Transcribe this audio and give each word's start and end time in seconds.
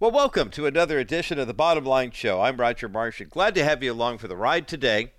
Well, 0.00 0.12
welcome 0.12 0.48
to 0.52 0.64
another 0.64 0.98
edition 0.98 1.38
of 1.38 1.46
the 1.46 1.52
Bottom 1.52 1.84
Line 1.84 2.10
Show. 2.12 2.40
I'm 2.40 2.56
Roger 2.56 2.88
Marsh, 2.88 3.20
and 3.20 3.28
glad 3.28 3.54
to 3.54 3.62
have 3.62 3.82
you 3.82 3.92
along 3.92 4.16
for 4.16 4.28
the 4.28 4.34
ride 4.34 4.66
today 4.66 5.12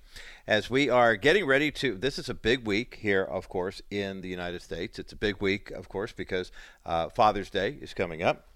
as 0.48 0.72
we 0.72 0.90
are 0.90 1.16
getting 1.16 1.46
ready 1.46 1.70
to. 1.74 1.96
This 1.96 2.18
is 2.18 2.30
a 2.30 2.34
big 2.34 2.66
week 2.66 2.98
here, 3.00 3.22
of 3.22 3.48
course, 3.48 3.84
in 3.92 4.22
the 4.22 4.28
United 4.28 4.64
States. 4.64 4.98
It's 4.98 5.14
a 5.14 5.16
big 5.16 5.40
week, 5.40 5.70
of 5.70 5.88
course, 5.88 6.14
because 6.14 6.52
uh, 6.84 7.10
Father's 7.10 7.52
Day 7.52 7.78
is 7.80 7.94
coming 7.94 8.24
up. 8.24 8.48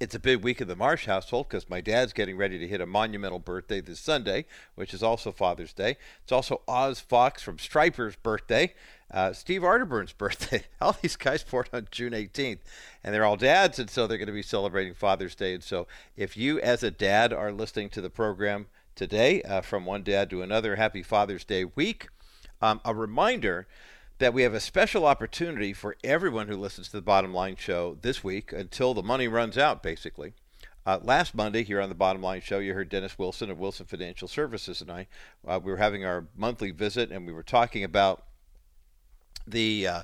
It's 0.00 0.16
a 0.16 0.18
big 0.18 0.42
week 0.42 0.60
in 0.60 0.66
the 0.66 0.74
Marsh 0.74 1.06
household 1.06 1.48
because 1.48 1.70
my 1.70 1.80
dad's 1.80 2.12
getting 2.12 2.36
ready 2.36 2.58
to 2.58 2.66
hit 2.66 2.80
a 2.80 2.86
monumental 2.86 3.38
birthday 3.38 3.80
this 3.80 4.00
Sunday, 4.00 4.46
which 4.74 4.92
is 4.92 5.04
also 5.04 5.30
Father's 5.30 5.72
Day. 5.72 5.98
It's 6.24 6.32
also 6.32 6.62
Oz 6.66 6.98
Fox 6.98 7.40
from 7.40 7.58
Stryper's 7.58 8.16
birthday, 8.16 8.74
uh, 9.12 9.32
Steve 9.32 9.62
Arterburn's 9.62 10.12
birthday. 10.18 10.64
All 10.80 10.96
these 11.00 11.16
guys 11.16 11.42
born 11.42 11.66
on 11.72 11.88
June 11.90 12.12
18th, 12.12 12.60
and 13.04 13.14
they're 13.14 13.24
all 13.24 13.36
dads, 13.36 13.78
and 13.78 13.90
so 13.90 14.06
they're 14.06 14.18
going 14.18 14.26
to 14.26 14.32
be 14.32 14.42
celebrating 14.42 14.94
Father's 14.94 15.34
Day. 15.34 15.54
And 15.54 15.62
so, 15.62 15.86
if 16.16 16.36
you, 16.36 16.60
as 16.60 16.82
a 16.82 16.90
dad, 16.90 17.32
are 17.32 17.52
listening 17.52 17.90
to 17.90 18.00
the 18.00 18.10
program 18.10 18.66
today, 18.94 19.42
uh, 19.42 19.60
from 19.60 19.84
one 19.84 20.02
dad 20.02 20.30
to 20.30 20.42
another, 20.42 20.76
happy 20.76 21.02
Father's 21.02 21.44
Day 21.44 21.64
week. 21.64 22.08
Um, 22.60 22.80
a 22.84 22.94
reminder 22.94 23.66
that 24.18 24.32
we 24.32 24.42
have 24.42 24.54
a 24.54 24.60
special 24.60 25.04
opportunity 25.04 25.72
for 25.72 25.96
everyone 26.04 26.46
who 26.46 26.56
listens 26.56 26.88
to 26.88 26.96
the 26.96 27.02
Bottom 27.02 27.34
Line 27.34 27.56
Show 27.56 27.98
this 28.02 28.22
week 28.22 28.52
until 28.52 28.94
the 28.94 29.02
money 29.02 29.26
runs 29.26 29.58
out, 29.58 29.82
basically. 29.82 30.32
Uh, 30.84 30.98
last 31.02 31.34
Monday, 31.34 31.62
here 31.62 31.80
on 31.80 31.88
the 31.88 31.94
Bottom 31.94 32.22
Line 32.22 32.40
Show, 32.40 32.58
you 32.58 32.74
heard 32.74 32.88
Dennis 32.88 33.18
Wilson 33.18 33.50
of 33.50 33.58
Wilson 33.58 33.86
Financial 33.86 34.28
Services 34.28 34.80
and 34.80 34.90
I. 34.90 35.06
Uh, 35.46 35.58
we 35.62 35.70
were 35.70 35.78
having 35.78 36.04
our 36.04 36.26
monthly 36.36 36.70
visit, 36.70 37.10
and 37.10 37.26
we 37.26 37.32
were 37.32 37.42
talking 37.42 37.84
about 37.84 38.24
the 39.46 39.86
uh, 39.86 40.02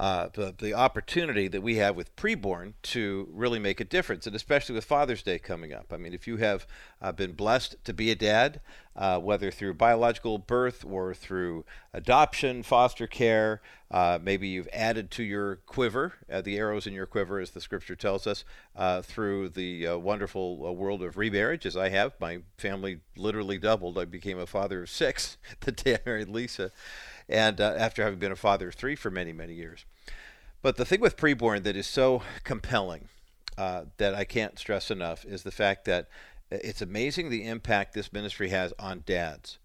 uh, 0.00 0.30
the, 0.32 0.54
the 0.56 0.72
opportunity 0.72 1.46
that 1.46 1.60
we 1.60 1.76
have 1.76 1.94
with 1.94 2.16
preborn 2.16 2.72
to 2.80 3.28
really 3.30 3.58
make 3.58 3.80
a 3.80 3.84
difference, 3.84 4.26
and 4.26 4.34
especially 4.34 4.74
with 4.74 4.82
Father's 4.82 5.22
Day 5.22 5.38
coming 5.38 5.74
up. 5.74 5.92
I 5.92 5.98
mean, 5.98 6.14
if 6.14 6.26
you 6.26 6.38
have 6.38 6.66
uh, 7.02 7.12
been 7.12 7.32
blessed 7.32 7.76
to 7.84 7.92
be 7.92 8.10
a 8.10 8.14
dad, 8.14 8.62
uh, 8.96 9.18
whether 9.18 9.50
through 9.50 9.74
biological 9.74 10.38
birth 10.38 10.86
or 10.86 11.12
through 11.12 11.66
adoption, 11.92 12.62
foster 12.62 13.06
care, 13.06 13.60
uh, 13.90 14.18
maybe 14.22 14.48
you've 14.48 14.70
added 14.72 15.10
to 15.10 15.22
your 15.22 15.56
quiver, 15.66 16.14
uh, 16.32 16.40
the 16.40 16.56
arrows 16.56 16.86
in 16.86 16.94
your 16.94 17.04
quiver, 17.04 17.38
as 17.38 17.50
the 17.50 17.60
scripture 17.60 17.94
tells 17.94 18.26
us, 18.26 18.42
uh, 18.74 19.02
through 19.02 19.50
the 19.50 19.86
wonderful 19.96 20.74
world 20.74 21.02
of 21.02 21.18
remarriage, 21.18 21.66
as 21.66 21.76
I 21.76 21.90
have. 21.90 22.14
My 22.18 22.38
family 22.56 23.00
literally 23.18 23.58
doubled. 23.58 23.98
I 23.98 24.06
became 24.06 24.38
a 24.38 24.46
father 24.46 24.84
of 24.84 24.88
six 24.88 25.36
the 25.60 25.72
day 25.72 25.96
I 25.96 25.98
married 26.06 26.30
Lisa 26.30 26.72
and 27.30 27.60
uh, 27.60 27.74
after 27.78 28.02
having 28.02 28.18
been 28.18 28.32
a 28.32 28.36
father 28.36 28.68
of 28.68 28.74
three 28.74 28.96
for 28.96 29.10
many, 29.10 29.32
many 29.32 29.54
years. 29.54 29.86
But 30.62 30.76
the 30.76 30.84
thing 30.84 31.00
with 31.00 31.16
preborn 31.16 31.62
that 31.62 31.76
is 31.76 31.86
so 31.86 32.22
compelling 32.44 33.08
uh, 33.56 33.84
that 33.96 34.14
I 34.14 34.24
can't 34.24 34.58
stress 34.58 34.90
enough 34.90 35.24
is 35.24 35.44
the 35.44 35.50
fact 35.50 35.84
that 35.86 36.08
it's 36.50 36.82
amazing 36.82 37.30
the 37.30 37.46
impact 37.46 37.94
this 37.94 38.12
ministry 38.12 38.50
has 38.50 38.74
on 38.78 39.04
dads. 39.06 39.58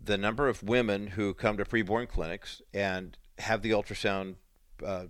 The 0.00 0.18
number 0.18 0.48
of 0.48 0.62
women 0.62 1.08
who 1.08 1.34
come 1.34 1.56
to 1.58 1.64
preborn 1.64 2.08
clinics 2.08 2.62
and 2.72 3.16
have 3.38 3.62
the 3.62 3.70
ultrasound 3.70 4.36
uh, 4.84 5.04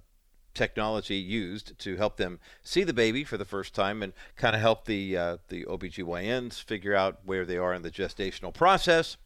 technology 0.54 1.16
used 1.16 1.78
to 1.78 1.96
help 1.96 2.16
them 2.18 2.40
see 2.62 2.84
the 2.84 2.92
baby 2.92 3.24
for 3.24 3.38
the 3.38 3.44
first 3.44 3.74
time 3.74 4.02
and 4.02 4.12
kind 4.36 4.54
of 4.54 4.60
help 4.60 4.84
the 4.84 5.16
uh, 5.16 5.36
the 5.48 5.64
OBGYNs 5.64 6.62
figure 6.62 6.94
out 6.94 7.20
where 7.24 7.46
they 7.46 7.56
are 7.56 7.72
in 7.72 7.82
the 7.82 7.90
gestational 7.90 8.52
process. 8.52 9.16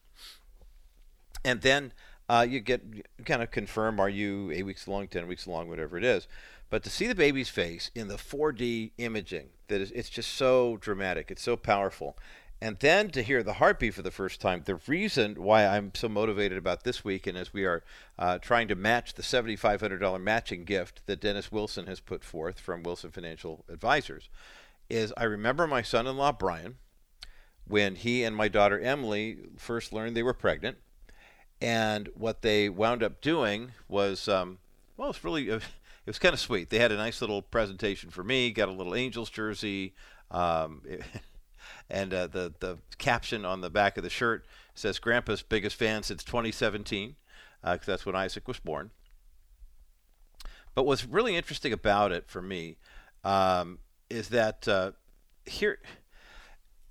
And 1.45 1.63
then 1.63 1.93
uh, 2.29 2.47
you 2.49 2.61
get 2.61 2.83
kind 3.25 3.43
of 3.43 3.51
confirm 3.51 4.01
are 4.01 4.09
you 4.09 4.51
eight 4.51 4.65
weeks 4.65 4.87
along, 4.87 5.09
ten 5.09 5.27
weeks 5.27 5.47
along, 5.47 5.69
whatever 5.69 5.97
it 5.97 6.05
is. 6.05 6.27
But 6.69 6.83
to 6.83 6.91
see 6.91 7.07
the 7.07 7.15
baby's 7.15 7.49
face 7.49 7.91
in 7.95 8.09
the 8.09 8.17
4D 8.17 8.91
imaging, 8.99 9.51
that 9.69 9.81
is, 9.81 9.93
it's 9.93 10.11
just 10.11 10.33
so 10.33 10.77
dramatic. 10.79 11.31
It's 11.31 11.43
so 11.43 11.57
powerful. 11.57 12.19
And 12.61 12.79
then 12.79 13.11
to 13.11 13.23
hear 13.23 13.43
the 13.43 13.55
heartbeat 13.55 13.95
for 13.95 14.03
the 14.03 14.11
first 14.11 14.41
time, 14.41 14.63
the 14.65 14.81
reason 14.87 15.35
why 15.35 15.67
I'm 15.67 15.93
so 15.95 16.09
motivated 16.09 16.57
about 16.57 16.85
this 16.85 17.05
week, 17.05 17.27
and 17.27 17.37
as 17.37 17.53
we 17.53 17.67
are 17.67 17.85
uh, 18.19 18.39
trying 18.39 18.67
to 18.69 18.75
match 18.75 19.15
the 19.15 19.23
$7,500 19.23 20.21
matching 20.21 20.65
gift 20.65 21.03
that 21.07 21.21
Dennis 21.21 21.53
Wilson 21.53 21.87
has 21.87 22.01
put 22.01 22.25
forth 22.25 22.59
from 22.59 22.83
Wilson 22.83 23.11
Financial 23.11 23.65
Advisors, 23.69 24.31
is 24.89 25.13
I 25.17 25.25
remember 25.25 25.67
my 25.67 25.83
son 25.83 26.07
in 26.07 26.17
law, 26.17 26.33
Brian, 26.33 26.79
when 27.69 27.95
he 27.95 28.25
and 28.25 28.35
my 28.35 28.49
daughter 28.49 28.81
Emily 28.81 29.39
first 29.57 29.93
learned 29.93 30.17
they 30.17 30.23
were 30.23 30.33
pregnant 30.33 30.79
and 31.61 32.09
what 32.15 32.43
they 32.43 32.69
wound 32.69 33.03
up 33.03 33.21
doing 33.21 33.73
was, 33.89 34.29
um, 34.29 34.59
well, 34.97 35.11
it's 35.11 35.25
really, 35.25 35.49
it 35.49 35.63
was 36.05 36.19
kind 36.19 36.33
of 36.33 36.41
sweet. 36.41 36.71
They 36.71 36.79
had 36.79 36.93
a 36.93 36.97
nice 36.97 37.21
little 37.21 37.43
presentation 37.43 38.11
for 38.11 38.23
me, 38.23 38.51
got 38.51 38.69
a 38.69 38.73
little 38.73 38.95
Angels 38.95 39.31
jersey, 39.31 39.95
um, 40.31 40.83
it, 40.85 41.03
and 41.91 42.13
uh, 42.13 42.27
the, 42.27 42.53
the 42.61 42.79
caption 42.99 43.45
on 43.45 43.61
the 43.61 43.71
back 43.71 43.97
of 43.97 44.03
the 44.03 44.11
shirt 44.11 44.47
says, 44.75 44.99
Grandpa's 44.99 45.43
biggest 45.43 45.77
fan 45.77 46.03
since 46.03 46.23
2017, 46.25 47.17
because 47.63 47.79
uh, 47.89 47.93
that's 47.93 48.05
when 48.05 48.17
Isaac 48.17 48.47
was 48.47 48.59
born. 48.59 48.91
But 50.75 50.85
what's 50.85 51.07
really 51.07 51.37
interesting 51.37 51.73
about 51.73 52.13
it 52.13 52.29
for 52.29 52.43
me 52.43 52.77
um, 53.25 53.79
is 54.11 54.29
that 54.29 54.69
uh, 54.69 54.93
here, 55.47 55.79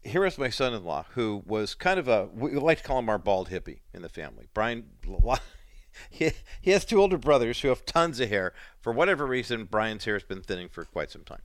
here 0.05 0.23
is 0.23 0.37
my 0.37 0.49
son-in-law 0.49 1.05
who 1.15 1.43
was 1.45 1.73
kind 1.73 1.99
of 1.99 2.07
a 2.07 2.29
we 2.33 2.51
like 2.51 2.77
to 2.77 2.83
call 2.83 2.99
him 2.99 3.09
our 3.09 3.17
bald 3.17 3.49
hippie 3.49 3.79
in 3.93 4.03
the 4.03 4.09
family. 4.09 4.47
Brian, 4.53 4.85
he, 6.09 6.31
he 6.61 6.71
has 6.71 6.85
two 6.85 7.01
older 7.01 7.17
brothers 7.17 7.59
who 7.59 7.69
have 7.69 7.85
tons 7.85 8.19
of 8.19 8.29
hair. 8.29 8.53
For 8.79 8.93
whatever 8.93 9.25
reason, 9.25 9.65
Brian's 9.65 10.05
hair 10.05 10.13
has 10.13 10.23
been 10.23 10.41
thinning 10.41 10.69
for 10.69 10.85
quite 10.85 11.09
some 11.09 11.23
time. 11.23 11.41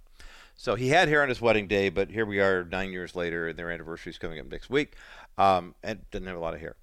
So 0.54 0.75
he 0.75 0.88
had 0.88 1.09
hair 1.09 1.22
on 1.22 1.31
his 1.31 1.41
wedding 1.41 1.69
day, 1.69 1.88
but 1.88 2.10
here 2.10 2.26
we 2.26 2.38
are 2.38 2.65
nine 2.65 2.93
years 2.93 3.16
later, 3.16 3.49
and 3.49 3.59
their 3.59 3.70
anniversary 3.70 4.10
is 4.10 4.19
coming 4.19 4.38
up 4.38 4.50
next 4.50 4.69
week, 4.69 4.94
um, 5.38 5.75
and 5.82 6.00
didn't 6.10 6.28
have 6.28 6.37
a 6.37 6.41
lot 6.41 6.53
of 6.53 6.60
hair. 6.60 6.76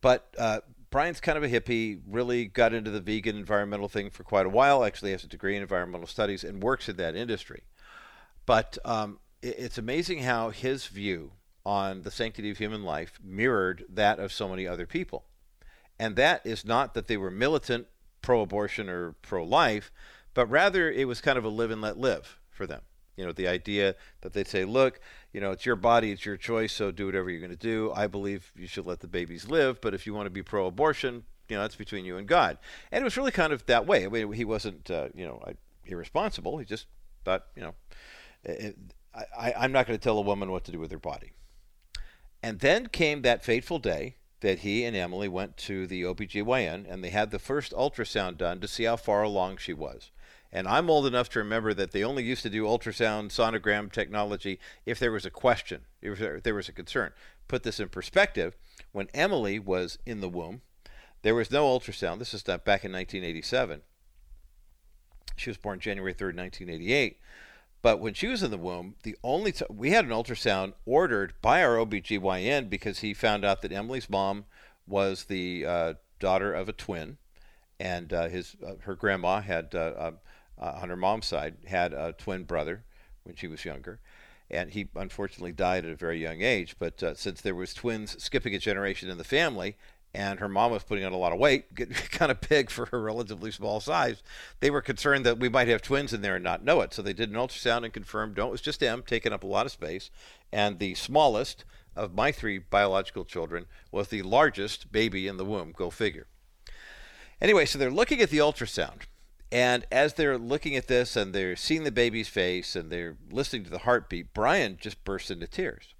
But 0.00 0.34
uh, 0.36 0.60
Brian's 0.90 1.20
kind 1.20 1.38
of 1.38 1.44
a 1.44 1.48
hippie, 1.48 2.00
really 2.08 2.46
got 2.46 2.74
into 2.74 2.90
the 2.90 3.00
vegan 3.00 3.36
environmental 3.36 3.88
thing 3.88 4.10
for 4.10 4.24
quite 4.24 4.46
a 4.46 4.48
while, 4.48 4.82
actually 4.82 5.12
has 5.12 5.22
a 5.22 5.28
degree 5.28 5.54
in 5.54 5.62
environmental 5.62 6.08
studies 6.08 6.42
and 6.42 6.60
works 6.60 6.88
in 6.88 6.96
that 6.96 7.14
industry. 7.14 7.62
But 8.46 8.78
um, 8.84 9.20
it's 9.44 9.78
amazing 9.78 10.20
how 10.20 10.50
his 10.50 10.86
view 10.86 11.32
on 11.66 12.02
the 12.02 12.10
sanctity 12.10 12.50
of 12.50 12.58
human 12.58 12.82
life 12.82 13.18
mirrored 13.22 13.84
that 13.88 14.18
of 14.18 14.32
so 14.32 14.48
many 14.48 14.66
other 14.66 14.86
people. 14.86 15.24
And 15.98 16.16
that 16.16 16.44
is 16.44 16.64
not 16.64 16.94
that 16.94 17.06
they 17.06 17.16
were 17.16 17.30
militant 17.30 17.86
pro 18.22 18.40
abortion 18.40 18.88
or 18.88 19.12
pro 19.22 19.44
life, 19.44 19.92
but 20.32 20.46
rather 20.46 20.90
it 20.90 21.06
was 21.06 21.20
kind 21.20 21.38
of 21.38 21.44
a 21.44 21.48
live 21.48 21.70
and 21.70 21.82
let 21.82 21.98
live 21.98 22.40
for 22.50 22.66
them. 22.66 22.80
You 23.16 23.24
know, 23.24 23.32
the 23.32 23.46
idea 23.46 23.94
that 24.22 24.32
they'd 24.32 24.48
say, 24.48 24.64
look, 24.64 24.98
you 25.32 25.40
know, 25.40 25.52
it's 25.52 25.64
your 25.64 25.76
body, 25.76 26.10
it's 26.10 26.24
your 26.24 26.36
choice, 26.36 26.72
so 26.72 26.90
do 26.90 27.06
whatever 27.06 27.30
you're 27.30 27.38
going 27.40 27.50
to 27.50 27.56
do. 27.56 27.92
I 27.94 28.08
believe 28.08 28.50
you 28.56 28.66
should 28.66 28.86
let 28.86 29.00
the 29.00 29.06
babies 29.06 29.48
live, 29.48 29.80
but 29.80 29.94
if 29.94 30.06
you 30.06 30.14
want 30.14 30.26
to 30.26 30.30
be 30.30 30.42
pro 30.42 30.66
abortion, 30.66 31.24
you 31.48 31.56
know, 31.56 31.62
that's 31.62 31.76
between 31.76 32.04
you 32.04 32.16
and 32.16 32.26
God. 32.26 32.58
And 32.90 33.02
it 33.02 33.04
was 33.04 33.16
really 33.16 33.30
kind 33.30 33.52
of 33.52 33.64
that 33.66 33.86
way. 33.86 34.04
I 34.04 34.08
mean, 34.08 34.32
he 34.32 34.44
wasn't, 34.44 34.90
uh, 34.90 35.10
you 35.14 35.26
know, 35.26 35.40
irresponsible. 35.86 36.58
He 36.58 36.64
just 36.64 36.86
thought, 37.24 37.44
you 37.54 37.62
know, 37.62 37.74
it, 38.42 38.76
I, 39.14 39.54
I'm 39.56 39.72
not 39.72 39.86
going 39.86 39.98
to 39.98 40.02
tell 40.02 40.18
a 40.18 40.22
woman 40.22 40.50
what 40.50 40.64
to 40.64 40.72
do 40.72 40.78
with 40.78 40.90
her 40.90 40.98
body. 40.98 41.32
And 42.42 42.60
then 42.60 42.88
came 42.88 43.22
that 43.22 43.44
fateful 43.44 43.78
day 43.78 44.16
that 44.40 44.60
he 44.60 44.84
and 44.84 44.94
Emily 44.94 45.28
went 45.28 45.56
to 45.56 45.86
the 45.86 46.02
OBGYN 46.02 46.84
and 46.90 47.02
they 47.02 47.10
had 47.10 47.30
the 47.30 47.38
first 47.38 47.72
ultrasound 47.72 48.36
done 48.36 48.60
to 48.60 48.68
see 48.68 48.84
how 48.84 48.96
far 48.96 49.22
along 49.22 49.56
she 49.56 49.72
was. 49.72 50.10
And 50.52 50.68
I'm 50.68 50.90
old 50.90 51.06
enough 51.06 51.28
to 51.30 51.38
remember 51.38 51.74
that 51.74 51.92
they 51.92 52.04
only 52.04 52.22
used 52.22 52.42
to 52.42 52.50
do 52.50 52.64
ultrasound 52.64 53.30
sonogram 53.30 53.90
technology 53.90 54.60
if 54.86 54.98
there 54.98 55.10
was 55.10 55.26
a 55.26 55.30
question, 55.30 55.86
if 56.02 56.42
there 56.42 56.54
was 56.54 56.68
a 56.68 56.72
concern. 56.72 57.12
Put 57.48 57.62
this 57.62 57.80
in 57.80 57.88
perspective, 57.88 58.56
when 58.92 59.08
Emily 59.14 59.58
was 59.58 59.98
in 60.06 60.20
the 60.20 60.28
womb, 60.28 60.60
there 61.22 61.34
was 61.34 61.50
no 61.50 61.66
ultrasound. 61.66 62.18
This 62.18 62.34
is 62.34 62.42
back 62.42 62.84
in 62.84 62.92
1987. 62.92 63.80
She 65.36 65.50
was 65.50 65.56
born 65.56 65.80
January 65.80 66.12
3rd, 66.12 66.36
1988. 66.36 67.18
But 67.84 68.00
when 68.00 68.14
she 68.14 68.28
was 68.28 68.42
in 68.42 68.50
the 68.50 68.56
womb, 68.56 68.94
the 69.02 69.14
only 69.22 69.52
t- 69.52 69.66
we 69.68 69.90
had 69.90 70.06
an 70.06 70.10
ultrasound 70.10 70.72
ordered 70.86 71.34
by 71.42 71.62
our 71.62 71.76
OBGYN 71.76 72.70
because 72.70 73.00
he 73.00 73.12
found 73.12 73.44
out 73.44 73.60
that 73.60 73.72
Emily's 73.72 74.08
mom 74.08 74.46
was 74.86 75.24
the 75.24 75.66
uh, 75.66 75.94
daughter 76.18 76.54
of 76.54 76.66
a 76.66 76.72
twin, 76.72 77.18
and 77.78 78.10
uh, 78.10 78.28
his 78.28 78.56
uh, 78.66 78.76
her 78.84 78.94
grandma 78.94 79.42
had 79.42 79.74
uh, 79.74 79.78
uh, 79.78 80.12
uh, 80.58 80.78
on 80.80 80.88
her 80.88 80.96
mom's 80.96 81.26
side 81.26 81.56
had 81.66 81.92
a 81.92 82.14
twin 82.14 82.44
brother 82.44 82.84
when 83.24 83.36
she 83.36 83.48
was 83.48 83.66
younger, 83.66 84.00
and 84.50 84.70
he 84.70 84.88
unfortunately 84.96 85.52
died 85.52 85.84
at 85.84 85.92
a 85.92 85.94
very 85.94 86.18
young 86.18 86.40
age. 86.40 86.76
But 86.78 87.18
since 87.18 87.42
there 87.42 87.54
was 87.54 87.74
twins 87.74 88.16
skipping 88.22 88.54
a 88.54 88.58
generation 88.58 89.10
in 89.10 89.18
the 89.18 89.24
family, 89.24 89.76
and 90.14 90.38
her 90.38 90.48
mom 90.48 90.70
was 90.70 90.84
putting 90.84 91.04
on 91.04 91.12
a 91.12 91.16
lot 91.16 91.32
of 91.32 91.38
weight, 91.38 91.74
getting 91.74 91.94
kind 92.10 92.30
of 92.30 92.40
big 92.40 92.70
for 92.70 92.86
her 92.86 93.00
relatively 93.00 93.50
small 93.50 93.80
size. 93.80 94.22
They 94.60 94.70
were 94.70 94.80
concerned 94.80 95.26
that 95.26 95.38
we 95.38 95.48
might 95.48 95.68
have 95.68 95.82
twins 95.82 96.12
in 96.12 96.22
there 96.22 96.36
and 96.36 96.44
not 96.44 96.64
know 96.64 96.80
it. 96.80 96.94
So 96.94 97.02
they 97.02 97.12
did 97.12 97.30
an 97.30 97.36
ultrasound 97.36 97.84
and 97.84 97.92
confirmed, 97.92 98.36
no, 98.36 98.48
it 98.48 98.52
was 98.52 98.60
just 98.60 98.82
M, 98.82 99.02
taking 99.04 99.32
up 99.32 99.42
a 99.42 99.48
lot 99.48 99.66
of 99.66 99.72
space. 99.72 100.10
And 100.52 100.78
the 100.78 100.94
smallest 100.94 101.64
of 101.96 102.14
my 102.14 102.30
three 102.30 102.58
biological 102.58 103.24
children 103.24 103.66
was 103.90 104.08
the 104.08 104.22
largest 104.22 104.92
baby 104.92 105.26
in 105.26 105.36
the 105.36 105.44
womb. 105.44 105.72
Go 105.76 105.90
figure. 105.90 106.26
Anyway, 107.40 107.64
so 107.64 107.78
they're 107.78 107.90
looking 107.90 108.20
at 108.20 108.30
the 108.30 108.38
ultrasound. 108.38 109.02
And 109.50 109.84
as 109.92 110.14
they're 110.14 110.38
looking 110.38 110.76
at 110.76 110.88
this 110.88 111.16
and 111.16 111.32
they're 111.32 111.56
seeing 111.56 111.84
the 111.84 111.92
baby's 111.92 112.28
face 112.28 112.74
and 112.74 112.90
they're 112.90 113.16
listening 113.30 113.64
to 113.64 113.70
the 113.70 113.78
heartbeat, 113.78 114.32
Brian 114.34 114.78
just 114.80 115.04
bursts 115.04 115.30
into 115.30 115.46
tears. 115.46 115.93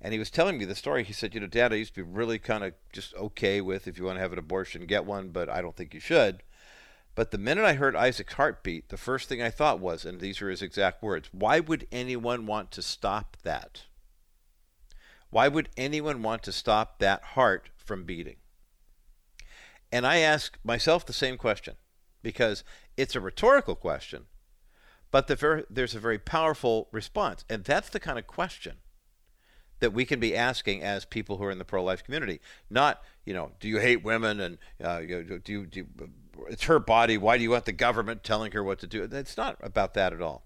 And 0.00 0.12
he 0.12 0.18
was 0.18 0.30
telling 0.30 0.56
me 0.56 0.64
the 0.64 0.74
story. 0.74 1.04
He 1.04 1.12
said, 1.12 1.34
You 1.34 1.40
know, 1.40 1.46
Dad, 1.46 1.72
I 1.72 1.76
used 1.76 1.94
to 1.94 2.04
be 2.04 2.10
really 2.10 2.38
kind 2.38 2.64
of 2.64 2.72
just 2.92 3.14
okay 3.14 3.60
with 3.60 3.86
if 3.86 3.98
you 3.98 4.04
want 4.04 4.16
to 4.16 4.22
have 4.22 4.32
an 4.32 4.38
abortion, 4.38 4.86
get 4.86 5.04
one, 5.04 5.28
but 5.28 5.48
I 5.48 5.60
don't 5.60 5.76
think 5.76 5.92
you 5.92 6.00
should. 6.00 6.42
But 7.14 7.32
the 7.32 7.38
minute 7.38 7.64
I 7.64 7.74
heard 7.74 7.96
Isaac's 7.96 8.34
heartbeat, 8.34 8.88
the 8.88 8.96
first 8.96 9.28
thing 9.28 9.42
I 9.42 9.50
thought 9.50 9.80
was, 9.80 10.04
and 10.04 10.20
these 10.20 10.40
are 10.40 10.48
his 10.48 10.62
exact 10.62 11.02
words, 11.02 11.28
why 11.32 11.60
would 11.60 11.86
anyone 11.92 12.46
want 12.46 12.70
to 12.72 12.82
stop 12.82 13.36
that? 13.42 13.82
Why 15.28 15.48
would 15.48 15.68
anyone 15.76 16.22
want 16.22 16.42
to 16.44 16.52
stop 16.52 16.98
that 16.98 17.22
heart 17.22 17.70
from 17.76 18.04
beating? 18.04 18.36
And 19.92 20.06
I 20.06 20.18
ask 20.18 20.58
myself 20.64 21.04
the 21.04 21.12
same 21.12 21.36
question 21.36 21.74
because 22.22 22.64
it's 22.96 23.16
a 23.16 23.20
rhetorical 23.20 23.74
question, 23.74 24.26
but 25.10 25.26
the 25.26 25.36
ver- 25.36 25.66
there's 25.68 25.94
a 25.94 26.00
very 26.00 26.18
powerful 26.18 26.88
response. 26.92 27.44
And 27.50 27.64
that's 27.64 27.88
the 27.88 28.00
kind 28.00 28.18
of 28.18 28.26
question 28.26 28.76
that 29.80 29.92
we 29.92 30.04
can 30.04 30.20
be 30.20 30.36
asking 30.36 30.82
as 30.82 31.04
people 31.04 31.36
who 31.36 31.44
are 31.44 31.50
in 31.50 31.58
the 31.58 31.64
pro-life 31.64 32.04
community. 32.04 32.40
Not, 32.68 33.02
you 33.24 33.34
know, 33.34 33.52
do 33.60 33.68
you 33.68 33.78
hate 33.78 34.04
women 34.04 34.40
and 34.40 34.58
uh, 34.82 34.98
you 34.98 35.22
know, 35.22 35.38
do, 35.38 35.52
you, 35.52 35.66
do 35.66 35.80
you, 35.80 35.86
it's 36.48 36.64
her 36.64 36.78
body. 36.78 37.18
Why 37.18 37.36
do 37.36 37.42
you 37.42 37.50
want 37.50 37.64
the 37.64 37.72
government 37.72 38.22
telling 38.22 38.52
her 38.52 38.62
what 38.62 38.78
to 38.80 38.86
do? 38.86 39.08
It's 39.10 39.36
not 39.36 39.56
about 39.60 39.94
that 39.94 40.12
at 40.12 40.22
all. 40.22 40.44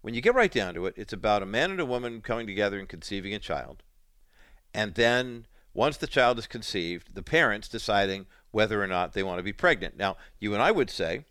When 0.00 0.14
you 0.14 0.20
get 0.20 0.34
right 0.34 0.52
down 0.52 0.74
to 0.74 0.86
it, 0.86 0.94
it's 0.96 1.12
about 1.12 1.42
a 1.42 1.46
man 1.46 1.70
and 1.70 1.80
a 1.80 1.86
woman 1.86 2.20
coming 2.20 2.46
together 2.46 2.78
and 2.78 2.88
conceiving 2.88 3.34
a 3.34 3.38
child. 3.38 3.82
And 4.72 4.94
then 4.94 5.46
once 5.74 5.96
the 5.96 6.06
child 6.06 6.38
is 6.38 6.46
conceived, 6.46 7.14
the 7.14 7.22
parents 7.22 7.68
deciding 7.68 8.26
whether 8.50 8.82
or 8.82 8.86
not 8.86 9.12
they 9.12 9.22
want 9.22 9.38
to 9.38 9.42
be 9.42 9.52
pregnant. 9.52 9.96
Now, 9.96 10.16
you 10.38 10.54
and 10.54 10.62
I 10.62 10.70
would 10.70 10.90
say 10.90 11.24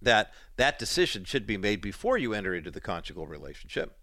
that 0.00 0.32
that 0.56 0.78
decision 0.78 1.24
should 1.24 1.46
be 1.46 1.56
made 1.56 1.80
before 1.80 2.18
you 2.18 2.32
enter 2.32 2.54
into 2.54 2.70
the 2.70 2.80
conjugal 2.80 3.26
relationship. 3.26 3.96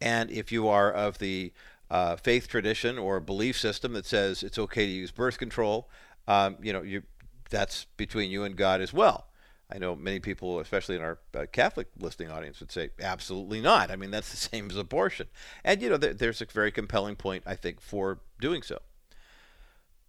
And 0.00 0.30
if 0.30 0.52
you 0.52 0.68
are 0.68 0.90
of 0.92 1.18
the 1.18 1.52
uh, 1.90 2.16
faith 2.16 2.48
tradition 2.48 2.98
or 2.98 3.20
belief 3.20 3.58
system 3.58 3.92
that 3.94 4.06
says 4.06 4.42
it's 4.42 4.58
okay 4.58 4.86
to 4.86 4.92
use 4.92 5.10
birth 5.10 5.38
control, 5.38 5.88
um, 6.26 6.56
you 6.62 6.72
know, 6.72 6.82
you, 6.82 7.02
that's 7.50 7.86
between 7.96 8.30
you 8.30 8.44
and 8.44 8.56
God 8.56 8.80
as 8.80 8.92
well. 8.92 9.26
I 9.70 9.78
know 9.78 9.94
many 9.94 10.18
people, 10.18 10.60
especially 10.60 10.96
in 10.96 11.02
our 11.02 11.18
uh, 11.34 11.44
Catholic 11.52 11.88
listening 11.98 12.30
audience, 12.30 12.60
would 12.60 12.72
say, 12.72 12.90
absolutely 13.00 13.60
not. 13.60 13.90
I 13.90 13.96
mean, 13.96 14.10
that's 14.10 14.30
the 14.30 14.36
same 14.56 14.70
as 14.70 14.76
abortion. 14.76 15.26
And, 15.64 15.82
you 15.82 15.88
know, 15.88 15.96
there, 15.96 16.14
there's 16.14 16.40
a 16.40 16.46
very 16.46 16.72
compelling 16.72 17.16
point, 17.16 17.42
I 17.46 17.54
think, 17.54 17.80
for 17.80 18.20
doing 18.40 18.62
so. 18.62 18.78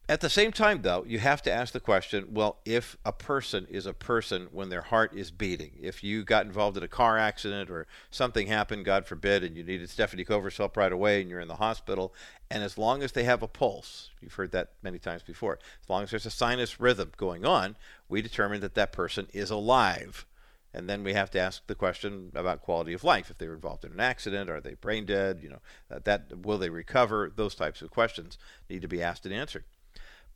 At 0.09 0.21
the 0.21 0.29
same 0.29 0.51
time, 0.51 0.81
though, 0.81 1.05
you 1.07 1.19
have 1.19 1.43
to 1.43 1.51
ask 1.51 1.71
the 1.71 1.79
question 1.79 2.29
well, 2.31 2.57
if 2.65 2.97
a 3.05 3.13
person 3.13 3.67
is 3.69 3.85
a 3.85 3.93
person 3.93 4.47
when 4.51 4.69
their 4.69 4.81
heart 4.81 5.13
is 5.13 5.29
beating, 5.29 5.77
if 5.79 6.03
you 6.03 6.23
got 6.23 6.47
involved 6.47 6.77
in 6.77 6.81
a 6.81 6.87
car 6.87 7.19
accident 7.19 7.69
or 7.69 7.85
something 8.09 8.47
happened, 8.47 8.85
God 8.85 9.05
forbid, 9.05 9.43
and 9.43 9.55
you 9.55 9.63
needed 9.63 9.87
Stephanie 9.87 10.23
Cover's 10.23 10.57
help 10.57 10.75
right 10.77 10.91
away 10.91 11.21
and 11.21 11.29
you're 11.29 11.39
in 11.39 11.47
the 11.47 11.57
hospital, 11.57 12.11
and 12.49 12.63
as 12.63 12.75
long 12.75 13.03
as 13.03 13.11
they 13.11 13.23
have 13.25 13.43
a 13.43 13.47
pulse, 13.47 14.09
you've 14.19 14.33
heard 14.33 14.51
that 14.51 14.71
many 14.81 14.97
times 14.97 15.21
before, 15.21 15.59
as 15.83 15.87
long 15.87 16.01
as 16.01 16.09
there's 16.09 16.25
a 16.25 16.31
sinus 16.31 16.79
rhythm 16.79 17.11
going 17.15 17.45
on, 17.45 17.75
we 18.07 18.23
determine 18.23 18.61
that 18.61 18.73
that 18.73 18.91
person 18.91 19.27
is 19.31 19.51
alive. 19.51 20.25
And 20.73 20.89
then 20.89 21.03
we 21.03 21.13
have 21.13 21.29
to 21.31 21.39
ask 21.39 21.67
the 21.67 21.75
question 21.75 22.31
about 22.33 22.63
quality 22.63 22.93
of 22.93 23.03
life. 23.03 23.29
If 23.29 23.37
they 23.37 23.47
were 23.47 23.53
involved 23.53 23.85
in 23.85 23.91
an 23.91 23.99
accident, 23.99 24.49
are 24.49 24.61
they 24.61 24.73
brain 24.73 25.05
dead? 25.05 25.41
You 25.43 25.49
know, 25.49 25.61
that, 25.87 26.05
that 26.05 26.39
will 26.43 26.57
they 26.57 26.69
recover? 26.71 27.31
Those 27.35 27.53
types 27.53 27.83
of 27.83 27.91
questions 27.91 28.39
need 28.71 28.81
to 28.81 28.87
be 28.87 29.03
asked 29.03 29.27
and 29.27 29.33
answered. 29.33 29.65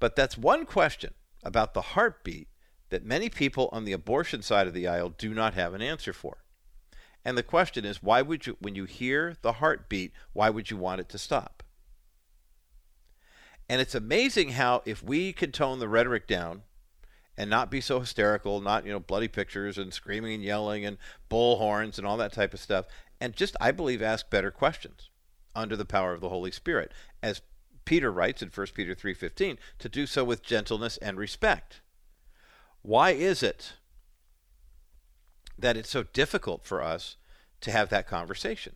But 0.03 0.17
that's 0.17 0.37
one 0.37 0.65
question 0.65 1.13
about 1.43 1.73
the 1.73 1.93
heartbeat 1.95 2.49
that 2.89 3.05
many 3.05 3.29
people 3.29 3.69
on 3.71 3.85
the 3.85 3.93
abortion 3.93 4.41
side 4.41 4.67
of 4.67 4.73
the 4.73 4.85
aisle 4.85 5.07
do 5.07 5.33
not 5.33 5.53
have 5.53 5.73
an 5.73 5.81
answer 5.81 6.11
for. 6.11 6.43
And 7.23 7.37
the 7.37 7.41
question 7.41 7.85
is, 7.85 8.03
why 8.03 8.21
would 8.21 8.45
you, 8.45 8.57
when 8.59 8.75
you 8.75 8.83
hear 8.83 9.37
the 9.43 9.53
heartbeat, 9.53 10.11
why 10.33 10.49
would 10.49 10.69
you 10.69 10.75
want 10.75 10.99
it 10.99 11.07
to 11.07 11.17
stop? 11.17 11.63
And 13.69 13.79
it's 13.79 13.95
amazing 13.95 14.49
how, 14.49 14.81
if 14.83 15.01
we 15.01 15.31
can 15.31 15.53
tone 15.53 15.79
the 15.79 15.87
rhetoric 15.87 16.27
down 16.27 16.63
and 17.37 17.49
not 17.49 17.71
be 17.71 17.79
so 17.79 18.01
hysterical, 18.01 18.59
not, 18.59 18.85
you 18.85 18.91
know, 18.91 18.99
bloody 18.99 19.29
pictures 19.29 19.77
and 19.77 19.93
screaming 19.93 20.33
and 20.33 20.43
yelling 20.43 20.85
and 20.85 20.97
bullhorns 21.31 21.97
and 21.97 22.05
all 22.05 22.17
that 22.17 22.33
type 22.33 22.53
of 22.53 22.59
stuff, 22.59 22.87
and 23.21 23.37
just, 23.37 23.55
I 23.61 23.71
believe, 23.71 24.01
ask 24.01 24.29
better 24.29 24.51
questions 24.51 25.09
under 25.55 25.77
the 25.77 25.85
power 25.85 26.13
of 26.13 26.19
the 26.19 26.27
Holy 26.27 26.51
Spirit. 26.51 26.91
As 27.21 27.41
Peter 27.85 28.11
writes 28.11 28.41
in 28.41 28.49
1 28.49 28.67
Peter 28.73 28.95
3:15 28.95 29.57
to 29.79 29.89
do 29.89 30.05
so 30.05 30.23
with 30.23 30.43
gentleness 30.43 30.97
and 30.97 31.17
respect. 31.17 31.81
Why 32.81 33.11
is 33.11 33.43
it 33.43 33.73
that 35.57 35.77
it's 35.77 35.89
so 35.89 36.03
difficult 36.03 36.65
for 36.65 36.81
us 36.81 37.17
to 37.61 37.71
have 37.71 37.89
that 37.89 38.07
conversation? 38.07 38.75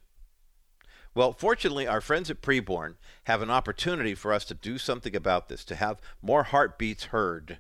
Well, 1.14 1.34
fortunately, 1.34 1.88
our 1.88 2.00
friends 2.00 2.30
at 2.30 2.42
Preborn 2.42 2.96
have 3.24 3.42
an 3.42 3.50
opportunity 3.50 4.14
for 4.14 4.32
us 4.32 4.46
to 4.46 4.54
do 4.54 4.78
something 4.78 5.16
about 5.16 5.50
this, 5.50 5.66
to 5.66 5.76
have 5.76 6.00
more 6.22 6.44
heartbeats 6.44 7.06
heard 7.06 7.60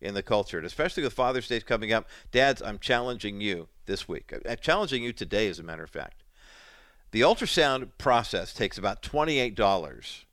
in 0.00 0.14
the 0.14 0.22
culture, 0.22 0.58
and 0.58 0.66
especially 0.66 1.02
with 1.02 1.14
Father's 1.14 1.48
Day 1.48 1.60
coming 1.60 1.92
up. 1.92 2.08
Dads, 2.30 2.60
I'm 2.60 2.78
challenging 2.78 3.40
you 3.40 3.68
this 3.86 4.06
week. 4.06 4.32
I'm 4.48 4.58
challenging 4.60 5.02
you 5.02 5.12
today, 5.12 5.48
as 5.48 5.58
a 5.58 5.62
matter 5.62 5.82
of 5.82 5.90
fact. 5.90 6.24
The 7.12 7.22
ultrasound 7.22 7.90
process 7.98 8.52
takes 8.52 8.78
about 8.78 9.02
$28 9.02 10.24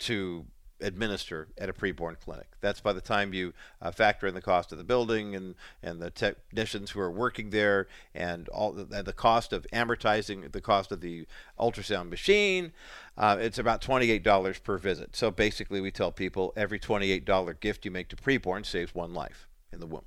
to 0.00 0.46
administer 0.80 1.48
at 1.58 1.68
a 1.68 1.72
preborn 1.72 2.18
clinic. 2.18 2.48
That's 2.60 2.80
by 2.80 2.92
the 2.92 3.00
time 3.00 3.32
you 3.32 3.52
uh, 3.80 3.90
factor 3.90 4.26
in 4.26 4.34
the 4.34 4.42
cost 4.42 4.72
of 4.72 4.78
the 4.78 4.84
building 4.84 5.34
and, 5.34 5.54
and 5.82 6.00
the 6.00 6.10
technicians 6.10 6.90
who 6.90 7.00
are 7.00 7.10
working 7.10 7.50
there 7.50 7.88
and 8.14 8.48
all 8.48 8.72
the, 8.72 9.02
the 9.02 9.12
cost 9.12 9.52
of 9.52 9.66
amortizing 9.72 10.50
the 10.50 10.60
cost 10.60 10.92
of 10.92 11.00
the 11.00 11.26
ultrasound 11.58 12.10
machine. 12.10 12.72
Uh, 13.16 13.36
it's 13.40 13.58
about 13.58 13.80
$28 13.80 14.62
per 14.62 14.78
visit. 14.78 15.16
So 15.16 15.30
basically, 15.30 15.80
we 15.80 15.90
tell 15.90 16.12
people 16.12 16.52
every 16.56 16.78
$28 16.78 17.60
gift 17.60 17.84
you 17.84 17.90
make 17.90 18.08
to 18.08 18.16
preborn 18.16 18.66
saves 18.66 18.94
one 18.94 19.14
life 19.14 19.48
in 19.72 19.80
the 19.80 19.86
womb. 19.86 20.04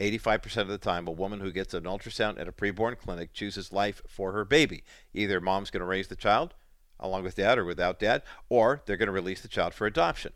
85% 0.00 0.56
of 0.62 0.68
the 0.68 0.78
time, 0.78 1.06
a 1.06 1.12
woman 1.12 1.40
who 1.40 1.52
gets 1.52 1.74
an 1.74 1.84
ultrasound 1.84 2.40
at 2.40 2.48
a 2.48 2.52
preborn 2.52 2.98
clinic 2.98 3.32
chooses 3.32 3.72
life 3.72 4.02
for 4.08 4.32
her 4.32 4.44
baby. 4.44 4.82
Either 5.14 5.40
mom's 5.40 5.70
going 5.70 5.80
to 5.80 5.86
raise 5.86 6.08
the 6.08 6.16
child 6.16 6.54
along 7.02 7.24
with 7.24 7.36
dad 7.36 7.58
or 7.58 7.64
without 7.64 7.98
dad, 7.98 8.22
or 8.48 8.82
they're 8.86 8.96
going 8.96 9.06
to 9.06 9.12
release 9.12 9.42
the 9.42 9.48
child 9.48 9.74
for 9.74 9.86
adoption. 9.86 10.32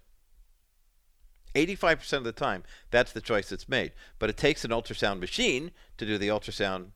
85% 1.54 2.12
of 2.18 2.24
the 2.24 2.32
time, 2.32 2.64
that's 2.90 3.12
the 3.12 3.22
choice 3.22 3.48
that's 3.48 3.68
made. 3.68 3.92
But 4.18 4.28
it 4.28 4.36
takes 4.36 4.64
an 4.64 4.70
ultrasound 4.70 5.20
machine 5.20 5.70
to 5.96 6.04
do 6.04 6.18
the 6.18 6.28
ultrasound 6.28 6.88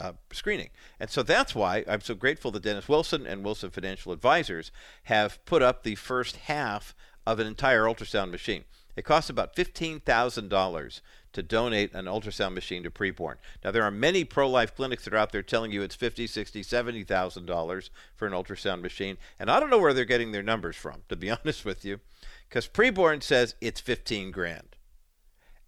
uh, 0.00 0.12
screening. 0.32 0.70
And 0.98 1.10
so 1.10 1.22
that's 1.22 1.54
why 1.54 1.84
I'm 1.86 2.00
so 2.00 2.14
grateful 2.14 2.50
that 2.52 2.62
Dennis 2.62 2.88
Wilson 2.88 3.26
and 3.26 3.44
Wilson 3.44 3.70
Financial 3.70 4.12
Advisors 4.12 4.70
have 5.04 5.44
put 5.44 5.62
up 5.62 5.82
the 5.82 5.96
first 5.96 6.36
half 6.36 6.94
of 7.26 7.38
an 7.38 7.46
entire 7.46 7.84
ultrasound 7.84 8.30
machine. 8.30 8.64
It 8.96 9.04
costs 9.04 9.28
about 9.28 9.54
$15,000 9.54 11.00
to 11.32 11.42
donate 11.42 11.94
an 11.94 12.06
ultrasound 12.06 12.54
machine 12.54 12.82
to 12.82 12.90
preborn. 12.90 13.36
Now 13.64 13.70
there 13.70 13.82
are 13.82 13.90
many 13.90 14.24
pro-life 14.24 14.74
clinics 14.74 15.04
that 15.04 15.14
are 15.14 15.18
out 15.18 15.32
there 15.32 15.42
telling 15.42 15.72
you 15.72 15.82
it's 15.82 15.94
fifty, 15.94 16.26
sixty, 16.26 16.62
seventy 16.62 17.04
thousand 17.04 17.46
dollars 17.46 17.90
for 18.14 18.26
an 18.26 18.32
ultrasound 18.32 18.80
machine, 18.82 19.18
and 19.38 19.50
I 19.50 19.60
don't 19.60 19.70
know 19.70 19.78
where 19.78 19.92
they're 19.92 20.04
getting 20.04 20.32
their 20.32 20.42
numbers 20.42 20.76
from, 20.76 21.02
to 21.08 21.16
be 21.16 21.30
honest 21.30 21.64
with 21.64 21.84
you, 21.84 22.00
because 22.48 22.68
preborn 22.68 23.22
says 23.22 23.54
it's 23.60 23.80
fifteen 23.80 24.30
grand. 24.30 24.76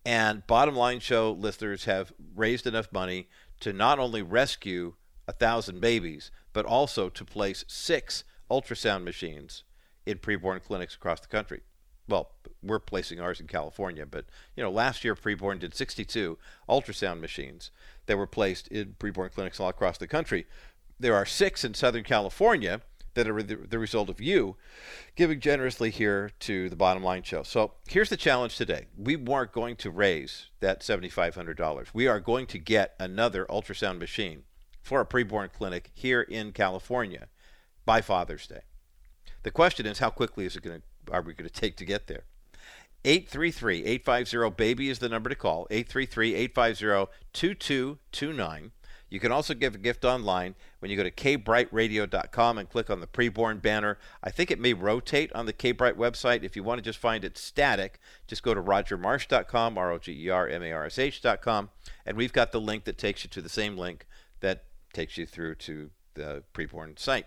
And 0.04 0.46
bottom 0.46 0.74
line 0.74 1.00
show 1.00 1.30
listeners 1.32 1.84
have 1.84 2.12
raised 2.34 2.66
enough 2.66 2.90
money 2.90 3.28
to 3.60 3.72
not 3.72 3.98
only 3.98 4.22
rescue 4.22 4.94
a 5.28 5.32
thousand 5.32 5.80
babies, 5.80 6.30
but 6.54 6.64
also 6.64 7.10
to 7.10 7.24
place 7.24 7.64
six 7.68 8.24
ultrasound 8.50 9.04
machines 9.04 9.62
in 10.06 10.18
preborn 10.18 10.62
clinics 10.62 10.94
across 10.94 11.20
the 11.20 11.28
country 11.28 11.60
well, 12.10 12.32
we're 12.62 12.78
placing 12.78 13.20
ours 13.20 13.40
in 13.40 13.46
California, 13.46 14.04
but 14.04 14.26
you 14.56 14.62
know, 14.62 14.70
last 14.70 15.04
year 15.04 15.14
preborn 15.14 15.58
did 15.58 15.74
62 15.74 16.36
ultrasound 16.68 17.20
machines 17.20 17.70
that 18.06 18.18
were 18.18 18.26
placed 18.26 18.68
in 18.68 18.96
preborn 18.98 19.32
clinics 19.32 19.60
all 19.60 19.68
across 19.68 19.96
the 19.96 20.06
country. 20.06 20.46
There 20.98 21.14
are 21.14 21.24
six 21.24 21.64
in 21.64 21.72
Southern 21.74 22.04
California 22.04 22.82
that 23.14 23.28
are 23.28 23.42
the, 23.42 23.56
the 23.56 23.78
result 23.78 24.08
of 24.08 24.20
you 24.20 24.56
giving 25.16 25.40
generously 25.40 25.90
here 25.90 26.30
to 26.40 26.68
the 26.68 26.76
bottom 26.76 27.02
line 27.02 27.22
show. 27.22 27.42
So 27.42 27.72
here's 27.88 28.10
the 28.10 28.16
challenge 28.16 28.56
today. 28.56 28.86
We 28.96 29.16
weren't 29.16 29.52
going 29.52 29.76
to 29.76 29.90
raise 29.90 30.46
that 30.60 30.82
$7,500. 30.82 31.88
We 31.92 32.06
are 32.06 32.20
going 32.20 32.46
to 32.46 32.58
get 32.58 32.94
another 33.00 33.46
ultrasound 33.46 33.98
machine 33.98 34.44
for 34.82 35.00
a 35.00 35.06
preborn 35.06 35.52
clinic 35.52 35.90
here 35.94 36.22
in 36.22 36.52
California 36.52 37.28
by 37.84 38.00
Father's 38.00 38.46
Day. 38.46 38.62
The 39.42 39.50
question 39.50 39.86
is, 39.86 39.98
how 39.98 40.10
quickly 40.10 40.44
is 40.44 40.54
it 40.54 40.62
going 40.62 40.80
to 40.80 40.86
are 41.10 41.22
we 41.22 41.34
going 41.34 41.48
to 41.48 41.60
take 41.60 41.76
to 41.76 41.84
get 41.84 42.06
there? 42.06 42.24
833 43.04 43.84
850 43.84 44.50
BABY 44.50 44.90
is 44.90 44.98
the 44.98 45.08
number 45.08 45.30
to 45.30 45.36
call. 45.36 45.66
833 45.70 46.34
850 46.34 47.12
2229. 47.32 48.72
You 49.10 49.18
can 49.18 49.32
also 49.32 49.54
give 49.54 49.74
a 49.74 49.78
gift 49.78 50.04
online 50.04 50.54
when 50.78 50.90
you 50.90 50.96
go 50.96 51.02
to 51.02 51.10
kbrightradio.com 51.10 52.58
and 52.58 52.70
click 52.70 52.88
on 52.90 53.00
the 53.00 53.08
preborn 53.08 53.60
banner. 53.60 53.98
I 54.22 54.30
think 54.30 54.52
it 54.52 54.60
may 54.60 54.72
rotate 54.72 55.32
on 55.32 55.46
the 55.46 55.52
kbright 55.52 55.94
website. 55.94 56.44
If 56.44 56.54
you 56.54 56.62
want 56.62 56.78
to 56.78 56.82
just 56.82 57.00
find 57.00 57.24
it 57.24 57.36
static, 57.36 57.98
just 58.28 58.44
go 58.44 58.54
to 58.54 58.62
rogermarsh.com, 58.62 59.76
R 59.76 59.92
O 59.92 59.98
G 59.98 60.26
E 60.26 60.28
R 60.28 60.46
M 60.46 60.62
A 60.62 60.70
R 60.72 60.86
S 60.86 60.98
H.com, 60.98 61.70
and 62.06 62.16
we've 62.16 62.32
got 62.32 62.52
the 62.52 62.60
link 62.60 62.84
that 62.84 62.98
takes 62.98 63.24
you 63.24 63.30
to 63.30 63.42
the 63.42 63.48
same 63.48 63.76
link 63.76 64.06
that 64.40 64.64
takes 64.92 65.18
you 65.18 65.26
through 65.26 65.56
to 65.56 65.90
the 66.14 66.44
preborn 66.54 66.98
site. 66.98 67.26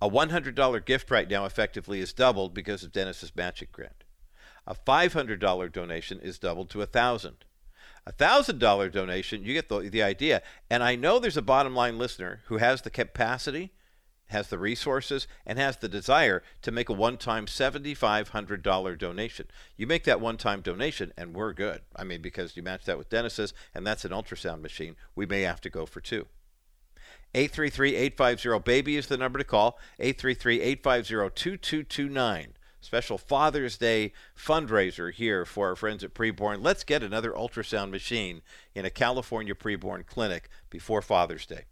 A 0.00 0.10
$100 0.10 0.84
gift 0.84 1.10
right 1.10 1.28
now 1.28 1.44
effectively 1.44 2.00
is 2.00 2.12
doubled 2.12 2.52
because 2.52 2.82
of 2.82 2.92
Dennis's 2.92 3.34
matching 3.34 3.68
grant. 3.72 4.04
A 4.66 4.74
$500 4.74 5.72
donation 5.72 6.20
is 6.20 6.38
doubled 6.38 6.70
to 6.70 6.78
a 6.78 6.86
1000 6.86 7.44
a 8.06 8.12
thousand 8.12 8.60
dollar 8.60 8.88
donation, 8.88 9.44
you 9.44 9.52
get 9.52 9.68
the, 9.68 9.80
the 9.80 10.02
idea. 10.02 10.40
And 10.70 10.82
I 10.82 10.94
know 10.94 11.18
there's 11.18 11.36
a 11.36 11.42
bottom 11.42 11.74
line 11.74 11.98
listener 11.98 12.42
who 12.46 12.58
has 12.58 12.82
the 12.82 12.90
capacity, 12.90 13.72
has 14.28 14.48
the 14.48 14.58
resources, 14.58 15.26
and 15.44 15.58
has 15.58 15.76
the 15.78 15.88
desire 15.88 16.42
to 16.62 16.70
make 16.70 16.88
a 16.88 16.92
one 16.92 17.16
time 17.16 17.46
$7,500 17.46 18.98
donation. 18.98 19.46
You 19.76 19.88
make 19.88 20.04
that 20.04 20.20
one 20.20 20.36
time 20.36 20.60
donation, 20.60 21.12
and 21.16 21.34
we're 21.34 21.52
good. 21.52 21.82
I 21.96 22.04
mean, 22.04 22.22
because 22.22 22.56
you 22.56 22.62
match 22.62 22.84
that 22.84 22.98
with 22.98 23.10
Dennis's, 23.10 23.52
and 23.74 23.84
that's 23.84 24.04
an 24.04 24.12
ultrasound 24.12 24.62
machine. 24.62 24.94
We 25.16 25.26
may 25.26 25.42
have 25.42 25.60
to 25.62 25.70
go 25.70 25.84
for 25.84 26.00
two. 26.00 26.26
833-850-BABY 27.34 28.96
is 28.96 29.08
the 29.08 29.16
number 29.16 29.38
to 29.38 29.44
call. 29.44 29.78
833-850-2229. 30.00 32.46
Special 32.80 33.18
Father's 33.18 33.78
Day 33.78 34.12
fundraiser 34.38 35.12
here 35.12 35.44
for 35.44 35.68
our 35.68 35.76
friends 35.76 36.04
at 36.04 36.14
Preborn. 36.14 36.62
Let's 36.62 36.84
get 36.84 37.02
another 37.02 37.32
ultrasound 37.32 37.90
machine 37.90 38.42
in 38.74 38.84
a 38.84 38.90
California 38.90 39.54
preborn 39.54 40.06
clinic 40.06 40.48
before 40.70 41.02
Father's 41.02 41.46
Day. 41.46 41.64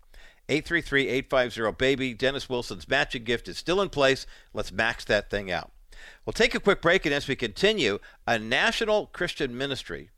833-850-BABY. 0.48 2.14
Dennis 2.14 2.48
Wilson's 2.48 2.88
matching 2.88 3.22
gift 3.24 3.46
is 3.48 3.56
still 3.56 3.80
in 3.80 3.90
place. 3.90 4.26
Let's 4.52 4.72
max 4.72 5.04
that 5.04 5.30
thing 5.30 5.52
out. 5.52 5.70
We'll 6.26 6.32
take 6.32 6.54
a 6.54 6.60
quick 6.60 6.82
break, 6.82 7.06
and 7.06 7.14
as 7.14 7.28
we 7.28 7.36
continue, 7.36 7.98
a 8.26 8.38
national 8.38 9.06
Christian 9.06 9.56
ministry 9.56 10.10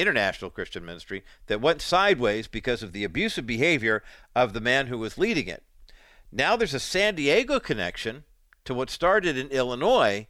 international 0.00 0.50
Christian 0.50 0.84
ministry 0.84 1.24
that 1.46 1.60
went 1.60 1.80
sideways 1.80 2.48
because 2.48 2.82
of 2.82 2.92
the 2.92 3.04
abusive 3.04 3.46
behavior 3.46 4.02
of 4.34 4.52
the 4.52 4.60
man 4.60 4.86
who 4.86 4.98
was 4.98 5.18
leading 5.18 5.48
it. 5.48 5.62
Now 6.30 6.56
there's 6.56 6.74
a 6.74 6.80
San 6.80 7.14
Diego 7.14 7.58
connection 7.58 8.24
to 8.64 8.74
what 8.74 8.90
started 8.90 9.38
in 9.38 9.48
Illinois, 9.48 10.26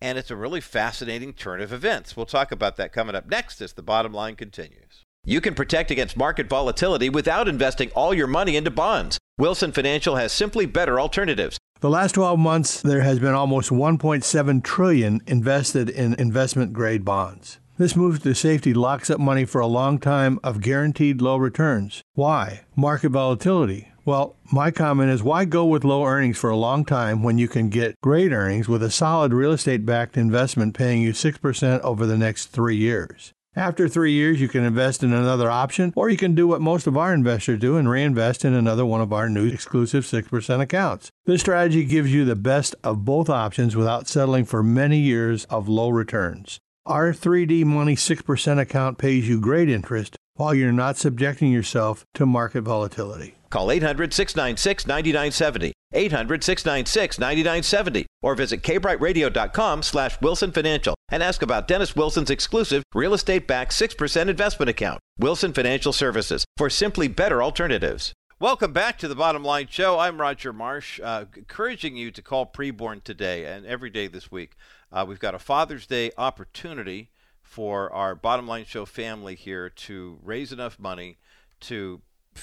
and 0.00 0.16
it's 0.16 0.30
a 0.30 0.36
really 0.36 0.60
fascinating 0.60 1.32
turn 1.32 1.60
of 1.60 1.72
events. 1.72 2.16
We'll 2.16 2.26
talk 2.26 2.50
about 2.50 2.76
that 2.76 2.92
coming 2.92 3.14
up 3.14 3.28
next 3.28 3.60
as 3.60 3.74
the 3.74 3.82
bottom 3.82 4.12
line 4.12 4.36
continues. 4.36 5.04
You 5.24 5.40
can 5.40 5.54
protect 5.54 5.90
against 5.90 6.16
market 6.16 6.48
volatility 6.48 7.08
without 7.08 7.46
investing 7.46 7.90
all 7.90 8.12
your 8.12 8.26
money 8.26 8.56
into 8.56 8.70
bonds. 8.70 9.18
Wilson 9.38 9.72
Financial 9.72 10.16
has 10.16 10.32
simply 10.32 10.66
better 10.66 10.98
alternatives. 10.98 11.58
The 11.80 11.90
last 11.90 12.12
12 12.12 12.38
months 12.38 12.80
there 12.80 13.02
has 13.02 13.18
been 13.18 13.34
almost 13.34 13.70
1.7 13.70 14.64
trillion 14.64 15.20
invested 15.26 15.90
in 15.90 16.14
investment 16.14 16.72
grade 16.72 17.04
bonds. 17.04 17.58
This 17.78 17.96
move 17.96 18.22
to 18.22 18.34
safety 18.34 18.74
locks 18.74 19.08
up 19.08 19.18
money 19.18 19.46
for 19.46 19.62
a 19.62 19.66
long 19.66 19.98
time 19.98 20.38
of 20.44 20.60
guaranteed 20.60 21.22
low 21.22 21.38
returns. 21.38 22.02
Why? 22.12 22.66
Market 22.76 23.12
volatility. 23.12 23.88
Well, 24.04 24.36
my 24.52 24.70
comment 24.70 25.10
is 25.10 25.22
why 25.22 25.46
go 25.46 25.64
with 25.64 25.82
low 25.82 26.04
earnings 26.04 26.36
for 26.36 26.50
a 26.50 26.56
long 26.56 26.84
time 26.84 27.22
when 27.22 27.38
you 27.38 27.48
can 27.48 27.70
get 27.70 27.98
great 28.02 28.30
earnings 28.30 28.68
with 28.68 28.82
a 28.82 28.90
solid 28.90 29.32
real 29.32 29.52
estate 29.52 29.86
backed 29.86 30.18
investment 30.18 30.74
paying 30.74 31.00
you 31.00 31.12
6% 31.12 31.80
over 31.80 32.04
the 32.04 32.18
next 32.18 32.46
three 32.46 32.76
years? 32.76 33.32
After 33.56 33.88
three 33.88 34.12
years, 34.12 34.38
you 34.38 34.48
can 34.48 34.64
invest 34.64 35.02
in 35.02 35.14
another 35.14 35.50
option, 35.50 35.94
or 35.96 36.10
you 36.10 36.18
can 36.18 36.34
do 36.34 36.46
what 36.46 36.60
most 36.60 36.86
of 36.86 36.96
our 36.98 37.14
investors 37.14 37.58
do 37.58 37.78
and 37.78 37.88
reinvest 37.88 38.44
in 38.44 38.52
another 38.52 38.84
one 38.84 39.00
of 39.00 39.14
our 39.14 39.30
new 39.30 39.46
exclusive 39.46 40.04
6% 40.04 40.60
accounts. 40.60 41.10
This 41.24 41.40
strategy 41.40 41.84
gives 41.84 42.12
you 42.12 42.26
the 42.26 42.36
best 42.36 42.74
of 42.84 43.04
both 43.04 43.30
options 43.30 43.76
without 43.76 44.08
settling 44.08 44.44
for 44.44 44.62
many 44.62 44.98
years 44.98 45.44
of 45.46 45.68
low 45.68 45.88
returns. 45.88 46.60
Our 46.84 47.12
3D 47.12 47.64
Money 47.64 47.94
6% 47.94 48.60
account 48.60 48.98
pays 48.98 49.28
you 49.28 49.40
great 49.40 49.68
interest 49.68 50.16
while 50.34 50.52
you're 50.52 50.72
not 50.72 50.96
subjecting 50.96 51.52
yourself 51.52 52.04
to 52.14 52.26
market 52.26 52.62
volatility. 52.62 53.36
Call 53.50 53.70
800 53.70 54.12
696 54.12 54.88
9970. 54.88 55.72
800 55.92 56.42
696 56.42 57.20
9970. 57.20 58.06
Or 58.20 58.34
visit 58.34 58.62
kbrightradio.com 58.62 59.82
slash 59.84 60.20
Wilson 60.20 60.50
Financial 60.50 60.96
and 61.08 61.22
ask 61.22 61.42
about 61.42 61.68
Dennis 61.68 61.94
Wilson's 61.94 62.30
exclusive 62.30 62.82
real 62.94 63.14
estate 63.14 63.46
backed 63.46 63.70
6% 63.70 64.28
investment 64.28 64.68
account. 64.68 64.98
Wilson 65.18 65.52
Financial 65.52 65.92
Services 65.92 66.44
for 66.56 66.68
simply 66.68 67.06
better 67.06 67.44
alternatives. 67.44 68.12
Welcome 68.42 68.72
back 68.72 68.98
to 68.98 69.06
the 69.06 69.14
Bottom 69.14 69.44
Line 69.44 69.68
Show. 69.70 70.00
I'm 70.00 70.20
Roger 70.20 70.52
Marsh, 70.52 70.98
uh, 71.00 71.26
encouraging 71.36 71.96
you 71.96 72.10
to 72.10 72.20
call 72.20 72.44
preborn 72.44 73.04
today 73.04 73.44
and 73.44 73.64
every 73.64 73.88
day 73.88 74.08
this 74.08 74.32
week. 74.32 74.56
Uh, 74.90 75.04
we've 75.06 75.20
got 75.20 75.36
a 75.36 75.38
Father's 75.38 75.86
Day 75.86 76.10
opportunity 76.18 77.10
for 77.40 77.88
our 77.92 78.16
Bottom 78.16 78.48
Line 78.48 78.64
Show 78.64 78.84
family 78.84 79.36
here 79.36 79.68
to 79.70 80.18
raise 80.24 80.50
enough 80.50 80.76
money 80.80 81.18
to 81.60 82.00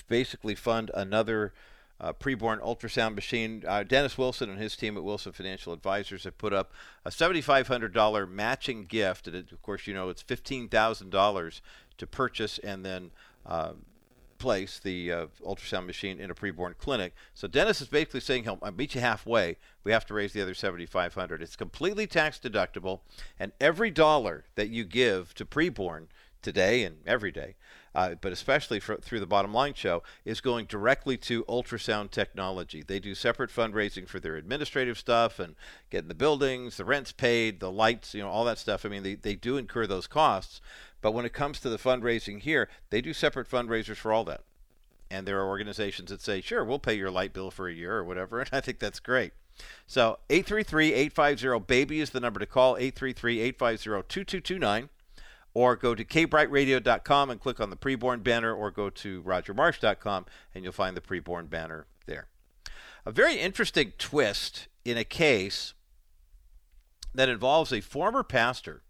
basically 0.08 0.56
fund 0.56 0.90
another 0.94 1.52
uh, 2.00 2.14
preborn 2.14 2.62
ultrasound 2.62 3.14
machine. 3.14 3.66
Uh, 3.68 3.84
Dennis 3.84 4.18
Wilson 4.18 4.50
and 4.50 4.58
his 4.58 4.78
team 4.78 4.96
at 4.96 5.04
Wilson 5.04 5.34
Financial 5.34 5.74
Advisors 5.74 6.24
have 6.24 6.38
put 6.38 6.54
up 6.54 6.72
a 7.04 7.10
$7,500 7.10 8.32
matching 8.32 8.86
gift. 8.86 9.28
And 9.28 9.36
it, 9.36 9.52
of 9.52 9.62
course, 9.62 9.86
you 9.86 9.94
know, 9.94 10.08
it's 10.08 10.24
$15,000 10.24 11.62
to 11.98 12.08
purchase 12.08 12.58
and 12.60 12.86
then 12.86 13.12
uh, 13.46 13.74
place 14.40 14.80
the 14.80 15.12
uh, 15.12 15.26
ultrasound 15.46 15.86
machine 15.86 16.20
in 16.20 16.32
a 16.32 16.36
preborn 16.36 16.78
clinic. 16.78 17.14
So 17.34 17.48
Dennis 17.48 17.82
is 17.82 17.88
basically 17.88 18.22
saying 18.22 18.44
he'll 18.46 18.60
meet 18.76 18.96
you 18.96 19.02
halfway. 19.02 19.58
We 19.84 19.92
have 19.92 20.06
to 20.08 20.14
raise 20.14 20.34
the 20.34 20.42
other 20.42 20.54
7500 20.54 21.42
It's 21.42 21.56
completely 21.56 22.08
tax 22.08 22.40
deductible, 22.40 23.02
and 23.40 23.52
every 23.62 23.92
dollar 23.92 24.46
that 24.56 24.70
you 24.70 24.86
give 24.86 25.34
to 25.36 25.46
preborn 25.46 26.08
today 26.42 26.84
and 26.84 26.98
every 27.06 27.32
day, 27.32 27.56
uh, 28.00 28.16
but 28.22 28.32
especially 28.32 28.80
for, 28.80 28.96
through 28.96 29.20
the 29.20 29.28
Bottom 29.28 29.54
Line 29.54 29.74
Show, 29.74 30.04
is 30.24 30.40
going 30.40 30.68
directly 30.68 31.18
to 31.18 31.44
ultrasound 31.46 32.12
technology. 32.12 32.82
They 32.82 33.00
do 33.00 33.14
separate 33.14 33.50
fundraising 33.50 34.08
for 34.08 34.22
their 34.22 34.38
administrative 34.38 34.98
stuff 34.98 35.38
and 35.38 35.56
getting 35.90 36.08
the 36.08 36.16
buildings, 36.16 36.78
the 36.78 36.86
rents 36.86 37.12
paid, 37.12 37.60
the 37.60 37.70
lights, 37.70 38.14
you 38.14 38.22
know, 38.22 38.30
all 38.30 38.46
that 38.46 38.58
stuff. 38.58 38.86
I 38.86 38.90
mean, 38.90 39.04
they, 39.04 39.16
they 39.16 39.36
do 39.36 39.58
incur 39.58 39.86
those 39.86 40.08
costs. 40.08 40.62
But 41.02 41.12
when 41.12 41.26
it 41.26 41.34
comes 41.34 41.60
to 41.60 41.68
the 41.68 41.78
fundraising 41.78 42.40
here, 42.40 42.70
they 42.90 43.02
do 43.02 43.12
separate 43.12 43.50
fundraisers 43.50 43.98
for 43.98 44.14
all 44.14 44.24
that. 44.26 44.44
And 45.12 45.28
there 45.28 45.42
are 45.42 45.50
organizations 45.50 46.10
that 46.10 46.22
say, 46.22 46.40
sure, 46.40 46.64
we'll 46.64 46.80
pay 46.80 46.94
your 46.94 47.12
light 47.12 47.34
bill 47.34 47.52
for 47.52 47.68
a 47.68 47.74
year 47.74 47.98
or 47.98 48.06
whatever. 48.06 48.40
And 48.40 48.48
I 48.54 48.62
think 48.62 48.80
that's 48.80 49.02
great. 49.02 49.34
So 49.88 50.20
833-850-BABY 50.30 52.00
is 52.00 52.12
the 52.12 52.22
number 52.22 52.40
to 52.40 52.46
call, 52.46 52.76
833-850-2229. 52.76 54.88
Or 55.54 55.76
go 55.76 55.96
to 55.96 56.06
kbrightradio.com 56.06 57.30
and 57.30 57.40
click 57.40 57.60
on 57.60 57.70
the 57.70 57.76
preborn 57.76 58.24
banner, 58.24 58.54
or 58.54 58.70
go 58.72 58.90
to 58.90 59.24
rogermarsh.com 59.24 60.26
and 60.54 60.64
you'll 60.64 60.74
find 60.74 60.96
the 60.96 61.02
preborn 61.02 61.50
banner 61.50 61.88
there. 62.06 62.28
A 63.06 63.12
very 63.12 63.40
interesting 63.40 63.94
twist 63.98 64.68
in 64.86 64.98
a 64.98 65.04
case 65.04 65.74
that 67.14 67.30
involves 67.30 67.74
a 67.74 67.82
former 67.82 68.24
pastor 68.24 68.84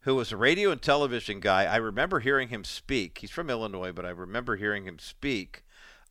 who 0.00 0.14
was 0.14 0.32
a 0.32 0.36
radio 0.36 0.70
and 0.70 0.82
television 0.82 1.40
guy. 1.40 1.64
I 1.64 1.76
remember 1.76 2.20
hearing 2.20 2.48
him 2.48 2.64
speak. 2.64 3.18
He's 3.18 3.30
from 3.30 3.50
Illinois, 3.50 3.92
but 3.92 4.04
I 4.04 4.10
remember 4.10 4.56
hearing 4.56 4.84
him 4.84 4.98
speak 4.98 5.64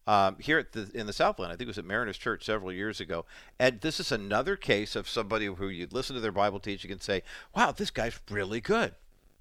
um, 0.08 0.38
here 0.40 0.66
the, 0.72 0.90
in 0.94 1.08
the 1.08 1.14
Southland. 1.14 1.52
I 1.52 1.56
think 1.56 1.68
it 1.68 1.68
was 1.68 1.78
at 1.78 1.86
Mariners 1.86 2.18
Church 2.18 2.46
several 2.46 2.72
years 2.72 3.00
ago. 3.00 3.26
And 3.60 3.82
this 3.82 4.00
is 4.00 4.12
another 4.12 4.56
case 4.56 4.96
of 4.96 5.10
somebody 5.10 5.46
who 5.46 5.68
you'd 5.68 5.94
listen 5.94 6.16
to 6.16 6.22
their 6.22 6.32
Bible 6.32 6.60
teaching 6.60 6.92
and 6.92 7.02
say, 7.02 7.24
wow, 7.56 7.72
this 7.72 7.92
guy's 7.92 8.20
really 8.30 8.62
good. 8.62 8.96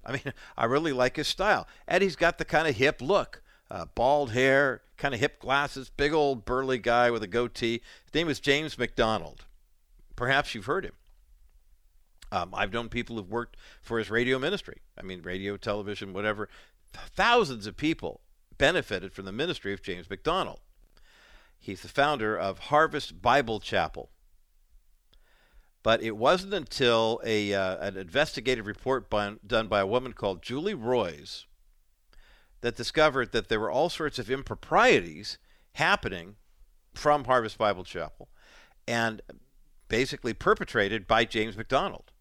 I 0.05 0.13
mean, 0.13 0.33
I 0.57 0.65
really 0.65 0.93
like 0.93 1.15
his 1.15 1.27
style. 1.27 1.67
And 1.87 2.03
he's 2.03 2.15
got 2.15 2.37
the 2.37 2.45
kind 2.45 2.67
of 2.67 2.75
hip 2.75 3.01
look. 3.01 3.41
Uh, 3.69 3.85
bald 3.95 4.31
hair, 4.31 4.81
kind 4.97 5.13
of 5.13 5.21
hip 5.21 5.39
glasses, 5.39 5.89
big 5.89 6.11
old 6.11 6.43
burly 6.43 6.77
guy 6.77 7.09
with 7.09 7.23
a 7.23 7.27
goatee. 7.27 7.81
His 8.03 8.13
name 8.13 8.27
was 8.27 8.41
James 8.41 8.77
MacDonald. 8.77 9.45
Perhaps 10.17 10.53
you've 10.53 10.65
heard 10.65 10.83
him. 10.83 10.93
Um, 12.33 12.53
I've 12.53 12.73
known 12.73 12.89
people 12.89 13.15
who've 13.15 13.29
worked 13.29 13.57
for 13.81 13.97
his 13.97 14.09
radio 14.09 14.39
ministry. 14.39 14.81
I 14.97 15.03
mean, 15.03 15.21
radio, 15.21 15.55
television, 15.57 16.13
whatever. 16.13 16.49
Thousands 16.93 17.65
of 17.65 17.77
people 17.77 18.21
benefited 18.57 19.13
from 19.13 19.25
the 19.25 19.31
ministry 19.31 19.73
of 19.73 19.81
James 19.81 20.09
MacDonald. 20.09 20.59
He's 21.59 21.81
the 21.81 21.87
founder 21.87 22.37
of 22.37 22.59
Harvest 22.59 23.21
Bible 23.21 23.59
Chapel. 23.59 24.09
But 25.83 26.03
it 26.03 26.15
wasn't 26.15 26.53
until 26.53 27.19
a, 27.23 27.53
uh, 27.53 27.77
an 27.77 27.97
investigative 27.97 28.67
report 28.67 29.09
by, 29.09 29.33
done 29.45 29.67
by 29.67 29.79
a 29.79 29.87
woman 29.87 30.13
called 30.13 30.43
Julie 30.43 30.75
Roys 30.75 31.47
that 32.61 32.75
discovered 32.75 33.31
that 33.31 33.49
there 33.49 33.59
were 33.59 33.71
all 33.71 33.89
sorts 33.89 34.19
of 34.19 34.29
improprieties 34.29 35.39
happening 35.73 36.35
from 36.93 37.23
Harvest 37.25 37.57
Bible 37.57 37.83
Chapel 37.83 38.29
and 38.87 39.21
basically 39.87 40.33
perpetrated 40.33 41.07
by 41.07 41.25
James 41.25 41.57
MacDonald. 41.57 42.11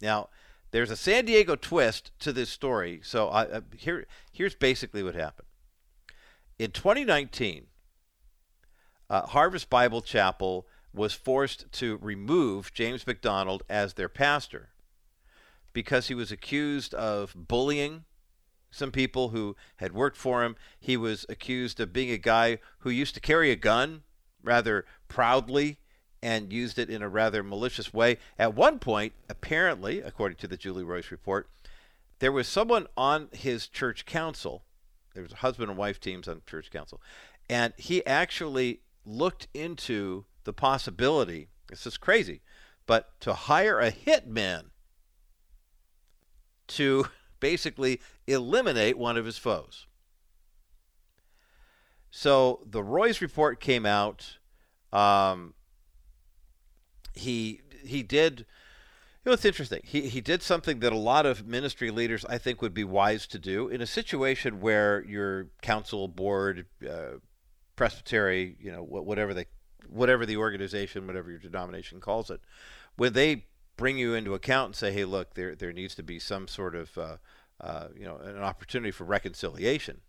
Now, 0.00 0.28
there's 0.70 0.90
a 0.90 0.96
San 0.96 1.24
Diego 1.24 1.56
twist 1.56 2.12
to 2.20 2.32
this 2.32 2.50
story. 2.50 3.00
So 3.02 3.28
I, 3.28 3.42
uh, 3.44 3.60
here, 3.76 4.06
here's 4.32 4.54
basically 4.54 5.02
what 5.02 5.14
happened. 5.14 5.48
In 6.58 6.70
2019, 6.70 7.66
uh, 9.08 9.26
Harvest 9.26 9.68
Bible 9.68 10.02
Chapel 10.02 10.66
was 10.92 11.12
forced 11.12 11.70
to 11.72 11.98
remove 11.98 12.72
James 12.72 13.06
MacDonald 13.06 13.62
as 13.68 13.94
their 13.94 14.08
pastor 14.08 14.70
because 15.72 16.08
he 16.08 16.14
was 16.14 16.32
accused 16.32 16.94
of 16.94 17.34
bullying 17.36 18.04
some 18.70 18.92
people 18.92 19.30
who 19.30 19.56
had 19.76 19.92
worked 19.92 20.16
for 20.16 20.44
him. 20.44 20.56
He 20.78 20.96
was 20.96 21.26
accused 21.28 21.80
of 21.80 21.92
being 21.92 22.10
a 22.10 22.18
guy 22.18 22.58
who 22.80 22.90
used 22.90 23.14
to 23.14 23.20
carry 23.20 23.50
a 23.50 23.56
gun 23.56 24.02
rather 24.42 24.86
proudly 25.08 25.78
and 26.22 26.52
used 26.52 26.78
it 26.78 26.90
in 26.90 27.02
a 27.02 27.08
rather 27.08 27.42
malicious 27.42 27.92
way. 27.92 28.18
At 28.38 28.54
one 28.54 28.78
point, 28.78 29.12
apparently, 29.28 30.00
according 30.00 30.36
to 30.38 30.46
the 30.46 30.56
Julie 30.56 30.84
Roys 30.84 31.10
report, 31.10 31.48
there 32.18 32.32
was 32.32 32.46
someone 32.46 32.86
on 32.96 33.28
his 33.32 33.66
church 33.66 34.04
council. 34.04 34.64
There 35.14 35.22
was 35.22 35.32
a 35.32 35.36
husband 35.36 35.70
and 35.70 35.78
wife 35.78 35.98
teams 35.98 36.28
on 36.28 36.42
church 36.46 36.70
council, 36.70 37.00
and 37.48 37.72
he 37.76 38.04
actually 38.06 38.80
looked 39.04 39.48
into 39.54 40.26
the 40.44 40.52
possibility. 40.52 41.48
This 41.68 41.86
is 41.86 41.96
crazy, 41.96 42.42
but 42.86 43.20
to 43.20 43.34
hire 43.34 43.80
a 43.80 43.92
hitman 43.92 44.70
to 46.68 47.06
basically 47.40 48.00
eliminate 48.26 48.98
one 48.98 49.16
of 49.16 49.24
his 49.24 49.38
foes. 49.38 49.86
So 52.10 52.60
the 52.66 52.82
Roys 52.82 53.20
report 53.20 53.60
came 53.60 53.86
out. 53.86 54.38
Um, 54.92 55.54
he 57.14 57.60
he 57.84 58.02
did. 58.02 58.40
You 59.24 59.30
know, 59.30 59.32
it's 59.32 59.44
interesting. 59.44 59.80
He 59.84 60.08
he 60.08 60.20
did 60.20 60.42
something 60.42 60.80
that 60.80 60.92
a 60.92 60.98
lot 60.98 61.26
of 61.26 61.46
ministry 61.46 61.90
leaders, 61.90 62.24
I 62.24 62.38
think, 62.38 62.62
would 62.62 62.74
be 62.74 62.84
wise 62.84 63.26
to 63.28 63.38
do 63.38 63.68
in 63.68 63.80
a 63.80 63.86
situation 63.86 64.60
where 64.60 65.04
your 65.04 65.48
council, 65.62 66.08
board, 66.08 66.66
uh, 66.88 67.18
presbytery, 67.76 68.56
you 68.58 68.72
know, 68.72 68.82
whatever 68.82 69.34
they, 69.34 69.46
whatever 69.90 70.24
the 70.24 70.36
organization, 70.36 71.06
whatever 71.06 71.30
your 71.30 71.40
denomination 71.40 72.00
calls 72.00 72.30
it, 72.30 72.40
when 72.96 73.12
they 73.12 73.46
bring 73.76 73.98
you 73.98 74.14
into 74.14 74.34
account 74.34 74.66
and 74.66 74.76
say, 74.76 74.92
hey, 74.92 75.04
look, 75.04 75.34
there 75.34 75.54
there 75.54 75.72
needs 75.72 75.94
to 75.94 76.02
be 76.02 76.18
some 76.18 76.46
sort 76.48 76.74
of 76.74 76.98
uh, 76.98 77.16
uh, 77.60 77.88
you 77.96 78.04
know 78.04 78.16
an 78.16 78.38
opportunity 78.38 78.90
for 78.90 79.04
reconciliation. 79.04 80.00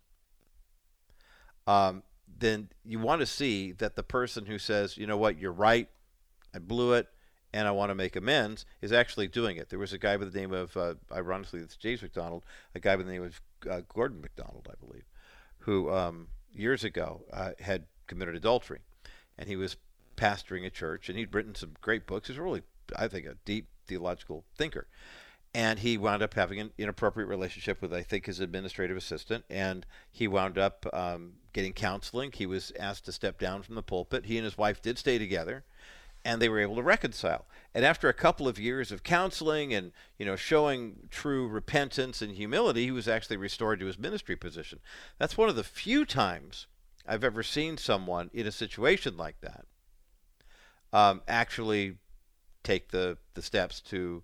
Um, 1.66 2.02
then 2.38 2.68
you 2.84 2.98
want 2.98 3.20
to 3.20 3.26
see 3.26 3.72
that 3.72 3.96
the 3.96 4.02
person 4.02 4.46
who 4.46 4.58
says, 4.58 4.96
you 4.96 5.06
know 5.06 5.16
what, 5.16 5.38
you're 5.38 5.52
right, 5.52 5.88
I 6.54 6.58
blew 6.58 6.94
it, 6.94 7.08
and 7.52 7.68
I 7.68 7.70
want 7.70 7.90
to 7.90 7.94
make 7.94 8.16
amends, 8.16 8.64
is 8.80 8.92
actually 8.92 9.28
doing 9.28 9.56
it. 9.56 9.68
There 9.68 9.78
was 9.78 9.92
a 9.92 9.98
guy 9.98 10.16
by 10.16 10.24
the 10.24 10.38
name 10.38 10.52
of, 10.52 10.76
uh, 10.76 10.94
ironically, 11.12 11.60
it's 11.60 11.76
James 11.76 12.02
MacDonald, 12.02 12.44
a 12.74 12.80
guy 12.80 12.96
by 12.96 13.02
the 13.02 13.12
name 13.12 13.22
of 13.22 13.40
uh, 13.70 13.82
Gordon 13.88 14.20
MacDonald, 14.20 14.68
I 14.70 14.74
believe, 14.84 15.04
who 15.58 15.90
um, 15.92 16.28
years 16.52 16.84
ago 16.84 17.22
uh, 17.32 17.52
had 17.60 17.84
committed 18.06 18.34
adultery, 18.34 18.80
and 19.38 19.48
he 19.48 19.56
was 19.56 19.76
pastoring 20.16 20.64
a 20.66 20.70
church, 20.70 21.08
and 21.08 21.18
he'd 21.18 21.34
written 21.34 21.54
some 21.54 21.72
great 21.80 22.06
books. 22.06 22.28
He's 22.28 22.38
really, 22.38 22.62
I 22.96 23.08
think, 23.08 23.26
a 23.26 23.36
deep 23.44 23.68
theological 23.86 24.44
thinker. 24.56 24.86
And 25.54 25.80
he 25.80 25.98
wound 25.98 26.22
up 26.22 26.32
having 26.32 26.60
an 26.60 26.70
inappropriate 26.78 27.28
relationship 27.28 27.82
with, 27.82 27.92
I 27.92 28.02
think, 28.02 28.24
his 28.24 28.40
administrative 28.40 28.96
assistant. 28.96 29.44
And 29.50 29.84
he 30.10 30.26
wound 30.26 30.56
up 30.56 30.86
um, 30.94 31.34
getting 31.52 31.74
counseling. 31.74 32.32
He 32.32 32.46
was 32.46 32.72
asked 32.78 33.04
to 33.04 33.12
step 33.12 33.38
down 33.38 33.62
from 33.62 33.74
the 33.74 33.82
pulpit. 33.82 34.24
He 34.26 34.38
and 34.38 34.44
his 34.46 34.56
wife 34.56 34.80
did 34.80 34.96
stay 34.96 35.18
together 35.18 35.64
and 36.24 36.40
they 36.40 36.48
were 36.48 36.60
able 36.60 36.76
to 36.76 36.82
reconcile. 36.82 37.46
And 37.74 37.84
after 37.84 38.08
a 38.08 38.14
couple 38.14 38.46
of 38.46 38.58
years 38.58 38.92
of 38.92 39.02
counseling 39.02 39.74
and 39.74 39.92
you 40.18 40.26
know 40.26 40.36
showing 40.36 41.08
true 41.10 41.48
repentance 41.48 42.22
and 42.22 42.32
humility, 42.32 42.84
he 42.84 42.90
was 42.90 43.08
actually 43.08 43.36
restored 43.36 43.80
to 43.80 43.86
his 43.86 43.98
ministry 43.98 44.36
position. 44.36 44.80
That's 45.18 45.36
one 45.36 45.48
of 45.48 45.56
the 45.56 45.64
few 45.64 46.04
times 46.04 46.66
I've 47.06 47.24
ever 47.24 47.42
seen 47.42 47.76
someone 47.76 48.30
in 48.32 48.46
a 48.46 48.52
situation 48.52 49.16
like 49.16 49.40
that 49.40 49.64
um, 50.92 51.22
actually 51.26 51.96
take 52.62 52.90
the 52.90 53.18
the 53.34 53.42
steps 53.42 53.80
to 53.80 54.22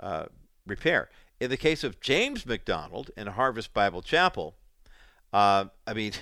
uh, 0.00 0.26
repair. 0.66 1.08
In 1.40 1.50
the 1.50 1.56
case 1.56 1.84
of 1.84 2.00
James 2.00 2.44
MacDonald 2.44 3.10
in 3.16 3.26
Harvest 3.28 3.72
Bible 3.72 4.02
Chapel, 4.02 4.56
uh, 5.32 5.66
I 5.86 5.94
mean, 5.94 6.12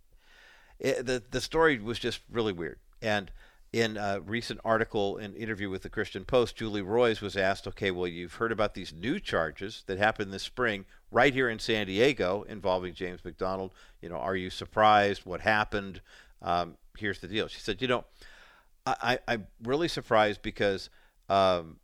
it, 0.78 1.04
the 1.04 1.22
the 1.30 1.40
story 1.40 1.78
was 1.78 1.98
just 1.98 2.20
really 2.30 2.52
weird 2.52 2.78
and 3.02 3.30
in 3.72 3.96
a 3.96 4.20
recent 4.20 4.60
article 4.64 5.18
and 5.18 5.36
interview 5.36 5.68
with 5.68 5.82
the 5.82 5.90
Christian 5.90 6.24
Post, 6.24 6.56
Julie 6.56 6.82
Roys 6.82 7.20
was 7.20 7.36
asked, 7.36 7.66
okay, 7.66 7.90
well, 7.90 8.06
you've 8.06 8.34
heard 8.34 8.52
about 8.52 8.74
these 8.74 8.92
new 8.92 9.20
charges 9.20 9.82
that 9.86 9.98
happened 9.98 10.32
this 10.32 10.42
spring 10.42 10.86
right 11.10 11.32
here 11.32 11.48
in 11.48 11.58
San 11.58 11.86
Diego 11.86 12.44
involving 12.48 12.94
James 12.94 13.24
MacDonald. 13.24 13.72
You 14.00 14.08
know, 14.08 14.16
are 14.16 14.36
you 14.36 14.50
surprised? 14.50 15.24
What 15.24 15.40
happened? 15.40 16.00
Um, 16.42 16.76
here's 16.98 17.20
the 17.20 17.28
deal. 17.28 17.48
She 17.48 17.60
said, 17.60 17.80
you 17.80 17.88
know, 17.88 18.04
I, 18.86 19.18
I'm 19.26 19.48
really 19.64 19.88
surprised 19.88 20.42
because 20.42 20.90
um, 21.28 21.78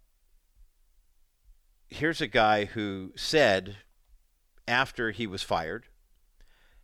here's 1.88 2.20
a 2.20 2.28
guy 2.28 2.66
who 2.66 3.12
said 3.16 3.76
after 4.68 5.10
he 5.10 5.26
was 5.26 5.42
fired, 5.42 5.86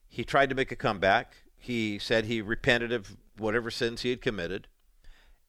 he 0.08 0.24
tried 0.24 0.48
to 0.48 0.56
make 0.56 0.72
a 0.72 0.76
comeback. 0.76 1.36
He 1.56 1.98
said 1.98 2.24
he 2.24 2.42
repented 2.42 2.92
of 2.92 3.16
whatever 3.36 3.70
sins 3.70 4.02
he 4.02 4.10
had 4.10 4.20
committed 4.20 4.66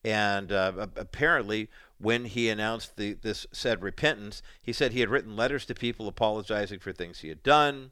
and 0.03 0.51
uh, 0.51 0.87
apparently, 0.95 1.69
when 1.99 2.25
he 2.25 2.49
announced 2.49 2.95
the, 2.95 3.13
this 3.13 3.45
said 3.51 3.81
repentance, 3.81 4.41
he 4.63 4.73
said 4.73 4.91
he 4.91 5.01
had 5.01 5.09
written 5.09 5.35
letters 5.35 5.65
to 5.65 5.75
people 5.75 6.07
apologizing 6.07 6.79
for 6.79 6.93
things 6.93 7.19
he 7.19 7.29
had 7.29 7.43
done, 7.43 7.91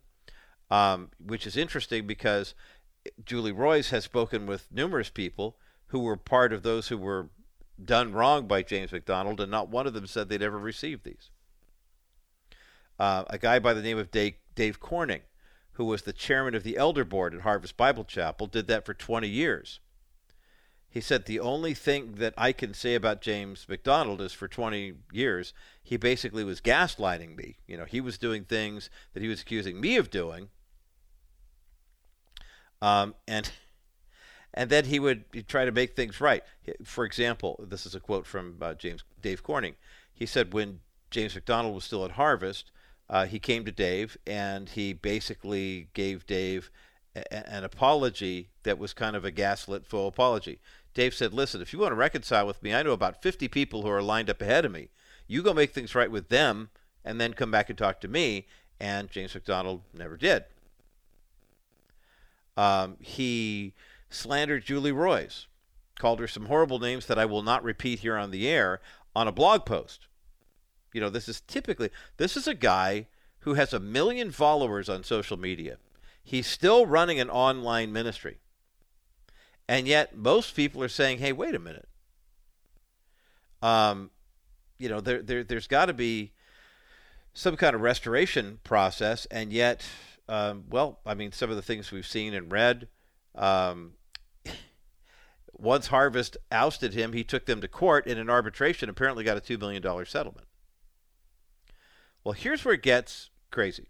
um, 0.72 1.12
which 1.24 1.46
is 1.46 1.58
interesting 1.58 2.08
because 2.08 2.56
Julie 3.26 3.52
Roys 3.52 3.90
has 3.90 4.06
spoken 4.06 4.46
with 4.46 4.72
numerous 4.72 5.10
people 5.10 5.58
who 5.88 6.00
were 6.00 6.18
part 6.18 6.54
of 6.54 6.64
those 6.64 6.88
who 6.88 6.98
were 6.98 7.30
done 7.84 8.14
wrong 8.14 8.48
by 8.48 8.64
James 8.64 8.92
MacDonald, 8.92 9.40
and 9.40 9.52
not 9.52 9.70
one 9.70 9.86
of 9.86 9.94
them 9.94 10.08
said 10.08 10.30
they'd 10.30 10.42
ever 10.42 10.58
received 10.58 11.04
these. 11.04 11.30
Uh, 13.00 13.26
a 13.30 13.38
guy 13.38 13.60
by 13.60 13.74
the 13.74 13.82
name 13.82 13.98
of 13.98 14.10
Dave, 14.10 14.36
Dave 14.56 14.80
Corning, 14.80 15.22
who 15.74 15.86
was 15.86 16.02
the 16.02 16.14
chairman 16.14 16.56
of 16.56 16.64
the 16.64 16.78
elder 16.78 17.04
board 17.04 17.36
at 17.36 17.42
Harvest 17.42 17.78
Bible 17.78 18.04
Chapel, 18.04 18.48
did 18.48 18.68
that 18.68 18.86
for 18.86 18.94
20 18.94 19.28
years. 19.28 19.80
He 20.98 21.02
said, 21.02 21.26
The 21.26 21.40
only 21.40 21.76
thing 21.76 22.16
that 22.16 22.34
I 22.40 22.52
can 22.52 22.74
say 22.74 22.96
about 22.96 23.22
James 23.22 23.68
MacDonald 23.70 24.20
is 24.20 24.34
for 24.34 24.48
20 24.48 24.96
years, 25.12 25.54
he 25.84 25.96
basically 25.96 26.44
was 26.44 26.60
gaslighting 26.60 27.38
me. 27.38 27.60
You 27.68 27.78
know, 27.78 27.86
he 27.86 28.02
was 28.02 28.18
doing 28.18 28.46
things 28.46 28.90
that 29.14 29.22
he 29.22 29.30
was 29.30 29.40
accusing 29.40 29.80
me 29.80 29.98
of 29.98 30.10
doing. 30.10 30.50
Um, 32.82 33.14
and 33.28 33.52
and 34.56 34.72
then 34.72 34.86
he 34.86 34.98
would 34.98 35.48
try 35.48 35.66
to 35.66 35.72
make 35.72 35.96
things 35.96 36.20
right. 36.20 36.44
For 36.84 37.06
example, 37.06 37.64
this 37.70 37.86
is 37.86 37.94
a 37.94 38.00
quote 38.00 38.26
from 38.26 38.58
uh, 38.60 38.74
James 38.74 39.04
Dave 39.22 39.44
Corning. 39.44 39.76
He 40.12 40.26
said 40.26 40.52
when 40.52 40.80
James 41.12 41.36
MacDonald 41.36 41.76
was 41.76 41.84
still 41.84 42.06
at 42.06 42.12
Harvest, 42.14 42.72
uh, 43.08 43.28
he 43.28 43.38
came 43.38 43.66
to 43.66 43.72
Dave 43.72 44.18
and 44.26 44.70
he 44.70 44.94
basically 44.94 45.90
gave 45.94 46.26
Dave 46.26 46.72
an 47.32 47.64
apology 47.64 48.50
that 48.64 48.78
was 48.78 48.94
kind 48.94 49.16
of 49.16 49.26
a 49.26 49.32
gaslit 49.32 49.86
faux 49.86 50.14
apology. 50.14 50.60
Dave 50.98 51.14
said, 51.14 51.32
Listen, 51.32 51.62
if 51.62 51.74
you 51.74 51.78
want 51.78 51.92
to 51.92 51.96
reconcile 51.96 52.48
with 52.48 52.64
me, 52.64 52.74
I 52.74 52.82
know 52.82 52.92
about 52.92 53.22
50 53.22 53.48
people 53.50 53.84
who 53.84 53.88
are 53.88 54.02
lined 54.02 54.32
up 54.32 54.42
ahead 54.42 54.66
of 54.66 54.72
me. 54.72 54.90
You 55.28 55.44
go 55.44 55.54
make 55.54 55.72
things 55.72 55.94
right 55.94 56.10
with 56.10 56.30
them 56.30 56.72
and 57.06 57.22
then 57.22 57.36
come 57.36 57.52
back 57.52 57.70
and 57.70 57.78
talk 57.78 58.02
to 58.02 58.08
me. 58.08 58.48
And 58.80 59.12
James 59.12 59.36
MacDonald 59.36 59.84
never 59.94 60.18
did. 60.18 60.46
Um, 62.58 62.98
he 63.00 63.76
slandered 64.10 64.66
Julie 64.66 64.92
Roys, 64.92 65.46
called 66.00 66.20
her 66.20 66.28
some 66.28 66.48
horrible 66.48 66.80
names 66.80 67.06
that 67.06 67.20
I 67.20 67.26
will 67.26 67.44
not 67.44 67.64
repeat 67.64 68.00
here 68.00 68.18
on 68.18 68.32
the 68.32 68.48
air 68.48 68.82
on 69.16 69.28
a 69.28 69.32
blog 69.32 69.68
post. 69.68 70.08
You 70.94 71.02
know, 71.02 71.12
this 71.12 71.30
is 71.30 71.42
typically, 71.42 71.92
this 72.18 72.36
is 72.36 72.48
a 72.48 72.56
guy 72.56 73.06
who 73.42 73.54
has 73.54 73.72
a 73.72 73.80
million 73.80 74.32
followers 74.32 74.90
on 74.90 75.04
social 75.04 75.38
media 75.38 75.78
He's 76.24 76.48
still 76.48 76.88
running 76.88 77.20
an 77.20 77.30
online 77.30 77.94
ministry. 77.94 78.40
And 79.68 79.88
yet, 79.88 80.16
most 80.16 80.56
people 80.56 80.82
are 80.84 80.90
saying, 80.90 81.20
hey, 81.20 81.34
wait 81.34 81.54
a 81.54 81.60
minute. 81.60 81.88
Um, 83.62 84.12
you 84.78 84.88
know, 84.88 85.02
there, 85.02 85.22
there, 85.22 85.44
there's 85.44 85.68
got 85.68 85.88
to 85.88 85.94
be 85.94 86.32
some 87.34 87.58
kind 87.58 87.76
of 87.76 87.82
restoration 87.82 88.60
process. 88.64 89.26
And 89.28 89.52
yet, 89.52 89.86
um, 90.30 90.66
well, 90.70 91.00
I 91.06 91.14
mean, 91.14 91.32
some 91.32 91.50
of 91.50 91.56
the 91.56 91.62
things 91.62 91.92
we've 91.92 92.08
seen 92.08 92.34
and 92.34 92.52
read. 92.52 92.88
Um, 93.36 93.94
once 95.54 95.88
Harvest 95.88 96.38
ousted 96.52 96.94
him, 96.94 97.14
he 97.14 97.24
took 97.24 97.46
them 97.46 97.62
to 97.62 97.68
court 97.68 98.08
in 98.08 98.18
an 98.18 98.30
arbitration, 98.30 98.90
apparently 98.90 99.24
got 99.24 99.38
a 99.38 99.42
$2 99.42 99.60
million 99.60 99.84
settlement. 100.06 100.48
Well, 102.24 102.34
here's 102.34 102.66
where 102.66 102.74
it 102.74 102.84
gets 102.84 103.30
crazy. 103.52 103.88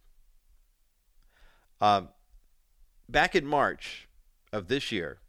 Um, 1.80 2.10
back 3.08 3.36
in 3.36 3.46
March 3.46 4.08
of 4.52 4.68
this 4.68 4.92
year, 4.92 5.20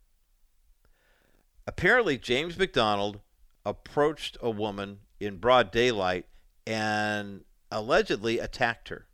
apparently 1.68 2.16
James 2.16 2.58
MacDonald 2.58 3.20
approached 3.62 4.38
a 4.40 4.48
woman 4.50 5.00
in 5.20 5.36
broad 5.36 5.70
daylight 5.70 6.24
and 6.66 7.44
allegedly 7.70 8.38
attacked 8.38 8.88
her. 8.88 9.06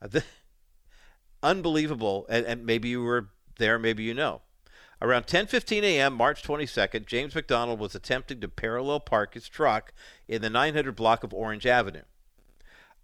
Uh, 0.00 0.20
unbelievable, 1.42 2.26
and, 2.28 2.46
and 2.46 2.64
maybe 2.64 2.88
you 2.88 3.02
were 3.02 3.30
there, 3.58 3.76
maybe 3.76 4.04
you 4.04 4.14
know. 4.14 4.42
Around 5.02 5.26
10:15 5.26 5.82
a.m., 5.82 6.14
March 6.14 6.44
22nd, 6.44 7.06
James 7.06 7.34
MacDonald 7.34 7.80
was 7.80 7.96
attempting 7.96 8.40
to 8.40 8.48
parallel 8.48 9.00
park 9.00 9.34
his 9.34 9.48
truck 9.48 9.92
in 10.28 10.42
the 10.42 10.50
900 10.50 10.94
block 10.94 11.24
of 11.24 11.34
Orange 11.34 11.66
Avenue. 11.66 12.02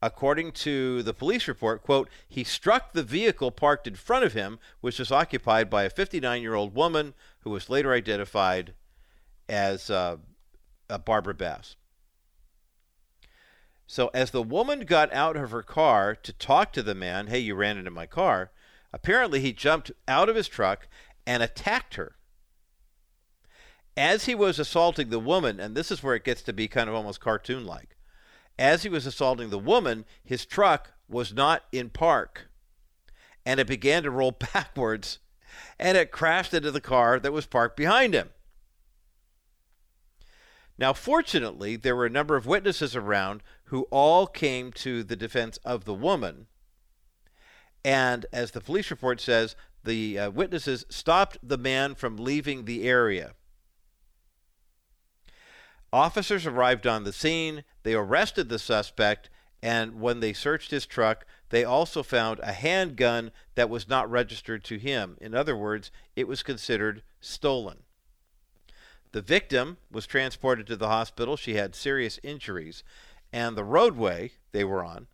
According 0.07 0.53
to 0.53 1.03
the 1.03 1.13
police 1.13 1.49
report, 1.49 1.83
quote, 1.83 2.09
he 2.29 2.45
struck 2.45 2.93
the 2.93 3.03
vehicle 3.03 3.51
parked 3.51 3.89
in 3.89 3.97
front 3.97 4.25
of 4.25 4.35
him, 4.35 4.61
which 4.81 5.01
was 5.01 5.11
occupied 5.11 5.69
by 5.69 5.83
a 5.83 5.91
59-year-old 5.91 6.77
woman 6.77 7.13
who 7.41 7.51
was 7.51 7.69
later 7.69 7.93
identified 7.93 8.75
as 9.49 9.91
uh, 9.91 10.19
Barbara 11.05 11.35
Bass. 11.35 11.75
So 13.89 14.13
as 14.15 14.31
the 14.31 14.45
woman 14.45 14.85
got 14.85 15.13
out 15.13 15.37
of 15.37 15.51
her 15.51 15.65
car 15.65 16.15
to 16.15 16.33
talk 16.33 16.73
to 16.75 16.85
the 16.85 16.95
man, 16.95 17.27
hey, 17.27 17.41
you 17.41 17.57
ran 17.57 17.77
into 17.77 17.91
my 17.91 18.07
car, 18.07 18.53
apparently 18.93 19.41
he 19.41 19.53
jumped 19.53 19.91
out 20.07 20.29
of 20.29 20.37
his 20.37 20.47
truck 20.47 20.87
and 21.27 21.43
attacked 21.43 21.97
her. 21.97 22.15
As 23.97 24.27
he 24.27 24.37
was 24.37 24.61
assaulting 24.61 25.11
the 25.11 25.19
woman, 25.19 25.59
and 25.59 25.77
this 25.77 25.91
is 25.91 26.05
where 26.05 26.15
it 26.15 26.23
gets 26.23 26.43
to 26.43 26.53
be 26.53 26.69
kind 26.69 26.89
of 26.89 26.95
almost 26.95 27.21
cartoon 27.21 27.67
like, 27.67 27.96
as 28.59 28.83
he 28.83 28.89
was 28.89 29.07
assaulting 29.07 29.51
the 29.51 29.59
woman, 29.59 30.05
his 30.25 30.47
truck 30.47 30.93
was 31.09 31.33
not 31.33 31.65
in 31.73 31.91
park. 31.91 32.49
And 33.45 33.61
it 33.61 33.67
began 33.67 34.03
to 34.03 34.11
roll 34.11 34.33
backwards 34.53 35.19
and 35.79 35.97
it 35.97 36.11
crashed 36.11 36.55
into 36.55 36.71
the 36.71 36.81
car 36.81 37.19
that 37.19 37.33
was 37.33 37.47
parked 37.47 37.77
behind 37.77 38.15
him. 38.15 38.31
Now, 40.79 40.93
fortunately, 40.93 41.77
there 41.77 41.97
were 41.97 42.07
a 42.07 42.11
number 42.11 42.37
of 42.37 42.47
witnesses 42.47 42.95
around 42.95 43.43
who 43.65 43.83
all 43.91 44.27
came 44.27 44.73
to 44.73 45.03
the 45.03 45.17
defense 45.17 45.59
of 45.65 45.85
the 45.85 45.95
woman. 45.95 46.47
And 47.85 48.27
as 48.33 48.51
the 48.51 48.61
police 48.61 48.91
report 48.91 49.21
says, 49.21 49.57
the 49.85 50.19
uh, 50.19 50.31
witnesses 50.31 50.85
stopped 50.91 51.39
the 51.43 51.57
man 51.57 51.95
from 51.95 52.17
leaving 52.17 52.65
the 52.65 52.87
area. 52.87 53.33
Officers 55.97 56.45
arrived 56.45 56.87
on 56.87 57.05
the 57.05 57.13
scene. 57.13 57.65
They 57.83 57.95
arrested 57.95 58.51
the 58.51 58.59
suspect, 58.59 59.31
and 59.63 59.99
when 59.99 60.21
they 60.21 60.35
searched 60.35 60.71
his 60.71 60.85
truck, 60.85 61.25
they 61.49 61.65
also 61.65 62.03
found 62.03 62.39
a 62.41 62.53
handgun 62.53 63.31
that 63.55 63.71
was 63.71 63.89
not 63.89 64.11
registered 64.11 64.63
to 64.65 64.77
him. 64.77 65.17
In 65.23 65.35
other 65.35 65.57
words, 65.57 65.91
it 66.15 66.29
was 66.29 66.43
considered 66.43 67.03
stolen. 67.23 67.79
The 69.13 69.23
victim 69.23 69.79
was 69.91 70.07
transported 70.07 70.67
to 70.67 70.77
the 70.77 70.89
hospital. 70.89 71.35
She 71.35 71.55
had 71.55 71.75
serious 71.75 72.21
injuries, 72.23 72.85
and 73.33 73.57
the 73.57 73.65
roadway 73.65 74.33
they 74.53 74.65
were 74.65 74.85
on 74.85 75.07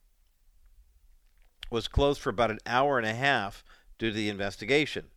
was 1.71 1.87
closed 1.87 2.21
for 2.21 2.31
about 2.31 2.51
an 2.51 2.59
hour 2.67 2.99
and 2.99 3.07
a 3.07 3.15
half 3.15 3.63
due 3.99 4.11
to 4.11 4.17
the 4.17 4.29
investigation. 4.29 5.12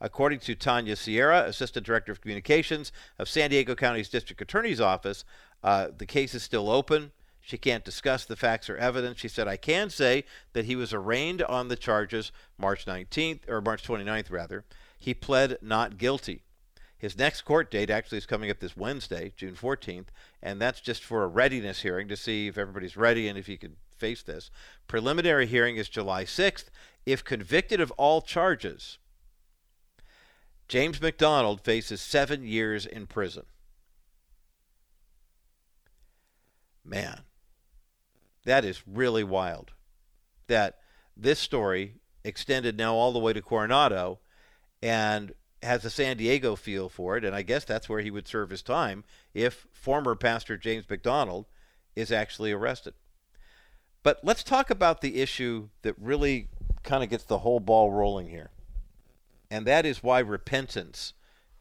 According 0.00 0.40
to 0.40 0.54
Tanya 0.54 0.96
Sierra, 0.96 1.44
Assistant 1.44 1.86
Director 1.86 2.12
of 2.12 2.20
Communications 2.20 2.92
of 3.18 3.28
San 3.28 3.50
Diego 3.50 3.74
County's 3.74 4.08
District 4.08 4.40
Attorney's 4.40 4.80
Office, 4.80 5.24
uh, 5.62 5.88
the 5.96 6.06
case 6.06 6.34
is 6.34 6.42
still 6.42 6.70
open. 6.70 7.12
She 7.40 7.56
can't 7.56 7.84
discuss 7.84 8.24
the 8.24 8.36
facts 8.36 8.68
or 8.68 8.76
evidence. 8.76 9.18
She 9.20 9.28
said, 9.28 9.48
I 9.48 9.56
can 9.56 9.88
say 9.88 10.24
that 10.52 10.64
he 10.64 10.76
was 10.76 10.92
arraigned 10.92 11.42
on 11.42 11.68
the 11.68 11.76
charges 11.76 12.32
March 12.58 12.84
19th, 12.86 13.48
or 13.48 13.60
March 13.60 13.86
29th, 13.86 14.30
rather. 14.30 14.64
He 14.98 15.14
pled 15.14 15.58
not 15.62 15.96
guilty. 15.96 16.42
His 16.98 17.16
next 17.16 17.42
court 17.42 17.70
date 17.70 17.90
actually 17.90 18.18
is 18.18 18.26
coming 18.26 18.50
up 18.50 18.58
this 18.58 18.76
Wednesday, 18.76 19.32
June 19.36 19.54
14th, 19.54 20.06
and 20.42 20.60
that's 20.60 20.80
just 20.80 21.04
for 21.04 21.22
a 21.22 21.28
readiness 21.28 21.82
hearing 21.82 22.08
to 22.08 22.16
see 22.16 22.48
if 22.48 22.58
everybody's 22.58 22.96
ready 22.96 23.28
and 23.28 23.38
if 23.38 23.46
he 23.46 23.56
can 23.56 23.76
face 23.96 24.22
this. 24.22 24.50
Preliminary 24.88 25.46
hearing 25.46 25.76
is 25.76 25.88
July 25.88 26.24
6th. 26.24 26.64
If 27.04 27.22
convicted 27.22 27.80
of 27.80 27.92
all 27.92 28.22
charges, 28.22 28.98
James 30.68 31.00
MacDonald 31.00 31.60
faces 31.60 32.00
seven 32.00 32.44
years 32.44 32.86
in 32.86 33.06
prison. 33.06 33.44
Man, 36.84 37.22
that 38.44 38.64
is 38.64 38.82
really 38.86 39.24
wild. 39.24 39.72
That 40.48 40.78
this 41.16 41.38
story 41.38 41.94
extended 42.24 42.76
now 42.76 42.94
all 42.94 43.12
the 43.12 43.18
way 43.18 43.32
to 43.32 43.42
Coronado 43.42 44.20
and 44.82 45.32
has 45.62 45.84
a 45.84 45.90
San 45.90 46.16
Diego 46.16 46.54
feel 46.54 46.88
for 46.88 47.16
it, 47.16 47.24
and 47.24 47.34
I 47.34 47.42
guess 47.42 47.64
that's 47.64 47.88
where 47.88 48.00
he 48.00 48.10
would 48.10 48.28
serve 48.28 48.50
his 48.50 48.62
time 48.62 49.04
if 49.34 49.66
former 49.72 50.14
Pastor 50.14 50.56
James 50.56 50.88
MacDonald 50.88 51.46
is 51.94 52.12
actually 52.12 52.52
arrested. 52.52 52.94
But 54.02 54.20
let's 54.22 54.44
talk 54.44 54.70
about 54.70 55.00
the 55.00 55.20
issue 55.20 55.70
that 55.82 55.96
really 55.98 56.48
kind 56.84 57.02
of 57.02 57.10
gets 57.10 57.24
the 57.24 57.38
whole 57.38 57.58
ball 57.58 57.90
rolling 57.90 58.28
here. 58.28 58.50
And 59.50 59.66
that 59.66 59.86
is 59.86 60.02
why 60.02 60.18
repentance 60.20 61.14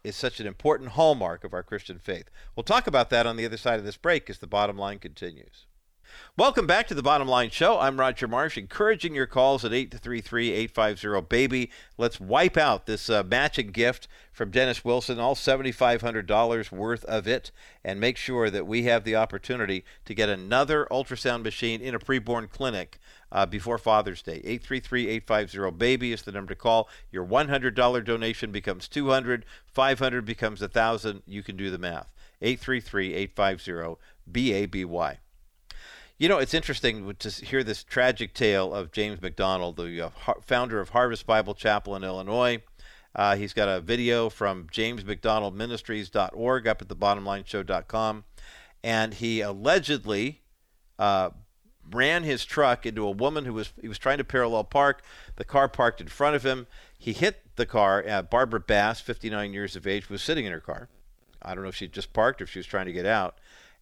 is 0.04 0.16
such 0.16 0.40
an 0.40 0.48
important 0.48 0.92
hallmark 0.92 1.44
of 1.44 1.54
our 1.54 1.64
Christian 1.64 2.00
faith. 2.00 2.30
We'll 2.56 2.64
talk 2.64 2.88
about 2.88 3.10
that 3.10 3.26
on 3.26 3.38
the 3.38 3.46
other 3.46 3.58
side 3.58 3.80
of 3.80 3.86
this 3.86 3.98
break 3.98 4.30
as 4.30 4.38
the 4.40 4.48
bottom 4.48 4.78
line 4.78 5.00
continues. 5.00 5.66
Welcome 6.38 6.68
back 6.68 6.86
to 6.88 6.94
the 6.94 7.02
Bottom 7.02 7.30
Line 7.30 7.50
Show. 7.50 7.80
I'm 7.80 7.98
Roger 7.98 8.28
Marsh, 8.28 8.58
encouraging 8.58 9.16
your 9.16 9.26
calls 9.26 9.64
at 9.64 9.72
833-850-BABY. 9.72 11.70
Let's 11.98 12.20
wipe 12.20 12.58
out 12.58 12.86
this 12.86 13.10
uh, 13.10 13.24
matching 13.24 13.68
gift 13.68 14.10
from 14.34 14.52
Dennis 14.52 14.84
Wilson, 14.84 15.18
all 15.18 15.36
$7,500 15.36 16.72
worth 16.74 17.06
of 17.06 17.26
it, 17.26 17.52
and 17.86 18.02
make 18.02 18.18
sure 18.18 18.50
that 18.50 18.68
we 18.68 18.84
have 18.84 19.06
the 19.06 19.16
opportunity 19.16 19.86
to 20.04 20.14
get 20.14 20.28
another 20.28 20.86
ultrasound 20.92 21.44
machine 21.44 21.80
in 21.80 21.96
a 21.96 22.00
preborn 22.00 22.50
clinic 22.50 23.00
uh, 23.32 23.46
before 23.46 23.78
Father's 23.78 24.22
Day. 24.22 24.42
833-850-BABY 24.42 26.12
is 26.12 26.24
the 26.24 26.34
number 26.34 26.54
to 26.54 26.60
call. 26.60 26.90
Your 27.12 27.26
$100 27.26 28.04
donation 28.04 28.52
becomes 28.52 28.90
200, 28.90 29.46
500 29.68 30.26
becomes 30.26 30.60
1000. 30.60 31.24
You 31.26 31.44
can 31.44 31.56
do 31.56 31.72
the 31.72 31.78
math. 31.78 32.14
833-850-BABY. 32.42 35.20
You 36.18 36.30
know, 36.30 36.38
it's 36.38 36.54
interesting 36.54 37.14
to 37.14 37.30
hear 37.30 37.62
this 37.62 37.84
tragic 37.84 38.34
tale 38.34 38.74
of 38.74 38.94
James 38.94 39.22
MacDonald, 39.22 39.76
the 39.76 40.02
uh, 40.02 40.10
founder 40.42 40.80
of 40.80 40.90
Harvest 40.90 41.28
Bible 41.28 41.54
Chapel 41.54 41.94
in 41.94 42.06
Illinois. 42.06 42.64
Uh, 43.14 43.36
he's 43.36 43.52
got 43.52 43.68
a 43.68 43.82
video 43.82 44.30
from 44.30 44.68
jamesmcdonaldministries.org 44.68 46.68
up 46.68 46.82
at 46.82 46.88
the 46.88 46.96
bottomlineshow.com. 46.96 48.24
And 48.82 49.14
he 49.16 49.42
allegedly 49.42 50.42
uh, 50.98 51.32
ran 51.92 52.24
his 52.24 52.46
truck 52.46 52.86
into 52.86 53.06
a 53.06 53.12
woman 53.12 53.44
who 53.44 53.54
was 53.54 53.74
he 53.82 53.90
was 53.90 54.00
trying 54.00 54.20
to 54.20 54.24
parallel 54.24 54.64
park. 54.64 55.04
The 55.36 55.44
car 55.44 55.68
parked 55.68 56.00
in 56.00 56.08
front 56.08 56.38
of 56.38 56.46
him. 56.46 56.68
He 56.98 57.12
hit 57.12 57.42
the 57.58 57.66
car. 57.66 58.06
Uh, 58.08 58.22
Barbara 58.22 58.62
Bass, 58.62 59.02
59 59.02 59.52
years 59.52 59.76
of 59.76 59.86
age, 59.86 60.10
was 60.10 60.22
sitting 60.22 60.46
in 60.46 60.54
her 60.54 60.62
car. 60.62 60.88
I 61.42 61.54
don't 61.54 61.64
know 61.64 61.70
if 61.70 61.76
she 61.76 61.90
just 61.90 62.14
parked 62.14 62.40
or 62.40 62.46
if 62.46 62.52
she 62.52 62.60
was 62.60 62.66
trying 62.66 62.86
to 62.86 62.94
get 62.94 63.06
out. 63.06 63.36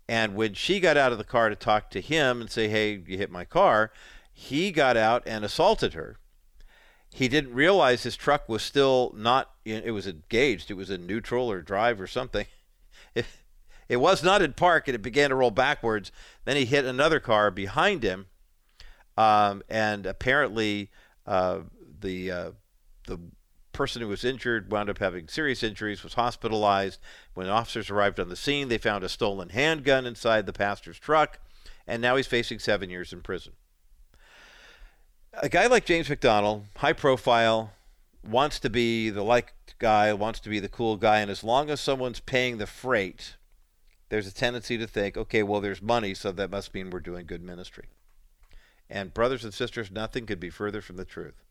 And 0.07 0.35
when 0.35 0.53
she 0.53 0.79
got 0.79 0.97
out 0.97 1.11
of 1.11 1.17
the 1.17 1.23
car 1.23 1.49
to 1.49 1.55
talk 1.55 1.89
to 1.91 2.01
him 2.01 2.41
and 2.41 2.49
say, 2.49 2.67
hey, 2.67 3.01
you 3.05 3.17
hit 3.17 3.31
my 3.31 3.45
car, 3.45 3.91
he 4.31 4.71
got 4.71 4.97
out 4.97 5.23
and 5.25 5.45
assaulted 5.45 5.93
her. 5.93 6.17
He 7.13 7.27
didn't 7.27 7.53
realize 7.53 8.03
his 8.03 8.15
truck 8.15 8.49
was 8.49 8.63
still 8.63 9.13
not, 9.15 9.51
it 9.63 9.93
was 9.93 10.07
engaged, 10.07 10.71
it 10.71 10.73
was 10.73 10.89
in 10.89 11.05
neutral 11.05 11.49
or 11.49 11.61
drive 11.61 12.01
or 12.01 12.07
something. 12.07 12.45
It, 13.15 13.25
it 13.87 13.97
was 13.97 14.23
not 14.23 14.41
in 14.41 14.53
park 14.53 14.87
and 14.87 14.95
it 14.95 15.03
began 15.03 15.29
to 15.29 15.35
roll 15.35 15.51
backwards. 15.51 16.11
Then 16.45 16.55
he 16.55 16.65
hit 16.65 16.83
another 16.83 17.19
car 17.19 17.51
behind 17.51 18.01
him. 18.01 18.25
Um, 19.15 19.61
and 19.69 20.07
apparently, 20.07 20.89
uh, 21.27 21.59
the, 21.99 22.31
uh, 22.31 22.51
the 23.05 23.19
person 23.73 24.01
who 24.01 24.07
was 24.07 24.23
injured 24.23 24.71
wound 24.71 24.89
up 24.89 24.99
having 24.99 25.27
serious 25.27 25.63
injuries, 25.63 26.03
was 26.03 26.13
hospitalized. 26.13 26.99
When 27.33 27.49
officers 27.49 27.89
arrived 27.89 28.19
on 28.19 28.29
the 28.29 28.35
scene, 28.35 28.69
they 28.69 28.77
found 28.77 29.03
a 29.03 29.09
stolen 29.09 29.49
handgun 29.49 30.05
inside 30.05 30.45
the 30.45 30.53
pastor's 30.53 30.99
truck, 30.99 31.39
and 31.85 32.01
now 32.01 32.15
he's 32.15 32.27
facing 32.27 32.59
seven 32.59 32.89
years 32.89 33.11
in 33.11 33.21
prison. 33.21 33.53
A 35.33 35.49
guy 35.49 35.67
like 35.67 35.85
James 35.85 36.09
MacDonald, 36.09 36.65
high 36.77 36.93
profile, 36.93 37.71
wants 38.23 38.59
to 38.59 38.69
be 38.69 39.09
the 39.09 39.23
liked 39.23 39.77
guy, 39.79 40.13
wants 40.13 40.39
to 40.41 40.49
be 40.49 40.59
the 40.59 40.69
cool 40.69 40.95
guy, 40.95 41.19
and 41.19 41.31
as 41.31 41.43
long 41.43 41.69
as 41.69 41.81
someone's 41.81 42.19
paying 42.19 42.57
the 42.57 42.67
freight, 42.67 43.35
there's 44.09 44.27
a 44.27 44.33
tendency 44.33 44.77
to 44.77 44.87
think, 44.87 45.17
okay, 45.17 45.41
well, 45.41 45.59
there's 45.59 45.81
money, 45.81 46.13
so 46.13 46.31
that 46.31 46.51
must 46.51 46.73
mean 46.73 46.91
we're 46.91 46.99
doing 46.99 47.25
good 47.25 47.41
ministry. 47.41 47.87
And, 48.89 49.13
brothers 49.13 49.43
and 49.43 49.53
sisters, 49.53 49.89
nothing 49.89 50.27
could 50.27 50.39
be 50.39 50.51
further 50.51 50.81
from 50.81 50.97
the 50.97 51.05
truth. 51.05 51.42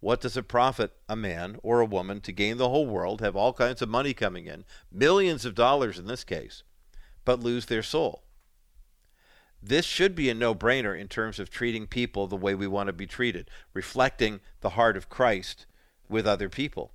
What 0.00 0.22
does 0.22 0.36
it 0.36 0.48
profit 0.48 0.92
a 1.08 1.16
man 1.16 1.58
or 1.62 1.80
a 1.80 1.86
woman 1.86 2.20
to 2.22 2.32
gain 2.32 2.56
the 2.56 2.70
whole 2.70 2.86
world, 2.86 3.20
have 3.20 3.36
all 3.36 3.52
kinds 3.52 3.82
of 3.82 3.88
money 3.88 4.14
coming 4.14 4.46
in, 4.46 4.64
millions 4.90 5.44
of 5.44 5.54
dollars 5.54 5.98
in 5.98 6.06
this 6.06 6.24
case, 6.24 6.62
but 7.24 7.40
lose 7.40 7.66
their 7.66 7.82
soul? 7.82 8.22
This 9.62 9.84
should 9.84 10.14
be 10.14 10.30
a 10.30 10.34
no 10.34 10.54
brainer 10.54 10.98
in 10.98 11.08
terms 11.08 11.38
of 11.38 11.50
treating 11.50 11.86
people 11.86 12.26
the 12.26 12.36
way 12.36 12.54
we 12.54 12.66
want 12.66 12.86
to 12.86 12.94
be 12.94 13.06
treated, 13.06 13.50
reflecting 13.74 14.40
the 14.62 14.70
heart 14.70 14.96
of 14.96 15.10
Christ 15.10 15.66
with 16.08 16.26
other 16.26 16.48
people. 16.48 16.92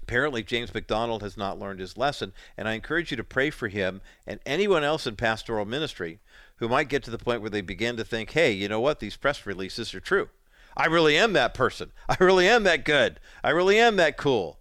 Apparently, 0.00 0.44
James 0.44 0.72
MacDonald 0.72 1.22
has 1.22 1.36
not 1.36 1.58
learned 1.58 1.80
his 1.80 1.96
lesson, 1.96 2.34
and 2.56 2.68
I 2.68 2.74
encourage 2.74 3.10
you 3.10 3.16
to 3.16 3.24
pray 3.24 3.50
for 3.50 3.68
him 3.68 4.00
and 4.26 4.38
anyone 4.46 4.84
else 4.84 5.06
in 5.06 5.16
pastoral 5.16 5.64
ministry 5.64 6.20
who 6.56 6.68
might 6.68 6.90
get 6.90 7.02
to 7.04 7.10
the 7.10 7.18
point 7.18 7.40
where 7.40 7.50
they 7.50 7.62
begin 7.62 7.96
to 7.96 8.04
think, 8.04 8.30
hey, 8.30 8.52
you 8.52 8.68
know 8.68 8.80
what, 8.80 9.00
these 9.00 9.16
press 9.16 9.44
releases 9.44 9.92
are 9.92 10.00
true. 10.00 10.28
I 10.76 10.86
really 10.86 11.16
am 11.16 11.32
that 11.34 11.54
person. 11.54 11.92
I 12.08 12.16
really 12.20 12.48
am 12.48 12.64
that 12.64 12.84
good. 12.84 13.20
I 13.42 13.50
really 13.50 13.78
am 13.78 13.96
that 13.96 14.16
cool. 14.16 14.58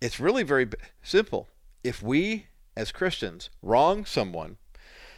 It's 0.00 0.20
really 0.20 0.42
very 0.42 0.68
simple. 1.02 1.48
If 1.84 2.02
we 2.02 2.46
as 2.76 2.92
Christians 2.92 3.50
wrong 3.62 4.04
someone, 4.04 4.56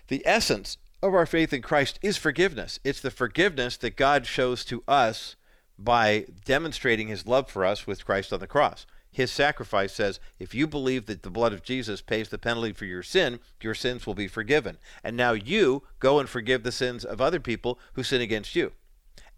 the 0.08 0.22
essence 0.26 0.78
of 1.02 1.14
our 1.14 1.26
faith 1.26 1.52
in 1.52 1.62
Christ 1.62 1.98
is 2.02 2.16
forgiveness. 2.16 2.78
It's 2.84 3.00
the 3.00 3.10
forgiveness 3.10 3.76
that 3.78 3.96
God 3.96 4.26
shows 4.26 4.64
to 4.66 4.82
us 4.86 5.36
by 5.78 6.26
demonstrating 6.44 7.08
his 7.08 7.26
love 7.26 7.50
for 7.50 7.64
us 7.64 7.86
with 7.86 8.04
Christ 8.04 8.32
on 8.32 8.40
the 8.40 8.46
cross. 8.46 8.86
His 9.10 9.30
sacrifice 9.30 9.92
says, 9.92 10.20
if 10.38 10.54
you 10.54 10.66
believe 10.66 11.06
that 11.06 11.22
the 11.22 11.30
blood 11.30 11.52
of 11.52 11.62
Jesus 11.62 12.00
pays 12.00 12.30
the 12.30 12.38
penalty 12.38 12.72
for 12.72 12.86
your 12.86 13.02
sin, 13.02 13.40
your 13.60 13.74
sins 13.74 14.06
will 14.06 14.14
be 14.14 14.28
forgiven. 14.28 14.78
And 15.04 15.16
now 15.16 15.32
you 15.32 15.82
go 15.98 16.18
and 16.18 16.28
forgive 16.28 16.62
the 16.62 16.72
sins 16.72 17.04
of 17.04 17.20
other 17.20 17.40
people 17.40 17.78
who 17.92 18.02
sin 18.02 18.22
against 18.22 18.56
you. 18.56 18.72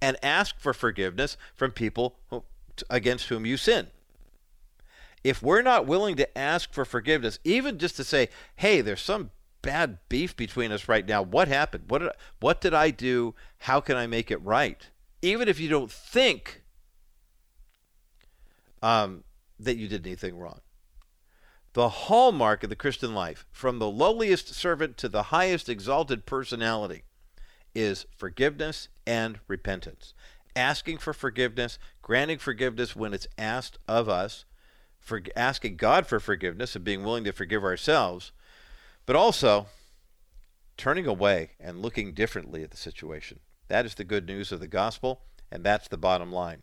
And 0.01 0.17
ask 0.23 0.59
for 0.59 0.75
forgiveness 0.75 1.37
from 1.55 1.71
people 1.71 2.17
against 2.91 3.29
whom 3.29 3.47
you 3.47 3.57
sin. 3.57 3.89
If 5.23 5.43
we're 5.43 5.63
not 5.63 5.87
willing 5.87 6.17
to 6.17 6.39
ask 6.39 6.73
for 6.73 6.85
forgiveness, 6.85 7.39
even 7.45 7.79
just 7.79 7.97
to 7.97 8.05
say, 8.05 8.29
hey, 8.57 8.83
there's 8.83 9.01
some 9.01 9.31
bad 9.63 9.99
beef 10.11 10.37
between 10.37 10.71
us 10.71 10.89
right 10.89 11.07
now. 11.07 11.23
What 11.23 11.49
happened? 11.49 11.85
What 11.89 12.01
did, 12.01 12.11
what 12.41 12.61
did 12.61 12.75
I 12.75 12.91
do? 12.91 13.35
How 13.61 13.81
can 13.81 13.97
I 13.97 14.07
make 14.07 14.31
it 14.31 14.43
right? 14.43 14.87
Even 15.23 15.49
if 15.49 15.59
you 15.59 15.71
don't 15.71 15.91
think 15.91 16.63
um, 18.83 19.25
that 19.59 19.79
you 19.79 19.89
did 19.89 20.07
anything 20.07 20.37
wrong. 20.37 20.61
The 21.73 21.89
hallmark 21.89 22.63
of 22.63 22.71
the 22.71 22.77
Christian 22.77 23.15
life, 23.15 23.47
from 23.51 23.79
the 23.79 23.89
lowliest 23.89 24.55
servant 24.55 24.99
to 24.99 25.09
the 25.09 25.25
highest 25.25 25.71
exalted 25.71 26.27
personality, 26.27 27.05
is 27.75 28.07
forgiveness 28.17 28.89
and 29.07 29.41
repentance. 29.49 30.15
Asking 30.57 30.99
for 30.99 31.13
forgiveness, 31.13 31.79
granting 32.03 32.39
forgiveness 32.39 32.95
when 32.95 33.13
it's 33.13 33.27
asked 33.37 33.79
of 33.89 34.09
us, 34.09 34.45
for 35.01 35.21
asking 35.37 35.77
God 35.77 36.07
for 36.07 36.19
forgiveness 36.21 36.75
and 36.75 36.85
being 36.85 37.03
willing 37.03 37.25
to 37.25 37.33
forgive 37.33 37.65
ourselves, 37.65 38.33
but 39.05 39.17
also 39.17 39.67
turning 40.77 41.07
away 41.07 41.51
and 41.61 41.83
looking 41.83 42.15
differently 42.15 42.63
at 42.63 42.71
the 42.71 42.77
situation. 42.77 43.41
That 43.69 43.85
is 43.85 43.95
the 43.95 44.05
good 44.05 44.27
news 44.27 44.53
of 44.53 44.61
the 44.61 44.69
gospel, 44.69 45.23
and 45.51 45.65
that's 45.65 45.89
the 45.89 45.97
bottom 45.97 46.33
line. 46.33 46.63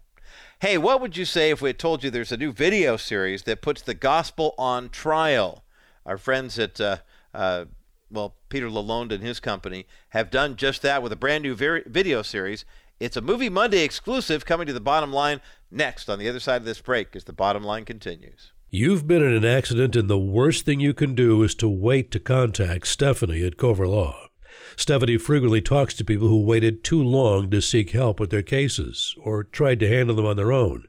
Hey, 0.59 0.77
what 0.77 1.01
would 1.01 1.17
you 1.17 1.25
say 1.25 1.51
if 1.51 1.61
we 1.61 1.69
had 1.69 1.79
told 1.79 2.03
you 2.03 2.09
there's 2.09 2.31
a 2.31 2.37
new 2.37 2.51
video 2.51 2.97
series 2.97 3.43
that 3.43 3.61
puts 3.61 3.81
the 3.81 3.93
gospel 3.93 4.55
on 4.57 4.89
trial? 4.89 5.63
Our 6.05 6.17
friends 6.17 6.57
at, 6.57 6.79
uh, 6.79 6.97
uh, 7.33 7.65
well, 8.11 8.35
Peter 8.49 8.67
Lalonde 8.69 9.13
and 9.13 9.23
his 9.23 9.39
company 9.39 9.87
have 10.09 10.29
done 10.29 10.55
just 10.55 10.81
that 10.81 11.01
with 11.01 11.11
a 11.11 11.15
brand 11.15 11.43
new 11.43 11.55
video 11.55 12.21
series. 12.21 12.65
It's 12.99 13.17
a 13.17 13.21
Movie 13.21 13.49
Monday 13.49 13.83
exclusive 13.83 14.45
coming 14.45 14.67
to 14.67 14.73
the 14.73 14.79
bottom 14.79 15.11
line 15.11 15.41
next 15.71 16.09
on 16.09 16.19
the 16.19 16.29
other 16.29 16.39
side 16.39 16.57
of 16.61 16.65
this 16.65 16.81
break 16.81 17.15
as 17.15 17.23
the 17.23 17.33
bottom 17.33 17.63
line 17.63 17.85
continues. 17.85 18.51
You've 18.69 19.07
been 19.07 19.23
in 19.23 19.33
an 19.33 19.45
accident, 19.45 19.95
and 19.95 20.09
the 20.09 20.17
worst 20.17 20.65
thing 20.65 20.79
you 20.79 20.93
can 20.93 21.15
do 21.15 21.43
is 21.43 21.55
to 21.55 21.67
wait 21.67 22.11
to 22.11 22.19
contact 22.19 22.87
Stephanie 22.87 23.45
at 23.45 23.57
Cover 23.57 23.87
Law. 23.87 24.27
Stephanie 24.75 25.17
frequently 25.17 25.61
talks 25.61 25.93
to 25.95 26.05
people 26.05 26.27
who 26.27 26.41
waited 26.41 26.83
too 26.83 27.01
long 27.01 27.49
to 27.49 27.61
seek 27.61 27.91
help 27.91 28.19
with 28.19 28.29
their 28.29 28.41
cases 28.41 29.15
or 29.21 29.43
tried 29.43 29.79
to 29.79 29.89
handle 29.89 30.15
them 30.15 30.25
on 30.25 30.37
their 30.37 30.51
own, 30.51 30.85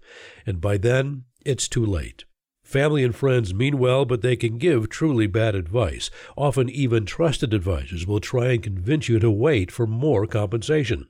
and 0.47 0.61
by 0.61 0.77
then 0.77 1.25
it's 1.45 1.67
too 1.67 1.85
late. 1.85 2.25
Family 2.73 3.05
and 3.05 3.15
friends 3.15 3.53
mean 3.53 3.77
well, 3.77 4.07
but 4.07 4.23
they 4.23 4.35
can 4.35 4.57
give 4.57 4.89
truly 4.89 5.27
bad 5.27 5.55
advice. 5.55 6.09
Often, 6.39 6.71
even 6.71 7.05
trusted 7.05 7.53
advisors 7.53 8.07
will 8.07 8.19
try 8.19 8.53
and 8.53 8.63
convince 8.63 9.11
you 9.11 9.19
to 9.19 9.31
wait 9.31 9.71
for 9.71 9.87
more 9.87 10.27
compensation. 10.27 11.07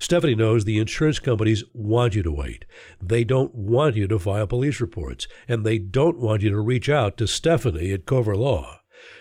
Stephanie 0.00 0.34
knows 0.34 0.64
the 0.64 0.80
insurance 0.80 1.20
companies 1.20 1.62
want 1.72 2.16
you 2.16 2.24
to 2.24 2.32
wait. 2.32 2.64
They 3.00 3.22
don't 3.22 3.54
want 3.54 3.94
you 3.94 4.08
to 4.08 4.18
file 4.18 4.48
police 4.48 4.80
reports, 4.80 5.28
and 5.46 5.64
they 5.64 5.78
don't 5.78 6.18
want 6.18 6.42
you 6.42 6.50
to 6.50 6.60
reach 6.60 6.88
out 6.88 7.16
to 7.18 7.28
Stephanie 7.28 7.92
at 7.92 8.04
Cover 8.04 8.34
Law. 8.34 8.80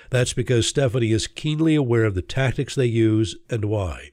That's 0.10 0.34
because 0.34 0.66
Stephanie 0.66 1.12
is 1.12 1.28
keenly 1.28 1.76
aware 1.76 2.06
of 2.06 2.16
the 2.16 2.24
tactics 2.24 2.74
they 2.74 2.88
use 2.88 3.36
and 3.48 3.66
why. 3.66 4.10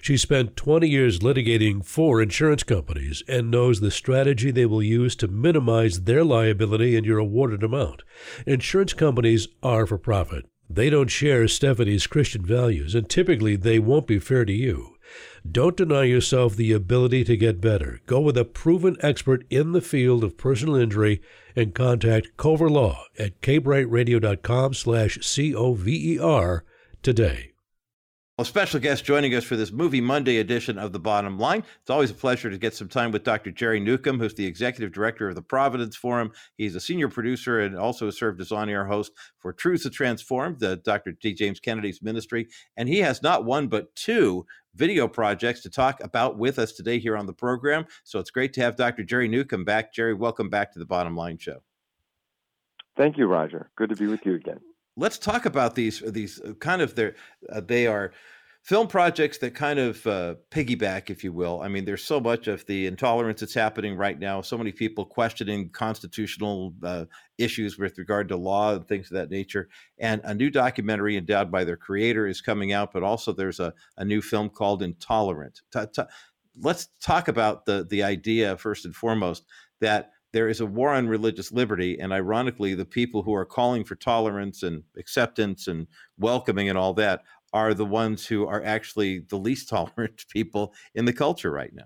She 0.00 0.16
spent 0.16 0.56
20 0.56 0.88
years 0.88 1.20
litigating 1.20 1.84
for 1.84 2.20
insurance 2.20 2.62
companies 2.62 3.22
and 3.28 3.50
knows 3.50 3.80
the 3.80 3.90
strategy 3.90 4.50
they 4.50 4.66
will 4.66 4.82
use 4.82 5.16
to 5.16 5.28
minimize 5.28 6.02
their 6.02 6.24
liability 6.24 6.96
and 6.96 7.06
your 7.06 7.18
awarded 7.18 7.62
amount. 7.62 8.02
Insurance 8.46 8.92
companies 8.92 9.48
are 9.62 9.86
for 9.86 9.98
profit. 9.98 10.46
They 10.68 10.88
don't 10.88 11.08
share 11.08 11.48
Stephanie's 11.48 12.06
Christian 12.06 12.46
values, 12.46 12.94
and 12.94 13.08
typically 13.08 13.56
they 13.56 13.80
won't 13.80 14.06
be 14.06 14.20
fair 14.20 14.44
to 14.44 14.52
you. 14.52 14.94
Don't 15.50 15.76
deny 15.76 16.04
yourself 16.04 16.54
the 16.54 16.72
ability 16.72 17.24
to 17.24 17.36
get 17.36 17.60
better. 17.60 18.00
Go 18.06 18.20
with 18.20 18.36
a 18.36 18.44
proven 18.44 18.96
expert 19.00 19.44
in 19.50 19.72
the 19.72 19.80
field 19.80 20.22
of 20.22 20.38
personal 20.38 20.76
injury 20.76 21.20
and 21.56 21.74
contact 21.74 22.36
Cover 22.36 22.68
Law 22.68 23.04
at 23.18 23.40
kbrightradio.com 23.40 24.74
slash 24.74 25.18
C-O-V-E-R 25.20 26.64
today. 27.02 27.49
A 28.40 28.44
special 28.46 28.80
guest 28.80 29.04
joining 29.04 29.34
us 29.34 29.44
for 29.44 29.54
this 29.54 29.70
Movie 29.70 30.00
Monday 30.00 30.38
edition 30.38 30.78
of 30.78 30.94
The 30.94 30.98
Bottom 30.98 31.38
Line. 31.38 31.62
It's 31.82 31.90
always 31.90 32.10
a 32.10 32.14
pleasure 32.14 32.48
to 32.48 32.56
get 32.56 32.72
some 32.72 32.88
time 32.88 33.12
with 33.12 33.22
Dr. 33.22 33.50
Jerry 33.50 33.80
Newcombe, 33.80 34.18
who's 34.18 34.32
the 34.32 34.46
executive 34.46 34.94
director 34.94 35.28
of 35.28 35.34
the 35.34 35.42
Providence 35.42 35.94
Forum. 35.94 36.32
He's 36.56 36.74
a 36.74 36.80
senior 36.80 37.10
producer 37.10 37.60
and 37.60 37.76
also 37.76 38.08
served 38.08 38.40
as 38.40 38.50
on 38.50 38.70
air 38.70 38.86
host 38.86 39.12
for 39.36 39.52
Truths 39.52 39.82
to 39.82 39.90
Transform, 39.90 40.56
the 40.58 40.76
Dr. 40.76 41.12
D. 41.12 41.34
James 41.34 41.60
Kennedy's 41.60 42.00
ministry. 42.00 42.48
And 42.78 42.88
he 42.88 43.00
has 43.00 43.22
not 43.22 43.44
one, 43.44 43.68
but 43.68 43.94
two 43.94 44.46
video 44.74 45.06
projects 45.06 45.60
to 45.64 45.68
talk 45.68 46.02
about 46.02 46.38
with 46.38 46.58
us 46.58 46.72
today 46.72 46.98
here 46.98 47.18
on 47.18 47.26
the 47.26 47.34
program. 47.34 47.84
So 48.04 48.18
it's 48.20 48.30
great 48.30 48.54
to 48.54 48.62
have 48.62 48.74
Dr. 48.74 49.04
Jerry 49.04 49.28
Newcombe 49.28 49.66
back. 49.66 49.92
Jerry, 49.92 50.14
welcome 50.14 50.48
back 50.48 50.72
to 50.72 50.78
the 50.78 50.86
Bottom 50.86 51.14
Line 51.14 51.36
Show. 51.36 51.62
Thank 52.96 53.18
you, 53.18 53.26
Roger. 53.26 53.70
Good 53.76 53.90
to 53.90 53.96
be 53.96 54.06
with 54.06 54.24
you 54.24 54.32
again 54.32 54.60
let's 54.96 55.18
talk 55.18 55.46
about 55.46 55.74
these 55.74 56.02
these 56.06 56.40
uh, 56.40 56.52
kind 56.54 56.82
of 56.82 56.94
their 56.94 57.14
uh, 57.50 57.60
they 57.60 57.86
are 57.86 58.12
film 58.62 58.86
projects 58.86 59.38
that 59.38 59.54
kind 59.54 59.78
of 59.78 60.06
uh, 60.06 60.34
piggyback, 60.50 61.08
if 61.08 61.24
you 61.24 61.32
will. 61.32 61.62
I 61.62 61.68
mean, 61.68 61.84
there's 61.84 62.04
so 62.04 62.20
much 62.20 62.46
of 62.46 62.64
the 62.66 62.86
intolerance 62.86 63.40
that's 63.40 63.54
happening 63.54 63.96
right 63.96 64.18
now. 64.18 64.42
So 64.42 64.58
many 64.58 64.70
people 64.70 65.04
questioning 65.04 65.70
constitutional 65.70 66.74
uh, 66.82 67.06
issues 67.38 67.78
with 67.78 67.98
regard 67.98 68.28
to 68.28 68.36
law 68.36 68.74
and 68.74 68.86
things 68.86 69.10
of 69.10 69.16
that 69.16 69.30
nature. 69.30 69.68
And 69.98 70.20
a 70.24 70.34
new 70.34 70.50
documentary 70.50 71.16
endowed 71.16 71.50
by 71.50 71.64
their 71.64 71.76
creator 71.76 72.26
is 72.26 72.40
coming 72.40 72.72
out, 72.72 72.92
but 72.92 73.02
also 73.02 73.32
there's 73.32 73.60
a, 73.60 73.72
a 73.96 74.04
new 74.04 74.20
film 74.20 74.50
called 74.50 74.82
Intolerant. 74.82 75.62
Let's 76.60 76.88
talk 77.00 77.28
about 77.28 77.64
the 77.64 77.86
the 77.88 78.02
idea 78.02 78.56
first 78.56 78.84
and 78.84 78.94
foremost 78.94 79.46
that 79.80 80.10
there 80.32 80.48
is 80.48 80.60
a 80.60 80.66
war 80.66 80.90
on 80.90 81.08
religious 81.08 81.52
liberty. 81.52 81.98
And 81.98 82.12
ironically, 82.12 82.74
the 82.74 82.84
people 82.84 83.22
who 83.22 83.34
are 83.34 83.44
calling 83.44 83.84
for 83.84 83.96
tolerance 83.96 84.62
and 84.62 84.82
acceptance 84.96 85.66
and 85.66 85.86
welcoming 86.18 86.68
and 86.68 86.78
all 86.78 86.94
that 86.94 87.22
are 87.52 87.74
the 87.74 87.84
ones 87.84 88.26
who 88.26 88.46
are 88.46 88.62
actually 88.62 89.18
the 89.18 89.38
least 89.38 89.68
tolerant 89.70 90.24
people 90.30 90.72
in 90.94 91.04
the 91.04 91.12
culture 91.12 91.50
right 91.50 91.74
now. 91.74 91.84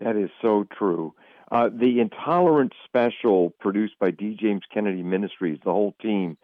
That 0.00 0.16
is 0.16 0.30
so 0.42 0.66
true. 0.76 1.14
Uh, 1.50 1.70
the 1.72 2.00
Intolerance 2.00 2.74
special 2.84 3.50
produced 3.60 3.98
by 4.00 4.10
D. 4.10 4.36
James 4.38 4.62
Kennedy 4.72 5.02
Ministries, 5.02 5.58
the 5.64 5.72
whole 5.72 5.94
team 6.02 6.36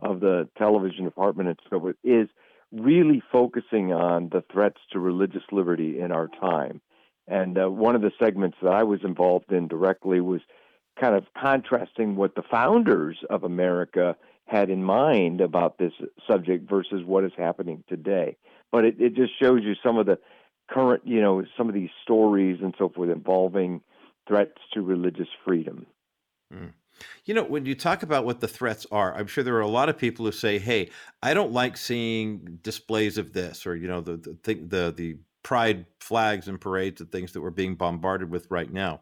of 0.00 0.20
the 0.20 0.48
television 0.58 1.04
department 1.04 1.48
and 1.48 1.58
so 1.70 1.80
forth, 1.80 1.96
is 2.02 2.28
really 2.72 3.22
focusing 3.32 3.92
on 3.92 4.28
the 4.30 4.42
threats 4.52 4.80
to 4.92 4.98
religious 4.98 5.42
liberty 5.52 6.00
in 6.00 6.12
our 6.12 6.28
time. 6.40 6.80
And 7.26 7.58
uh, 7.58 7.70
one 7.70 7.94
of 7.94 8.02
the 8.02 8.10
segments 8.18 8.56
that 8.62 8.72
I 8.72 8.82
was 8.82 9.00
involved 9.04 9.52
in 9.52 9.68
directly 9.68 10.20
was 10.20 10.40
kind 11.00 11.14
of 11.14 11.24
contrasting 11.40 12.16
what 12.16 12.34
the 12.34 12.42
founders 12.42 13.18
of 13.30 13.44
America 13.44 14.16
had 14.48 14.70
in 14.70 14.82
mind 14.82 15.40
about 15.40 15.78
this 15.78 15.92
subject 16.26 16.68
versus 16.68 17.02
what 17.04 17.22
is 17.22 17.32
happening 17.36 17.84
today. 17.88 18.36
But 18.72 18.84
it, 18.84 18.96
it 18.98 19.14
just 19.14 19.38
shows 19.38 19.60
you 19.62 19.74
some 19.82 19.98
of 19.98 20.06
the 20.06 20.18
current, 20.70 21.02
you 21.04 21.20
know, 21.20 21.44
some 21.56 21.68
of 21.68 21.74
these 21.74 21.90
stories 22.02 22.58
and 22.62 22.74
so 22.78 22.88
forth 22.88 23.10
involving 23.10 23.82
threats 24.26 24.58
to 24.74 24.82
religious 24.82 25.28
freedom. 25.44 25.86
Mm. 26.52 26.72
You 27.26 27.34
know, 27.34 27.44
when 27.44 27.66
you 27.66 27.74
talk 27.74 28.02
about 28.02 28.24
what 28.24 28.40
the 28.40 28.48
threats 28.48 28.86
are, 28.90 29.14
I'm 29.14 29.26
sure 29.26 29.44
there 29.44 29.56
are 29.56 29.60
a 29.60 29.68
lot 29.68 29.88
of 29.88 29.96
people 29.96 30.24
who 30.24 30.32
say, 30.32 30.58
"Hey, 30.58 30.90
I 31.22 31.32
don't 31.32 31.52
like 31.52 31.76
seeing 31.76 32.58
displays 32.62 33.18
of 33.18 33.32
this," 33.32 33.66
or 33.66 33.76
you 33.76 33.86
know, 33.86 34.00
the 34.00 34.16
the 34.16 34.54
the, 34.54 34.94
the 34.96 35.16
pride 35.44 35.86
flags 36.00 36.48
and 36.48 36.60
parades 36.60 37.00
and 37.00 37.12
things 37.12 37.32
that 37.32 37.40
we're 37.40 37.50
being 37.50 37.76
bombarded 37.76 38.30
with 38.30 38.50
right 38.50 38.72
now. 38.72 39.00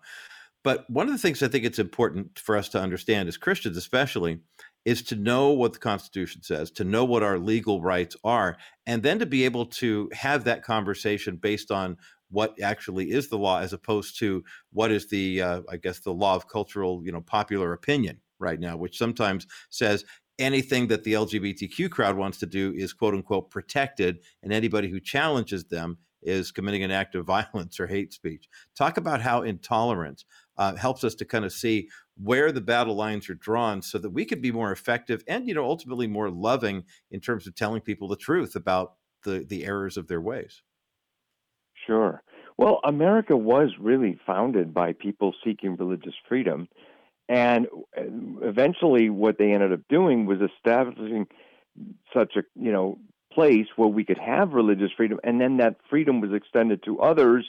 But 0.62 0.88
one 0.90 1.06
of 1.06 1.12
the 1.12 1.18
things 1.18 1.42
I 1.42 1.48
think 1.48 1.64
it's 1.64 1.78
important 1.78 2.38
for 2.38 2.56
us 2.56 2.68
to 2.70 2.80
understand 2.80 3.28
as 3.28 3.36
Christians, 3.36 3.76
especially, 3.76 4.40
is 4.86 5.02
to 5.02 5.16
know 5.16 5.50
what 5.50 5.72
the 5.72 5.78
Constitution 5.80 6.42
says, 6.44 6.70
to 6.70 6.84
know 6.84 7.04
what 7.04 7.24
our 7.24 7.38
legal 7.38 7.82
rights 7.82 8.16
are, 8.22 8.56
and 8.86 9.02
then 9.02 9.18
to 9.18 9.26
be 9.26 9.44
able 9.44 9.66
to 9.66 10.08
have 10.12 10.44
that 10.44 10.62
conversation 10.62 11.36
based 11.36 11.72
on 11.72 11.96
what 12.30 12.58
actually 12.62 13.10
is 13.10 13.28
the 13.28 13.36
law, 13.36 13.58
as 13.58 13.72
opposed 13.72 14.16
to 14.20 14.44
what 14.72 14.92
is 14.92 15.08
the, 15.08 15.42
uh, 15.42 15.62
I 15.68 15.76
guess, 15.76 15.98
the 15.98 16.14
law 16.14 16.36
of 16.36 16.48
cultural, 16.48 17.02
you 17.04 17.10
know, 17.10 17.20
popular 17.20 17.72
opinion 17.72 18.20
right 18.38 18.60
now, 18.60 18.76
which 18.76 18.96
sometimes 18.96 19.48
says 19.70 20.04
anything 20.38 20.86
that 20.86 21.02
the 21.02 21.14
LGBTQ 21.14 21.90
crowd 21.90 22.16
wants 22.16 22.38
to 22.38 22.46
do 22.46 22.72
is 22.76 22.92
quote 22.92 23.14
unquote 23.14 23.50
protected, 23.50 24.20
and 24.44 24.52
anybody 24.52 24.88
who 24.88 25.00
challenges 25.00 25.64
them 25.64 25.98
is 26.22 26.52
committing 26.52 26.84
an 26.84 26.92
act 26.92 27.16
of 27.16 27.26
violence 27.26 27.80
or 27.80 27.88
hate 27.88 28.12
speech. 28.12 28.48
Talk 28.76 28.98
about 28.98 29.20
how 29.20 29.42
intolerance 29.42 30.24
uh, 30.58 30.76
helps 30.76 31.02
us 31.02 31.16
to 31.16 31.24
kind 31.24 31.44
of 31.44 31.52
see 31.52 31.88
where 32.16 32.50
the 32.50 32.60
battle 32.60 32.94
lines 32.94 33.28
are 33.28 33.34
drawn 33.34 33.82
so 33.82 33.98
that 33.98 34.10
we 34.10 34.24
can 34.24 34.40
be 34.40 34.50
more 34.50 34.72
effective 34.72 35.22
and 35.28 35.46
you 35.48 35.54
know 35.54 35.64
ultimately 35.64 36.06
more 36.06 36.30
loving 36.30 36.84
in 37.10 37.20
terms 37.20 37.46
of 37.46 37.54
telling 37.54 37.80
people 37.80 38.08
the 38.08 38.16
truth 38.16 38.56
about 38.56 38.94
the 39.24 39.44
the 39.48 39.64
errors 39.64 39.96
of 39.96 40.08
their 40.08 40.20
ways. 40.20 40.62
Sure. 41.86 42.22
Well 42.58 42.80
america 42.84 43.36
was 43.36 43.70
really 43.78 44.18
founded 44.26 44.72
by 44.72 44.92
people 44.92 45.34
seeking 45.44 45.76
religious 45.76 46.14
freedom 46.28 46.68
and 47.28 47.66
uh, 47.96 48.02
eventually 48.42 49.10
what 49.10 49.38
they 49.38 49.52
ended 49.52 49.72
up 49.72 49.80
doing 49.88 50.26
was 50.26 50.38
establishing 50.40 51.26
such 52.14 52.36
a 52.36 52.42
you 52.54 52.72
know 52.72 52.98
place 53.32 53.66
where 53.76 53.88
we 53.88 54.04
could 54.04 54.18
have 54.18 54.52
religious 54.52 54.90
freedom 54.96 55.20
and 55.22 55.40
then 55.40 55.58
that 55.58 55.76
freedom 55.90 56.20
was 56.20 56.32
extended 56.32 56.82
to 56.84 57.00
others 57.00 57.44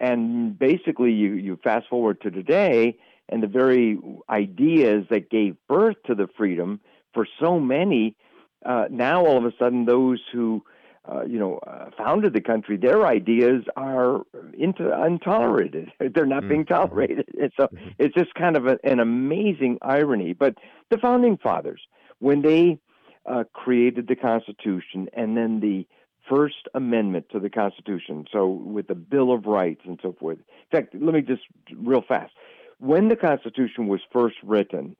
and 0.00 0.58
basically 0.58 1.12
you 1.12 1.34
you 1.34 1.58
fast 1.62 1.86
forward 1.88 2.20
to 2.20 2.30
today 2.30 2.96
and 3.28 3.42
the 3.42 3.46
very 3.46 3.98
ideas 4.30 5.06
that 5.10 5.30
gave 5.30 5.56
birth 5.68 5.96
to 6.06 6.14
the 6.14 6.28
freedom 6.36 6.80
for 7.12 7.26
so 7.40 7.58
many, 7.58 8.16
uh, 8.64 8.84
now 8.90 9.24
all 9.24 9.36
of 9.36 9.44
a 9.44 9.52
sudden 9.58 9.84
those 9.84 10.20
who 10.32 10.62
uh, 11.10 11.24
you 11.24 11.38
know 11.38 11.58
uh, 11.66 11.90
founded 11.96 12.34
the 12.34 12.40
country, 12.40 12.76
their 12.76 13.06
ideas 13.06 13.64
are 13.76 14.22
into 14.56 14.90
untolerated. 14.94 15.90
They're 16.14 16.26
not 16.26 16.40
mm-hmm. 16.40 16.48
being 16.48 16.64
tolerated. 16.66 17.28
And 17.40 17.52
so 17.56 17.66
mm-hmm. 17.66 17.88
it's 17.98 18.14
just 18.14 18.34
kind 18.34 18.56
of 18.56 18.66
a, 18.66 18.78
an 18.84 19.00
amazing 19.00 19.78
irony. 19.82 20.32
But 20.32 20.56
the 20.90 20.98
founding 20.98 21.38
fathers, 21.38 21.80
when 22.18 22.42
they 22.42 22.78
uh, 23.26 23.44
created 23.52 24.08
the 24.08 24.16
Constitution 24.16 25.08
and 25.12 25.36
then 25.36 25.60
the 25.60 25.86
First 26.28 26.68
Amendment 26.74 27.26
to 27.32 27.40
the 27.40 27.48
Constitution, 27.48 28.26
so 28.30 28.46
with 28.46 28.88
the 28.88 28.94
Bill 28.94 29.32
of 29.32 29.46
Rights 29.46 29.80
and 29.86 29.98
so 30.02 30.14
forth. 30.18 30.38
In 30.38 30.78
fact, 30.78 30.94
let 30.94 31.14
me 31.14 31.22
just 31.22 31.42
real 31.74 32.02
fast 32.06 32.32
when 32.78 33.08
the 33.08 33.16
Constitution 33.16 33.88
was 33.88 34.00
first 34.12 34.36
written, 34.42 34.96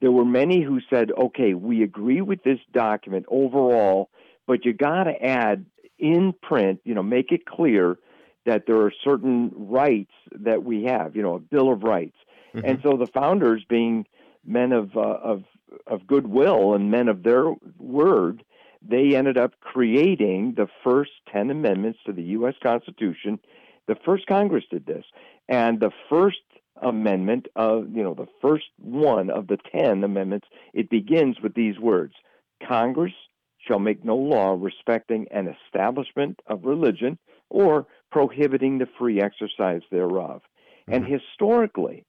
there 0.00 0.12
were 0.12 0.24
many 0.24 0.62
who 0.62 0.80
said, 0.88 1.10
okay, 1.12 1.54
we 1.54 1.82
agree 1.82 2.20
with 2.20 2.42
this 2.42 2.58
document 2.72 3.26
overall, 3.28 4.10
but 4.46 4.64
you 4.64 4.72
got 4.72 5.04
to 5.04 5.22
add 5.22 5.64
in 5.98 6.32
print, 6.42 6.80
you 6.84 6.94
know, 6.94 7.02
make 7.02 7.32
it 7.32 7.46
clear 7.46 7.98
that 8.46 8.64
there 8.66 8.80
are 8.80 8.92
certain 9.04 9.50
rights 9.54 10.12
that 10.32 10.64
we 10.64 10.84
have, 10.84 11.16
you 11.16 11.22
know, 11.22 11.34
a 11.34 11.38
Bill 11.38 11.72
of 11.72 11.82
Rights. 11.82 12.16
Mm-hmm. 12.54 12.64
And 12.64 12.80
so 12.82 12.96
the 12.96 13.06
founders, 13.06 13.64
being 13.68 14.06
men 14.44 14.72
of, 14.72 14.96
uh, 14.96 15.00
of, 15.00 15.44
of 15.86 16.06
goodwill 16.06 16.74
and 16.74 16.90
men 16.90 17.08
of 17.08 17.24
their 17.24 17.52
word, 17.78 18.44
they 18.80 19.16
ended 19.16 19.36
up 19.36 19.60
creating 19.60 20.54
the 20.56 20.68
first 20.84 21.10
10 21.32 21.50
amendments 21.50 21.98
to 22.06 22.12
the 22.12 22.22
U.S. 22.22 22.54
Constitution. 22.62 23.38
The 23.86 23.96
first 23.96 24.26
Congress 24.26 24.64
did 24.70 24.86
this. 24.86 25.04
And 25.48 25.80
the 25.80 25.90
first 26.08 26.38
amendment 26.82 27.46
of, 27.56 27.88
you 27.94 28.02
know, 28.02 28.14
the 28.14 28.28
first 28.40 28.66
one 28.78 29.30
of 29.30 29.46
the 29.46 29.58
10 29.72 30.04
amendments, 30.04 30.46
it 30.72 30.90
begins 30.90 31.36
with 31.42 31.54
these 31.54 31.78
words 31.78 32.14
Congress 32.66 33.12
shall 33.58 33.78
make 33.78 34.04
no 34.04 34.16
law 34.16 34.56
respecting 34.58 35.26
an 35.30 35.54
establishment 35.66 36.40
of 36.46 36.64
religion 36.64 37.18
or 37.50 37.86
prohibiting 38.10 38.78
the 38.78 38.88
free 38.98 39.20
exercise 39.20 39.82
thereof. 39.90 40.42
Mm-hmm. 40.88 40.94
And 40.94 41.06
historically, 41.06 42.04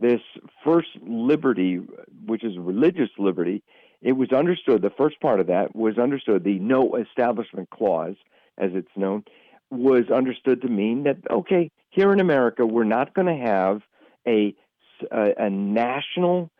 this 0.00 0.20
first 0.64 0.88
liberty, 1.02 1.80
which 2.26 2.44
is 2.44 2.58
religious 2.58 3.10
liberty, 3.18 3.62
it 4.02 4.12
was 4.12 4.32
understood, 4.32 4.82
the 4.82 4.90
first 4.90 5.20
part 5.20 5.40
of 5.40 5.46
that 5.46 5.74
was 5.74 5.98
understood, 5.98 6.44
the 6.44 6.58
no 6.58 6.96
establishment 6.96 7.70
clause, 7.70 8.16
as 8.58 8.70
it's 8.74 8.88
known, 8.96 9.24
was 9.70 10.10
understood 10.10 10.60
to 10.62 10.68
mean 10.68 11.04
that, 11.04 11.16
okay, 11.30 11.70
here 11.90 12.12
in 12.12 12.20
America, 12.20 12.66
we're 12.66 12.84
not 12.84 13.14
going 13.14 13.26
to 13.26 13.46
have 13.46 13.82
a, 14.26 14.54
a, 15.10 15.34
a 15.38 15.50
national 15.50 16.50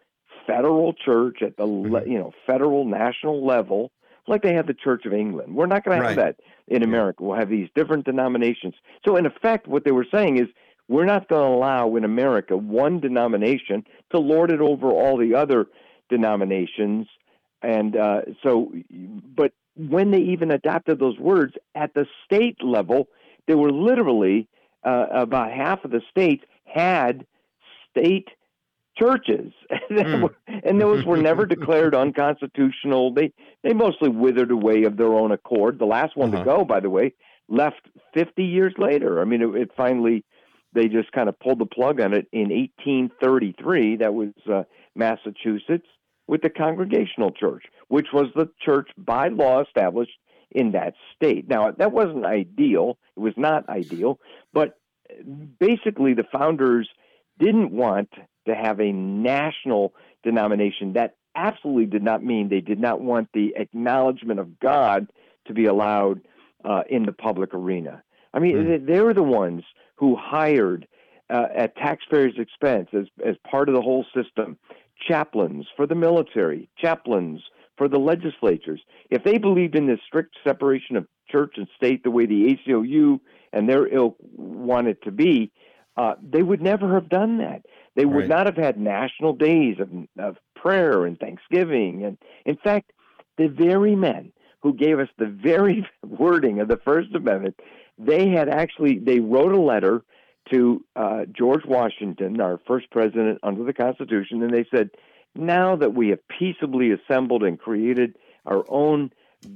federal 0.46 0.92
church 0.92 1.42
at 1.42 1.56
the 1.56 1.66
mm-hmm. 1.66 2.10
you 2.10 2.18
know 2.18 2.32
federal 2.46 2.84
national 2.84 3.44
level 3.46 3.90
like 4.26 4.42
they 4.42 4.54
have 4.54 4.66
the 4.66 4.74
Church 4.74 5.04
of 5.04 5.12
England. 5.12 5.54
We're 5.54 5.66
not 5.66 5.84
going 5.84 6.00
to 6.00 6.06
have 6.06 6.16
that 6.16 6.36
in 6.66 6.82
America. 6.82 7.22
We'll 7.22 7.36
have 7.36 7.50
these 7.50 7.68
different 7.74 8.06
denominations. 8.06 8.74
So 9.04 9.16
in 9.16 9.26
effect 9.26 9.66
what 9.66 9.84
they 9.84 9.92
were 9.92 10.06
saying 10.10 10.38
is 10.38 10.48
we're 10.88 11.04
not 11.04 11.28
going 11.28 11.42
to 11.42 11.56
allow 11.56 11.94
in 11.96 12.04
America 12.04 12.56
one 12.56 13.00
denomination 13.00 13.84
to 14.10 14.18
lord 14.18 14.50
it 14.50 14.60
over 14.60 14.90
all 14.90 15.16
the 15.16 15.34
other 15.34 15.66
denominations 16.08 17.06
and 17.62 17.96
uh, 17.96 18.20
so 18.42 18.72
but 19.34 19.52
when 19.76 20.10
they 20.10 20.18
even 20.18 20.50
adopted 20.50 20.98
those 20.98 21.18
words 21.18 21.54
at 21.74 21.94
the 21.94 22.06
state 22.24 22.62
level 22.62 23.08
there 23.46 23.56
were 23.56 23.72
literally 23.72 24.48
uh, 24.84 25.06
about 25.10 25.50
half 25.50 25.84
of 25.84 25.90
the 25.90 26.02
states 26.10 26.44
had 26.66 27.26
state 27.96 28.28
churches, 28.96 29.52
mm. 29.90 30.30
and 30.64 30.80
those 30.80 31.04
were 31.04 31.16
never 31.16 31.46
declared 31.46 31.94
unconstitutional. 31.94 33.12
They 33.12 33.32
they 33.62 33.72
mostly 33.72 34.08
withered 34.08 34.50
away 34.50 34.84
of 34.84 34.96
their 34.96 35.12
own 35.12 35.32
accord. 35.32 35.78
The 35.78 35.86
last 35.86 36.16
one 36.16 36.32
uh-huh. 36.32 36.44
to 36.44 36.44
go, 36.44 36.64
by 36.64 36.80
the 36.80 36.90
way, 36.90 37.14
left 37.48 37.88
50 38.14 38.44
years 38.44 38.74
later. 38.78 39.20
I 39.20 39.24
mean, 39.24 39.42
it, 39.42 39.62
it, 39.62 39.70
finally 39.76 40.24
they 40.72 40.88
just 40.88 41.12
kind 41.12 41.28
of 41.28 41.38
pulled 41.38 41.60
the 41.60 41.66
plug 41.66 42.00
on 42.00 42.12
it 42.12 42.26
in 42.32 42.48
1833. 42.50 43.96
That 43.96 44.14
was 44.14 44.30
uh, 44.52 44.64
Massachusetts 44.94 45.86
with 46.26 46.42
the 46.42 46.50
Congregational 46.50 47.30
Church, 47.30 47.64
which 47.88 48.08
was 48.12 48.26
the 48.34 48.50
church 48.60 48.88
by 48.96 49.28
law 49.28 49.62
established 49.62 50.18
in 50.50 50.72
that 50.72 50.94
state. 51.14 51.48
Now 51.48 51.70
that 51.72 51.92
wasn't 51.92 52.24
ideal. 52.24 52.98
It 53.16 53.20
was 53.20 53.34
not 53.36 53.68
ideal, 53.68 54.18
but 54.52 54.78
basically 55.58 56.14
the 56.14 56.24
founders 56.32 56.88
didn't 57.38 57.70
want 57.70 58.10
to 58.46 58.54
have 58.54 58.80
a 58.80 58.92
national 58.92 59.94
denomination. 60.22 60.92
That 60.94 61.16
absolutely 61.34 61.86
did 61.86 62.02
not 62.02 62.22
mean 62.22 62.48
they 62.48 62.60
did 62.60 62.78
not 62.78 63.00
want 63.00 63.28
the 63.34 63.54
acknowledgement 63.56 64.40
of 64.40 64.60
God 64.60 65.08
to 65.46 65.54
be 65.54 65.66
allowed 65.66 66.20
uh, 66.64 66.82
in 66.88 67.04
the 67.04 67.12
public 67.12 67.52
arena. 67.54 68.02
I 68.32 68.38
mean, 68.38 68.56
mm. 68.56 68.86
they 68.86 69.00
were 69.00 69.14
the 69.14 69.22
ones 69.22 69.62
who 69.96 70.16
hired 70.16 70.86
uh, 71.30 71.46
at 71.54 71.76
taxpayers' 71.76 72.34
expense 72.38 72.88
as 72.92 73.06
as 73.24 73.36
part 73.48 73.68
of 73.68 73.74
the 73.74 73.80
whole 73.80 74.04
system 74.14 74.58
chaplains 75.08 75.66
for 75.76 75.86
the 75.86 75.94
military, 75.94 76.68
chaplains 76.78 77.42
for 77.76 77.88
the 77.88 77.98
legislatures. 77.98 78.80
If 79.10 79.24
they 79.24 79.38
believed 79.38 79.74
in 79.74 79.86
this 79.86 80.00
strict 80.06 80.36
separation 80.44 80.96
of 80.96 81.06
church 81.28 81.54
and 81.56 81.66
state 81.76 82.04
the 82.04 82.10
way 82.10 82.26
the 82.26 82.56
ACLU 82.56 83.20
and 83.52 83.68
their 83.68 83.92
ilk 83.92 84.16
wanted 84.36 85.02
to 85.02 85.10
be, 85.10 85.50
uh, 85.96 86.14
they 86.22 86.42
would 86.42 86.60
never 86.60 86.94
have 86.94 87.08
done 87.08 87.38
that. 87.38 87.64
They 87.94 88.04
would 88.04 88.28
right. 88.28 88.28
not 88.28 88.46
have 88.46 88.56
had 88.56 88.78
national 88.78 89.34
days 89.34 89.76
of, 89.78 89.90
of 90.18 90.36
prayer 90.56 91.06
and 91.06 91.18
thanksgiving. 91.18 92.04
And 92.04 92.18
in 92.44 92.56
fact, 92.56 92.92
the 93.38 93.48
very 93.48 93.94
men 93.94 94.32
who 94.62 94.72
gave 94.72 94.98
us 94.98 95.08
the 95.18 95.26
very 95.26 95.86
wording 96.06 96.60
of 96.60 96.68
the 96.68 96.78
First 96.78 97.14
Amendment, 97.14 97.60
they 97.98 98.28
had 98.28 98.48
actually 98.48 98.98
they 98.98 99.20
wrote 99.20 99.52
a 99.52 99.60
letter 99.60 100.02
to 100.52 100.84
uh, 100.96 101.24
George 101.32 101.64
Washington, 101.64 102.40
our 102.40 102.60
first 102.66 102.90
president 102.90 103.38
under 103.42 103.64
the 103.64 103.72
Constitution, 103.72 104.42
and 104.42 104.52
they 104.52 104.66
said, 104.70 104.90
now 105.34 105.76
that 105.76 105.94
we 105.94 106.08
have 106.08 106.20
peaceably 106.28 106.92
assembled 106.92 107.42
and 107.42 107.58
created 107.58 108.16
our 108.46 108.64
own 108.68 109.10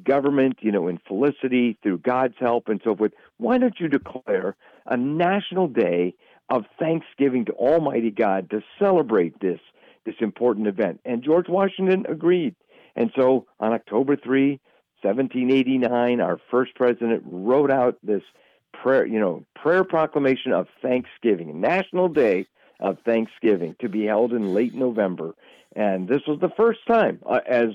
government, 0.05 0.59
you 0.61 0.73
know, 0.73 0.89
in 0.89 0.99
felicity 1.07 1.79
through 1.83 1.99
God's 1.99 2.35
help 2.39 2.69
and 2.69 2.81
so 2.85 2.97
forth, 2.97 3.13
why 3.37 3.59
don't 3.59 3.79
you 3.79 3.89
declare 3.89 4.57
a 4.87 4.97
national 4.97 5.69
day 5.69 6.15
of 6.51 6.65
thanksgiving 6.79 7.45
to 7.47 7.53
Almighty 7.53 8.11
God 8.11 8.51
to 8.51 8.63
celebrate 8.79 9.39
this 9.41 9.61
this 10.05 10.15
important 10.21 10.67
event. 10.67 11.01
And 11.05 11.23
George 11.23 11.49
Washington 11.49 12.07
agreed. 12.09 12.55
And 12.97 13.11
so 13.15 13.47
on 13.61 13.73
October 13.73 14.17
3, 14.17 14.59
1789, 15.03 16.21
our 16.21 16.41
first 16.51 16.75
president 16.75 17.23
wrote 17.27 17.71
out 17.71 17.99
this 18.03 18.23
prayer, 18.73 19.07
you 19.07 19.21
know, 19.21 19.45
prayer 19.55 19.85
proclamation 19.85 20.53
of 20.53 20.67
Thanksgiving, 20.81 21.61
National 21.61 22.09
Day 22.09 22.47
of 22.81 22.99
Thanksgiving 23.05 23.77
to 23.81 23.89
be 23.89 24.05
held 24.05 24.33
in 24.33 24.55
late 24.55 24.75
November. 24.75 25.35
And 25.77 26.09
this 26.09 26.23
was 26.27 26.41
the 26.41 26.51
first 26.57 26.81
time 26.87 27.21
uh, 27.29 27.41
as 27.47 27.69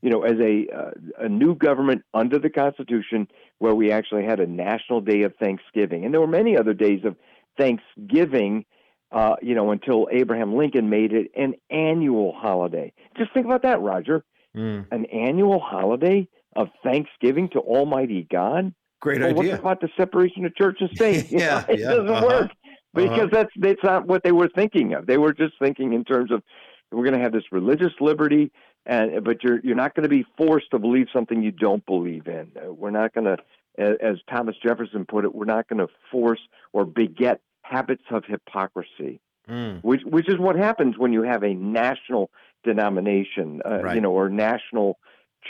you 0.00 0.10
know, 0.10 0.22
as 0.22 0.38
a 0.38 0.66
uh, 0.68 0.90
a 1.18 1.28
new 1.30 1.54
government 1.54 2.02
under 2.12 2.38
the 2.38 2.50
Constitution, 2.50 3.26
where 3.58 3.74
we 3.74 3.90
actually 3.90 4.24
had 4.24 4.38
a 4.38 4.46
national 4.46 5.00
day 5.00 5.22
of 5.22 5.34
Thanksgiving, 5.36 6.04
and 6.04 6.12
there 6.12 6.20
were 6.20 6.26
many 6.26 6.58
other 6.58 6.74
days 6.74 7.06
of 7.06 7.16
Thanksgiving, 7.56 8.64
uh, 9.12 9.36
you 9.42 9.54
know, 9.54 9.70
until 9.70 10.08
Abraham 10.10 10.56
Lincoln 10.56 10.90
made 10.90 11.12
it 11.12 11.30
an 11.36 11.54
annual 11.70 12.32
holiday. 12.32 12.92
Just 13.16 13.32
think 13.32 13.46
about 13.46 13.62
that, 13.62 13.80
Roger. 13.80 14.24
Mm. 14.56 14.86
An 14.92 15.06
annual 15.06 15.58
holiday 15.58 16.28
of 16.54 16.68
Thanksgiving 16.82 17.48
to 17.50 17.58
Almighty 17.58 18.26
God. 18.30 18.72
Great 19.00 19.20
well, 19.20 19.30
idea. 19.30 19.52
What 19.52 19.60
about 19.60 19.80
the 19.80 19.88
separation 19.96 20.44
of 20.44 20.54
church 20.54 20.78
and 20.80 20.90
state? 20.94 21.26
yeah, 21.30 21.64
it 21.68 21.80
yeah, 21.80 21.88
doesn't 21.88 22.08
uh-huh. 22.08 22.26
work 22.26 22.50
because 22.94 23.18
uh-huh. 23.18 23.28
that's 23.32 23.50
that's 23.56 23.82
not 23.82 24.06
what 24.06 24.22
they 24.22 24.32
were 24.32 24.48
thinking 24.48 24.94
of. 24.94 25.06
They 25.06 25.18
were 25.18 25.32
just 25.32 25.54
thinking 25.58 25.92
in 25.92 26.04
terms 26.04 26.30
of 26.30 26.42
we're 26.90 27.04
going 27.04 27.14
to 27.14 27.22
have 27.22 27.32
this 27.32 27.44
religious 27.50 27.92
liberty, 28.00 28.52
and 28.86 29.24
but 29.24 29.42
you're 29.42 29.60
you're 29.60 29.76
not 29.76 29.94
going 29.94 30.04
to 30.04 30.08
be 30.08 30.24
forced 30.36 30.70
to 30.70 30.78
believe 30.78 31.08
something 31.12 31.42
you 31.42 31.50
don't 31.50 31.84
believe 31.86 32.26
in. 32.26 32.52
We're 32.68 32.90
not 32.90 33.12
going 33.12 33.24
to 33.24 33.36
as 33.78 34.18
Thomas 34.30 34.56
Jefferson 34.62 35.04
put 35.04 35.24
it, 35.24 35.34
we're 35.34 35.44
not 35.44 35.68
going 35.68 35.84
to 35.86 35.92
force 36.10 36.40
or 36.72 36.84
beget 36.84 37.40
habits 37.62 38.04
of 38.10 38.24
hypocrisy, 38.26 39.20
mm. 39.48 39.82
which 39.82 40.02
which 40.04 40.28
is 40.28 40.38
what 40.38 40.56
happens 40.56 40.96
when 40.98 41.12
you 41.12 41.22
have 41.22 41.42
a 41.42 41.54
national 41.54 42.30
denomination, 42.62 43.60
uh, 43.64 43.82
right. 43.82 43.94
you 43.94 44.00
know, 44.00 44.12
or 44.12 44.28
national 44.28 44.98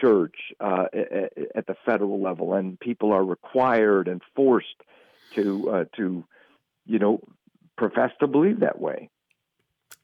church 0.01 0.35
uh, 0.61 0.87
at 1.55 1.67
the 1.67 1.77
federal 1.85 2.21
level, 2.21 2.55
and 2.55 2.79
people 2.81 3.13
are 3.13 3.25
required 3.25 4.09
and 4.09 4.23
forced 4.35 4.83
to 5.35 5.71
uh, 5.71 5.85
to 5.97 6.25
you 6.87 6.99
know 6.99 7.21
profess 7.77 8.11
to 8.21 8.27
believe 8.27 8.61
that 8.61 8.81
way. 8.81 9.11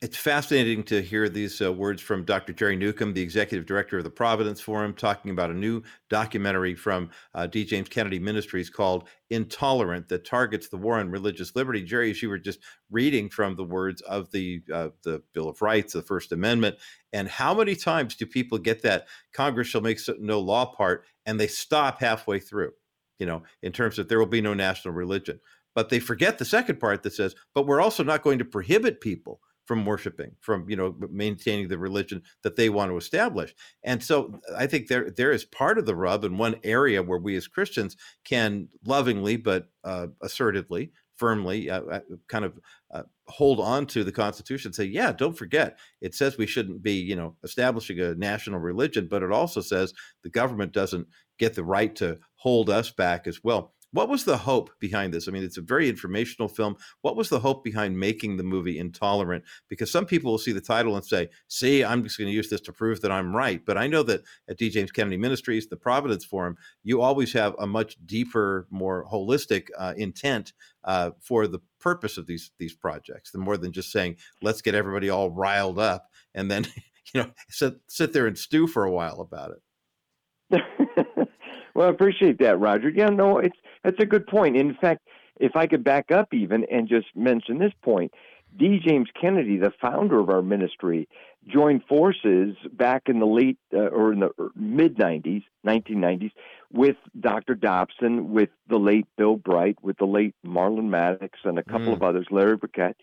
It's 0.03 0.17
fascinating 0.17 0.83
to 0.85 1.03
hear 1.03 1.29
these 1.29 1.61
uh, 1.61 1.71
words 1.71 2.01
from 2.01 2.25
Dr. 2.25 2.55
Jerry 2.55 2.75
Newcombe, 2.75 3.13
the 3.13 3.21
executive 3.21 3.67
director 3.67 3.99
of 3.99 4.05
the 4.05 4.09
Providence 4.09 4.59
Forum, 4.59 4.95
talking 4.95 5.31
about 5.31 5.51
a 5.51 5.55
new 5.55 5.83
documentary 6.09 6.75
from 6.75 7.11
uh, 7.35 7.47
D. 7.47 7.67
James 7.67 7.91
Kennedy 7.91 8.19
Ministries 8.19 8.71
called 8.71 9.11
Intolerant 9.29 10.09
that 10.09 10.25
targets 10.25 10.69
the 10.69 10.79
war 10.79 10.99
on 10.99 11.11
religious 11.11 11.55
liberty. 11.55 11.83
Jerry, 11.83 12.11
as 12.11 12.23
you 12.23 12.31
were 12.31 12.39
just 12.39 12.61
reading 12.91 13.29
from 13.29 13.57
the 13.57 13.65
words 13.65 14.01
of 14.01 14.31
the 14.31 14.63
uh, 14.73 14.89
the 15.05 15.23
Bill 15.35 15.51
of 15.51 15.61
Rights, 15.61 15.93
the 15.93 16.01
First 16.01 16.33
Amendment, 16.33 16.77
and 17.13 17.29
how 17.29 17.53
many 17.53 17.77
times 17.77 18.17
do 18.17 18.25
people 18.25 18.57
get 18.57 18.81
that 18.81 19.07
Congress 19.35 19.69
shall 19.69 19.83
make 19.83 20.01
no 20.19 20.41
law 20.41 20.65
part 20.65 21.05
and 21.27 21.39
they 21.39 21.47
stop 21.47 22.01
halfway 22.01 22.39
through? 22.39 22.73
You 23.19 23.27
know, 23.27 23.43
in 23.63 23.73
terms 23.73 23.99
of 23.99 24.09
there 24.09 24.19
will 24.19 24.25
be 24.25 24.41
no 24.41 24.55
national 24.55 24.95
religion. 24.95 25.41
But 25.75 25.91
they 25.91 26.01
forget 26.01 26.39
the 26.39 26.47
second 26.47 26.81
part 26.81 27.03
that 27.03 27.13
says, 27.13 27.35
but 27.55 27.67
we're 27.67 27.83
also 27.83 28.03
not 28.03 28.23
going 28.23 28.39
to 28.39 28.47
prohibit 28.47 29.03
people 29.03 29.41
from 29.71 29.87
worshiping, 29.87 30.33
from 30.41 30.69
you 30.69 30.75
know 30.75 30.97
maintaining 31.13 31.69
the 31.69 31.79
religion 31.79 32.21
that 32.43 32.57
they 32.57 32.69
want 32.69 32.91
to 32.91 32.97
establish. 32.97 33.55
And 33.85 34.03
so 34.03 34.41
I 34.59 34.67
think 34.67 34.89
there 34.89 35.13
there 35.13 35.31
is 35.31 35.45
part 35.45 35.79
of 35.79 35.87
the 35.87 35.95
rub 35.95 36.25
and 36.25 36.41
one 36.41 36.57
area 36.65 37.05
where 37.05 37.21
we 37.21 37.37
as 37.37 37.47
Christians 37.47 37.97
can 38.25 38.67
lovingly 38.85 39.37
but 39.37 39.69
uh, 39.85 40.09
assertively, 40.25 40.91
firmly, 41.15 41.71
uh, 41.71 41.83
uh 41.83 42.01
kind 42.27 42.45
of 42.45 42.59
uh, 42.93 43.05
hold 43.29 43.61
on 43.61 43.87
to 43.87 44.03
the 44.03 44.11
Constitution. 44.11 44.73
Say, 44.73 44.87
yeah, 44.87 45.13
don't 45.13 45.39
forget, 45.39 45.79
it 46.01 46.17
says 46.17 46.37
we 46.37 46.49
shouldn't 46.49 46.83
be 46.83 46.95
you 46.95 47.15
know 47.15 47.37
establishing 47.45 48.01
a 48.01 48.17
national 48.17 48.59
religion, 48.59 49.07
but 49.09 49.23
it 49.23 49.31
also 49.31 49.61
says 49.61 49.95
the 50.25 50.31
government 50.31 50.73
doesn't 50.73 51.07
get 51.39 51.55
the 51.55 51.63
right 51.63 51.95
to 51.95 52.19
hold 52.35 52.71
us 52.71 52.91
back 52.91 53.29
as 53.29 53.45
well. 53.45 53.73
What 53.93 54.09
was 54.09 54.25
the 54.25 54.37
hope 54.37 54.71
behind 54.79 55.13
this? 55.13 55.27
I 55.27 55.33
mean, 55.33 55.43
it's 55.43 55.57
a 55.57 55.63
very 55.63 55.89
informational 55.89 56.49
film. 56.49 56.77
What 57.03 57.17
was 57.17 57.29
the 57.29 57.41
hope 57.41 57.65
behind 57.65 57.99
making 57.99 58.37
the 58.37 58.43
movie 58.43 58.79
Intolerant? 58.79 59.45
Because 59.69 59.91
some 59.91 60.07
people 60.07 60.31
will 60.31 60.39
see 60.39 60.53
the 60.53 60.61
title 60.61 60.95
and 60.97 61.05
say, 61.05 61.29
see, 61.49 61.85
I'm 61.85 62.03
just 62.05 62.19
going 62.19 62.29
to 62.29 62.35
use 62.35 62.51
this 62.51 62.61
to 62.63 62.73
prove 62.73 63.01
that 63.01 63.11
I'm 63.11 63.35
right. 63.35 63.65
But 63.65 63.79
I 63.79 63.87
know 63.87 64.03
that 64.05 64.23
at 64.49 64.59
D. 64.59 64.71
James 64.71 64.93
Kennedy 64.93 65.17
Ministries, 65.17 65.69
the 65.69 65.77
Providence 65.77 66.25
Forum, 66.25 66.57
you 66.85 67.01
always 67.01 67.33
have 67.33 67.55
a 67.59 67.67
much 67.67 67.97
deeper, 68.07 68.67
more 68.71 69.07
holistic 69.11 69.69
uh, 69.79 69.95
intent 69.97 70.53
uh, 70.85 71.11
for 71.21 71.47
the 71.47 71.61
purpose 71.81 72.17
of 72.17 72.27
these 72.27 72.53
these 72.59 72.75
projects, 72.75 73.31
the 73.31 73.39
more 73.39 73.57
than 73.57 73.73
just 73.73 73.91
saying, 73.91 74.17
let's 74.43 74.63
get 74.63 74.75
everybody 74.75 75.11
all 75.11 75.31
riled 75.31 75.79
up 75.79 76.11
and 76.35 76.51
then, 76.51 76.67
you 77.15 77.23
know, 77.23 77.31
sit, 77.49 77.75
sit 77.89 78.13
there 78.13 78.27
and 78.27 78.39
stew 78.39 78.67
for 78.67 78.85
a 78.85 78.91
while 78.91 79.21
about 79.21 79.53
it. 79.53 80.63
well, 81.75 81.87
I 81.87 81.91
appreciate 81.91 82.39
that, 82.39 82.59
Roger. 82.59 82.91
Yeah, 82.91 83.09
no, 83.09 83.39
it's 83.39 83.57
that's 83.85 84.01
a 84.01 84.07
good 84.07 84.27
point. 84.27 84.57
In 84.57 84.75
fact, 84.75 85.07
if 85.39 85.57
I 85.57 85.67
could 85.67 85.83
back 85.83 86.11
up 86.11 86.35
even 86.35 86.67
and 86.71 86.89
just 86.89 87.07
mention 87.15 87.59
this 87.59 87.73
point, 87.83 88.13
D. 88.57 88.81
James 88.85 89.09
Kennedy, 89.19 89.59
the 89.59 89.73
founder 89.81 90.19
of 90.19 90.29
our 90.29 90.43
ministry, 90.43 91.09
joined 91.47 91.85
forces 91.89 92.57
back 92.73 93.03
in 93.07 93.21
the 93.21 93.27
late 93.27 93.59
uh, 93.73 93.89
or 93.89 94.13
in 94.13 94.21
the 94.21 94.31
mid 94.55 94.97
90s, 94.97 95.45
1990s, 95.67 96.33
with 96.73 96.97
Dr. 97.19 97.55
Dobson, 97.55 98.33
with 98.33 98.51
the 98.69 98.79
late 98.79 99.07
Bill 99.17 99.37
Bright, 99.37 99.77
with 99.83 99.99
the 99.99 100.07
late 100.07 100.35
Marlin 100.43 100.91
Maddoux, 100.91 101.29
and 101.45 101.59
a 101.59 101.65
couple 101.65 101.89
mm. 101.89 101.95
of 101.95 102.03
others, 102.03 102.27
Larry 102.31 102.57
Burkett. 102.57 102.97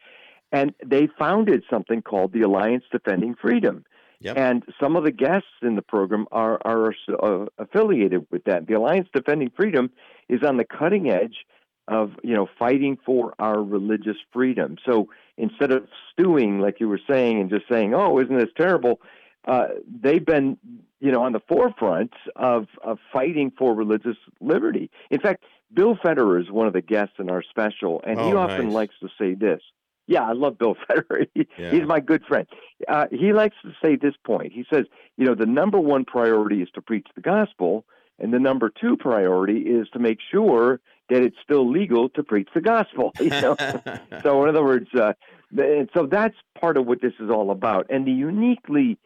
And 0.52 0.74
they 0.86 1.08
founded 1.20 1.64
something 1.70 2.02
called 2.02 2.32
the 2.34 2.42
Alliance 2.42 2.86
Defending 2.92 3.36
Freedom. 3.36 3.84
Yep. 4.20 4.38
And 4.38 4.64
some 4.80 4.96
of 4.96 5.04
the 5.04 5.12
guests 5.12 5.48
in 5.62 5.76
the 5.76 5.82
program 5.82 6.26
are, 6.32 6.60
are 6.66 6.94
uh, 7.22 7.46
affiliated 7.60 8.26
with 8.32 8.44
that. 8.46 8.66
The 8.66 8.74
Alliance 8.74 9.08
Defending 9.14 9.52
Freedom 9.56 9.92
is 10.28 10.42
on 10.44 10.58
the 10.58 10.66
cutting 10.66 11.10
edge 11.10 11.46
of 11.88 12.12
you 12.24 12.36
know 12.36 12.48
fighting 12.60 12.98
for 13.06 13.34
our 13.40 13.62
religious 13.62 14.18
freedom. 14.34 14.78
So 14.86 15.10
instead 15.38 15.72
of 15.72 15.88
stewing 16.12 16.60
like 16.60 16.80
you 16.80 16.90
were 16.90 17.00
saying 17.10 17.40
and 17.40 17.50
just 17.50 17.66
saying, 17.70 17.94
"Oh, 17.94 18.20
isn't 18.20 18.38
this 18.38 18.50
terrible?" 18.58 19.00
Uh, 19.48 19.68
they've 20.02 20.26
been 20.26 20.58
you 21.00 21.12
know 21.12 21.24
on 21.24 21.32
the 21.32 21.42
forefront 21.48 22.12
of 22.36 22.68
of 22.84 23.00
fighting 23.14 23.52
for 23.58 23.74
religious 23.74 24.18
liberty. 24.42 24.90
In 25.10 25.20
fact, 25.22 25.44
Bill 25.74 25.96
Federer 25.96 26.42
is 26.42 26.52
one 26.52 26.68
of 26.68 26.74
the 26.74 26.82
guests 26.82 27.16
in 27.20 27.30
our 27.30 27.44
special, 27.44 28.02
and 28.06 28.20
oh, 28.20 28.28
he 28.28 28.36
often 28.36 28.66
nice. 28.66 28.74
likes 28.74 28.96
to 29.02 29.10
say 29.18 29.34
this. 29.34 29.62
Yeah, 30.08 30.24
I 30.24 30.32
love 30.34 30.58
Bill 30.58 30.76
Federer. 30.90 31.28
He, 31.34 31.48
yeah. 31.58 31.72
He's 31.72 31.86
my 31.86 32.00
good 32.00 32.24
friend. 32.26 32.48
Uh, 32.88 33.06
he 33.12 33.34
likes 33.34 33.56
to 33.64 33.72
say 33.84 33.96
this 33.96 34.16
point. 34.26 34.54
He 34.54 34.66
says, 34.72 34.86
you 35.18 35.26
know, 35.26 35.36
the 35.36 35.46
number 35.46 35.80
one 35.80 36.06
priority 36.06 36.62
is 36.62 36.70
to 36.76 36.82
preach 36.82 37.08
the 37.16 37.22
gospel, 37.22 37.86
and 38.20 38.34
the 38.34 38.40
number 38.40 38.70
two 38.70 38.98
priority 38.98 39.60
is 39.60 39.88
to 39.90 40.00
make 40.00 40.20
sure 40.32 40.80
that 41.10 41.22
it's 41.22 41.38
still 41.44 41.70
legal 41.70 42.10
to 42.10 42.24
preach 42.24 42.50
the 42.54 42.62
gospel. 42.62 43.12
You 43.20 43.30
know, 43.30 43.56
so 44.24 44.44
in 44.44 44.50
other 44.50 44.64
words, 44.64 44.88
uh, 44.96 45.14
and 45.58 45.90
so 45.94 46.06
that's 46.06 46.36
part 46.60 46.78
of 46.78 46.86
what 46.86 47.02
this 47.02 47.14
is 47.20 47.30
all 47.30 47.52
about. 47.52 47.88
And 47.90 48.06
the 48.06 48.12
uniquely 48.12 48.98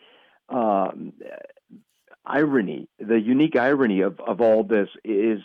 um, 0.50 1.14
irony, 2.26 2.88
the 3.00 3.20
unique 3.20 3.56
irony 3.56 4.02
of 4.02 4.20
of 4.20 4.42
all 4.42 4.64
this 4.64 4.90
is 5.04 5.40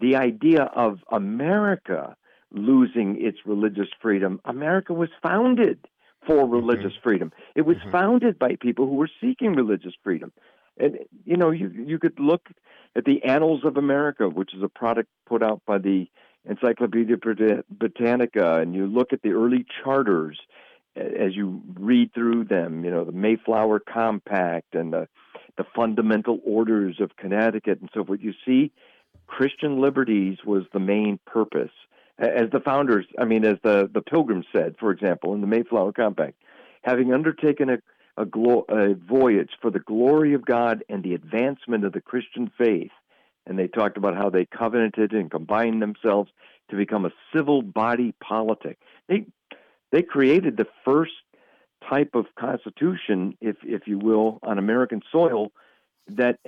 the 0.00 0.16
idea 0.16 0.64
of 0.74 0.98
America 1.10 2.16
losing 2.52 3.20
its 3.20 3.38
religious 3.44 3.88
freedom. 4.00 4.40
America 4.44 4.92
was 4.92 5.08
founded 5.22 5.78
for 6.26 6.36
mm-hmm. 6.36 6.52
religious 6.52 6.92
mm-hmm. 6.92 7.08
freedom. 7.08 7.32
It 7.54 7.62
was 7.62 7.76
mm-hmm. 7.78 7.90
founded 7.90 8.38
by 8.38 8.56
people 8.60 8.86
who 8.86 8.94
were 8.94 9.10
seeking 9.20 9.54
religious 9.54 9.94
freedom. 10.02 10.32
And 10.78 10.98
you 11.24 11.36
know, 11.36 11.50
you 11.50 11.68
you 11.68 11.98
could 11.98 12.18
look 12.18 12.48
at 12.96 13.04
the 13.04 13.22
Annals 13.24 13.64
of 13.64 13.76
America, 13.76 14.28
which 14.28 14.54
is 14.54 14.62
a 14.62 14.68
product 14.68 15.08
put 15.26 15.42
out 15.42 15.62
by 15.66 15.78
the 15.78 16.06
Encyclopedia 16.48 17.16
Britannica, 17.70 18.58
and 18.58 18.74
you 18.74 18.86
look 18.86 19.12
at 19.12 19.22
the 19.22 19.30
early 19.30 19.64
charters 19.82 20.38
as 20.96 21.34
you 21.34 21.62
read 21.74 22.12
through 22.14 22.44
them. 22.44 22.84
You 22.84 22.90
know, 22.90 23.04
the 23.04 23.12
Mayflower 23.12 23.80
Compact 23.80 24.74
and 24.74 24.92
the 24.92 25.08
the 25.58 25.64
fundamental 25.76 26.40
orders 26.44 26.96
of 27.00 27.16
Connecticut 27.16 27.80
and 27.80 27.90
so 27.92 28.04
forth. 28.04 28.20
You 28.22 28.32
see, 28.46 28.72
Christian 29.26 29.80
liberties 29.80 30.38
was 30.46 30.64
the 30.72 30.80
main 30.80 31.18
purpose 31.26 31.70
as 32.18 32.50
the 32.50 32.60
founders, 32.60 33.06
I 33.18 33.24
mean, 33.24 33.44
as 33.44 33.58
the, 33.62 33.90
the 33.92 34.02
Pilgrims 34.02 34.46
said, 34.52 34.76
for 34.78 34.90
example, 34.90 35.34
in 35.34 35.40
the 35.40 35.46
Mayflower 35.46 35.92
Compact, 35.92 36.36
having 36.82 37.12
undertaken 37.12 37.70
a, 37.70 37.78
a, 38.16 38.26
glo- 38.26 38.66
a 38.68 38.94
voyage 38.94 39.50
for 39.60 39.70
the 39.70 39.80
glory 39.80 40.34
of 40.34 40.44
God 40.44 40.84
and 40.88 41.02
the 41.02 41.14
advancement 41.14 41.84
of 41.84 41.92
the 41.92 42.00
Christian 42.00 42.50
faith, 42.58 42.90
and 43.46 43.58
they 43.58 43.66
talked 43.66 43.96
about 43.96 44.16
how 44.16 44.30
they 44.30 44.46
covenanted 44.46 45.12
and 45.12 45.30
combined 45.30 45.82
themselves 45.82 46.30
to 46.70 46.76
become 46.76 47.04
a 47.04 47.12
civil 47.34 47.62
body 47.62 48.14
politic. 48.22 48.78
They 49.08 49.26
they 49.90 50.02
created 50.02 50.56
the 50.56 50.68
first 50.84 51.12
type 51.88 52.14
of 52.14 52.26
constitution, 52.38 53.36
if 53.40 53.56
if 53.62 53.86
you 53.86 53.98
will, 53.98 54.38
on 54.42 54.58
American 54.58 55.02
soil 55.10 55.52
that 56.08 56.38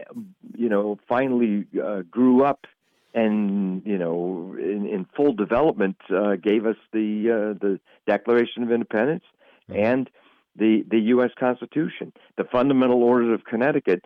you 0.57 0.69
know 0.69 0.99
finally 1.09 1.67
uh, 1.83 2.03
grew 2.03 2.45
up 2.45 2.67
and 3.15 3.83
you 3.87 3.97
know, 3.97 4.57
in, 4.59 4.87
in 4.87 5.07
full 5.17 5.33
development, 5.33 5.97
uh, 6.11 6.37
gave 6.37 6.67
us 6.67 6.77
the 6.93 7.31
uh, 7.31 7.59
the 7.61 7.81
Declaration 8.07 8.63
of 8.65 8.73
Independence 8.73 9.25
mm-hmm. 9.71 9.81
and 9.81 10.11
the 10.57 10.85
the 10.91 10.99
U.S. 10.99 11.31
Constitution, 11.39 12.13
the 12.37 12.45
Fundamental 12.45 13.03
Orders 13.03 13.33
of 13.33 13.45
Connecticut, 13.45 14.05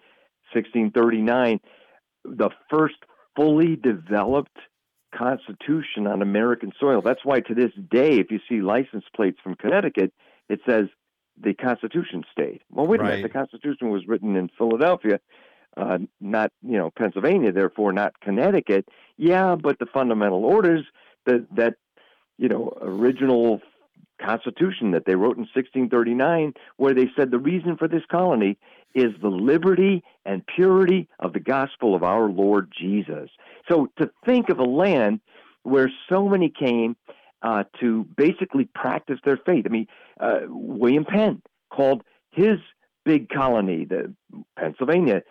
1639, 0.52 1.60
the 2.24 2.50
first 2.70 2.96
fully 3.34 3.76
developed 3.76 4.56
Constitution 5.14 6.06
on 6.06 6.20
American 6.20 6.72
soil. 6.78 7.00
That's 7.02 7.24
why 7.24 7.40
to 7.40 7.54
this 7.54 7.72
day, 7.90 8.18
if 8.18 8.30
you 8.30 8.40
see 8.48 8.60
license 8.60 9.04
plates 9.16 9.38
from 9.42 9.54
Connecticut, 9.54 10.12
it 10.48 10.60
says 10.68 10.86
the 11.40 11.54
Constitution 11.54 12.24
state. 12.30 12.62
Well, 12.70 12.86
wait 12.86 13.00
a 13.00 13.04
minute, 13.04 13.22
the 13.22 13.28
Constitution 13.28 13.90
was 13.90 14.06
written 14.06 14.36
in 14.36 14.50
Philadelphia 14.58 15.20
uh, 15.78 15.98
not 16.20 16.52
you 16.62 16.76
know 16.76 16.90
Pennsylvania, 16.90 17.52
therefore 17.52 17.92
not 17.92 18.18
Connecticut. 18.20 18.88
Yeah, 19.16 19.56
but 19.56 19.78
the 19.78 19.86
fundamental 19.86 20.44
orders 20.44 20.84
that 21.26 21.46
that 21.56 21.74
you 22.36 22.48
know 22.48 22.76
original 22.80 23.60
Constitution 24.20 24.90
that 24.92 25.04
they 25.06 25.14
wrote 25.14 25.36
in 25.36 25.46
1639, 25.54 26.54
where 26.76 26.94
they 26.94 27.08
said 27.16 27.30
the 27.30 27.38
reason 27.38 27.76
for 27.76 27.88
this 27.88 28.02
colony 28.10 28.58
is 28.94 29.12
the 29.22 29.28
liberty 29.28 30.02
and 30.24 30.42
purity 30.46 31.08
of 31.20 31.32
the 31.32 31.40
gospel 31.40 31.94
of 31.94 32.02
our 32.02 32.28
Lord 32.28 32.72
Jesus. 32.76 33.30
So 33.70 33.88
to 33.98 34.10
think 34.26 34.48
of 34.48 34.58
a 34.58 34.64
land 34.64 35.20
where 35.62 35.90
so 36.08 36.28
many 36.28 36.50
came 36.50 36.96
uh, 37.42 37.64
to 37.80 38.04
basically 38.16 38.68
practice 38.74 39.18
their 39.24 39.36
faith. 39.36 39.64
I 39.66 39.68
mean, 39.68 39.86
uh, 40.18 40.40
William 40.48 41.04
Penn 41.04 41.42
called 41.70 42.02
his 42.32 42.58
big 43.08 43.28
colony, 43.30 43.86
the 43.86 44.14
Pennsylvania. 44.58 45.22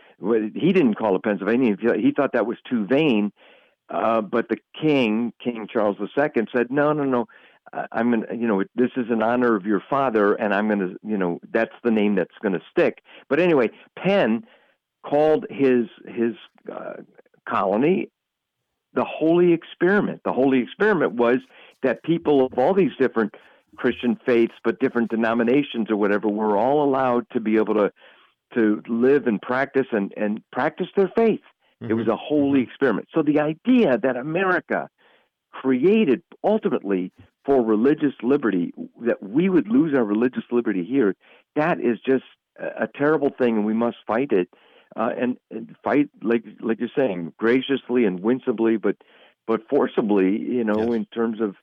He 0.66 0.74
didn't 0.74 0.96
call 0.96 1.16
it 1.16 1.24
Pennsylvania. 1.24 1.76
He 1.96 2.12
thought 2.12 2.34
that 2.34 2.48
was 2.48 2.58
too 2.70 2.86
vain. 2.88 3.32
uh, 3.90 4.22
but 4.22 4.50
the 4.50 4.58
king, 4.82 5.32
King 5.44 5.68
Charles 5.72 5.98
II, 6.00 6.46
said, 6.54 6.68
no, 6.72 6.92
no, 6.94 7.04
no. 7.04 7.28
I'm 7.92 8.12
going 8.12 8.24
to, 8.26 8.36
you 8.36 8.48
know, 8.48 8.64
this 8.76 8.92
is 8.96 9.08
in 9.12 9.22
honor 9.22 9.56
of 9.56 9.66
your 9.66 9.84
father, 9.90 10.34
and 10.34 10.54
I'm 10.54 10.68
going 10.68 10.80
to, 10.80 10.96
you 11.04 11.18
know, 11.18 11.40
that's 11.52 11.76
the 11.84 11.92
name 11.92 12.16
that's 12.16 12.38
going 12.42 12.54
to 12.54 12.62
stick. 12.72 13.04
But 13.30 13.40
anyway, 13.40 13.70
Penn 13.98 14.46
called 15.06 15.46
his 15.50 15.86
his 16.08 16.34
uh, 16.72 17.02
colony 17.48 18.10
the 18.94 19.06
Holy 19.06 19.54
Experiment. 19.54 20.22
The 20.26 20.34
Holy 20.34 20.60
Experiment 20.60 21.14
was 21.14 21.38
that 21.84 22.04
people 22.04 22.46
of 22.46 22.58
all 22.58 22.74
these 22.74 22.96
different 22.98 23.36
Christian 23.78 24.20
faiths, 24.26 24.54
but 24.64 24.80
different 24.80 25.10
denominations 25.10 25.90
or 25.90 25.96
whatever, 25.96 26.28
were 26.28 26.58
all 26.58 26.84
allowed 26.84 27.26
to 27.32 27.40
be 27.40 27.56
able 27.56 27.76
to 27.76 27.92
to 28.54 28.82
live 28.88 29.28
and 29.28 29.42
practice 29.42 29.88
and 29.92 30.14
and 30.18 30.42
practice 30.52 30.88
their 30.96 31.12
faith. 31.16 31.42
Mm-hmm. 31.82 31.92
It 31.92 31.94
was 31.96 32.08
a 32.08 32.16
holy 32.16 32.62
mm-hmm. 32.62 32.70
experiment. 32.70 33.08
So 33.14 33.22
the 33.22 33.40
idea 33.40 33.98
that 33.98 34.18
America 34.18 34.90
created 35.52 36.22
ultimately 36.44 37.12
for 37.46 37.64
religious 37.64 38.14
liberty, 38.22 38.74
that 39.02 39.24
we 39.24 39.50
would 39.50 39.68
lose 39.68 39.96
our 39.96 40.04
religious 40.04 40.44
liberty 40.52 40.84
here, 40.84 41.16
that 41.56 41.80
is 41.80 41.98
just 42.06 42.26
a, 42.60 42.84
a 42.84 42.88
terrible 42.88 43.30
thing, 43.38 43.56
and 43.56 43.66
we 43.66 43.74
must 43.74 43.98
fight 44.06 44.32
it. 44.32 44.50
Uh, 44.96 45.10
and, 45.20 45.38
and 45.52 45.76
fight 45.84 46.10
like 46.24 46.44
like 46.62 46.80
you're 46.80 46.90
saying 46.96 47.32
graciously 47.38 48.06
and 48.06 48.22
winsomely 48.22 48.78
but 48.78 48.96
but 49.46 49.60
forcibly 49.70 50.40
you 50.40 50.64
know 50.64 50.80
yes. 50.80 50.96
in 50.96 51.06
terms 51.08 51.42
of 51.42 51.56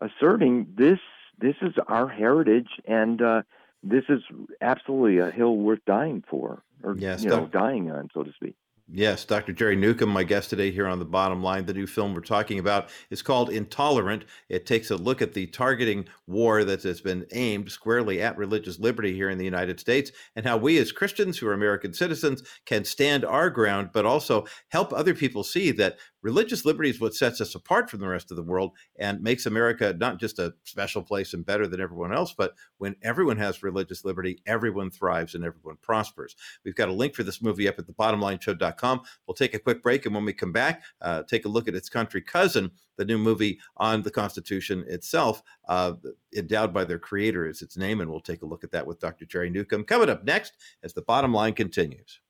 asserting 0.00 0.66
this 0.78 1.00
this 1.40 1.56
is 1.62 1.74
our 1.88 2.08
heritage 2.08 2.68
and 2.86 3.22
uh, 3.22 3.42
this 3.82 4.04
is 4.08 4.20
absolutely 4.60 5.18
a 5.18 5.30
hill 5.30 5.56
worth 5.56 5.84
dying 5.86 6.22
for 6.28 6.62
or 6.82 6.96
yes, 6.96 7.22
you 7.22 7.30
know 7.30 7.46
dying 7.46 7.90
on 7.90 8.08
so 8.14 8.22
to 8.22 8.32
speak 8.32 8.56
Yes, 8.92 9.24
Dr. 9.24 9.52
Jerry 9.52 9.76
Newcombe, 9.76 10.08
my 10.08 10.24
guest 10.24 10.50
today 10.50 10.72
here 10.72 10.88
on 10.88 10.98
the 10.98 11.04
bottom 11.04 11.44
line. 11.44 11.64
The 11.64 11.72
new 11.72 11.86
film 11.86 12.12
we're 12.12 12.22
talking 12.22 12.58
about 12.58 12.88
is 13.08 13.22
called 13.22 13.48
Intolerant. 13.48 14.24
It 14.48 14.66
takes 14.66 14.90
a 14.90 14.96
look 14.96 15.22
at 15.22 15.32
the 15.32 15.46
targeting 15.46 16.08
war 16.26 16.64
that 16.64 16.82
has 16.82 17.00
been 17.00 17.24
aimed 17.30 17.70
squarely 17.70 18.20
at 18.20 18.36
religious 18.36 18.80
liberty 18.80 19.14
here 19.14 19.30
in 19.30 19.38
the 19.38 19.44
United 19.44 19.78
States 19.78 20.10
and 20.34 20.44
how 20.44 20.56
we 20.56 20.76
as 20.78 20.90
Christians 20.90 21.38
who 21.38 21.46
are 21.46 21.52
American 21.52 21.94
citizens 21.94 22.42
can 22.66 22.84
stand 22.84 23.24
our 23.24 23.48
ground, 23.48 23.90
but 23.92 24.06
also 24.06 24.44
help 24.70 24.92
other 24.92 25.14
people 25.14 25.44
see 25.44 25.70
that 25.70 25.96
religious 26.22 26.64
liberty 26.64 26.90
is 26.90 27.00
what 27.00 27.14
sets 27.14 27.40
us 27.40 27.54
apart 27.54 27.90
from 27.90 28.00
the 28.00 28.08
rest 28.08 28.30
of 28.30 28.36
the 28.36 28.42
world 28.42 28.72
and 28.98 29.22
makes 29.22 29.46
America 29.46 29.94
not 29.98 30.18
just 30.18 30.38
a 30.38 30.54
special 30.64 31.02
place 31.02 31.34
and 31.34 31.46
better 31.46 31.66
than 31.66 31.80
everyone 31.80 32.12
else, 32.12 32.34
but 32.36 32.54
when 32.78 32.96
everyone 33.02 33.36
has 33.36 33.62
religious 33.62 34.04
liberty, 34.04 34.42
everyone 34.46 34.90
thrives 34.90 35.34
and 35.34 35.44
everyone 35.44 35.76
prospers. 35.82 36.36
We've 36.64 36.74
got 36.74 36.88
a 36.88 36.92
link 36.92 37.14
for 37.14 37.22
this 37.22 37.42
movie 37.42 37.68
up 37.68 37.78
at 37.78 37.86
the 37.86 37.92
thebottomlineshow.com. 37.92 39.00
We'll 39.26 39.34
take 39.34 39.54
a 39.54 39.58
quick 39.58 39.82
break, 39.82 40.06
and 40.06 40.14
when 40.14 40.24
we 40.24 40.32
come 40.32 40.52
back, 40.52 40.82
uh, 41.00 41.22
take 41.22 41.44
a 41.44 41.48
look 41.48 41.68
at 41.68 41.74
its 41.74 41.88
country 41.88 42.22
cousin, 42.22 42.70
the 42.96 43.04
new 43.04 43.18
movie 43.18 43.58
on 43.76 44.02
the 44.02 44.10
Constitution 44.10 44.84
itself, 44.88 45.42
uh, 45.68 45.94
endowed 46.36 46.74
by 46.74 46.84
their 46.84 46.98
creator 46.98 47.48
is 47.48 47.62
its 47.62 47.76
name, 47.76 48.00
and 48.00 48.10
we'll 48.10 48.20
take 48.20 48.42
a 48.42 48.46
look 48.46 48.64
at 48.64 48.72
that 48.72 48.86
with 48.86 49.00
Dr. 49.00 49.24
Jerry 49.24 49.50
Newcombe 49.50 49.84
coming 49.84 50.10
up 50.10 50.24
next 50.24 50.52
as 50.82 50.92
the 50.92 51.02
bottom 51.02 51.32
line 51.32 51.54
continues. 51.54 52.20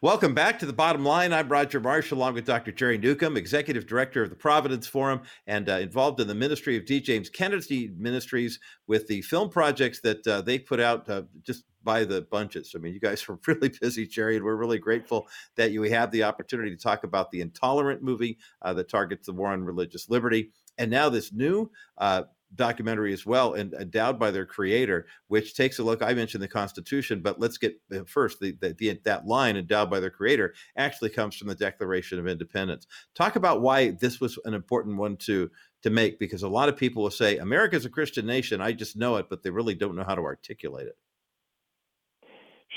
Welcome 0.00 0.34
back 0.34 0.58
to 0.58 0.66
the 0.66 0.72
bottom 0.72 1.04
line. 1.04 1.32
I'm 1.32 1.48
Roger 1.48 1.80
Marsh, 1.80 2.10
along 2.10 2.34
with 2.34 2.44
Dr. 2.44 2.72
Jerry 2.72 2.98
Newcombe, 2.98 3.36
Executive 3.36 3.86
Director 3.86 4.22
of 4.22 4.30
the 4.30 4.36
Providence 4.36 4.86
Forum, 4.86 5.22
and 5.46 5.68
uh, 5.68 5.74
involved 5.74 6.20
in 6.20 6.28
the 6.28 6.34
ministry 6.34 6.76
of 6.76 6.84
D. 6.84 7.00
James 7.00 7.28
Kennedy 7.28 7.90
Ministries 7.96 8.58
with 8.86 9.06
the 9.06 9.22
film 9.22 9.48
projects 9.48 10.00
that 10.00 10.26
uh, 10.26 10.40
they 10.42 10.58
put 10.58 10.80
out 10.80 11.08
uh, 11.08 11.22
just 11.42 11.64
by 11.84 12.04
the 12.04 12.22
bunches. 12.22 12.72
I 12.74 12.78
mean, 12.78 12.94
you 12.94 13.00
guys 13.00 13.24
are 13.28 13.38
really 13.46 13.70
busy, 13.80 14.06
Jerry, 14.06 14.36
and 14.36 14.44
we're 14.44 14.56
really 14.56 14.78
grateful 14.78 15.28
that 15.56 15.72
you 15.72 15.82
have 15.82 16.10
the 16.10 16.24
opportunity 16.24 16.70
to 16.70 16.82
talk 16.82 17.04
about 17.04 17.30
the 17.30 17.40
Intolerant 17.40 18.02
movie 18.02 18.38
uh, 18.62 18.72
that 18.74 18.88
targets 18.88 19.26
the 19.26 19.32
war 19.32 19.50
on 19.50 19.64
religious 19.64 20.08
liberty. 20.08 20.50
And 20.78 20.90
now 20.90 21.08
this 21.08 21.32
new 21.32 21.70
uh, 21.98 22.22
documentary 22.54 23.12
as 23.12 23.24
well 23.24 23.54
and 23.54 23.72
endowed 23.74 24.18
by 24.18 24.30
their 24.30 24.44
creator 24.44 25.06
which 25.28 25.54
takes 25.54 25.78
a 25.78 25.82
look 25.82 26.02
i 26.02 26.12
mentioned 26.12 26.42
the 26.42 26.48
constitution 26.48 27.20
but 27.20 27.40
let's 27.40 27.58
get 27.58 27.74
uh, 27.94 28.00
first 28.06 28.40
the, 28.40 28.52
the, 28.60 28.74
the, 28.78 29.00
that 29.04 29.26
line 29.26 29.56
endowed 29.56 29.90
by 29.90 29.98
their 29.98 30.10
creator 30.10 30.54
actually 30.76 31.08
comes 31.08 31.34
from 31.36 31.48
the 31.48 31.54
declaration 31.54 32.18
of 32.18 32.26
independence 32.26 32.86
talk 33.14 33.36
about 33.36 33.62
why 33.62 33.90
this 33.92 34.20
was 34.20 34.38
an 34.44 34.54
important 34.54 34.96
one 34.96 35.16
to 35.16 35.50
to 35.82 35.90
make 35.90 36.18
because 36.18 36.42
a 36.42 36.48
lot 36.48 36.68
of 36.68 36.76
people 36.76 37.02
will 37.02 37.10
say 37.10 37.38
america's 37.38 37.84
a 37.84 37.90
christian 37.90 38.26
nation 38.26 38.60
i 38.60 38.72
just 38.72 38.96
know 38.96 39.16
it 39.16 39.26
but 39.30 39.42
they 39.42 39.50
really 39.50 39.74
don't 39.74 39.96
know 39.96 40.04
how 40.04 40.14
to 40.14 40.22
articulate 40.22 40.86
it 40.86 40.96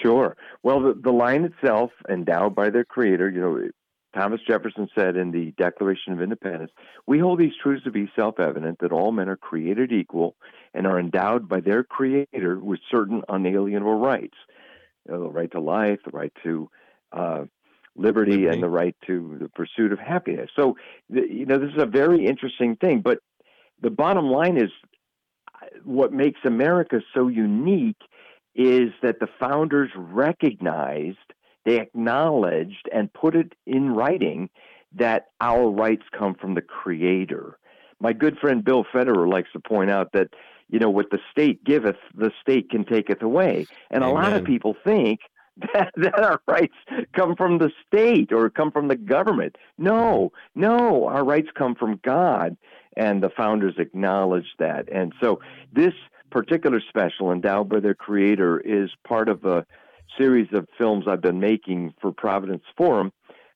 Sure. 0.02 0.36
Well, 0.62 0.82
the, 0.82 0.94
the 0.94 1.12
line 1.12 1.46
itself, 1.46 1.92
endowed 2.10 2.54
by 2.54 2.70
their 2.70 2.84
creator, 2.84 3.30
you 3.30 3.40
know, 3.40 3.70
Thomas 4.16 4.40
Jefferson 4.48 4.88
said 4.96 5.18
in 5.18 5.32
the 5.32 5.52
Declaration 5.58 6.14
of 6.14 6.22
Independence, 6.22 6.72
we 7.06 7.20
hold 7.20 7.40
these 7.40 7.54
truths 7.62 7.84
to 7.84 7.92
be 7.92 8.10
self 8.16 8.40
evident 8.40 8.80
that 8.80 8.92
all 8.92 9.12
men 9.12 9.30
are 9.30 9.36
created 9.36 9.92
equal 9.92 10.36
and 10.74 10.88
are 10.88 11.00
endowed 11.00 11.50
by 11.50 11.60
their 11.60 11.84
creator 11.84 12.58
with 12.58 12.80
certain 12.90 13.24
unalienable 13.28 14.00
rights 14.00 14.38
you 15.06 15.14
know, 15.14 15.24
the 15.24 15.30
right 15.30 15.52
to 15.52 15.60
life, 15.60 16.00
the 16.06 16.12
right 16.12 16.34
to 16.44 16.70
uh, 17.12 17.44
liberty, 17.96 18.32
liberty, 18.32 18.48
and 18.48 18.64
the 18.64 18.70
right 18.70 18.96
to 19.08 19.38
the 19.40 19.50
pursuit 19.50 19.92
of 19.92 20.00
happiness. 20.00 20.50
So, 20.56 20.78
you 21.10 21.46
know, 21.46 21.60
this 21.60 21.72
is 21.76 21.82
a 21.82 21.86
very 21.86 22.26
interesting 22.26 22.76
thing. 22.78 23.02
But 23.02 23.20
the 23.82 23.90
bottom 23.90 24.28
line 24.28 24.58
is 24.58 24.72
what 25.84 26.14
makes 26.14 26.40
America 26.46 27.02
so 27.14 27.28
unique 27.28 28.02
is 28.56 28.92
that 29.02 29.20
the 29.20 29.28
founders 29.40 29.92
recognized 29.96 31.18
they 31.66 31.80
acknowledged 31.80 32.88
and 32.94 33.12
put 33.12 33.36
it 33.36 33.54
in 33.66 33.92
writing 33.92 34.50
that 34.94 35.28
our 35.42 35.70
rights 35.70 36.04
come 36.18 36.36
from 36.36 36.54
the 36.54 36.62
Creator. 36.62 37.58
My 38.00 38.14
good 38.14 38.38
friend 38.38 38.64
Bill 38.64 38.86
Federer 38.94 39.30
likes 39.30 39.52
to 39.54 39.60
point 39.60 39.90
out 39.90 40.12
that, 40.14 40.30
you 40.70 40.80
know, 40.80 40.90
what 40.90 41.10
the 41.10 41.20
state 41.32 41.64
giveth, 41.64 41.98
the 42.14 42.32
state 42.42 42.70
can 42.70 42.86
taketh 42.86 43.22
away. 43.22 43.66
And 43.90 44.04
Amen. 44.04 44.16
a 44.16 44.20
lot 44.20 44.34
of 44.34 44.44
people 44.46 44.76
think 44.84 45.20
that, 45.74 45.92
that 45.98 46.20
our 46.20 46.42
rights 46.48 46.76
come 47.14 47.36
from 47.36 47.58
the 47.58 47.72
state 47.88 48.32
or 48.32 48.50
come 48.50 48.72
from 48.72 48.88
the 48.88 48.96
government. 48.96 49.58
No, 49.78 50.32
no, 50.54 51.08
our 51.08 51.24
rights 51.24 51.50
come 51.56 51.76
from 51.76 52.00
God. 52.04 52.58
And 52.98 53.22
the 53.22 53.30
founders 53.30 53.76
acknowledged 53.78 54.56
that. 54.60 54.88
And 54.90 55.14
so 55.20 55.42
this 55.74 55.94
particular 56.32 56.82
special, 56.88 57.32
endowed 57.32 57.68
by 57.68 57.82
their 57.82 57.94
creator, 57.94 58.60
is 58.60 58.90
part 59.06 59.28
of 59.28 59.44
a 59.44 59.66
series 60.18 60.48
of 60.54 60.68
films 60.78 61.06
I've 61.08 61.22
been 61.22 61.40
making 61.40 61.94
for 62.02 62.12
Providence 62.12 62.64
Forum. 62.78 63.12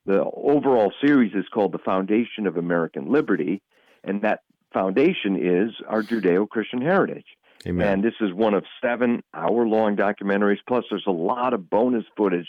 The 0.05 0.23
overall 0.23 0.91
series 1.01 1.33
is 1.33 1.45
called 1.53 1.71
The 1.71 1.79
Foundation 1.79 2.47
of 2.47 2.57
American 2.57 3.11
Liberty, 3.11 3.61
and 4.03 4.21
that 4.21 4.41
foundation 4.73 5.35
is 5.35 5.71
our 5.87 6.03
Judeo 6.03 6.47
Christian 6.47 6.81
heritage. 6.81 7.25
Amen. 7.67 7.87
And 7.87 8.03
this 8.03 8.13
is 8.21 8.33
one 8.33 8.53
of 8.53 8.63
seven 8.81 9.21
hour 9.33 9.67
long 9.67 9.97
documentaries, 9.97 10.59
plus, 10.67 10.85
there's 10.89 11.03
a 11.07 11.11
lot 11.11 11.53
of 11.53 11.69
bonus 11.69 12.05
footage 12.15 12.47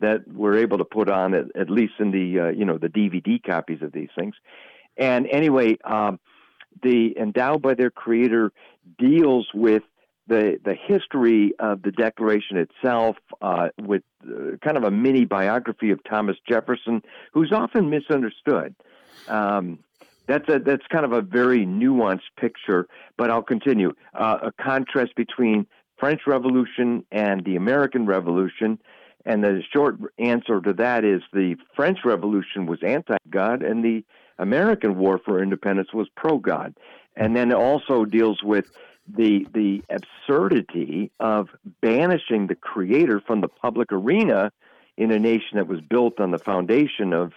that 0.00 0.26
we're 0.28 0.58
able 0.58 0.78
to 0.78 0.84
put 0.84 1.08
on, 1.08 1.34
at, 1.34 1.44
at 1.54 1.70
least 1.70 1.94
in 1.98 2.10
the 2.10 2.40
uh, 2.40 2.48
you 2.48 2.64
know 2.64 2.78
the 2.78 2.88
DVD 2.88 3.42
copies 3.42 3.82
of 3.82 3.92
these 3.92 4.08
things. 4.18 4.34
And 4.96 5.26
anyway, 5.28 5.78
um, 5.84 6.20
the 6.82 7.16
endowed 7.18 7.62
by 7.62 7.74
their 7.74 7.90
creator 7.90 8.52
deals 8.98 9.48
with 9.54 9.82
the 10.30 10.58
the 10.64 10.74
history 10.74 11.52
of 11.58 11.82
the 11.82 11.90
Declaration 11.90 12.56
itself, 12.56 13.16
uh, 13.42 13.68
with 13.78 14.02
uh, 14.24 14.56
kind 14.64 14.76
of 14.78 14.84
a 14.84 14.90
mini 14.90 15.26
biography 15.26 15.90
of 15.90 16.02
Thomas 16.04 16.36
Jefferson, 16.48 17.02
who's 17.32 17.52
often 17.52 17.90
misunderstood. 17.90 18.74
Um, 19.28 19.80
that's 20.26 20.48
a 20.48 20.60
that's 20.60 20.86
kind 20.86 21.04
of 21.04 21.12
a 21.12 21.20
very 21.20 21.66
nuanced 21.66 22.30
picture, 22.38 22.86
but 23.18 23.30
I'll 23.30 23.42
continue. 23.42 23.92
Uh, 24.14 24.38
a 24.44 24.52
contrast 24.52 25.16
between 25.16 25.66
French 25.98 26.22
Revolution 26.26 27.04
and 27.10 27.44
the 27.44 27.56
American 27.56 28.06
Revolution, 28.06 28.78
and 29.26 29.42
the 29.42 29.62
short 29.74 29.98
answer 30.18 30.60
to 30.60 30.72
that 30.74 31.04
is 31.04 31.22
the 31.32 31.56
French 31.74 31.98
Revolution 32.04 32.66
was 32.66 32.78
anti-God, 32.84 33.62
and 33.62 33.84
the 33.84 34.04
American 34.38 34.96
War 34.96 35.18
for 35.18 35.42
Independence 35.42 35.92
was 35.92 36.08
pro-God, 36.16 36.76
and 37.16 37.34
then 37.36 37.50
it 37.50 37.56
also 37.56 38.04
deals 38.04 38.44
with 38.44 38.66
the 39.16 39.46
the 39.52 39.82
absurdity 39.90 41.10
of 41.20 41.48
banishing 41.80 42.46
the 42.46 42.54
creator 42.54 43.20
from 43.26 43.40
the 43.40 43.48
public 43.48 43.92
arena 43.92 44.52
in 44.96 45.10
a 45.10 45.18
nation 45.18 45.56
that 45.56 45.66
was 45.66 45.80
built 45.80 46.20
on 46.20 46.30
the 46.30 46.38
foundation 46.38 47.12
of 47.12 47.32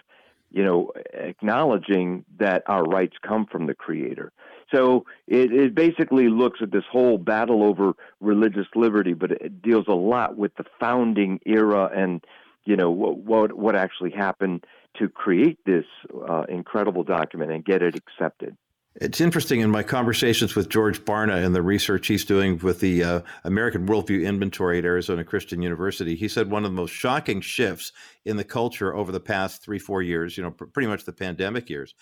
you 0.50 0.64
know 0.64 0.92
acknowledging 1.12 2.24
that 2.38 2.62
our 2.66 2.84
rights 2.84 3.16
come 3.26 3.46
from 3.46 3.66
the 3.66 3.74
creator. 3.74 4.32
So 4.72 5.04
it, 5.26 5.52
it 5.52 5.74
basically 5.74 6.28
looks 6.28 6.60
at 6.62 6.72
this 6.72 6.84
whole 6.90 7.18
battle 7.18 7.62
over 7.62 7.92
religious 8.20 8.66
liberty 8.74 9.14
but 9.14 9.30
it 9.30 9.62
deals 9.62 9.86
a 9.88 9.94
lot 9.94 10.36
with 10.36 10.54
the 10.56 10.64
founding 10.80 11.40
era 11.46 11.90
and 11.94 12.24
you 12.64 12.76
know 12.76 12.90
what 12.90 13.18
what, 13.18 13.52
what 13.52 13.76
actually 13.76 14.10
happened 14.10 14.64
to 14.98 15.08
create 15.08 15.58
this 15.66 15.84
uh, 16.28 16.44
incredible 16.48 17.02
document 17.02 17.50
and 17.50 17.64
get 17.64 17.82
it 17.82 17.96
accepted 17.96 18.56
It's 19.00 19.20
interesting 19.20 19.58
in 19.58 19.70
my 19.70 19.82
conversations 19.82 20.54
with 20.54 20.68
George 20.68 21.04
Barna 21.04 21.44
and 21.44 21.52
the 21.52 21.62
research 21.62 22.06
he's 22.06 22.24
doing 22.24 22.58
with 22.58 22.78
the 22.78 23.02
uh, 23.02 23.20
American 23.42 23.88
Worldview 23.88 24.24
Inventory 24.24 24.78
at 24.78 24.84
Arizona 24.84 25.24
Christian 25.24 25.60
University. 25.62 26.14
He 26.14 26.28
said 26.28 26.48
one 26.48 26.64
of 26.64 26.70
the 26.70 26.76
most 26.76 26.92
shocking 26.92 27.40
shifts 27.40 27.90
in 28.24 28.36
the 28.36 28.44
culture 28.44 28.94
over 28.94 29.10
the 29.10 29.18
past 29.18 29.62
three, 29.62 29.80
four 29.80 30.00
years, 30.00 30.36
you 30.36 30.44
know, 30.44 30.52
pr- 30.52 30.66
pretty 30.66 30.86
much 30.86 31.04
the 31.04 31.12
pandemic 31.12 31.68
years, 31.68 31.92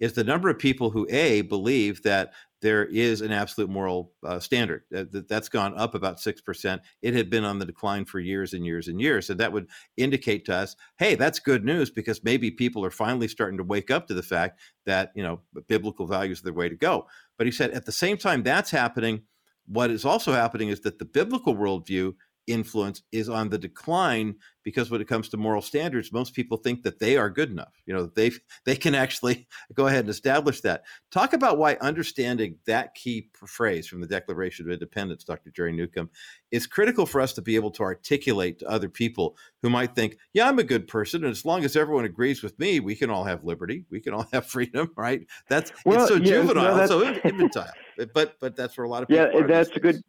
is 0.00 0.12
the 0.12 0.24
number 0.24 0.48
of 0.48 0.58
people 0.58 0.90
who, 0.90 1.06
A, 1.10 1.42
believe 1.42 2.02
that 2.02 2.32
there 2.62 2.84
is 2.84 3.20
an 3.20 3.32
absolute 3.32 3.68
moral 3.68 4.12
uh, 4.24 4.38
standard. 4.38 4.84
That, 4.90 5.28
that's 5.28 5.48
gone 5.48 5.76
up 5.76 5.94
about 5.94 6.18
6%. 6.18 6.80
It 7.02 7.14
had 7.14 7.28
been 7.28 7.44
on 7.44 7.58
the 7.58 7.66
decline 7.66 8.04
for 8.04 8.20
years 8.20 8.54
and 8.54 8.64
years 8.64 8.86
and 8.86 9.00
years. 9.00 9.28
And 9.28 9.40
that 9.40 9.52
would 9.52 9.66
indicate 9.96 10.44
to 10.46 10.54
us, 10.54 10.76
hey, 10.98 11.16
that's 11.16 11.40
good 11.40 11.64
news 11.64 11.90
because 11.90 12.22
maybe 12.22 12.52
people 12.52 12.84
are 12.84 12.90
finally 12.90 13.26
starting 13.28 13.58
to 13.58 13.64
wake 13.64 13.90
up 13.90 14.06
to 14.06 14.14
the 14.14 14.22
fact 14.22 14.60
that, 14.86 15.10
you 15.16 15.24
know, 15.24 15.40
biblical 15.66 16.06
values 16.06 16.40
are 16.40 16.44
the 16.44 16.52
way 16.52 16.68
to 16.68 16.76
go. 16.76 17.06
But 17.36 17.48
he 17.48 17.52
said 17.52 17.72
at 17.72 17.84
the 17.84 17.92
same 17.92 18.16
time 18.16 18.44
that's 18.44 18.70
happening, 18.70 19.22
what 19.66 19.90
is 19.90 20.04
also 20.04 20.32
happening 20.32 20.68
is 20.68 20.80
that 20.80 20.98
the 20.98 21.04
biblical 21.04 21.56
worldview 21.56 22.14
influence 22.46 23.02
is 23.12 23.28
on 23.28 23.48
the 23.48 23.58
decline 23.58 24.34
because 24.64 24.90
when 24.90 25.00
it 25.00 25.08
comes 25.08 25.28
to 25.28 25.36
moral 25.36 25.62
standards 25.62 26.12
most 26.12 26.34
people 26.34 26.56
think 26.56 26.82
that 26.82 26.98
they 26.98 27.16
are 27.16 27.30
good 27.30 27.50
enough 27.50 27.72
you 27.86 27.94
know 27.94 28.06
they 28.06 28.30
they 28.64 28.76
can 28.76 28.94
actually 28.94 29.46
go 29.74 29.86
ahead 29.86 30.00
and 30.00 30.10
establish 30.10 30.60
that. 30.60 30.84
Talk 31.10 31.32
about 31.32 31.58
why 31.58 31.76
understanding 31.80 32.56
that 32.66 32.94
key 32.94 33.30
phrase 33.34 33.86
from 33.86 34.00
the 34.00 34.06
declaration 34.06 34.66
of 34.66 34.72
independence 34.72 35.24
dr 35.24 35.50
jerry 35.50 35.72
newcombe 35.72 36.10
is 36.50 36.66
critical 36.66 37.06
for 37.06 37.20
us 37.20 37.32
to 37.34 37.42
be 37.42 37.56
able 37.56 37.70
to 37.70 37.82
articulate 37.82 38.58
to 38.58 38.68
other 38.68 38.88
people 38.88 39.36
who 39.62 39.70
might 39.70 39.94
think 39.94 40.16
yeah 40.32 40.48
i'm 40.48 40.58
a 40.58 40.64
good 40.64 40.86
person 40.88 41.24
and 41.24 41.30
as 41.30 41.44
long 41.44 41.64
as 41.64 41.76
everyone 41.76 42.04
agrees 42.04 42.42
with 42.42 42.58
me 42.58 42.80
we 42.80 42.94
can 42.94 43.10
all 43.10 43.24
have 43.24 43.44
liberty 43.44 43.84
we 43.90 44.00
can 44.00 44.12
all 44.12 44.26
have 44.32 44.46
freedom 44.46 44.90
right? 44.96 45.26
That's 45.48 45.72
well, 45.84 46.00
it's 46.00 46.08
so 46.08 46.16
yeah, 46.16 46.24
juvenile 46.24 46.76
no, 46.76 46.86
so 46.86 47.02
infantile 47.24 47.70
but 48.12 48.36
but 48.40 48.56
that's 48.56 48.76
where 48.76 48.84
a 48.84 48.88
lot 48.88 49.02
of 49.02 49.08
people 49.08 49.32
yeah 49.32 49.46
that's 49.46 49.70
a 49.70 49.80
good 49.80 50.02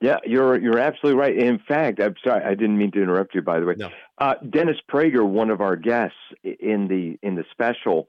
yeah, 0.00 0.18
you're 0.24 0.58
you're 0.60 0.78
absolutely 0.78 1.20
right. 1.20 1.36
In 1.36 1.58
fact, 1.58 2.00
I'm 2.00 2.14
sorry, 2.24 2.44
I 2.44 2.54
didn't 2.54 2.78
mean 2.78 2.90
to 2.92 3.02
interrupt 3.02 3.34
you. 3.34 3.42
By 3.42 3.60
the 3.60 3.66
way, 3.66 3.74
no. 3.76 3.90
uh, 4.18 4.34
Dennis 4.48 4.76
Prager, 4.90 5.26
one 5.26 5.50
of 5.50 5.60
our 5.60 5.76
guests 5.76 6.16
in 6.44 6.88
the 6.88 7.18
in 7.26 7.34
the 7.34 7.44
special, 7.50 8.08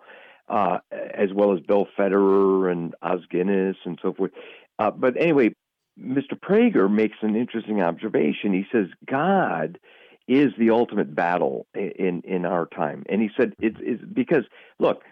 uh, 0.50 0.80
as 0.92 1.34
well 1.34 1.54
as 1.54 1.60
Bill 1.62 1.88
Federer 1.98 2.72
and 2.72 2.96
Os 3.02 3.22
Guinness 3.30 3.78
and 3.86 4.00
so 4.02 4.14
forth. 4.14 4.32
Uh, 4.78 4.92
but 4.92 5.16
anyway, 5.18 5.56
Mr. 6.00 6.40
Prager 6.40 6.92
makes 6.92 7.18
an 7.22 7.36
interesting 7.36 7.82
observation. 7.82 8.54
He 8.54 8.66
says 8.72 8.88
God 9.06 9.80
is 10.28 10.52
the 10.58 10.72
ultimate 10.72 11.14
battle 11.16 11.68
in 11.74 12.22
in 12.26 12.46
our 12.46 12.66
time, 12.66 13.04
and 13.10 13.22
he 13.22 13.30
said 13.38 13.54
it's, 13.60 13.78
it's 13.80 14.04
because 14.04 14.44
look, 14.80 15.04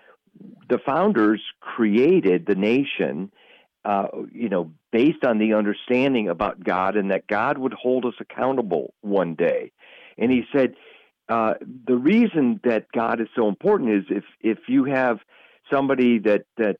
the 0.70 0.80
founders 0.80 1.42
created 1.62 2.46
the 2.46 2.56
nation 2.56 3.32
uh, 3.86 4.08
you 4.32 4.50
know, 4.50 4.72
based 4.92 5.26
on 5.26 5.40
the 5.40 5.54
understanding 5.54 6.30
about 6.30 6.64
God 6.64 6.96
and 6.96 7.12
that 7.12 7.28
God 7.28 7.58
would 7.58 7.74
hold 7.74 8.06
us 8.06 8.14
accountable 8.20 8.94
one 9.02 9.36
day. 9.36 9.72
And 10.18 10.32
he 10.32 10.44
said, 10.56 10.76
uh, 11.30 11.56
the 11.88 11.96
reason 11.96 12.60
that 12.64 12.86
God 12.94 13.22
is 13.22 13.28
so 13.36 13.48
important 13.48 13.92
is 13.92 14.04
if 14.10 14.24
if 14.42 14.58
you 14.68 14.86
have 14.86 15.20
somebody 15.72 16.20
that 16.20 16.44
that 16.58 16.78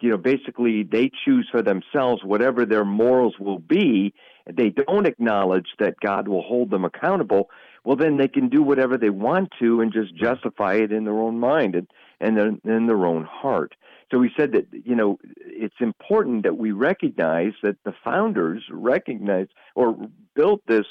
you 0.00 0.10
know 0.10 0.18
basically 0.18 0.82
they 0.82 1.10
choose 1.24 1.48
for 1.50 1.62
themselves 1.62 2.22
whatever 2.22 2.66
their 2.66 2.84
morals 2.84 3.34
will 3.38 3.58
be, 3.58 4.12
they 4.50 4.68
don't 4.70 5.06
acknowledge 5.06 5.68
that 5.78 5.98
God 6.00 6.28
will 6.28 6.42
hold 6.42 6.70
them 6.70 6.84
accountable. 6.84 7.48
Well, 7.84 7.96
then 7.96 8.16
they 8.16 8.28
can 8.28 8.48
do 8.48 8.62
whatever 8.62 8.98
they 8.98 9.10
want 9.10 9.52
to 9.60 9.80
and 9.80 9.92
just 9.92 10.14
justify 10.14 10.74
it 10.74 10.92
in 10.92 11.04
their 11.04 11.18
own 11.18 11.38
mind 11.38 11.74
and 11.74 11.88
and 12.20 12.60
in 12.64 12.86
their 12.86 13.06
own 13.06 13.24
heart. 13.24 13.74
So 14.10 14.18
we 14.18 14.30
said 14.36 14.52
that 14.52 14.66
you 14.72 14.94
know 14.94 15.18
it's 15.38 15.76
important 15.80 16.44
that 16.44 16.56
we 16.56 16.72
recognize 16.72 17.52
that 17.62 17.76
the 17.84 17.94
founders 18.04 18.62
recognized 18.70 19.50
or 19.74 19.96
built 20.34 20.62
this 20.66 20.86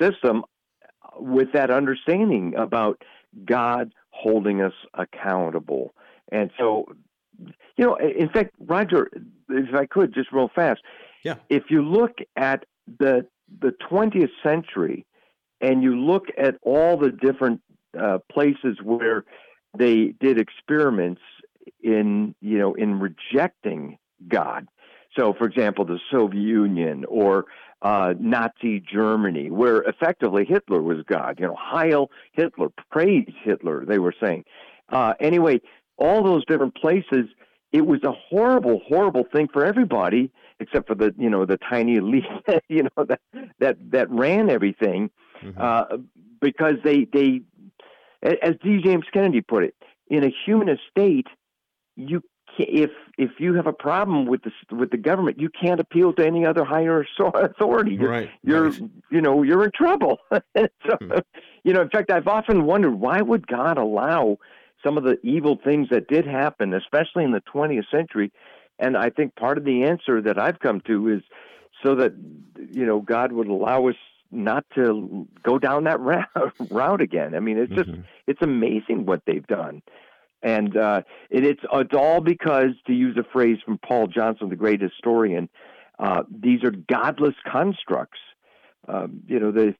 system 0.00 0.44
with 1.16 1.52
that 1.52 1.70
understanding 1.70 2.54
about 2.56 3.02
God 3.44 3.92
holding 4.10 4.62
us 4.62 4.72
accountable. 4.94 5.94
And 6.30 6.50
so, 6.58 6.86
you 7.76 7.84
know, 7.84 7.96
in 7.96 8.28
fact, 8.28 8.54
Roger, 8.60 9.10
if 9.48 9.74
I 9.74 9.86
could 9.86 10.14
just 10.14 10.32
real 10.32 10.50
fast, 10.54 10.80
yeah. 11.24 11.36
If 11.48 11.64
you 11.70 11.82
look 11.82 12.18
at 12.36 12.64
the 12.98 13.26
the 13.60 13.74
20th 13.90 14.30
century, 14.42 15.06
and 15.60 15.82
you 15.82 15.96
look 15.98 16.26
at 16.36 16.56
all 16.62 16.96
the 16.96 17.10
different 17.10 17.60
uh, 17.98 18.18
places 18.30 18.78
where 18.82 19.24
they 19.76 20.14
did 20.20 20.38
experiments 20.38 21.22
in 21.84 22.34
you 22.40 22.58
know 22.58 22.74
in 22.74 22.98
rejecting 22.98 23.98
God. 24.26 24.66
So, 25.16 25.32
for 25.32 25.46
example, 25.46 25.84
the 25.84 26.00
Soviet 26.10 26.40
Union 26.40 27.04
or 27.08 27.44
uh, 27.82 28.14
Nazi 28.18 28.80
Germany, 28.80 29.50
where 29.50 29.82
effectively 29.82 30.44
Hitler 30.44 30.82
was 30.82 31.04
God. 31.06 31.38
You 31.38 31.46
know, 31.46 31.56
Heil 31.56 32.10
Hitler, 32.32 32.68
praise 32.90 33.28
Hitler. 33.44 33.84
They 33.84 33.98
were 33.98 34.14
saying. 34.20 34.44
Uh, 34.88 35.14
anyway, 35.20 35.60
all 35.96 36.24
those 36.24 36.44
different 36.46 36.74
places, 36.74 37.26
it 37.72 37.86
was 37.86 38.02
a 38.02 38.12
horrible, 38.12 38.80
horrible 38.88 39.24
thing 39.32 39.48
for 39.52 39.64
everybody 39.64 40.32
except 40.60 40.86
for 40.86 40.94
the 40.94 41.14
you 41.18 41.28
know 41.28 41.44
the 41.44 41.58
tiny 41.68 41.96
elite 41.96 42.24
you 42.68 42.84
know 42.84 43.04
that 43.04 43.20
that 43.58 43.76
that 43.90 44.10
ran 44.10 44.48
everything 44.48 45.10
mm-hmm. 45.42 45.60
uh, 45.60 45.84
because 46.40 46.74
they 46.84 47.06
they 47.12 47.42
as 48.22 48.54
D. 48.62 48.80
James 48.82 49.04
Kennedy 49.12 49.42
put 49.42 49.64
it, 49.64 49.74
in 50.08 50.24
a 50.24 50.32
humanist 50.46 50.82
state, 50.90 51.26
you 51.96 52.22
if 52.58 52.90
if 53.18 53.30
you 53.38 53.54
have 53.54 53.66
a 53.66 53.72
problem 53.72 54.26
with 54.26 54.42
the 54.42 54.52
with 54.74 54.90
the 54.90 54.96
government, 54.96 55.40
you 55.40 55.48
can't 55.48 55.80
appeal 55.80 56.12
to 56.14 56.26
any 56.26 56.46
other 56.46 56.64
higher 56.64 57.04
authority. 57.34 57.94
You're, 57.94 58.10
right. 58.10 58.30
You're 58.42 58.70
right. 58.70 58.82
you 59.10 59.20
know 59.20 59.42
you're 59.42 59.64
in 59.64 59.72
trouble. 59.74 60.18
so, 60.32 60.38
mm-hmm. 60.56 61.18
you 61.64 61.72
know, 61.72 61.82
in 61.82 61.90
fact, 61.90 62.10
I've 62.10 62.28
often 62.28 62.64
wondered 62.64 62.94
why 62.94 63.20
would 63.20 63.46
God 63.46 63.78
allow 63.78 64.38
some 64.84 64.98
of 64.98 65.04
the 65.04 65.18
evil 65.22 65.58
things 65.64 65.88
that 65.90 66.08
did 66.08 66.26
happen, 66.26 66.74
especially 66.74 67.24
in 67.24 67.32
the 67.32 67.42
20th 67.52 67.90
century. 67.90 68.30
And 68.78 68.96
I 68.96 69.08
think 69.08 69.34
part 69.34 69.56
of 69.56 69.64
the 69.64 69.84
answer 69.84 70.20
that 70.20 70.38
I've 70.38 70.58
come 70.58 70.80
to 70.86 71.08
is 71.08 71.22
so 71.84 71.94
that 71.96 72.12
you 72.72 72.84
know 72.84 73.00
God 73.00 73.32
would 73.32 73.48
allow 73.48 73.88
us 73.88 73.96
not 74.30 74.64
to 74.74 75.28
go 75.42 75.58
down 75.58 75.84
that 75.84 76.00
route 76.70 77.00
again. 77.00 77.34
I 77.34 77.40
mean, 77.40 77.58
it's 77.58 77.72
just 77.72 77.88
mm-hmm. 77.88 78.02
it's 78.26 78.42
amazing 78.42 79.06
what 79.06 79.22
they've 79.26 79.46
done. 79.46 79.82
And 80.44 80.76
uh, 80.76 81.02
it, 81.30 81.44
it's 81.44 81.62
it's 81.72 81.94
all 81.94 82.20
because, 82.20 82.72
to 82.86 82.92
use 82.92 83.16
a 83.16 83.24
phrase 83.32 83.58
from 83.64 83.78
Paul 83.78 84.06
Johnson, 84.06 84.50
the 84.50 84.56
great 84.56 84.80
historian, 84.80 85.48
uh, 85.98 86.22
these 86.30 86.62
are 86.62 86.70
godless 86.70 87.34
constructs. 87.50 88.20
Um, 88.86 89.22
you 89.26 89.40
know, 89.40 89.50
the, 89.50 89.74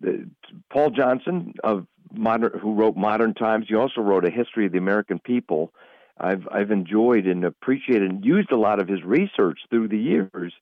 the 0.00 0.30
Paul 0.72 0.90
Johnson 0.90 1.54
of 1.64 1.88
modern, 2.14 2.56
who 2.60 2.74
wrote 2.74 2.96
Modern 2.96 3.34
Times. 3.34 3.66
He 3.68 3.74
also 3.74 4.00
wrote 4.00 4.24
a 4.24 4.30
history 4.30 4.64
of 4.66 4.72
the 4.72 4.78
American 4.78 5.18
people. 5.18 5.72
I've 6.18 6.46
I've 6.52 6.70
enjoyed 6.70 7.26
and 7.26 7.44
appreciated 7.44 8.08
and 8.08 8.24
used 8.24 8.52
a 8.52 8.56
lot 8.56 8.80
of 8.80 8.86
his 8.86 9.02
research 9.02 9.58
through 9.70 9.88
the 9.88 9.98
years 9.98 10.52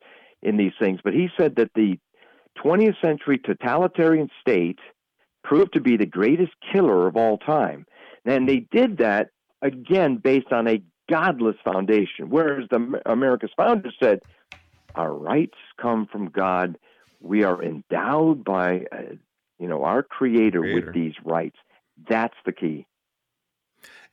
in 0.42 0.56
these 0.56 0.72
things. 0.80 1.00
But 1.04 1.12
he 1.12 1.28
said 1.36 1.56
that 1.56 1.70
the 1.74 1.98
20th 2.64 3.00
century 3.02 3.38
totalitarian 3.38 4.30
state 4.40 4.78
proved 5.42 5.74
to 5.74 5.80
be 5.80 5.98
the 5.98 6.06
greatest 6.06 6.52
killer 6.72 7.06
of 7.06 7.16
all 7.16 7.36
time. 7.36 7.84
And 8.24 8.48
they 8.48 8.60
did 8.70 8.98
that 8.98 9.30
again 9.62 10.16
based 10.16 10.52
on 10.52 10.66
a 10.66 10.82
godless 11.10 11.56
foundation. 11.64 12.30
Whereas 12.30 12.68
the 12.70 13.00
America's 13.06 13.50
founders 13.56 13.94
said, 14.02 14.20
our 14.94 15.12
rights 15.12 15.58
come 15.80 16.06
from 16.06 16.28
God. 16.28 16.78
We 17.20 17.42
are 17.44 17.62
endowed 17.62 18.44
by, 18.44 18.86
uh, 18.92 19.14
you 19.58 19.68
know, 19.68 19.84
our 19.84 20.02
Creator, 20.02 20.60
Creator 20.60 20.86
with 20.86 20.94
these 20.94 21.14
rights. 21.24 21.56
That's 22.08 22.36
the 22.44 22.52
key. 22.52 22.86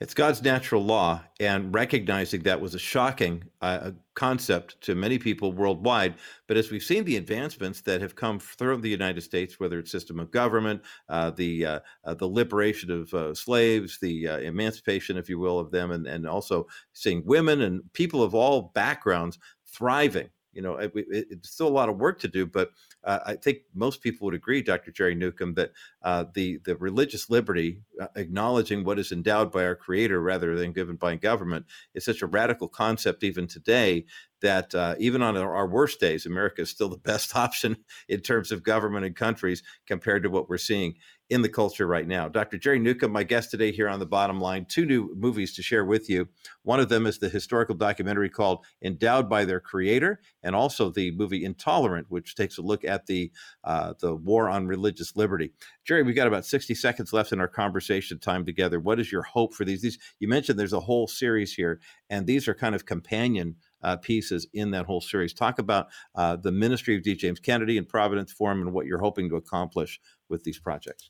It's 0.02 0.16
God's 0.16 0.41
natural 0.41 0.84
law, 0.84 1.22
and 1.39 1.76
recognizing 1.76 2.41
that 2.41 2.60
was 2.60 2.74
a 2.74 2.80
shocking 2.80 3.43
uh, 3.62 3.91
concept 4.16 4.82
to 4.82 4.95
many 4.95 5.20
people 5.20 5.54
worldwide. 5.54 6.16
But 6.47 6.58
as 6.58 6.72
we've 6.72 6.82
seen 6.82 7.04
the 7.04 7.18
advancements 7.18 7.82
that 7.82 8.02
have 8.02 8.16
come 8.16 8.39
through 8.39 8.78
the 8.78 8.89
United 8.89 9.22
States, 9.22 9.60
whether 9.60 9.78
it's 9.78 9.91
system 9.91 10.20
of 10.20 10.32
government, 10.32 10.82
uh, 11.08 11.30
the 11.30 11.66
uh, 11.68 11.80
uh 12.04 12.16
the 12.16 12.26
liberation 12.26 12.89
of 12.89 13.14
uh, 13.14 13.36
slaves, 13.36 13.99
the 14.02 14.28
uh, 14.28 14.38
emancipation, 14.39 15.18
if 15.18 15.30
you 15.30 15.38
will, 15.38 15.60
of 15.60 15.70
them, 15.70 15.91
and, 15.91 16.08
and 16.08 16.28
also 16.28 16.66
seeing 16.93 17.24
women 17.24 17.62
and 17.62 17.82
people 17.93 18.24
of 18.24 18.34
all 18.34 18.72
backgrounds 18.74 19.38
thriving 19.68 20.32
you 20.54 20.62
know, 20.62 20.76
it, 20.76 20.91
it, 20.95 21.28
it's 21.30 21.49
still 21.49 21.68
a 21.68 21.70
lot 21.70 21.89
of 21.89 21.97
work 21.97 22.20
to 22.20 22.28
do, 22.28 22.45
but 22.45 22.72
uh, 23.04 23.20
I 23.26 23.36
think 23.36 23.60
most 23.74 24.02
people 24.02 24.26
would 24.26 24.34
agree, 24.34 24.62
Dr. 24.62 24.91
Jerry 24.91 25.16
Newcombe, 25.16 25.54
that 25.56 25.72
uh, 26.04 26.26
the 26.34 26.60
the 26.66 26.76
religious 26.76 27.30
liberty, 27.30 27.82
uh, 27.99 28.08
acknowledging 28.16 28.84
what 28.84 28.99
is 28.99 29.12
endowed 29.12 29.52
by 29.52 29.64
our 29.66 29.76
Creator 29.76 30.22
rather 30.22 30.58
than 30.58 30.74
given 30.74 30.95
by 30.95 31.16
government, 31.16 31.66
is 31.93 32.06
such 32.06 32.22
a 32.22 32.28
radical 32.28 32.68
concept 32.68 33.24
even 33.24 33.47
today 33.47 34.06
that 34.41 34.73
uh, 34.75 34.95
even 34.99 35.21
on 35.21 35.37
our, 35.37 35.67
worst 35.67 35.99
days, 35.99 36.25
America 36.25 36.61
is 36.61 36.69
still 36.69 36.89
the 36.89 36.97
best 37.11 37.35
option 37.35 37.77
in 38.07 38.19
terms 38.19 38.51
of 38.51 38.63
government 38.63 39.05
and 39.05 39.15
countries 39.15 39.63
compared 39.87 40.23
to 40.23 40.29
what 40.29 40.49
we're 40.49 40.57
seeing 40.57 40.95
in 41.31 41.41
the 41.41 41.49
culture 41.49 41.87
right 41.87 42.07
now. 42.07 42.27
Dr. 42.27 42.57
Jerry 42.57 42.77
Newcombe, 42.77 43.13
my 43.13 43.23
guest 43.23 43.51
today 43.51 43.71
here 43.71 43.87
on 43.87 43.99
the 43.99 44.05
bottom 44.05 44.41
line, 44.41 44.65
two 44.65 44.85
new 44.85 45.15
movies 45.15 45.55
to 45.55 45.63
share 45.63 45.85
with 45.85 46.09
you. 46.09 46.27
One 46.63 46.81
of 46.81 46.89
them 46.89 47.07
is 47.07 47.19
the 47.19 47.29
historical 47.29 47.73
documentary 47.73 48.29
called 48.29 48.65
Endowed 48.83 49.29
by 49.29 49.45
Their 49.45 49.61
Creator, 49.61 50.19
and 50.43 50.53
also 50.53 50.89
the 50.89 51.11
movie 51.11 51.45
Intolerant, 51.45 52.07
which 52.09 52.35
takes 52.35 52.57
a 52.57 52.61
look 52.61 52.83
at 52.83 53.05
the 53.05 53.31
uh, 53.63 53.93
the 53.99 54.13
war 54.13 54.49
on 54.49 54.67
religious 54.67 55.15
liberty. 55.15 55.53
Jerry, 55.85 56.03
we've 56.03 56.17
got 56.17 56.27
about 56.27 56.45
60 56.45 56.75
seconds 56.75 57.13
left 57.13 57.31
in 57.31 57.39
our 57.39 57.47
conversation 57.47 58.19
time 58.19 58.45
together. 58.45 58.81
What 58.81 58.99
is 58.99 59.09
your 59.09 59.23
hope 59.23 59.53
for 59.53 59.63
these? 59.63 59.81
These 59.81 59.99
you 60.19 60.27
mentioned 60.27 60.59
there's 60.59 60.73
a 60.73 60.81
whole 60.81 61.07
series 61.07 61.53
here, 61.53 61.79
and 62.09 62.27
these 62.27 62.49
are 62.49 62.53
kind 62.53 62.75
of 62.75 62.85
companion 62.85 63.55
uh, 63.84 63.97
pieces 63.97 64.47
in 64.53 64.71
that 64.71 64.86
whole 64.86 65.01
series. 65.01 65.34
Talk 65.34 65.59
about 65.59 65.88
uh, 66.15 66.36
the 66.36 66.51
ministry 66.51 66.95
of 66.95 67.03
D. 67.03 67.15
James 67.15 67.39
Kennedy 67.39 67.77
and 67.77 67.88
Providence 67.88 68.32
Forum 68.32 68.61
and 68.61 68.73
what 68.73 68.86
you're 68.86 68.99
hoping 68.99 69.29
to 69.29 69.36
accomplish 69.36 69.99
with 70.29 70.43
these 70.43 70.59
projects. 70.59 71.09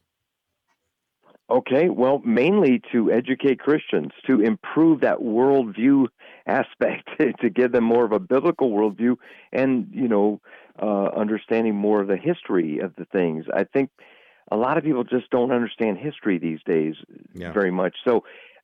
Okay, 1.50 1.90
well, 1.90 2.20
mainly 2.20 2.82
to 2.94 3.12
educate 3.12 3.60
Christians, 3.60 4.12
to 4.30 4.40
improve 4.40 5.02
that 5.02 5.18
worldview 5.18 6.08
aspect, 6.48 7.10
to 7.42 7.50
give 7.50 7.74
them 7.74 7.84
more 7.84 8.06
of 8.06 8.14
a 8.14 8.20
biblical 8.20 8.72
worldview, 8.72 9.18
and 9.52 9.88
you 9.92 10.08
know, 10.08 10.40
uh, 10.82 11.10
understanding 11.10 11.76
more 11.76 12.02
of 12.02 12.08
the 12.08 12.16
history 12.16 12.80
of 12.80 12.96
the 12.96 13.06
things. 13.06 13.46
I 13.54 13.66
think 13.66 13.90
a 14.50 14.56
lot 14.56 14.78
of 14.78 14.86
people 14.86 15.04
just 15.04 15.30
don't 15.30 15.52
understand 15.52 15.98
history 15.98 16.38
these 16.38 16.60
days 16.66 16.96
yeah. 17.34 17.52
very 17.52 17.72
much. 17.72 17.96
So, 18.06 18.24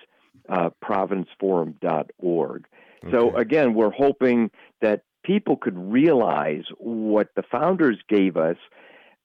uh, 0.50 0.70
providenceforum.org. 0.84 2.66
Okay. 3.04 3.12
So 3.12 3.36
again, 3.36 3.74
we're 3.74 3.92
hoping 3.92 4.52
that 4.82 5.04
people 5.24 5.58
could 5.58 5.78
realize 5.78 6.64
what 6.78 7.30
the 7.36 7.44
founders 7.44 7.98
gave 8.08 8.38
us 8.38 8.58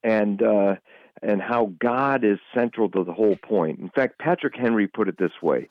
and 0.03 0.43
uh, 0.43 0.77
and 1.23 1.43
how 1.43 1.73
God 1.79 2.25
is 2.25 2.39
central 2.55 2.89
to 2.91 3.05
the 3.05 3.13
whole 3.13 3.37
point. 3.37 3.79
In 3.79 3.91
fact, 3.91 4.19
Patrick 4.19 4.57
Henry 4.57 4.87
put 4.87 5.09
it 5.09 5.19
this 5.19 5.43
way: 5.43 5.69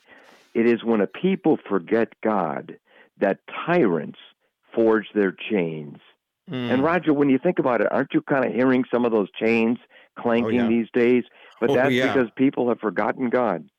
It 0.53 0.65
is 0.65 0.83
when 0.83 1.01
a 1.01 1.07
people 1.07 1.57
forget 1.67 2.13
God 2.23 2.77
that 3.19 3.39
tyrants 3.65 4.19
forge 4.73 5.07
their 5.13 5.31
chains. 5.31 5.97
Mm. 6.49 6.73
And 6.73 6.83
Roger, 6.83 7.13
when 7.13 7.29
you 7.29 7.37
think 7.37 7.59
about 7.59 7.81
it, 7.81 7.87
aren't 7.91 8.13
you 8.13 8.21
kind 8.21 8.45
of 8.45 8.53
hearing 8.53 8.83
some 8.91 9.05
of 9.05 9.11
those 9.11 9.29
chains 9.39 9.77
clanking 10.17 10.61
oh, 10.61 10.63
yeah. 10.63 10.69
these 10.69 10.87
days? 10.93 11.23
But 11.59 11.71
oh, 11.71 11.75
that's 11.75 11.91
yeah. 11.91 12.11
because 12.11 12.29
people 12.35 12.69
have 12.69 12.79
forgotten 12.79 13.29
God. 13.29 13.69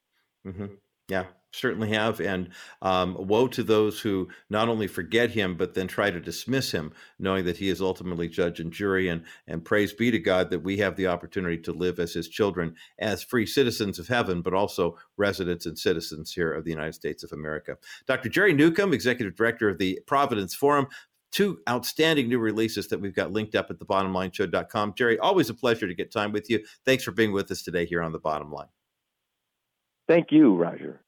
Mm-hmm. 0.47 0.67
Yeah, 1.09 1.25
certainly 1.53 1.89
have. 1.91 2.21
And 2.21 2.51
um, 2.83 3.17
woe 3.19 3.49
to 3.49 3.63
those 3.63 4.01
who 4.01 4.29
not 4.49 4.69
only 4.69 4.87
forget 4.87 5.31
him, 5.31 5.57
but 5.57 5.75
then 5.75 5.89
try 5.89 6.11
to 6.11 6.21
dismiss 6.21 6.71
him, 6.71 6.93
knowing 7.19 7.45
that 7.45 7.57
he 7.57 7.69
is 7.69 7.81
ultimately 7.81 8.29
judge 8.29 8.61
and 8.61 8.73
jury. 8.73 9.09
And, 9.09 9.25
and 9.47 9.65
praise 9.65 9.93
be 9.93 10.11
to 10.11 10.19
God 10.19 10.51
that 10.51 10.63
we 10.63 10.79
have 10.79 10.97
the 10.97 11.07
opportunity 11.07 11.59
to 11.59 11.73
live 11.73 11.99
as 11.99 12.13
his 12.13 12.29
children, 12.29 12.75
as 12.99 13.23
free 13.23 13.47
citizens 13.47 13.99
of 13.99 14.09
heaven, 14.09 14.43
but 14.43 14.55
also 14.55 14.97
residents 15.17 15.67
and 15.67 15.79
citizens 15.79 16.33
here 16.33 16.53
of 16.53 16.65
the 16.65 16.71
United 16.71 16.95
States 16.95 17.23
of 17.23 17.33
America. 17.33 17.77
Dr. 18.07 18.29
Jerry 18.29 18.53
Newcombe, 18.53 18.93
Executive 18.93 19.35
Director 19.35 19.69
of 19.69 19.79
the 19.79 20.01
Providence 20.07 20.55
Forum. 20.55 20.87
Two 21.33 21.61
outstanding 21.69 22.29
new 22.29 22.41
releases 22.41 22.89
that 22.89 23.01
we've 23.01 23.15
got 23.15 23.31
linked 23.31 23.55
up 23.55 23.71
at 23.71 23.79
thebottomlineshow.com. 23.79 24.95
Jerry, 24.97 25.17
always 25.21 25.49
a 25.49 25.55
pleasure 25.55 25.87
to 25.87 25.95
get 25.95 26.11
time 26.11 26.33
with 26.33 26.51
you. 26.51 26.65
Thanks 26.85 27.05
for 27.05 27.13
being 27.13 27.31
with 27.31 27.49
us 27.53 27.63
today 27.63 27.87
here 27.87 28.03
on 28.03 28.11
The 28.11 28.19
Bottom 28.19 28.51
Line. 28.51 28.67
Thank 30.09 30.33
you, 30.33 30.57
Roger. 30.57 31.01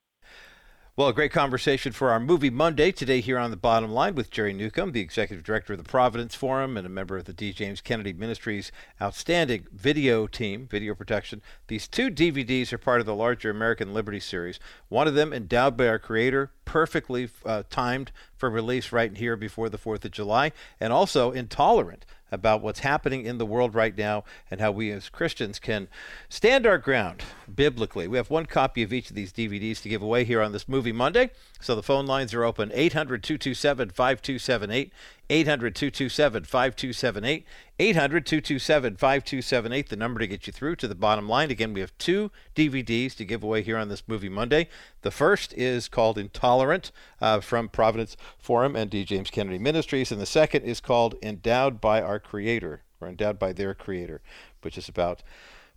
Well, 1.02 1.10
a 1.10 1.14
great 1.14 1.32
conversation 1.32 1.90
for 1.90 2.12
our 2.12 2.20
Movie 2.20 2.48
Monday 2.48 2.92
today 2.92 3.20
here 3.20 3.36
on 3.36 3.50
the 3.50 3.56
bottom 3.56 3.90
line 3.90 4.14
with 4.14 4.30
Jerry 4.30 4.52
Newcombe, 4.52 4.92
the 4.92 5.00
executive 5.00 5.44
director 5.44 5.72
of 5.72 5.80
the 5.80 5.84
Providence 5.84 6.36
Forum 6.36 6.76
and 6.76 6.86
a 6.86 6.88
member 6.88 7.16
of 7.16 7.24
the 7.24 7.32
D. 7.32 7.52
James 7.52 7.80
Kennedy 7.80 8.12
Ministries 8.12 8.70
outstanding 9.00 9.66
video 9.72 10.28
team, 10.28 10.68
video 10.68 10.94
production. 10.94 11.42
These 11.66 11.88
two 11.88 12.08
DVDs 12.08 12.72
are 12.72 12.78
part 12.78 13.00
of 13.00 13.06
the 13.06 13.16
larger 13.16 13.50
American 13.50 13.92
Liberty 13.92 14.20
series. 14.20 14.60
One 14.90 15.08
of 15.08 15.14
them 15.14 15.32
endowed 15.32 15.76
by 15.76 15.88
our 15.88 15.98
creator, 15.98 16.52
perfectly 16.66 17.28
uh, 17.44 17.64
timed 17.68 18.12
for 18.36 18.48
release 18.48 18.92
right 18.92 19.16
here 19.16 19.34
before 19.34 19.68
the 19.68 19.78
4th 19.78 20.04
of 20.04 20.12
July, 20.12 20.52
and 20.78 20.92
also 20.92 21.32
Intolerant 21.32 22.06
about 22.32 22.62
what's 22.62 22.80
happening 22.80 23.24
in 23.24 23.38
the 23.38 23.46
world 23.46 23.74
right 23.74 23.96
now 23.96 24.24
and 24.50 24.60
how 24.60 24.72
we 24.72 24.90
as 24.90 25.08
Christians 25.08 25.58
can 25.58 25.86
stand 26.28 26.66
our 26.66 26.78
ground 26.78 27.22
biblically. 27.54 28.08
We 28.08 28.16
have 28.16 28.30
one 28.30 28.46
copy 28.46 28.82
of 28.82 28.92
each 28.92 29.10
of 29.10 29.16
these 29.16 29.32
DVDs 29.32 29.82
to 29.82 29.88
give 29.88 30.02
away 30.02 30.24
here 30.24 30.40
on 30.40 30.52
this 30.52 30.68
Movie 30.68 30.92
Monday. 30.92 31.30
So 31.60 31.76
the 31.76 31.82
phone 31.82 32.06
lines 32.06 32.34
are 32.34 32.42
open 32.42 32.72
800 32.74 33.22
227 33.22 33.90
5278. 33.90 34.92
800 35.32 35.74
227 35.74 36.44
5278. 36.44 37.46
800 37.78 38.26
227 38.26 38.96
5278, 38.96 39.88
the 39.88 39.96
number 39.96 40.20
to 40.20 40.26
get 40.26 40.46
you 40.46 40.52
through 40.52 40.76
to 40.76 40.86
the 40.86 40.94
bottom 40.94 41.26
line. 41.26 41.50
Again, 41.50 41.72
we 41.72 41.80
have 41.80 41.96
two 41.96 42.30
DVDs 42.54 43.16
to 43.16 43.24
give 43.24 43.42
away 43.42 43.62
here 43.62 43.78
on 43.78 43.88
this 43.88 44.02
Movie 44.06 44.28
Monday. 44.28 44.68
The 45.00 45.10
first 45.10 45.54
is 45.54 45.88
called 45.88 46.18
Intolerant 46.18 46.92
uh, 47.18 47.40
from 47.40 47.70
Providence 47.70 48.14
Forum 48.38 48.76
and 48.76 48.90
D. 48.90 49.04
James 49.04 49.30
Kennedy 49.30 49.58
Ministries, 49.58 50.12
and 50.12 50.20
the 50.20 50.26
second 50.26 50.64
is 50.64 50.80
called 50.80 51.14
Endowed 51.22 51.80
by 51.80 52.02
Our 52.02 52.20
Creator, 52.20 52.82
or 53.00 53.08
Endowed 53.08 53.38
by 53.38 53.54
Their 53.54 53.72
Creator, 53.72 54.20
which 54.60 54.76
is 54.76 54.86
about 54.86 55.22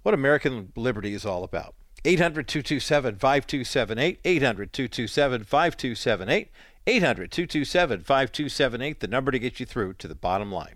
what 0.03 0.14
American 0.14 0.74
liberty 0.76 1.14
is 1.14 1.26
all 1.26 1.45
about. 1.45 1.76
800 2.03 2.45
227 2.49 3.16
5278. 3.16 4.20
800 4.26 4.74
227 4.74 5.43
5278. 5.45 6.51
800 6.88 7.32
227 7.32 8.02
5278, 8.02 9.00
the 9.00 9.08
number 9.08 9.32
to 9.32 9.40
get 9.40 9.60
you 9.60 9.66
through 9.66 9.94
to 9.94 10.08
the 10.08 10.16
bottom 10.16 10.52
line. 10.52 10.76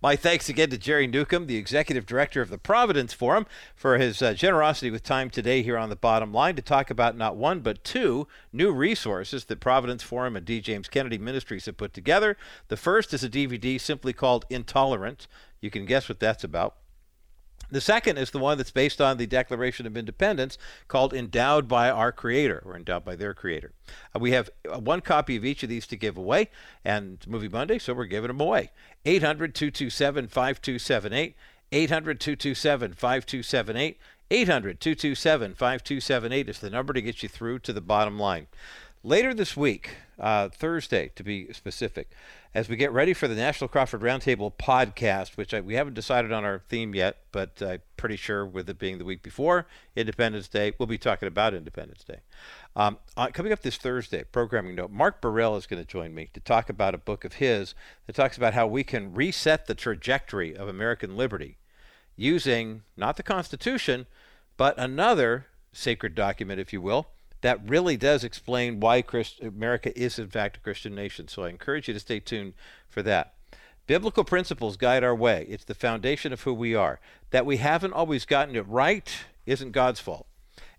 My 0.00 0.16
thanks 0.16 0.48
again 0.48 0.70
to 0.70 0.78
Jerry 0.78 1.06
Newcombe, 1.06 1.46
the 1.46 1.56
executive 1.56 2.06
director 2.06 2.40
of 2.40 2.50
the 2.50 2.58
Providence 2.58 3.12
Forum, 3.12 3.46
for 3.74 3.98
his 3.98 4.22
uh, 4.22 4.34
generosity 4.34 4.90
with 4.90 5.02
time 5.02 5.30
today 5.30 5.62
here 5.62 5.76
on 5.76 5.88
the 5.88 5.96
bottom 5.96 6.32
line 6.32 6.56
to 6.56 6.62
talk 6.62 6.90
about 6.90 7.16
not 7.16 7.36
one 7.36 7.60
but 7.60 7.82
two 7.82 8.28
new 8.52 8.72
resources 8.72 9.44
that 9.46 9.60
Providence 9.60 10.02
Forum 10.02 10.36
and 10.36 10.46
D. 10.46 10.60
James 10.60 10.88
Kennedy 10.88 11.18
Ministries 11.18 11.66
have 11.66 11.76
put 11.76 11.92
together. 11.92 12.36
The 12.68 12.76
first 12.76 13.12
is 13.12 13.24
a 13.24 13.28
DVD 13.28 13.80
simply 13.80 14.12
called 14.12 14.46
Intolerant. 14.50 15.26
You 15.60 15.70
can 15.70 15.84
guess 15.84 16.08
what 16.08 16.20
that's 16.20 16.44
about. 16.44 16.76
The 17.72 17.80
second 17.80 18.18
is 18.18 18.30
the 18.30 18.38
one 18.38 18.58
that's 18.58 18.70
based 18.70 19.00
on 19.00 19.16
the 19.16 19.26
Declaration 19.26 19.86
of 19.86 19.96
Independence 19.96 20.58
called 20.88 21.14
Endowed 21.14 21.68
by 21.68 21.88
Our 21.88 22.12
Creator, 22.12 22.62
or 22.66 22.76
Endowed 22.76 23.02
by 23.02 23.16
Their 23.16 23.32
Creator. 23.32 23.72
Uh, 24.14 24.18
we 24.18 24.32
have 24.32 24.50
uh, 24.70 24.78
one 24.78 25.00
copy 25.00 25.36
of 25.36 25.44
each 25.44 25.62
of 25.62 25.70
these 25.70 25.86
to 25.86 25.96
give 25.96 26.18
away, 26.18 26.50
and 26.84 27.26
Movie 27.26 27.48
Monday, 27.48 27.78
so 27.78 27.94
we're 27.94 28.04
giving 28.04 28.28
them 28.28 28.42
away. 28.42 28.72
800 29.04 29.54
227 29.54 30.28
5278. 30.28 31.36
800 31.72 32.20
227 32.20 32.92
5278. 32.94 33.98
800 34.30 34.80
227 34.80 35.54
5278 35.54 36.48
is 36.48 36.58
the 36.60 36.70
number 36.70 36.92
to 36.92 37.02
get 37.02 37.22
you 37.22 37.28
through 37.28 37.58
to 37.58 37.72
the 37.72 37.80
bottom 37.80 38.18
line. 38.18 38.46
Later 39.04 39.34
this 39.34 39.56
week, 39.56 39.96
uh, 40.16 40.48
Thursday 40.48 41.10
to 41.16 41.24
be 41.24 41.52
specific, 41.52 42.12
as 42.54 42.68
we 42.68 42.76
get 42.76 42.92
ready 42.92 43.12
for 43.12 43.26
the 43.26 43.34
National 43.34 43.66
Crawford 43.66 44.00
Roundtable 44.00 44.52
podcast, 44.52 45.36
which 45.36 45.52
I, 45.52 45.60
we 45.60 45.74
haven't 45.74 45.94
decided 45.94 46.30
on 46.30 46.44
our 46.44 46.62
theme 46.68 46.94
yet, 46.94 47.16
but 47.32 47.60
I'm 47.60 47.80
pretty 47.96 48.14
sure 48.14 48.46
with 48.46 48.70
it 48.70 48.78
being 48.78 48.98
the 48.98 49.04
week 49.04 49.24
before 49.24 49.66
Independence 49.96 50.46
Day, 50.46 50.74
we'll 50.78 50.86
be 50.86 50.98
talking 50.98 51.26
about 51.26 51.52
Independence 51.52 52.04
Day. 52.04 52.20
Um, 52.76 52.98
uh, 53.16 53.26
coming 53.32 53.52
up 53.52 53.62
this 53.62 53.76
Thursday, 53.76 54.22
programming 54.22 54.76
note, 54.76 54.92
Mark 54.92 55.20
Burrell 55.20 55.56
is 55.56 55.66
going 55.66 55.82
to 55.82 55.88
join 55.88 56.14
me 56.14 56.30
to 56.32 56.38
talk 56.38 56.68
about 56.68 56.94
a 56.94 56.98
book 56.98 57.24
of 57.24 57.34
his 57.34 57.74
that 58.06 58.14
talks 58.14 58.36
about 58.36 58.54
how 58.54 58.68
we 58.68 58.84
can 58.84 59.12
reset 59.12 59.66
the 59.66 59.74
trajectory 59.74 60.56
of 60.56 60.68
American 60.68 61.16
liberty 61.16 61.58
using 62.14 62.82
not 62.96 63.16
the 63.16 63.24
Constitution, 63.24 64.06
but 64.56 64.78
another 64.78 65.46
sacred 65.72 66.14
document, 66.14 66.60
if 66.60 66.72
you 66.72 66.80
will, 66.80 67.08
that 67.42 67.68
really 67.68 67.96
does 67.96 68.24
explain 68.24 68.80
why 68.80 69.02
Christ- 69.02 69.40
America 69.42 69.96
is, 69.98 70.18
in 70.18 70.28
fact, 70.28 70.56
a 70.56 70.60
Christian 70.60 70.94
nation. 70.94 71.28
So 71.28 71.44
I 71.44 71.50
encourage 71.50 71.88
you 71.88 71.94
to 71.94 72.00
stay 72.00 72.20
tuned 72.20 72.54
for 72.88 73.02
that. 73.02 73.34
Biblical 73.86 74.24
principles 74.24 74.76
guide 74.76 75.04
our 75.04 75.14
way. 75.14 75.44
It's 75.48 75.64
the 75.64 75.74
foundation 75.74 76.32
of 76.32 76.42
who 76.42 76.54
we 76.54 76.74
are. 76.74 77.00
That 77.30 77.44
we 77.44 77.56
haven't 77.58 77.92
always 77.92 78.24
gotten 78.24 78.56
it 78.56 78.66
right 78.68 79.12
isn't 79.44 79.72
God's 79.72 80.00
fault. 80.00 80.26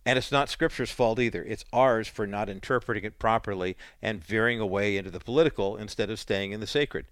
And 0.05 0.17
it's 0.17 0.31
not 0.31 0.49
Scripture's 0.49 0.91
fault 0.91 1.19
either. 1.19 1.43
It's 1.43 1.65
ours 1.71 2.07
for 2.07 2.25
not 2.25 2.49
interpreting 2.49 3.03
it 3.03 3.19
properly 3.19 3.77
and 4.01 4.23
veering 4.23 4.59
away 4.59 4.97
into 4.97 5.11
the 5.11 5.19
political 5.19 5.77
instead 5.77 6.09
of 6.09 6.19
staying 6.19 6.51
in 6.51 6.59
the 6.59 6.67
sacred. 6.67 7.05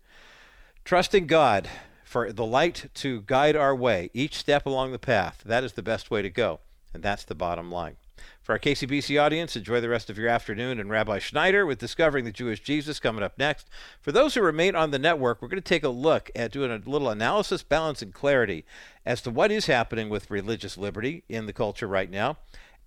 Trusting 0.83 1.27
God 1.27 1.69
for 2.03 2.31
the 2.31 2.45
light 2.45 2.89
to 2.95 3.21
guide 3.21 3.55
our 3.55 3.75
way, 3.75 4.09
each 4.13 4.35
step 4.35 4.65
along 4.65 4.91
the 4.91 4.99
path, 4.99 5.41
that 5.45 5.63
is 5.63 5.73
the 5.73 5.83
best 5.83 6.11
way 6.11 6.21
to 6.21 6.29
go. 6.29 6.59
And 6.93 7.03
that's 7.03 7.23
the 7.23 7.35
bottom 7.35 7.71
line. 7.71 7.95
For 8.41 8.53
our 8.53 8.59
KCBC 8.59 9.21
audience, 9.21 9.55
enjoy 9.55 9.81
the 9.81 9.89
rest 9.89 10.09
of 10.09 10.17
your 10.17 10.27
afternoon 10.27 10.79
and 10.79 10.89
Rabbi 10.89 11.19
Schneider 11.19 11.63
with 11.63 11.77
Discovering 11.77 12.25
the 12.25 12.31
Jewish 12.31 12.59
Jesus 12.59 12.99
coming 12.99 13.21
up 13.21 13.37
next. 13.37 13.69
For 14.01 14.11
those 14.11 14.33
who 14.33 14.41
remain 14.41 14.75
on 14.75 14.89
the 14.89 14.97
network, 14.97 15.41
we're 15.41 15.47
going 15.47 15.61
to 15.61 15.69
take 15.69 15.83
a 15.83 15.89
look 15.89 16.31
at 16.35 16.51
doing 16.51 16.71
a 16.71 16.89
little 16.89 17.09
analysis, 17.09 17.61
balance, 17.61 18.01
and 18.01 18.11
clarity 18.11 18.65
as 19.05 19.21
to 19.21 19.29
what 19.29 19.51
is 19.51 19.67
happening 19.67 20.09
with 20.09 20.31
religious 20.31 20.75
liberty 20.75 21.23
in 21.29 21.45
the 21.45 21.53
culture 21.53 21.87
right 21.87 22.09
now 22.09 22.37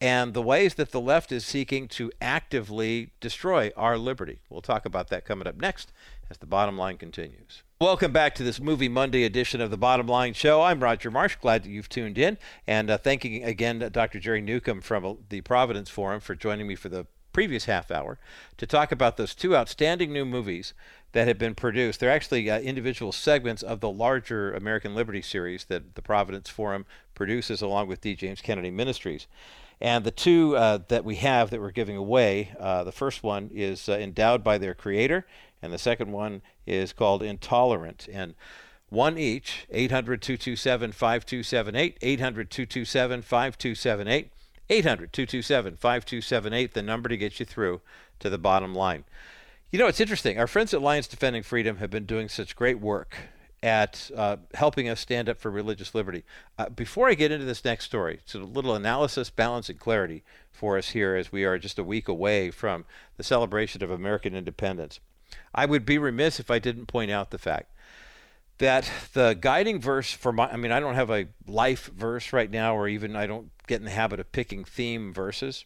and 0.01 0.35
the 0.35 0.43
ways 0.43 0.75
that 0.75 0.91
the 0.91 1.01
left 1.01 1.31
is 1.31 1.47
seeking 1.47 1.87
to 1.89 2.11
actively 2.21 3.11
destroy 3.21 3.71
our 3.77 3.97
liberty. 3.97 4.41
We'll 4.51 4.61
talk 4.61 4.85
about 4.85 5.09
that 5.11 5.25
coming 5.25 5.47
up 5.47 5.57
next 5.57 5.93
as 6.29 6.39
the 6.39 6.47
bottom 6.47 6.77
line 6.77 6.99
continues. 6.99 7.63
Welcome 7.81 8.13
back 8.13 8.37
to 8.37 8.45
this 8.45 8.61
Movie 8.61 8.89
Monday 8.89 9.25
edition 9.25 9.61
of 9.61 9.73
the 9.73 9.77
Bottom 9.77 10.07
Line 10.07 10.33
Show. 10.33 10.63
I'm 10.63 10.79
Roger 10.79 11.11
Marsh. 11.11 11.35
Glad 11.35 11.65
that 11.65 11.71
you've 11.71 11.89
tuned 11.89 12.17
in. 12.17 12.39
And 12.69 12.89
uh, 12.89 12.99
thanking 12.99 13.43
again 13.43 13.91
Dr. 13.93 14.21
Jerry 14.21 14.41
Newcombe 14.41 14.81
from 14.81 15.05
uh, 15.05 15.15
the 15.29 15.41
Providence 15.41 15.91
Forum 15.91 16.21
for 16.21 16.37
joining 16.37 16.69
me 16.69 16.77
for 16.77 16.89
the 16.89 17.09
previous 17.33 17.65
half 17.65 17.91
hour 17.91 18.21
to 18.59 18.67
talk 18.67 18.93
about 18.93 19.17
those 19.17 19.35
two 19.35 19.57
outstanding 19.57 20.13
new 20.13 20.25
movies 20.25 20.73
that 21.13 21.27
have 21.27 21.37
been 21.37 21.57
produced. 21.57 21.99
They're 21.99 22.13
actually 22.13 22.49
uh, 22.49 22.61
individual 22.61 23.11
segments 23.11 23.65
of 23.65 23.81
the 23.81 23.91
larger 23.91 24.53
American 24.53 24.95
Liberty 24.95 25.21
series 25.21 25.65
that 25.65 25.97
the 25.97 26.03
Providence 26.03 26.49
Forum 26.49 26.87
produces 27.17 27.61
along 27.61 27.89
with 27.89 28.01
D. 28.01 28.15
James 28.15 28.41
Kennedy 28.41 28.71
Ministries. 28.71 29.27
And 29.81 30.05
the 30.05 30.13
two 30.13 30.57
uh, 30.57 30.79
that 30.89 31.05
we 31.05 31.17
have 31.17 31.51
that 31.51 31.61
we're 31.61 31.73
giving 31.73 31.97
away, 31.97 32.53
uh, 32.61 32.85
the 32.85 32.93
first 32.93 33.25
one 33.25 33.51
is 33.53 33.89
uh, 33.89 33.95
endowed 33.95 34.45
by 34.45 34.59
their 34.59 34.75
creator, 34.75 35.27
and 35.65 35.73
the 35.73 35.79
second 35.79 36.13
one 36.13 36.43
is 36.67 36.93
called 36.93 37.23
Intolerant. 37.23 38.07
And 38.13 38.35
one 38.91 39.17
each, 39.17 39.67
800 39.71 40.21
227 40.21 40.93
5278, 40.93 41.99
800 42.03 42.51
227 42.51 43.23
5278, 43.23 44.31
800 44.69 45.13
227 45.13 45.77
5278, 45.77 46.75
the 46.75 46.83
number 46.83 47.09
to 47.09 47.17
get 47.17 47.41
you 47.41 47.47
through 47.47 47.81
to 48.21 48.29
the 48.29 48.37
bottom 48.37 48.75
line. 48.75 49.05
You 49.71 49.79
know, 49.79 49.87
it's 49.87 50.01
interesting. 50.01 50.39
Our 50.39 50.47
friends 50.47 50.75
at 50.75 50.81
Alliance 50.81 51.07
Defending 51.07 51.43
Freedom 51.43 51.79
have 51.79 51.91
been 51.91 52.05
doing 52.05 52.29
such 52.29 52.55
great 52.55 52.79
work 52.79 53.17
at 53.63 54.11
uh, 54.15 54.37
helping 54.53 54.91
us 54.91 55.01
stand 55.01 55.31
up 55.31 55.41
for 55.41 55.51
religious 55.51 55.95
liberty. 55.95 56.23
Uh, 56.59 56.69
before 56.69 57.09
I 57.09 57.15
get 57.15 57.33
into 57.33 57.47
this 57.47 57.65
next 57.65 57.87
story, 57.87 58.21
it's 58.23 58.35
a 58.35 58.39
little 58.41 58.75
analysis, 58.75 59.31
balance, 59.31 59.71
and 59.71 59.81
clarity 59.81 60.23
for 60.53 60.77
us 60.77 60.91
here 60.91 61.17
as 61.17 61.33
we 61.33 61.45
are 61.45 61.59
just 61.59 61.79
a 61.79 61.83
week 61.83 62.07
away 62.07 62.51
from 62.51 62.85
the 63.17 63.25
celebration 63.25 63.83
of 63.83 63.91
American 63.91 64.35
independence. 64.35 65.01
I 65.55 65.67
would 65.67 65.85
be 65.85 65.99
remiss 65.99 66.41
if 66.41 66.51
I 66.51 66.59
didn't 66.59 66.87
point 66.87 67.11
out 67.11 67.31
the 67.31 67.39
fact 67.39 67.71
that 68.59 68.91
the 69.15 69.37
guiding 69.39 69.81
verse 69.81 70.13
for 70.13 70.33
my, 70.33 70.49
I 70.51 70.57
mean, 70.57 70.73
I 70.73 70.81
don't 70.81 70.95
have 70.95 71.11
a 71.11 71.27
life 71.47 71.91
verse 71.95 72.33
right 72.33 72.51
now, 72.51 72.77
or 72.77 72.89
even 72.89 73.17
I 73.17 73.27
don't 73.27 73.51
get 73.67 73.81
in 73.81 73.85
the 73.85 73.91
habit 73.91 74.21
of 74.21 74.33
picking 74.33 74.65
theme 74.65 75.13
verses. 75.13 75.65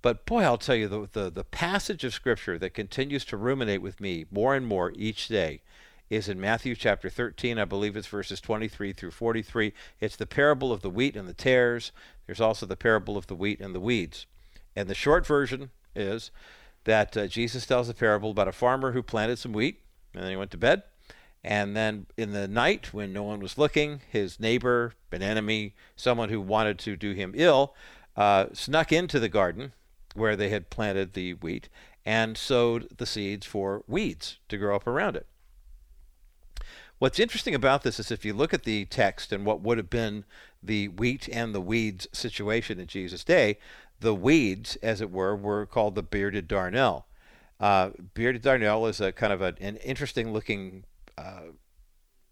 But 0.00 0.24
boy, 0.26 0.42
I'll 0.44 0.58
tell 0.58 0.76
you, 0.76 0.88
the, 0.88 1.08
the, 1.12 1.30
the 1.30 1.44
passage 1.44 2.04
of 2.04 2.14
Scripture 2.14 2.58
that 2.58 2.72
continues 2.72 3.24
to 3.26 3.36
ruminate 3.36 3.82
with 3.82 4.00
me 4.00 4.26
more 4.30 4.54
and 4.54 4.66
more 4.66 4.92
each 4.94 5.28
day 5.28 5.60
is 6.08 6.28
in 6.28 6.40
Matthew 6.40 6.74
chapter 6.74 7.10
13. 7.10 7.58
I 7.58 7.64
believe 7.64 7.96
it's 7.96 8.06
verses 8.06 8.40
23 8.40 8.92
through 8.92 9.10
43. 9.10 9.72
It's 10.00 10.16
the 10.16 10.26
parable 10.26 10.72
of 10.72 10.82
the 10.82 10.90
wheat 10.90 11.16
and 11.16 11.28
the 11.28 11.34
tares. 11.34 11.92
There's 12.26 12.40
also 12.40 12.64
the 12.64 12.76
parable 12.76 13.16
of 13.16 13.26
the 13.26 13.34
wheat 13.34 13.60
and 13.60 13.74
the 13.74 13.80
weeds. 13.80 14.26
And 14.74 14.88
the 14.88 14.94
short 14.94 15.26
version 15.26 15.70
is 15.94 16.30
that 16.88 17.14
uh, 17.18 17.26
Jesus 17.26 17.66
tells 17.66 17.90
a 17.90 17.94
parable 17.94 18.30
about 18.30 18.48
a 18.48 18.52
farmer 18.52 18.92
who 18.92 19.02
planted 19.02 19.38
some 19.38 19.52
wheat 19.52 19.82
and 20.14 20.22
then 20.22 20.30
he 20.30 20.36
went 20.36 20.50
to 20.52 20.56
bed. 20.56 20.84
And 21.44 21.76
then 21.76 22.06
in 22.16 22.32
the 22.32 22.48
night, 22.48 22.94
when 22.94 23.12
no 23.12 23.22
one 23.22 23.40
was 23.40 23.58
looking, 23.58 24.00
his 24.10 24.40
neighbor, 24.40 24.94
an 25.12 25.22
enemy, 25.22 25.74
someone 25.96 26.30
who 26.30 26.40
wanted 26.40 26.78
to 26.80 26.96
do 26.96 27.12
him 27.12 27.34
ill, 27.36 27.74
uh, 28.16 28.46
snuck 28.54 28.90
into 28.90 29.20
the 29.20 29.28
garden 29.28 29.74
where 30.14 30.34
they 30.34 30.48
had 30.48 30.70
planted 30.70 31.12
the 31.12 31.34
wheat 31.34 31.68
and 32.06 32.38
sowed 32.38 32.96
the 32.96 33.04
seeds 33.04 33.44
for 33.44 33.84
weeds 33.86 34.38
to 34.48 34.56
grow 34.56 34.74
up 34.74 34.86
around 34.86 35.14
it. 35.14 35.26
What's 36.98 37.20
interesting 37.20 37.54
about 37.54 37.82
this 37.82 38.00
is 38.00 38.10
if 38.10 38.24
you 38.24 38.32
look 38.32 38.54
at 38.54 38.64
the 38.64 38.86
text 38.86 39.30
and 39.30 39.44
what 39.44 39.60
would 39.60 39.76
have 39.76 39.90
been 39.90 40.24
the 40.62 40.88
wheat 40.88 41.28
and 41.30 41.54
the 41.54 41.60
weeds 41.60 42.08
situation 42.12 42.80
in 42.80 42.86
Jesus' 42.86 43.24
day, 43.24 43.58
the 44.00 44.14
weeds, 44.14 44.76
as 44.76 45.00
it 45.00 45.10
were, 45.10 45.34
were 45.34 45.66
called 45.66 45.94
the 45.94 46.02
bearded 46.02 46.48
darnel. 46.48 47.04
Uh, 47.60 47.90
bearded 48.14 48.42
darnel 48.42 48.88
is 48.88 49.00
a 49.00 49.12
kind 49.12 49.32
of 49.32 49.42
a, 49.42 49.54
an 49.60 49.76
interesting 49.78 50.32
looking 50.32 50.84
uh, 51.16 51.52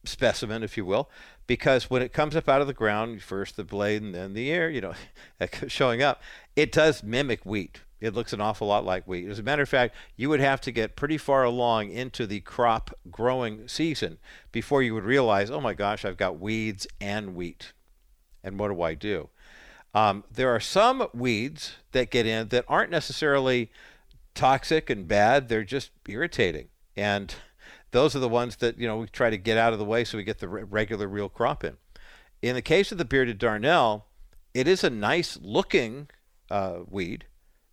specimen, 0.04 0.62
if 0.62 0.76
you 0.76 0.84
will, 0.84 1.10
because 1.46 1.90
when 1.90 2.02
it 2.02 2.12
comes 2.12 2.36
up 2.36 2.48
out 2.48 2.60
of 2.60 2.66
the 2.66 2.72
ground, 2.72 3.22
first 3.22 3.56
the 3.56 3.64
blade 3.64 4.02
and 4.02 4.14
then 4.14 4.34
the 4.34 4.48
ear, 4.48 4.68
you 4.70 4.80
know, 4.80 4.94
showing 5.66 6.02
up, 6.02 6.22
it 6.54 6.72
does 6.72 7.02
mimic 7.02 7.44
wheat. 7.44 7.80
It 7.98 8.14
looks 8.14 8.32
an 8.32 8.42
awful 8.42 8.66
lot 8.68 8.84
like 8.84 9.08
wheat. 9.08 9.26
As 9.26 9.38
a 9.38 9.42
matter 9.42 9.62
of 9.62 9.68
fact, 9.68 9.94
you 10.16 10.28
would 10.28 10.40
have 10.40 10.60
to 10.62 10.70
get 10.70 10.96
pretty 10.96 11.16
far 11.16 11.44
along 11.44 11.90
into 11.90 12.26
the 12.26 12.40
crop 12.40 12.90
growing 13.10 13.68
season 13.68 14.18
before 14.52 14.82
you 14.82 14.94
would 14.94 15.04
realize, 15.04 15.50
oh 15.50 15.60
my 15.60 15.72
gosh, 15.72 16.04
I've 16.04 16.18
got 16.18 16.38
weeds 16.38 16.86
and 17.00 17.34
wheat. 17.34 17.72
And 18.44 18.58
what 18.60 18.68
do 18.68 18.82
I 18.82 18.94
do? 18.94 19.30
Um, 19.96 20.24
there 20.30 20.54
are 20.54 20.60
some 20.60 21.08
weeds 21.14 21.72
that 21.92 22.10
get 22.10 22.26
in 22.26 22.48
that 22.48 22.66
aren't 22.68 22.90
necessarily 22.90 23.70
toxic 24.34 24.90
and 24.90 25.08
bad, 25.08 25.48
they're 25.48 25.64
just 25.64 25.90
irritating. 26.06 26.68
And 26.98 27.34
those 27.92 28.14
are 28.14 28.18
the 28.18 28.28
ones 28.28 28.56
that, 28.56 28.78
you 28.78 28.86
know, 28.86 28.98
we 28.98 29.06
try 29.06 29.30
to 29.30 29.38
get 29.38 29.56
out 29.56 29.72
of 29.72 29.78
the 29.78 29.86
way 29.86 30.04
so 30.04 30.18
we 30.18 30.22
get 30.22 30.38
the 30.38 30.48
regular 30.48 31.08
real 31.08 31.30
crop 31.30 31.64
in. 31.64 31.78
In 32.42 32.54
the 32.54 32.60
case 32.60 32.92
of 32.92 32.98
the 32.98 33.06
bearded 33.06 33.40
darnel, 33.40 34.02
it 34.52 34.68
is 34.68 34.84
a 34.84 34.90
nice 34.90 35.38
looking 35.40 36.08
uh, 36.50 36.80
weed 36.90 37.24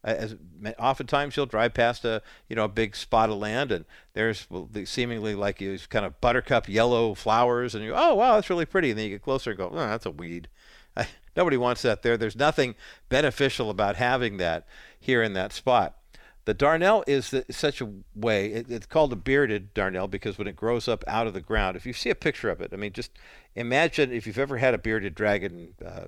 as 0.03 0.35
oftentimes 0.79 1.37
you'll 1.37 1.45
drive 1.45 1.73
past 1.73 2.03
a 2.03 2.21
you 2.49 2.55
know 2.55 2.65
a 2.65 2.69
big 2.69 2.95
spot 2.95 3.29
of 3.29 3.37
land 3.37 3.71
and 3.71 3.85
there's 4.13 4.47
seemingly 4.83 5.33
like 5.33 5.59
these 5.59 5.87
kind 5.87 6.05
of 6.05 6.19
buttercup 6.19 6.67
yellow 6.67 7.13
flowers 7.13 7.73
and 7.73 7.83
you 7.85 7.91
go, 7.91 7.97
oh 7.97 8.15
wow 8.15 8.35
that's 8.35 8.49
really 8.49 8.65
pretty 8.65 8.89
and 8.89 8.99
then 8.99 9.05
you 9.05 9.11
get 9.11 9.21
closer 9.21 9.51
and 9.51 9.57
go 9.57 9.69
oh 9.71 9.75
that's 9.75 10.05
a 10.05 10.11
weed 10.11 10.49
nobody 11.35 11.57
wants 11.57 11.81
that 11.81 12.01
there 12.01 12.17
there's 12.17 12.35
nothing 12.35 12.75
beneficial 13.09 13.69
about 13.69 13.95
having 13.95 14.37
that 14.37 14.65
here 14.99 15.21
in 15.23 15.33
that 15.33 15.51
spot 15.53 15.97
The 16.45 16.53
darnel 16.53 17.03
is 17.07 17.31
the, 17.31 17.45
such 17.49 17.79
a 17.79 17.89
way, 18.13 18.47
it, 18.47 18.69
it's 18.69 18.85
called 18.85 19.13
a 19.13 19.15
bearded 19.15 19.73
darnel 19.73 20.09
because 20.09 20.37
when 20.37 20.47
it 20.47 20.55
grows 20.57 20.87
up 20.89 21.03
out 21.07 21.25
of 21.25 21.33
the 21.33 21.41
ground, 21.41 21.77
if 21.77 21.85
you 21.85 21.93
see 21.93 22.09
a 22.09 22.15
picture 22.15 22.49
of 22.49 22.59
it, 22.59 22.71
I 22.73 22.75
mean, 22.75 22.91
just 22.91 23.11
imagine 23.55 24.11
if 24.11 24.27
you've 24.27 24.37
ever 24.37 24.57
had 24.57 24.73
a 24.73 24.77
bearded 24.77 25.15
dragon 25.15 25.73
uh, 25.85 26.07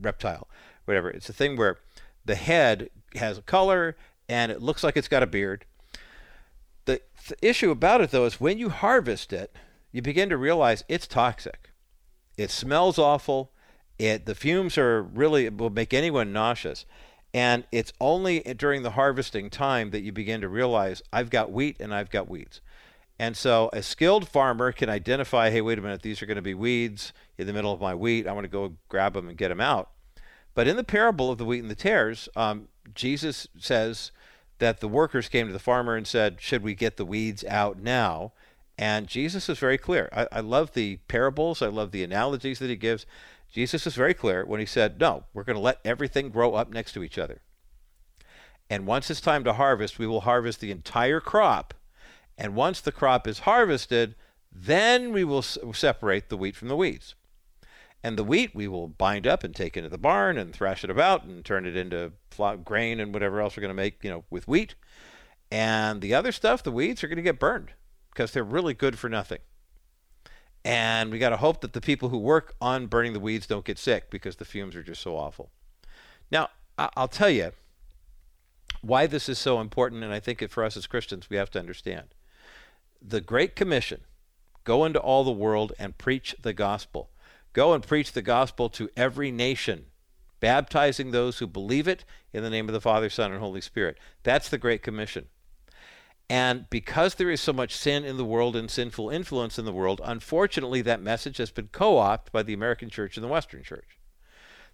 reptile, 0.00 0.48
whatever. 0.86 1.10
It's 1.10 1.28
a 1.28 1.34
thing 1.34 1.56
where 1.56 1.78
the 2.24 2.34
head 2.34 2.88
has 3.14 3.38
a 3.38 3.42
color 3.42 3.96
and 4.28 4.50
it 4.50 4.62
looks 4.62 4.82
like 4.82 4.96
it's 4.96 5.08
got 5.08 5.22
a 5.22 5.26
beard. 5.26 5.64
The, 6.86 7.00
the 7.28 7.36
issue 7.42 7.70
about 7.70 8.00
it, 8.00 8.10
though, 8.10 8.24
is 8.24 8.40
when 8.40 8.58
you 8.58 8.70
harvest 8.70 9.32
it, 9.32 9.54
you 9.92 10.02
begin 10.02 10.28
to 10.30 10.36
realize 10.36 10.84
it's 10.88 11.06
toxic. 11.06 11.70
It 12.36 12.50
smells 12.50 12.98
awful. 12.98 13.52
It 13.98 14.26
the 14.26 14.34
fumes 14.34 14.76
are 14.78 15.02
really 15.02 15.48
will 15.48 15.70
make 15.70 15.94
anyone 15.94 16.32
nauseous. 16.32 16.84
And 17.34 17.64
it's 17.70 17.92
only 18.00 18.40
during 18.40 18.82
the 18.82 18.92
harvesting 18.92 19.50
time 19.50 19.90
that 19.90 20.02
you 20.02 20.12
begin 20.12 20.40
to 20.40 20.48
realize 20.48 21.02
I've 21.12 21.28
got 21.28 21.52
wheat 21.52 21.76
and 21.80 21.94
I've 21.94 22.10
got 22.10 22.28
weeds. 22.28 22.60
And 23.18 23.36
so 23.36 23.70
a 23.72 23.82
skilled 23.82 24.28
farmer 24.28 24.72
can 24.72 24.88
identify, 24.88 25.50
hey, 25.50 25.60
wait 25.60 25.78
a 25.78 25.82
minute, 25.82 26.02
these 26.02 26.22
are 26.22 26.26
going 26.26 26.36
to 26.36 26.42
be 26.42 26.54
weeds 26.54 27.12
in 27.38 27.46
the 27.46 27.52
middle 27.52 27.72
of 27.72 27.80
my 27.80 27.94
wheat. 27.94 28.26
I 28.26 28.32
want 28.32 28.44
to 28.44 28.48
go 28.48 28.74
grab 28.88 29.14
them 29.14 29.28
and 29.28 29.36
get 29.36 29.48
them 29.48 29.60
out. 29.60 29.90
But 30.54 30.68
in 30.68 30.76
the 30.76 30.84
parable 30.84 31.30
of 31.30 31.38
the 31.38 31.44
wheat 31.44 31.60
and 31.60 31.70
the 31.70 31.74
tares, 31.74 32.28
um, 32.36 32.68
Jesus 32.94 33.46
says 33.58 34.12
that 34.58 34.80
the 34.80 34.88
workers 34.88 35.28
came 35.28 35.46
to 35.46 35.52
the 35.52 35.58
farmer 35.58 35.96
and 35.96 36.06
said, 36.06 36.40
should 36.40 36.62
we 36.62 36.74
get 36.74 36.96
the 36.96 37.04
weeds 37.04 37.44
out 37.44 37.78
now? 37.78 38.32
And 38.78 39.06
Jesus 39.06 39.48
is 39.48 39.58
very 39.58 39.78
clear. 39.78 40.08
I, 40.12 40.28
I 40.30 40.40
love 40.40 40.72
the 40.72 40.96
parables. 41.08 41.62
I 41.62 41.68
love 41.68 41.92
the 41.92 42.04
analogies 42.04 42.58
that 42.58 42.68
he 42.68 42.76
gives. 42.76 43.06
Jesus 43.50 43.86
is 43.86 43.94
very 43.94 44.12
clear 44.12 44.44
when 44.44 44.60
he 44.60 44.66
said, 44.66 45.00
No, 45.00 45.24
we're 45.32 45.44
going 45.44 45.56
to 45.56 45.62
let 45.62 45.80
everything 45.84 46.28
grow 46.28 46.54
up 46.54 46.70
next 46.70 46.92
to 46.92 47.02
each 47.02 47.18
other. 47.18 47.40
And 48.68 48.86
once 48.86 49.10
it's 49.10 49.20
time 49.20 49.44
to 49.44 49.54
harvest, 49.54 49.98
we 49.98 50.06
will 50.06 50.22
harvest 50.22 50.60
the 50.60 50.70
entire 50.70 51.20
crop. 51.20 51.72
And 52.36 52.54
once 52.54 52.80
the 52.80 52.92
crop 52.92 53.26
is 53.26 53.40
harvested, 53.40 54.14
then 54.52 55.12
we 55.12 55.24
will 55.24 55.42
separate 55.42 56.28
the 56.28 56.36
wheat 56.36 56.56
from 56.56 56.68
the 56.68 56.76
weeds. 56.76 57.14
And 58.02 58.18
the 58.18 58.24
wheat 58.24 58.54
we 58.54 58.68
will 58.68 58.88
bind 58.88 59.26
up 59.26 59.42
and 59.42 59.54
take 59.54 59.76
into 59.76 59.88
the 59.88 59.98
barn 59.98 60.36
and 60.36 60.52
thrash 60.52 60.84
it 60.84 60.90
about 60.90 61.24
and 61.24 61.44
turn 61.44 61.64
it 61.64 61.76
into 61.76 62.12
grain 62.64 63.00
and 63.00 63.14
whatever 63.14 63.40
else 63.40 63.56
we're 63.56 63.62
going 63.62 63.70
to 63.70 63.74
make, 63.74 64.04
you 64.04 64.10
know, 64.10 64.24
with 64.28 64.46
wheat. 64.46 64.74
And 65.50 66.02
the 66.02 66.14
other 66.14 66.32
stuff, 66.32 66.62
the 66.62 66.72
weeds, 66.72 67.02
are 67.02 67.08
going 67.08 67.16
to 67.16 67.22
get 67.22 67.38
burned 67.38 67.72
because 68.16 68.30
they're 68.30 68.42
really 68.42 68.72
good 68.72 68.98
for 68.98 69.10
nothing. 69.10 69.40
And 70.64 71.10
we 71.10 71.18
got 71.18 71.28
to 71.28 71.36
hope 71.36 71.60
that 71.60 71.74
the 71.74 71.82
people 71.82 72.08
who 72.08 72.16
work 72.16 72.54
on 72.62 72.86
burning 72.86 73.12
the 73.12 73.20
weeds 73.20 73.46
don't 73.46 73.64
get 73.64 73.78
sick 73.78 74.08
because 74.08 74.36
the 74.36 74.46
fumes 74.46 74.74
are 74.74 74.82
just 74.82 75.02
so 75.02 75.16
awful. 75.16 75.50
Now, 76.30 76.48
I'll 76.78 77.08
tell 77.08 77.28
you 77.28 77.52
why 78.80 79.06
this 79.06 79.28
is 79.28 79.38
so 79.38 79.60
important, 79.60 80.02
and 80.02 80.14
I 80.14 80.18
think 80.18 80.48
for 80.48 80.64
us 80.64 80.78
as 80.78 80.86
Christians, 80.86 81.28
we 81.28 81.36
have 81.36 81.50
to 81.50 81.58
understand. 81.58 82.14
The 83.02 83.20
Great 83.20 83.54
Commission 83.54 84.00
go 84.64 84.86
into 84.86 84.98
all 84.98 85.22
the 85.22 85.30
world 85.30 85.74
and 85.78 85.98
preach 85.98 86.34
the 86.40 86.54
gospel. 86.54 87.10
Go 87.52 87.74
and 87.74 87.86
preach 87.86 88.12
the 88.12 88.22
gospel 88.22 88.70
to 88.70 88.88
every 88.96 89.30
nation, 89.30 89.86
baptizing 90.40 91.10
those 91.10 91.38
who 91.38 91.46
believe 91.46 91.86
it 91.86 92.06
in 92.32 92.42
the 92.42 92.50
name 92.50 92.66
of 92.68 92.72
the 92.72 92.80
Father, 92.80 93.10
Son, 93.10 93.30
and 93.30 93.40
Holy 93.40 93.60
Spirit. 93.60 93.98
That's 94.22 94.48
the 94.48 94.58
Great 94.58 94.82
Commission. 94.82 95.26
And 96.28 96.68
because 96.70 97.14
there 97.14 97.30
is 97.30 97.40
so 97.40 97.52
much 97.52 97.76
sin 97.76 98.04
in 98.04 98.16
the 98.16 98.24
world 98.24 98.56
and 98.56 98.70
sinful 98.70 99.10
influence 99.10 99.58
in 99.58 99.64
the 99.64 99.72
world, 99.72 100.00
unfortunately, 100.04 100.82
that 100.82 101.00
message 101.00 101.36
has 101.36 101.50
been 101.50 101.68
co 101.68 101.98
opted 101.98 102.32
by 102.32 102.42
the 102.42 102.54
American 102.54 102.90
church 102.90 103.16
and 103.16 103.22
the 103.22 103.28
Western 103.28 103.62
church. 103.62 103.98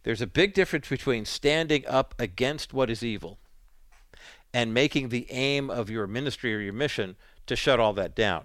There's 0.03 0.23
a 0.23 0.27
big 0.27 0.55
difference 0.55 0.89
between 0.89 1.25
standing 1.27 1.87
up 1.87 2.15
against 2.19 2.73
what 2.73 2.91
is 2.91 3.03
evil 3.03 3.39
and 4.55 4.75
making 4.75 5.09
the 5.09 5.31
aim 5.31 5.71
of 5.71 5.91
your 5.91 6.07
ministry 6.07 6.55
or 6.55 6.61
your 6.61 6.73
mission 6.73 7.17
to 7.47 7.57
shut 7.57 7.79
all 7.79 7.93
that 7.95 8.17
down. 8.17 8.45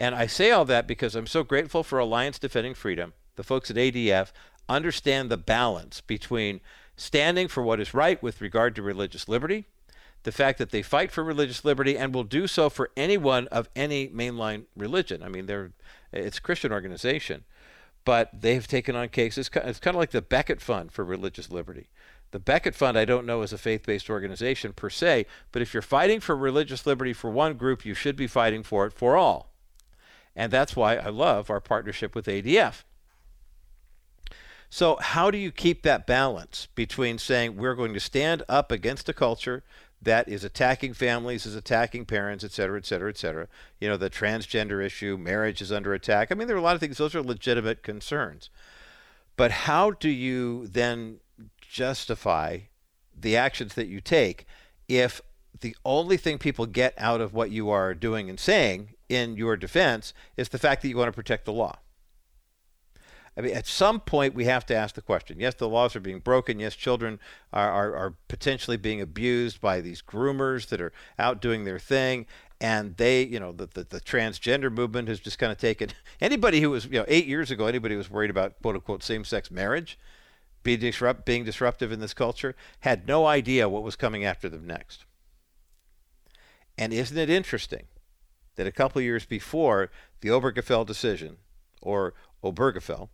And 0.00 0.14
I 0.14 0.26
say 0.26 0.50
all 0.50 0.64
that 0.66 0.86
because 0.86 1.14
I'm 1.14 1.26
so 1.26 1.42
grateful 1.42 1.82
for 1.82 1.98
Alliance 1.98 2.38
Defending 2.38 2.74
Freedom. 2.74 3.14
The 3.36 3.42
folks 3.42 3.70
at 3.70 3.76
ADF 3.76 4.32
understand 4.68 5.30
the 5.30 5.36
balance 5.36 6.00
between 6.00 6.60
standing 6.96 7.48
for 7.48 7.62
what 7.62 7.80
is 7.80 7.94
right 7.94 8.22
with 8.22 8.40
regard 8.40 8.74
to 8.76 8.82
religious 8.82 9.28
liberty 9.28 9.66
the 10.22 10.32
fact 10.32 10.58
that 10.58 10.70
they 10.70 10.82
fight 10.82 11.10
for 11.10 11.22
religious 11.22 11.64
liberty 11.64 11.96
and 11.96 12.14
will 12.14 12.24
do 12.24 12.46
so 12.46 12.68
for 12.68 12.90
anyone 12.96 13.46
of 13.48 13.68
any 13.76 14.08
mainline 14.08 14.64
religion. 14.76 15.22
I 15.22 15.28
mean, 15.28 15.46
they're 15.46 15.72
it's 16.12 16.38
a 16.38 16.42
Christian 16.42 16.72
organization, 16.72 17.44
but 18.04 18.30
they've 18.32 18.66
taken 18.66 18.96
on 18.96 19.08
cases. 19.10 19.50
It's 19.54 19.78
kind 19.78 19.94
of 19.94 20.00
like 20.00 20.10
the 20.10 20.22
Becket 20.22 20.60
Fund 20.60 20.92
for 20.92 21.04
religious 21.04 21.50
liberty. 21.50 21.88
The 22.30 22.38
Becket 22.38 22.74
Fund, 22.74 22.98
I 22.98 23.04
don't 23.04 23.26
know, 23.26 23.42
is 23.42 23.52
a 23.52 23.58
faith 23.58 23.86
based 23.86 24.10
organization 24.10 24.72
per 24.72 24.90
se, 24.90 25.26
but 25.52 25.62
if 25.62 25.72
you're 25.72 25.82
fighting 25.82 26.20
for 26.20 26.36
religious 26.36 26.86
liberty 26.86 27.12
for 27.12 27.30
one 27.30 27.54
group, 27.54 27.84
you 27.84 27.94
should 27.94 28.16
be 28.16 28.26
fighting 28.26 28.62
for 28.62 28.86
it 28.86 28.92
for 28.92 29.16
all. 29.16 29.52
And 30.36 30.52
that's 30.52 30.76
why 30.76 30.96
I 30.96 31.08
love 31.08 31.50
our 31.50 31.60
partnership 31.60 32.14
with 32.14 32.26
ADF. 32.26 32.84
So, 34.70 34.96
how 35.00 35.30
do 35.30 35.38
you 35.38 35.50
keep 35.50 35.82
that 35.82 36.06
balance 36.06 36.68
between 36.74 37.16
saying 37.16 37.56
we're 37.56 37.74
going 37.74 37.94
to 37.94 38.00
stand 38.00 38.42
up 38.48 38.70
against 38.70 39.08
a 39.08 39.14
culture 39.14 39.64
that 40.00 40.28
is 40.28 40.44
attacking 40.44 40.94
families, 40.94 41.44
is 41.44 41.56
attacking 41.56 42.04
parents, 42.04 42.44
et 42.44 42.52
cetera, 42.52 42.78
et 42.78 42.86
cetera, 42.86 43.08
et 43.10 43.18
cetera. 43.18 43.48
You 43.80 43.88
know, 43.88 43.96
the 43.96 44.10
transgender 44.10 44.84
issue, 44.84 45.16
marriage 45.16 45.60
is 45.60 45.72
under 45.72 45.92
attack. 45.92 46.30
I 46.30 46.34
mean, 46.34 46.46
there 46.46 46.56
are 46.56 46.60
a 46.60 46.62
lot 46.62 46.74
of 46.74 46.80
things, 46.80 46.98
those 46.98 47.14
are 47.14 47.22
legitimate 47.22 47.82
concerns. 47.82 48.48
But 49.36 49.50
how 49.50 49.90
do 49.92 50.08
you 50.08 50.66
then 50.68 51.18
justify 51.60 52.58
the 53.16 53.36
actions 53.36 53.74
that 53.74 53.88
you 53.88 54.00
take 54.00 54.46
if 54.88 55.20
the 55.60 55.76
only 55.84 56.16
thing 56.16 56.38
people 56.38 56.66
get 56.66 56.94
out 56.98 57.20
of 57.20 57.34
what 57.34 57.50
you 57.50 57.68
are 57.68 57.94
doing 57.94 58.30
and 58.30 58.38
saying 58.38 58.94
in 59.08 59.36
your 59.36 59.56
defense 59.56 60.14
is 60.36 60.50
the 60.50 60.58
fact 60.58 60.82
that 60.82 60.88
you 60.88 60.96
want 60.96 61.08
to 61.08 61.12
protect 61.12 61.44
the 61.44 61.52
law? 61.52 61.78
I 63.38 63.40
mean, 63.40 63.54
at 63.54 63.68
some 63.68 64.00
point, 64.00 64.34
we 64.34 64.46
have 64.46 64.66
to 64.66 64.74
ask 64.74 64.96
the 64.96 65.00
question. 65.00 65.38
Yes, 65.38 65.54
the 65.54 65.68
laws 65.68 65.94
are 65.94 66.00
being 66.00 66.18
broken. 66.18 66.58
Yes, 66.58 66.74
children 66.74 67.20
are, 67.52 67.70
are, 67.70 67.94
are, 67.94 68.14
potentially 68.26 68.76
being 68.76 69.00
abused 69.00 69.60
by 69.60 69.80
these 69.80 70.02
groomers 70.02 70.66
that 70.70 70.80
are 70.80 70.92
out 71.20 71.40
doing 71.40 71.62
their 71.62 71.78
thing. 71.78 72.26
And 72.60 72.96
they, 72.96 73.22
you 73.22 73.38
know, 73.38 73.52
the, 73.52 73.66
the, 73.66 73.84
the 73.84 74.00
transgender 74.00 74.72
movement 74.72 75.06
has 75.06 75.20
just 75.20 75.38
kind 75.38 75.52
of 75.52 75.58
taken 75.58 75.90
anybody 76.20 76.60
who 76.60 76.70
was, 76.70 76.86
you 76.86 76.98
know, 76.98 77.04
eight 77.06 77.26
years 77.26 77.52
ago, 77.52 77.66
anybody 77.66 77.94
who 77.94 77.98
was 77.98 78.10
worried 78.10 78.30
about 78.30 78.60
quote 78.60 78.74
unquote 78.74 79.04
same 79.04 79.22
sex 79.24 79.52
marriage 79.52 79.96
being, 80.64 80.80
disrupt, 80.80 81.24
being 81.24 81.44
disruptive 81.44 81.92
in 81.92 82.00
this 82.00 82.14
culture 82.14 82.56
had 82.80 83.06
no 83.06 83.24
idea 83.24 83.68
what 83.68 83.84
was 83.84 83.94
coming 83.94 84.24
after 84.24 84.48
them 84.48 84.66
next. 84.66 85.04
And 86.76 86.92
isn't 86.92 87.16
it 87.16 87.30
interesting 87.30 87.84
that 88.56 88.66
a 88.66 88.72
couple 88.72 89.00
years 89.00 89.24
before 89.24 89.92
the 90.22 90.30
Obergefell 90.30 90.84
decision, 90.84 91.36
or 91.80 92.14
Obergefell, 92.42 93.10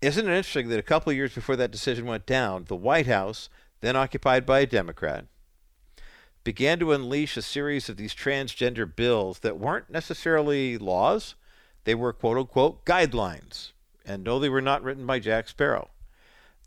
isn't 0.00 0.26
it 0.26 0.36
interesting 0.36 0.68
that 0.68 0.78
a 0.78 0.82
couple 0.82 1.10
of 1.10 1.16
years 1.16 1.34
before 1.34 1.56
that 1.56 1.70
decision 1.70 2.06
went 2.06 2.26
down, 2.26 2.64
the 2.64 2.76
White 2.76 3.06
House, 3.06 3.48
then 3.80 3.96
occupied 3.96 4.46
by 4.46 4.60
a 4.60 4.66
Democrat, 4.66 5.26
began 6.44 6.78
to 6.78 6.92
unleash 6.92 7.36
a 7.36 7.42
series 7.42 7.88
of 7.88 7.96
these 7.96 8.14
transgender 8.14 8.94
bills 8.94 9.40
that 9.40 9.58
weren't 9.58 9.90
necessarily 9.90 10.76
laws, 10.76 11.34
they 11.84 11.94
were 11.94 12.12
quote 12.12 12.36
unquote 12.36 12.84
guidelines. 12.84 13.72
And 14.04 14.22
no, 14.22 14.38
they 14.38 14.50
were 14.50 14.60
not 14.60 14.82
written 14.82 15.06
by 15.06 15.18
Jack 15.18 15.48
Sparrow. 15.48 15.88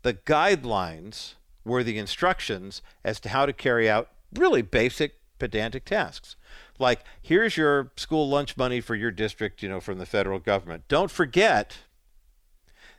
The 0.02 0.14
guidelines 0.14 1.34
were 1.64 1.84
the 1.84 1.98
instructions 1.98 2.82
as 3.04 3.20
to 3.20 3.28
how 3.28 3.46
to 3.46 3.52
carry 3.52 3.88
out 3.88 4.10
really 4.34 4.62
basic 4.62 5.14
pedantic 5.38 5.84
tasks. 5.84 6.36
Like, 6.78 7.04
here's 7.22 7.56
your 7.56 7.92
school 7.96 8.28
lunch 8.28 8.56
money 8.56 8.80
for 8.80 8.94
your 8.94 9.10
district, 9.10 9.62
you 9.62 9.68
know, 9.68 9.80
from 9.80 9.98
the 9.98 10.06
federal 10.06 10.38
government. 10.38 10.84
Don't 10.88 11.10
forget 11.10 11.78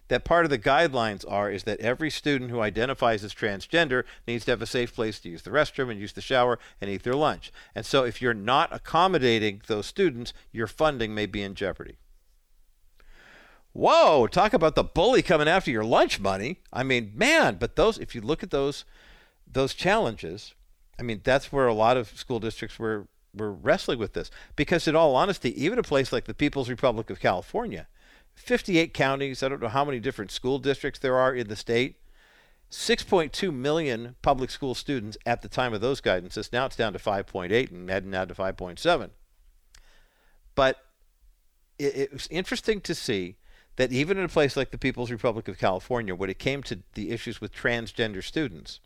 that 0.09 0.25
part 0.25 0.43
of 0.43 0.49
the 0.49 0.59
guidelines 0.59 1.23
are 1.31 1.49
is 1.49 1.63
that 1.63 1.79
every 1.79 2.09
student 2.09 2.51
who 2.51 2.61
identifies 2.61 3.23
as 3.23 3.33
transgender 3.33 4.03
needs 4.27 4.45
to 4.45 4.51
have 4.51 4.61
a 4.61 4.67
safe 4.67 4.93
place 4.93 5.19
to 5.19 5.29
use 5.29 5.43
the 5.43 5.51
restroom 5.51 5.89
and 5.89 5.99
use 5.99 6.13
the 6.13 6.21
shower 6.21 6.59
and 6.81 6.89
eat 6.89 7.03
their 7.03 7.15
lunch. 7.15 7.51
And 7.73 7.85
so 7.85 8.03
if 8.03 8.21
you're 8.21 8.33
not 8.33 8.73
accommodating 8.73 9.61
those 9.67 9.85
students, 9.85 10.33
your 10.51 10.67
funding 10.67 11.15
may 11.15 11.25
be 11.25 11.41
in 11.41 11.55
jeopardy. 11.55 11.97
Whoa, 13.71 14.27
talk 14.27 14.53
about 14.53 14.75
the 14.75 14.83
bully 14.83 15.21
coming 15.21 15.47
after 15.47 15.71
your 15.71 15.85
lunch 15.85 16.19
money. 16.19 16.57
I 16.73 16.83
mean, 16.83 17.11
man, 17.15 17.57
but 17.59 17.75
those 17.75 17.99
if 17.99 18.15
you 18.15 18.21
look 18.21 18.41
at 18.41 18.49
those 18.49 18.83
those 19.51 19.73
challenges, 19.75 20.55
I 20.97 21.03
mean, 21.03 21.21
that's 21.23 21.51
where 21.51 21.67
a 21.67 21.73
lot 21.73 21.97
of 21.97 22.09
school 22.17 22.39
districts 22.39 22.79
were 22.79 23.07
were 23.35 23.53
wrestling 23.53 23.99
with 23.99 24.13
this 24.13 24.31
because 24.55 24.87
in 24.87 24.95
all 24.95 25.15
honesty, 25.15 25.63
even 25.63 25.77
a 25.77 25.83
place 25.83 26.11
like 26.11 26.25
the 26.25 26.33
People's 26.33 26.67
Republic 26.67 27.11
of 27.11 27.19
California, 27.19 27.87
58 28.39 28.93
counties. 28.93 29.43
I 29.43 29.49
don't 29.49 29.61
know 29.61 29.67
how 29.67 29.85
many 29.85 29.99
different 29.99 30.31
school 30.31 30.59
districts 30.59 30.99
there 30.99 31.17
are 31.17 31.33
in 31.33 31.47
the 31.47 31.55
state. 31.55 31.97
6.2 32.71 33.53
million 33.53 34.15
public 34.21 34.51
school 34.51 34.75
students 34.75 35.17
at 35.25 35.41
the 35.41 35.47
time 35.47 35.73
of 35.73 35.81
those 35.81 36.01
guidances. 36.01 36.53
Now 36.53 36.65
it's 36.65 36.75
down 36.75 36.93
to 36.93 36.99
5.8 36.99 37.71
and 37.71 37.89
heading 37.89 38.11
now 38.11 38.25
to 38.25 38.35
5.7. 38.35 39.09
But 40.55 40.77
it, 41.77 41.95
it 41.95 42.13
was 42.13 42.27
interesting 42.29 42.81
to 42.81 42.93
see 42.93 43.37
that 43.77 43.91
even 43.91 44.17
in 44.17 44.25
a 44.25 44.29
place 44.29 44.55
like 44.57 44.71
the 44.71 44.77
People's 44.77 45.11
Republic 45.11 45.47
of 45.47 45.57
California, 45.57 46.13
when 46.13 46.29
it 46.29 46.37
came 46.37 46.61
to 46.63 46.79
the 46.93 47.11
issues 47.11 47.41
with 47.41 47.53
transgender 47.53 48.23
students, 48.23 48.79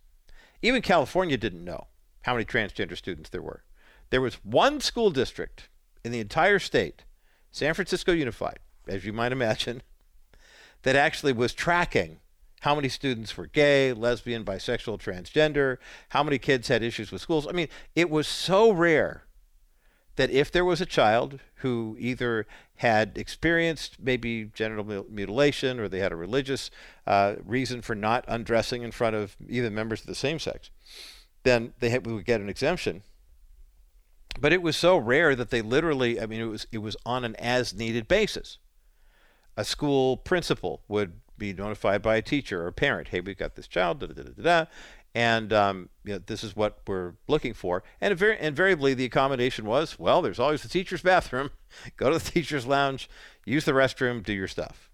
even 0.62 0.82
California 0.82 1.38
didn't 1.38 1.66
know. 1.66 1.88
how 2.22 2.34
many 2.34 2.46
transgender 2.46 2.98
students 2.98 3.30
there 3.30 3.42
were. 3.42 3.64
There 4.10 4.22
was 4.22 4.36
one 4.46 4.80
school 4.80 5.10
district 5.10 5.68
in 6.06 6.12
the 6.12 6.20
entire 6.20 6.60
state, 6.60 7.04
San 7.52 7.74
Francisco 7.74 8.14
Unified, 8.14 8.60
as 8.88 9.06
you 9.06 9.14
might 9.14 9.32
imagine, 9.32 9.82
that 10.84 10.96
actually 10.96 11.34
was 11.34 11.54
tracking 11.54 12.20
how 12.62 12.76
many 12.76 12.88
students 12.88 13.36
were 13.36 13.48
gay, 13.48 13.92
lesbian, 13.92 14.46
bisexual, 14.46 15.00
transgender, 15.00 15.78
how 16.10 16.24
many 16.24 16.38
kids 16.38 16.70
had 16.70 16.82
issues 16.82 17.12
with 17.12 17.22
schools. 17.22 17.46
I 17.48 17.52
mean, 17.52 17.68
it 17.96 18.10
was 18.10 18.28
so 18.28 18.72
rare 18.72 19.26
that 20.16 20.30
if 20.30 20.52
there 20.52 20.64
was 20.64 20.80
a 20.80 20.86
child 20.86 21.40
who 21.56 21.98
either 22.00 22.46
had 22.76 23.18
experienced 23.18 23.98
maybe 24.00 24.50
genital 24.54 25.06
mutilation 25.10 25.80
or 25.80 25.88
they 25.88 26.00
had 26.00 26.12
a 26.12 26.16
religious 26.16 26.70
uh, 27.08 27.36
reason 27.44 27.82
for 27.82 27.96
not 27.96 28.24
undressing 28.28 28.84
in 28.84 28.92
front 28.92 29.16
of 29.16 29.36
even 29.50 29.74
members 29.74 30.02
of 30.02 30.08
the 30.08 30.16
same 30.16 30.40
sex, 30.40 30.70
then 31.44 31.74
they 31.80 31.90
had, 31.90 32.06
we 32.06 32.14
would 32.14 32.26
get 32.26 32.42
an 32.42 32.50
exemption. 32.50 33.04
But 34.40 34.54
it 34.54 34.62
was 34.62 34.76
so 34.76 34.98
rare 34.98 35.36
that 35.36 35.50
they 35.50 35.62
literally, 35.62 36.20
I 36.20 36.26
mean, 36.26 36.42
it 36.42 36.46
was 36.46 36.66
it 36.72 36.80
was 36.80 36.98
on 37.06 37.24
an 37.24 37.36
as-needed 37.36 38.08
basis. 38.08 38.58
A 39.56 39.64
school 39.64 40.18
principal 40.18 40.82
would 40.88 41.14
be 41.38 41.54
notified 41.54 42.02
by 42.02 42.16
a 42.16 42.22
teacher 42.22 42.64
or 42.64 42.68
a 42.68 42.74
parent, 42.74 43.10
hey, 43.10 43.20
we've 43.20 43.38
got 43.38 43.56
this 43.56 43.68
child, 43.68 44.00
da 44.00 44.08
da 44.08 44.14
da 44.14 44.24
da 44.24 44.44
da, 44.44 44.66
and 45.16 45.54
um, 45.54 45.90
you 46.04 46.14
know, 46.14 46.22
this 46.26 46.44
is 46.44 46.56
what 46.56 46.80
we're 46.88 47.14
looking 47.28 47.54
for. 47.54 47.84
And 48.02 48.12
invariably, 48.20 48.94
the 48.94 49.06
accommodation 49.06 49.66
was, 49.66 50.00
well, 50.00 50.22
there's 50.22 50.40
always 50.40 50.64
the 50.64 50.70
teacher's 50.70 51.02
bathroom. 51.02 51.52
Go 51.98 52.10
to 52.10 52.18
the 52.18 52.32
teacher's 52.32 52.66
lounge, 52.66 53.10
use 53.46 53.66
the 53.66 53.74
restroom, 53.74 54.24
do 54.24 54.34
your 54.34 54.48
stuff. 54.48 54.90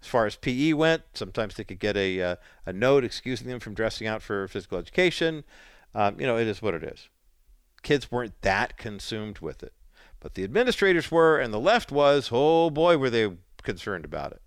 As 0.00 0.08
far 0.08 0.26
as 0.26 0.36
PE 0.36 0.74
went, 0.74 1.02
sometimes 1.14 1.56
they 1.56 1.64
could 1.64 1.80
get 1.80 1.96
a, 1.96 2.22
uh, 2.22 2.36
a 2.64 2.72
note 2.72 3.04
excusing 3.04 3.48
them 3.48 3.60
from 3.60 3.74
dressing 3.74 4.06
out 4.06 4.22
for 4.22 4.46
physical 4.46 4.78
education. 4.78 5.44
Um, 5.94 6.20
you 6.20 6.26
know, 6.26 6.38
it 6.38 6.46
is 6.46 6.62
what 6.62 6.74
it 6.74 6.84
is. 6.84 7.08
Kids 7.82 8.10
weren't 8.10 8.40
that 8.42 8.76
consumed 8.76 9.40
with 9.40 9.62
it. 9.62 9.72
But 10.20 10.34
the 10.34 10.44
administrators 10.44 11.10
were, 11.10 11.38
and 11.38 11.52
the 11.52 11.60
left 11.60 11.92
was, 11.92 12.30
oh 12.32 12.70
boy, 12.70 12.96
were 12.96 13.10
they 13.10 13.32
concerned 13.62 14.04
about 14.04 14.32
it. 14.32 14.42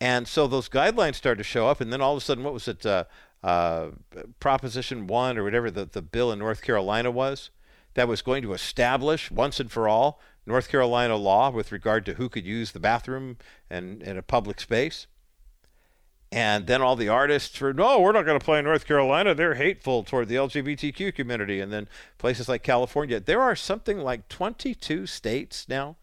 And 0.00 0.28
so 0.28 0.46
those 0.46 0.68
guidelines 0.68 1.16
started 1.16 1.38
to 1.38 1.44
show 1.44 1.66
up, 1.66 1.80
and 1.80 1.92
then 1.92 2.00
all 2.00 2.12
of 2.12 2.18
a 2.18 2.24
sudden, 2.24 2.44
what 2.44 2.54
was 2.54 2.68
it? 2.68 2.86
Uh, 2.86 3.04
uh, 3.42 3.90
Proposition 4.40 5.06
1 5.06 5.38
or 5.38 5.44
whatever 5.44 5.70
the, 5.70 5.84
the 5.84 6.02
bill 6.02 6.32
in 6.32 6.38
North 6.38 6.62
Carolina 6.62 7.10
was 7.10 7.50
that 7.94 8.08
was 8.08 8.22
going 8.22 8.42
to 8.42 8.52
establish 8.52 9.30
once 9.30 9.60
and 9.60 9.70
for 9.70 9.88
all 9.88 10.20
North 10.46 10.68
Carolina 10.68 11.16
law 11.16 11.50
with 11.50 11.72
regard 11.72 12.04
to 12.06 12.14
who 12.14 12.28
could 12.28 12.44
use 12.44 12.72
the 12.72 12.80
bathroom 12.80 13.36
and 13.70 14.02
in 14.02 14.16
a 14.16 14.22
public 14.22 14.60
space. 14.60 15.06
And 16.30 16.66
then 16.66 16.82
all 16.82 16.94
the 16.94 17.08
artists 17.08 17.58
were, 17.60 17.72
no, 17.72 18.00
we're 18.00 18.12
not 18.12 18.26
going 18.26 18.38
to 18.38 18.44
play 18.44 18.58
in 18.58 18.66
North 18.66 18.86
Carolina. 18.86 19.34
They're 19.34 19.54
hateful 19.54 20.04
toward 20.04 20.28
the 20.28 20.34
LGBTQ 20.34 21.14
community. 21.14 21.60
And 21.60 21.72
then 21.72 21.88
places 22.18 22.48
like 22.48 22.62
California. 22.62 23.18
There 23.18 23.40
are 23.40 23.56
something 23.56 23.98
like 23.98 24.28
22 24.28 25.06
states 25.06 25.66
now 25.68 25.96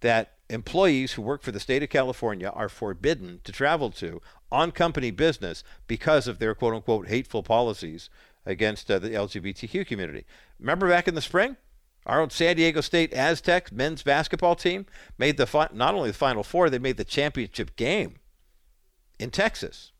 that 0.00 0.34
employees 0.50 1.12
who 1.12 1.22
work 1.22 1.42
for 1.42 1.52
the 1.52 1.60
state 1.60 1.82
of 1.82 1.90
California 1.90 2.48
are 2.48 2.68
forbidden 2.68 3.40
to 3.44 3.52
travel 3.52 3.90
to 3.90 4.20
on 4.50 4.72
company 4.72 5.10
business 5.10 5.62
because 5.86 6.26
of 6.26 6.38
their 6.38 6.54
quote 6.54 6.74
unquote 6.74 7.08
hateful 7.08 7.42
policies 7.42 8.08
against 8.46 8.90
uh, 8.90 8.98
the 8.98 9.10
LGBTQ 9.10 9.86
community. 9.86 10.24
Remember 10.58 10.88
back 10.88 11.06
in 11.06 11.14
the 11.14 11.20
spring? 11.20 11.56
Our 12.06 12.22
own 12.22 12.30
San 12.30 12.56
Diego 12.56 12.80
State 12.80 13.12
Aztecs 13.12 13.70
men's 13.70 14.02
basketball 14.02 14.54
team 14.54 14.86
made 15.18 15.36
the 15.36 15.46
fi- 15.46 15.68
not 15.72 15.94
only 15.94 16.10
the 16.10 16.16
Final 16.16 16.42
Four, 16.42 16.70
they 16.70 16.78
made 16.78 16.96
the 16.96 17.04
championship 17.04 17.76
game 17.76 18.16
in 19.18 19.30
Texas. 19.30 19.92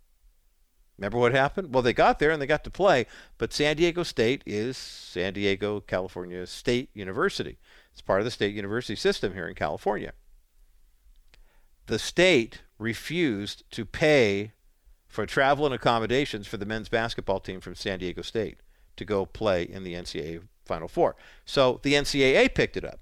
Remember 0.97 1.19
what 1.19 1.33
happened? 1.33 1.73
Well, 1.73 1.83
they 1.83 1.93
got 1.93 2.19
there 2.19 2.31
and 2.31 2.41
they 2.41 2.47
got 2.47 2.65
to 2.65 2.71
play, 2.71 3.07
but 3.37 3.53
San 3.53 3.77
Diego 3.77 4.03
State 4.03 4.43
is 4.47 4.77
San 4.77 5.35
Diego, 5.35 5.81
California 5.81 6.47
State 6.47 6.91
University. 6.95 7.59
It's 7.93 8.01
part 8.01 8.21
of 8.21 8.25
the 8.25 8.31
state 8.31 8.55
university 8.55 8.97
system 8.97 9.35
here 9.35 9.47
in 9.47 9.55
California. 9.55 10.13
The 11.89 11.99
state 11.99 12.61
refused 12.79 13.65
to 13.71 13.87
pay 13.87 14.53
for 15.09 15.25
travel 15.25 15.65
and 15.65 15.75
accommodations 15.75 16.47
for 16.47 16.59
the 16.59 16.67
men's 16.67 16.91
basketball 16.91 17.41
team 17.41 17.61
from 17.61 17.75
San 17.75 17.99
Diego 17.99 18.21
State 18.21 18.59
to 18.97 19.07
go 19.07 19.25
play 19.25 19.63
in 19.63 19.85
the 19.85 19.95
NCAA 19.95 20.43
Final 20.67 20.87
Four. 20.87 21.17
So 21.47 21.81
the 21.83 21.95
NCAA 21.95 22.55
picked 22.55 22.77
it 22.77 22.85
up. 22.85 23.01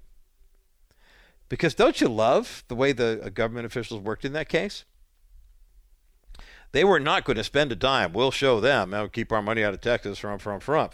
Because 1.49 1.75
don't 1.75 1.99
you 1.99 2.07
love 2.07 2.63
the 2.69 2.75
way 2.75 2.93
the 2.93 3.21
uh, 3.23 3.29
government 3.29 3.65
officials 3.65 4.01
worked 4.01 4.23
in 4.23 4.31
that 4.33 4.47
case? 4.47 4.85
They 6.71 6.85
were 6.85 6.99
not 6.99 7.25
going 7.25 7.37
to 7.37 7.43
spend 7.43 7.73
a 7.73 7.75
dime. 7.75 8.13
We'll 8.13 8.31
show 8.31 8.61
them. 8.61 8.93
I'll 8.93 9.09
keep 9.09 9.33
our 9.33 9.41
money 9.41 9.65
out 9.65 9.73
of 9.73 9.81
Texas 9.81 10.17
from 10.17 10.39
from 10.39 10.61
from. 10.61 10.89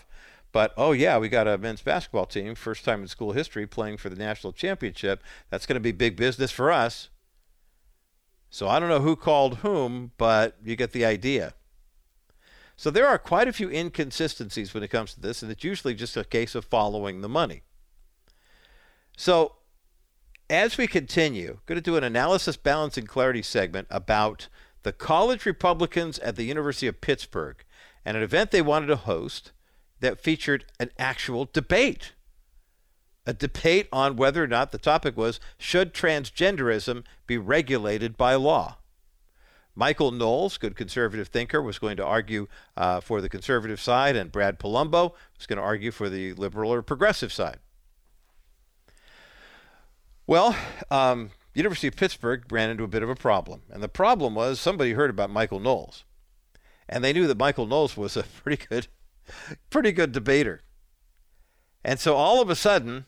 But 0.52 0.74
oh 0.78 0.94
yeah, 0.94 1.20
we 1.20 1.30
got 1.30 1.48
a 1.48 1.60
men's 1.60 1.82
basketball 1.82 2.26
team, 2.26 2.56
first 2.56 2.86
time 2.86 3.04
in 3.04 3.08
school 3.08 3.34
history, 3.34 3.68
playing 3.68 3.98
for 3.98 4.10
the 4.10 4.16
national 4.16 4.54
championship. 4.54 5.22
That's 5.52 5.68
going 5.68 5.76
to 5.76 5.80
be 5.80 5.92
big 5.92 6.16
business 6.16 6.52
for 6.52 6.72
us. 6.72 7.10
So 8.54 8.68
I 8.68 8.80
don't 8.80 8.90
know 8.90 9.00
who 9.00 9.16
called 9.16 9.58
whom, 9.58 10.12
but 10.20 10.58
you 10.64 10.76
get 10.76 10.92
the 10.92 11.04
idea. 11.04 11.56
So 12.76 12.92
there 12.92 13.08
are 13.08 13.18
quite 13.18 13.48
a 13.48 13.52
few 13.52 13.68
inconsistencies 13.68 14.76
when 14.76 14.84
it 14.84 14.90
comes 14.90 15.16
to 15.16 15.20
this, 15.20 15.42
and 15.42 15.52
it's 15.52 15.64
usually 15.64 15.96
just 15.96 16.16
a 16.16 16.24
case 16.24 16.54
of 16.54 16.64
following 16.64 17.22
the 17.22 17.28
money. 17.28 17.64
So 19.18 19.54
as 20.52 20.78
we 20.78 20.86
continue, 20.86 21.54
I'm 21.54 21.60
going 21.66 21.78
to 21.78 21.82
do 21.82 21.98
an 21.98 22.04
analysis, 22.04 22.56
balance, 22.56 22.96
and 22.96 23.08
clarity 23.08 23.42
segment 23.42 23.88
about 23.90 24.50
the 24.84 24.94
college 24.94 25.48
Republicans 25.48 26.20
at 26.20 26.36
the 26.36 26.44
University 26.44 26.86
of 26.86 27.02
Pittsburgh 27.02 27.66
and 28.06 28.16
an 28.16 28.22
event 28.22 28.52
they 28.52 28.62
wanted 28.62 28.86
to 28.86 28.98
host 28.98 29.52
that 30.00 30.22
featured 30.22 30.66
an 30.80 30.92
actual 31.00 31.50
debate 31.52 32.14
a 33.26 33.34
debate 33.34 33.88
on 33.92 34.16
whether 34.16 34.44
or 34.44 34.48
not 34.48 34.72
the 34.72 34.78
topic 34.78 35.16
was 35.16 35.40
should 35.58 35.94
transgenderism 35.94 37.04
be 37.26 37.38
regulated 37.38 38.18
by 38.18 38.36
law. 38.36 38.78
Michael 39.76 40.12
Knowles, 40.12 40.58
good 40.58 40.76
conservative 40.76 41.30
thinker, 41.30 41.62
was 41.62 41.80
going 41.80 41.98
to 41.98 42.06
argue 42.06 42.48
uh, 42.78 43.00
for 43.00 43.22
the 43.22 43.30
conservative 43.30 43.82
side, 43.82 44.16
and 44.16 44.32
Brad 44.32 44.60
Polumbo 44.60 45.14
was 45.38 45.48
going 45.48 45.58
to 45.58 45.64
argue 45.64 45.92
for 45.92 46.10
the 46.10 46.34
liberal 46.34 46.72
or 46.72 46.82
progressive 46.82 47.34
side. 47.34 47.58
Well, 50.28 50.56
um, 50.92 51.32
University 51.56 51.88
of 51.88 51.96
Pittsburgh 51.96 52.44
ran 52.52 52.70
into 52.70 52.84
a 52.84 52.88
bit 52.88 53.04
of 53.04 53.10
a 53.10 53.16
problem, 53.16 53.64
and 53.70 53.82
the 53.82 53.90
problem 53.90 54.36
was 54.36 54.60
somebody 54.60 54.94
heard 54.94 55.10
about 55.10 55.32
Michael 55.32 55.60
Knowles, 55.60 56.04
and 56.88 57.04
they 57.04 57.14
knew 57.14 57.28
that 57.28 57.38
Michael 57.38 57.66
Knowles 57.66 57.98
was 57.98 58.16
a 58.16 58.24
pretty 58.44 58.64
good, 58.70 58.88
pretty 59.70 59.92
good 59.92 60.12
debater. 60.12 60.62
And 61.84 62.00
so 62.00 62.16
all 62.16 62.42
of 62.42 62.50
a 62.50 62.56
sudden, 62.56 63.06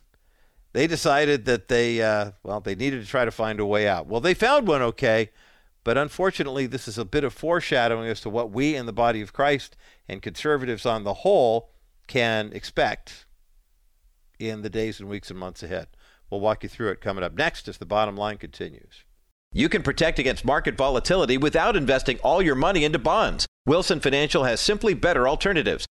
they 0.75 0.87
decided 0.87 1.45
that 1.45 1.69
they, 1.69 2.01
uh, 2.01 2.31
well, 2.43 2.59
they 2.59 2.75
needed 2.75 3.01
to 3.01 3.07
try 3.07 3.23
to 3.23 3.31
find 3.31 3.61
a 3.61 3.65
way 3.65 3.87
out. 3.87 4.07
Well, 4.07 4.19
they 4.19 4.33
found 4.33 4.67
one 4.67 4.81
okay, 4.81 5.29
but 5.85 5.97
unfortunately, 5.97 6.67
this 6.67 6.85
is 6.85 6.97
a 6.97 7.05
bit 7.05 7.23
of 7.23 7.33
foreshadowing 7.33 8.09
as 8.09 8.19
to 8.21 8.29
what 8.29 8.51
we 8.51 8.75
in 8.75 8.85
the 8.85 8.91
body 8.91 9.21
of 9.21 9.31
Christ 9.31 9.77
and 10.09 10.21
conservatives 10.21 10.85
on 10.85 11.05
the 11.05 11.13
whole 11.13 11.69
can 12.07 12.51
expect 12.51 13.25
in 14.37 14.63
the 14.63 14.69
days 14.69 14.99
and 14.99 15.07
weeks 15.07 15.29
and 15.29 15.39
months 15.39 15.63
ahead. 15.63 15.87
We'll 16.29 16.41
walk 16.41 16.61
you 16.61 16.67
through 16.67 16.89
it 16.89 16.99
coming 16.99 17.23
up 17.23 17.37
next 17.37 17.69
as 17.69 17.77
the 17.77 17.85
bottom 17.85 18.17
line 18.17 18.37
continues. 18.37 19.05
You 19.53 19.69
can 19.69 19.81
protect 19.81 20.19
against 20.19 20.43
market 20.43 20.75
volatility 20.75 21.37
without 21.37 21.77
investing 21.77 22.19
all 22.19 22.41
your 22.41 22.55
money 22.55 22.83
into 22.83 22.99
bonds. 22.99 23.47
Wilson 23.65 24.01
Financial 24.01 24.43
has 24.43 24.59
simply 24.59 24.93
better 24.93 25.25
alternatives. 25.25 25.85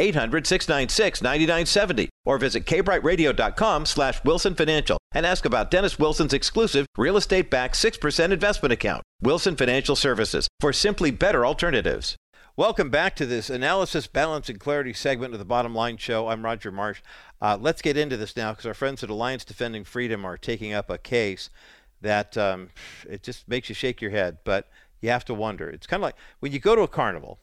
800 0.00 0.46
696 0.46 1.22
9970 1.22 2.08
or 2.24 2.38
visit 2.38 2.64
kbriteradio.com 2.64 3.86
slash 3.86 4.24
wilson 4.24 4.54
financial 4.54 4.98
and 5.12 5.26
ask 5.26 5.44
about 5.44 5.70
dennis 5.70 5.98
wilson's 5.98 6.32
exclusive 6.32 6.86
real 6.96 7.16
estate 7.16 7.50
backed 7.50 7.74
6% 7.74 8.32
investment 8.32 8.72
account 8.72 9.02
wilson 9.20 9.56
financial 9.56 9.94
services 9.94 10.48
for 10.58 10.72
simply 10.72 11.10
better 11.10 11.44
alternatives 11.46 12.16
Welcome 12.56 12.90
back 12.90 13.16
to 13.16 13.24
this 13.24 13.48
analysis, 13.48 14.06
balance, 14.06 14.50
and 14.50 14.60
clarity 14.60 14.92
segment 14.92 15.32
of 15.32 15.38
the 15.38 15.46
Bottom 15.46 15.74
Line 15.74 15.96
Show. 15.96 16.28
I'm 16.28 16.44
Roger 16.44 16.70
Marsh. 16.70 17.00
Uh, 17.40 17.56
let's 17.58 17.80
get 17.80 17.96
into 17.96 18.18
this 18.18 18.36
now 18.36 18.50
because 18.50 18.66
our 18.66 18.74
friends 18.74 19.02
at 19.02 19.08
Alliance 19.08 19.44
Defending 19.44 19.82
Freedom 19.82 20.26
are 20.26 20.36
taking 20.36 20.74
up 20.74 20.90
a 20.90 20.98
case 20.98 21.48
that 22.02 22.36
um, 22.36 22.68
it 23.08 23.22
just 23.22 23.48
makes 23.48 23.70
you 23.70 23.74
shake 23.74 24.02
your 24.02 24.10
head, 24.10 24.38
but 24.44 24.68
you 25.00 25.08
have 25.08 25.24
to 25.26 25.32
wonder. 25.32 25.70
It's 25.70 25.86
kind 25.86 26.02
of 26.02 26.04
like 26.04 26.16
when 26.40 26.52
you 26.52 26.58
go 26.58 26.76
to 26.76 26.82
a 26.82 26.88
carnival 26.88 27.38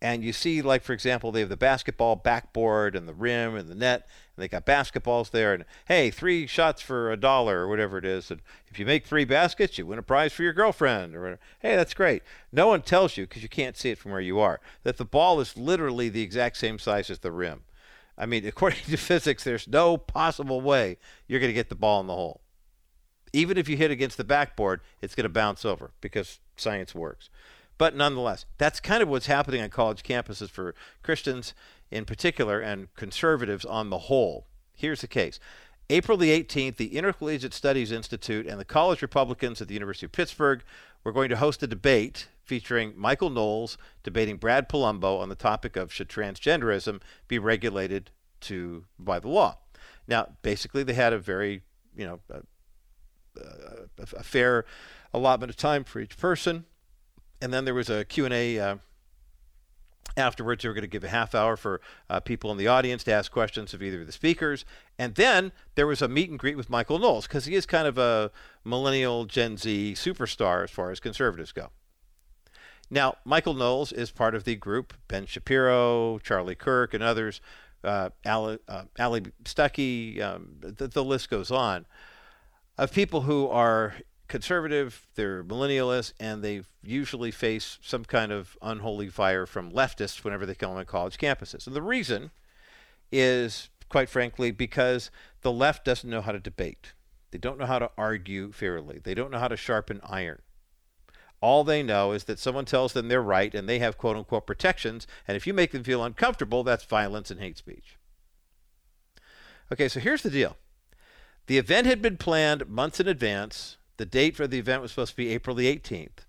and 0.00 0.22
you 0.22 0.32
see, 0.32 0.62
like, 0.62 0.82
for 0.82 0.92
example, 0.92 1.32
they 1.32 1.40
have 1.40 1.48
the 1.48 1.56
basketball 1.56 2.14
backboard 2.14 2.94
and 2.94 3.08
the 3.08 3.14
rim 3.14 3.56
and 3.56 3.68
the 3.68 3.74
net, 3.74 4.06
and 4.36 4.42
they 4.42 4.46
got 4.46 4.64
basketballs 4.64 5.30
there, 5.32 5.52
and 5.52 5.64
hey, 5.86 6.10
three 6.10 6.46
shots 6.46 6.80
for 6.80 7.10
a 7.10 7.16
dollar 7.16 7.60
or 7.60 7.68
whatever 7.68 7.98
it 7.98 8.04
is. 8.04 8.30
And 8.30 8.40
if 8.68 8.78
you 8.78 8.86
make 8.86 9.06
three 9.06 9.24
baskets, 9.24 9.76
you 9.76 9.86
win 9.86 9.98
a 9.98 10.02
prize 10.02 10.32
for 10.32 10.44
your 10.44 10.52
girlfriend. 10.52 11.16
Or 11.16 11.20
whatever. 11.22 11.40
hey, 11.60 11.74
that's 11.74 11.94
great. 11.94 12.22
No 12.52 12.68
one 12.68 12.82
tells 12.82 13.16
you 13.16 13.26
because 13.26 13.42
you 13.42 13.48
can't 13.48 13.76
see 13.76 13.90
it 13.90 13.98
from 13.98 14.12
where 14.12 14.20
you 14.20 14.38
are 14.38 14.60
that 14.84 14.98
the 14.98 15.04
ball 15.04 15.40
is 15.40 15.56
literally 15.56 16.08
the 16.08 16.22
exact 16.22 16.58
same 16.58 16.78
size 16.78 17.10
as 17.10 17.18
the 17.18 17.32
rim. 17.32 17.62
I 18.16 18.26
mean, 18.26 18.46
according 18.46 18.84
to 18.84 18.96
physics, 18.96 19.42
there's 19.42 19.66
no 19.66 19.96
possible 19.96 20.60
way 20.60 20.98
you're 21.26 21.40
going 21.40 21.50
to 21.50 21.54
get 21.54 21.70
the 21.70 21.74
ball 21.74 22.00
in 22.00 22.06
the 22.06 22.14
hole. 22.14 22.40
Even 23.32 23.58
if 23.58 23.68
you 23.68 23.76
hit 23.76 23.90
against 23.90 24.16
the 24.16 24.24
backboard, 24.24 24.80
it's 25.02 25.14
going 25.14 25.24
to 25.24 25.28
bounce 25.28 25.64
over 25.64 25.90
because 26.00 26.38
science 26.56 26.94
works. 26.94 27.28
But 27.78 27.94
nonetheless, 27.94 28.44
that's 28.58 28.80
kind 28.80 29.02
of 29.02 29.08
what's 29.08 29.26
happening 29.26 29.62
on 29.62 29.70
college 29.70 30.02
campuses 30.02 30.50
for 30.50 30.74
Christians 31.02 31.54
in 31.90 32.04
particular 32.04 32.60
and 32.60 32.92
conservatives 32.96 33.64
on 33.64 33.88
the 33.88 33.98
whole. 33.98 34.46
Here's 34.74 35.00
the 35.00 35.08
case. 35.08 35.38
April 35.88 36.18
the 36.18 36.30
18th, 36.30 36.76
the 36.76 36.96
Intercollegiate 36.96 37.54
Studies 37.54 37.92
Institute 37.92 38.46
and 38.46 38.60
the 38.60 38.64
college 38.64 39.00
Republicans 39.00 39.62
at 39.62 39.68
the 39.68 39.74
University 39.74 40.04
of 40.04 40.12
Pittsburgh 40.12 40.62
were 41.02 41.12
going 41.12 41.30
to 41.30 41.36
host 41.36 41.62
a 41.62 41.66
debate 41.66 42.28
featuring 42.42 42.92
Michael 42.96 43.30
Knowles 43.30 43.78
debating 44.02 44.36
Brad 44.36 44.68
Polumbo 44.68 45.18
on 45.20 45.28
the 45.28 45.34
topic 45.34 45.76
of 45.76 45.92
should 45.92 46.08
transgenderism 46.08 47.00
be 47.26 47.38
regulated 47.38 48.10
to 48.40 48.84
by 48.98 49.18
the 49.18 49.28
law. 49.28 49.58
Now, 50.06 50.32
basically, 50.42 50.82
they 50.82 50.94
had 50.94 51.12
a 51.12 51.18
very, 51.18 51.62
you 51.96 52.06
know, 52.06 52.20
a, 52.30 52.42
a, 53.40 54.18
a 54.18 54.22
fair 54.22 54.64
allotment 55.14 55.50
of 55.50 55.56
time 55.56 55.84
for 55.84 56.00
each 56.00 56.18
person 56.18 56.64
and 57.40 57.52
then 57.52 57.64
there 57.64 57.74
was 57.74 57.90
a 57.90 58.04
Q&A 58.04 58.58
uh, 58.58 58.76
afterwards. 60.16 60.62
They 60.62 60.68
were 60.68 60.74
going 60.74 60.82
to 60.82 60.88
give 60.88 61.04
a 61.04 61.08
half 61.08 61.34
hour 61.34 61.56
for 61.56 61.80
uh, 62.10 62.20
people 62.20 62.50
in 62.50 62.56
the 62.56 62.66
audience 62.66 63.04
to 63.04 63.12
ask 63.12 63.30
questions 63.30 63.72
of 63.74 63.82
either 63.82 64.00
of 64.00 64.06
the 64.06 64.12
speakers. 64.12 64.64
And 64.98 65.14
then 65.14 65.52
there 65.74 65.86
was 65.86 66.02
a 66.02 66.08
meet 66.08 66.30
and 66.30 66.38
greet 66.38 66.56
with 66.56 66.70
Michael 66.70 66.98
Knowles 66.98 67.26
because 67.26 67.44
he 67.44 67.54
is 67.54 67.66
kind 67.66 67.86
of 67.86 67.98
a 67.98 68.30
millennial 68.64 69.24
Gen 69.24 69.56
Z 69.56 69.94
superstar 69.96 70.64
as 70.64 70.70
far 70.70 70.90
as 70.90 71.00
conservatives 71.00 71.52
go. 71.52 71.70
Now, 72.90 73.16
Michael 73.24 73.54
Knowles 73.54 73.92
is 73.92 74.10
part 74.10 74.34
of 74.34 74.44
the 74.44 74.56
group 74.56 74.94
Ben 75.08 75.26
Shapiro, 75.26 76.18
Charlie 76.18 76.54
Kirk, 76.54 76.94
and 76.94 77.02
others, 77.02 77.40
uh, 77.84 78.10
Allie, 78.24 78.58
uh, 78.66 78.84
Allie 78.98 79.26
Stuckey, 79.44 80.20
um, 80.22 80.56
the, 80.60 80.88
the 80.88 81.04
list 81.04 81.28
goes 81.28 81.50
on, 81.50 81.86
of 82.78 82.92
people 82.92 83.22
who 83.22 83.46
are 83.48 83.94
conservative, 84.28 85.06
they're 85.14 85.42
millennialists, 85.42 86.12
and 86.20 86.42
they 86.42 86.62
usually 86.82 87.30
face 87.30 87.78
some 87.82 88.04
kind 88.04 88.30
of 88.30 88.56
unholy 88.62 89.08
fire 89.08 89.46
from 89.46 89.72
leftists 89.72 90.22
whenever 90.22 90.46
they 90.46 90.54
come 90.54 90.70
on 90.70 90.84
college 90.84 91.18
campuses. 91.18 91.66
And 91.66 91.74
the 91.74 91.82
reason 91.82 92.30
is, 93.10 93.70
quite 93.88 94.08
frankly, 94.08 94.50
because 94.50 95.10
the 95.42 95.52
left 95.52 95.84
doesn't 95.84 96.08
know 96.08 96.20
how 96.20 96.32
to 96.32 96.40
debate. 96.40 96.92
They 97.30 97.38
don't 97.38 97.58
know 97.58 97.66
how 97.66 97.78
to 97.78 97.90
argue 97.96 98.52
fairly. 98.52 99.00
They 99.02 99.14
don't 99.14 99.30
know 99.30 99.38
how 99.38 99.48
to 99.48 99.56
sharpen 99.56 100.00
iron. 100.04 100.40
All 101.40 101.64
they 101.64 101.82
know 101.82 102.12
is 102.12 102.24
that 102.24 102.38
someone 102.38 102.64
tells 102.64 102.92
them 102.92 103.08
they're 103.08 103.22
right 103.22 103.54
and 103.54 103.68
they 103.68 103.78
have 103.78 103.96
quote 103.96 104.16
unquote 104.16 104.46
protections, 104.46 105.06
and 105.26 105.36
if 105.36 105.46
you 105.46 105.54
make 105.54 105.72
them 105.72 105.84
feel 105.84 106.04
uncomfortable, 106.04 106.64
that's 106.64 106.84
violence 106.84 107.30
and 107.30 107.40
hate 107.40 107.58
speech. 107.58 107.96
Okay, 109.72 109.88
so 109.88 110.00
here's 110.00 110.22
the 110.22 110.30
deal. 110.30 110.56
The 111.46 111.58
event 111.58 111.86
had 111.86 112.02
been 112.02 112.16
planned 112.16 112.68
months 112.68 113.00
in 113.00 113.08
advance 113.08 113.77
the 113.98 114.06
date 114.06 114.36
for 114.36 114.46
the 114.46 114.58
event 114.58 114.80
was 114.80 114.92
supposed 114.92 115.10
to 115.10 115.16
be 115.16 115.28
April 115.28 115.54
the 115.54 115.66
18th. 115.66 116.24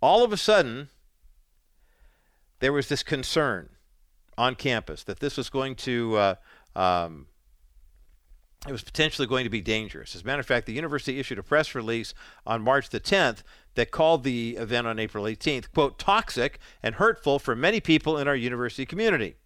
All 0.00 0.24
of 0.24 0.32
a 0.32 0.36
sudden, 0.36 0.88
there 2.58 2.72
was 2.72 2.88
this 2.88 3.02
concern 3.02 3.68
on 4.36 4.54
campus 4.56 5.04
that 5.04 5.20
this 5.20 5.36
was 5.36 5.48
going 5.48 5.76
to, 5.76 6.16
uh, 6.16 6.34
um, 6.74 7.26
it 8.66 8.72
was 8.72 8.82
potentially 8.82 9.28
going 9.28 9.44
to 9.44 9.50
be 9.50 9.60
dangerous. 9.60 10.16
As 10.16 10.22
a 10.22 10.24
matter 10.24 10.40
of 10.40 10.46
fact, 10.46 10.66
the 10.66 10.72
university 10.72 11.20
issued 11.20 11.38
a 11.38 11.42
press 11.42 11.74
release 11.74 12.14
on 12.46 12.62
March 12.62 12.88
the 12.88 13.00
10th 13.00 13.42
that 13.74 13.90
called 13.90 14.24
the 14.24 14.56
event 14.56 14.86
on 14.86 14.98
April 14.98 15.24
18th, 15.24 15.70
quote, 15.72 15.98
toxic 15.98 16.58
and 16.82 16.96
hurtful 16.96 17.38
for 17.38 17.54
many 17.54 17.80
people 17.80 18.16
in 18.16 18.26
our 18.26 18.36
university 18.36 18.86
community. 18.86 19.36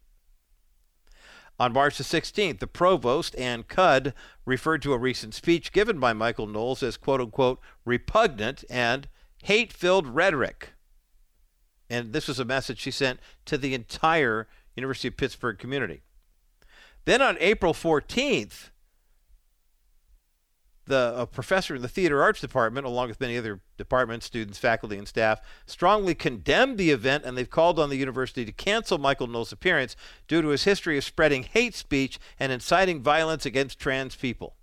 On 1.59 1.73
March 1.73 1.97
the 1.97 2.05
16th, 2.05 2.59
the 2.59 2.67
provost, 2.67 3.35
Ann 3.37 3.63
Cudd, 3.63 4.13
referred 4.45 4.83
to 4.83 4.93
a 4.93 4.99
recent 4.99 5.35
speech 5.35 5.73
given 5.73 5.99
by 5.99 6.13
Michael 6.13 6.47
Knowles 6.47 6.83
as 6.83 6.97
quote 6.97 7.21
unquote 7.21 7.61
repugnant 7.85 8.65
and 8.69 9.09
hate 9.43 9.73
filled 9.73 10.07
rhetoric. 10.07 10.75
And 11.89 12.13
this 12.13 12.29
was 12.29 12.39
a 12.39 12.45
message 12.45 12.81
she 12.81 12.91
sent 12.91 13.21
to 13.47 13.57
the 13.57 13.75
entire 13.75 14.49
University 14.75 15.09
of 15.09 15.17
Pittsburgh 15.17 15.59
community. 15.59 16.03
Then 17.07 17.23
on 17.23 17.37
April 17.41 17.73
14th, 17.73 18.71
the 20.87 21.15
a 21.17 21.27
professor 21.27 21.75
in 21.75 21.83
the 21.83 21.89
theater 21.89 22.23
arts 22.23 22.41
department, 22.41 22.87
along 22.87 23.09
with 23.09 23.21
many 23.21 23.37
other 23.37 23.61
departments, 23.77 24.27
students, 24.27 24.59
faculty, 24.59 24.97
and 24.97 25.07
staff, 25.07 25.41
strongly 25.67 26.15
condemned 26.15 26.79
the 26.79 26.91
event, 26.91 27.25
and 27.25 27.37
they've 27.37 27.51
called 27.51 27.79
on 27.79 27.91
the 27.91 27.97
university 27.97 28.45
to 28.45 28.53
cancel 28.53 28.99
Michael 28.99 29.27
Knowles' 29.27 29.53
appearance 29.53 29.97
due 30.29 30.43
to 30.43 30.49
his 30.49 30.65
history 30.65 30.97
of 30.97 31.05
spreading 31.05 31.43
hate 31.43 31.75
speech 31.75 32.19
and 32.41 32.51
inciting 32.51 33.03
violence 33.03 33.45
against 33.45 33.79
trans 33.79 34.17
people. 34.17 34.55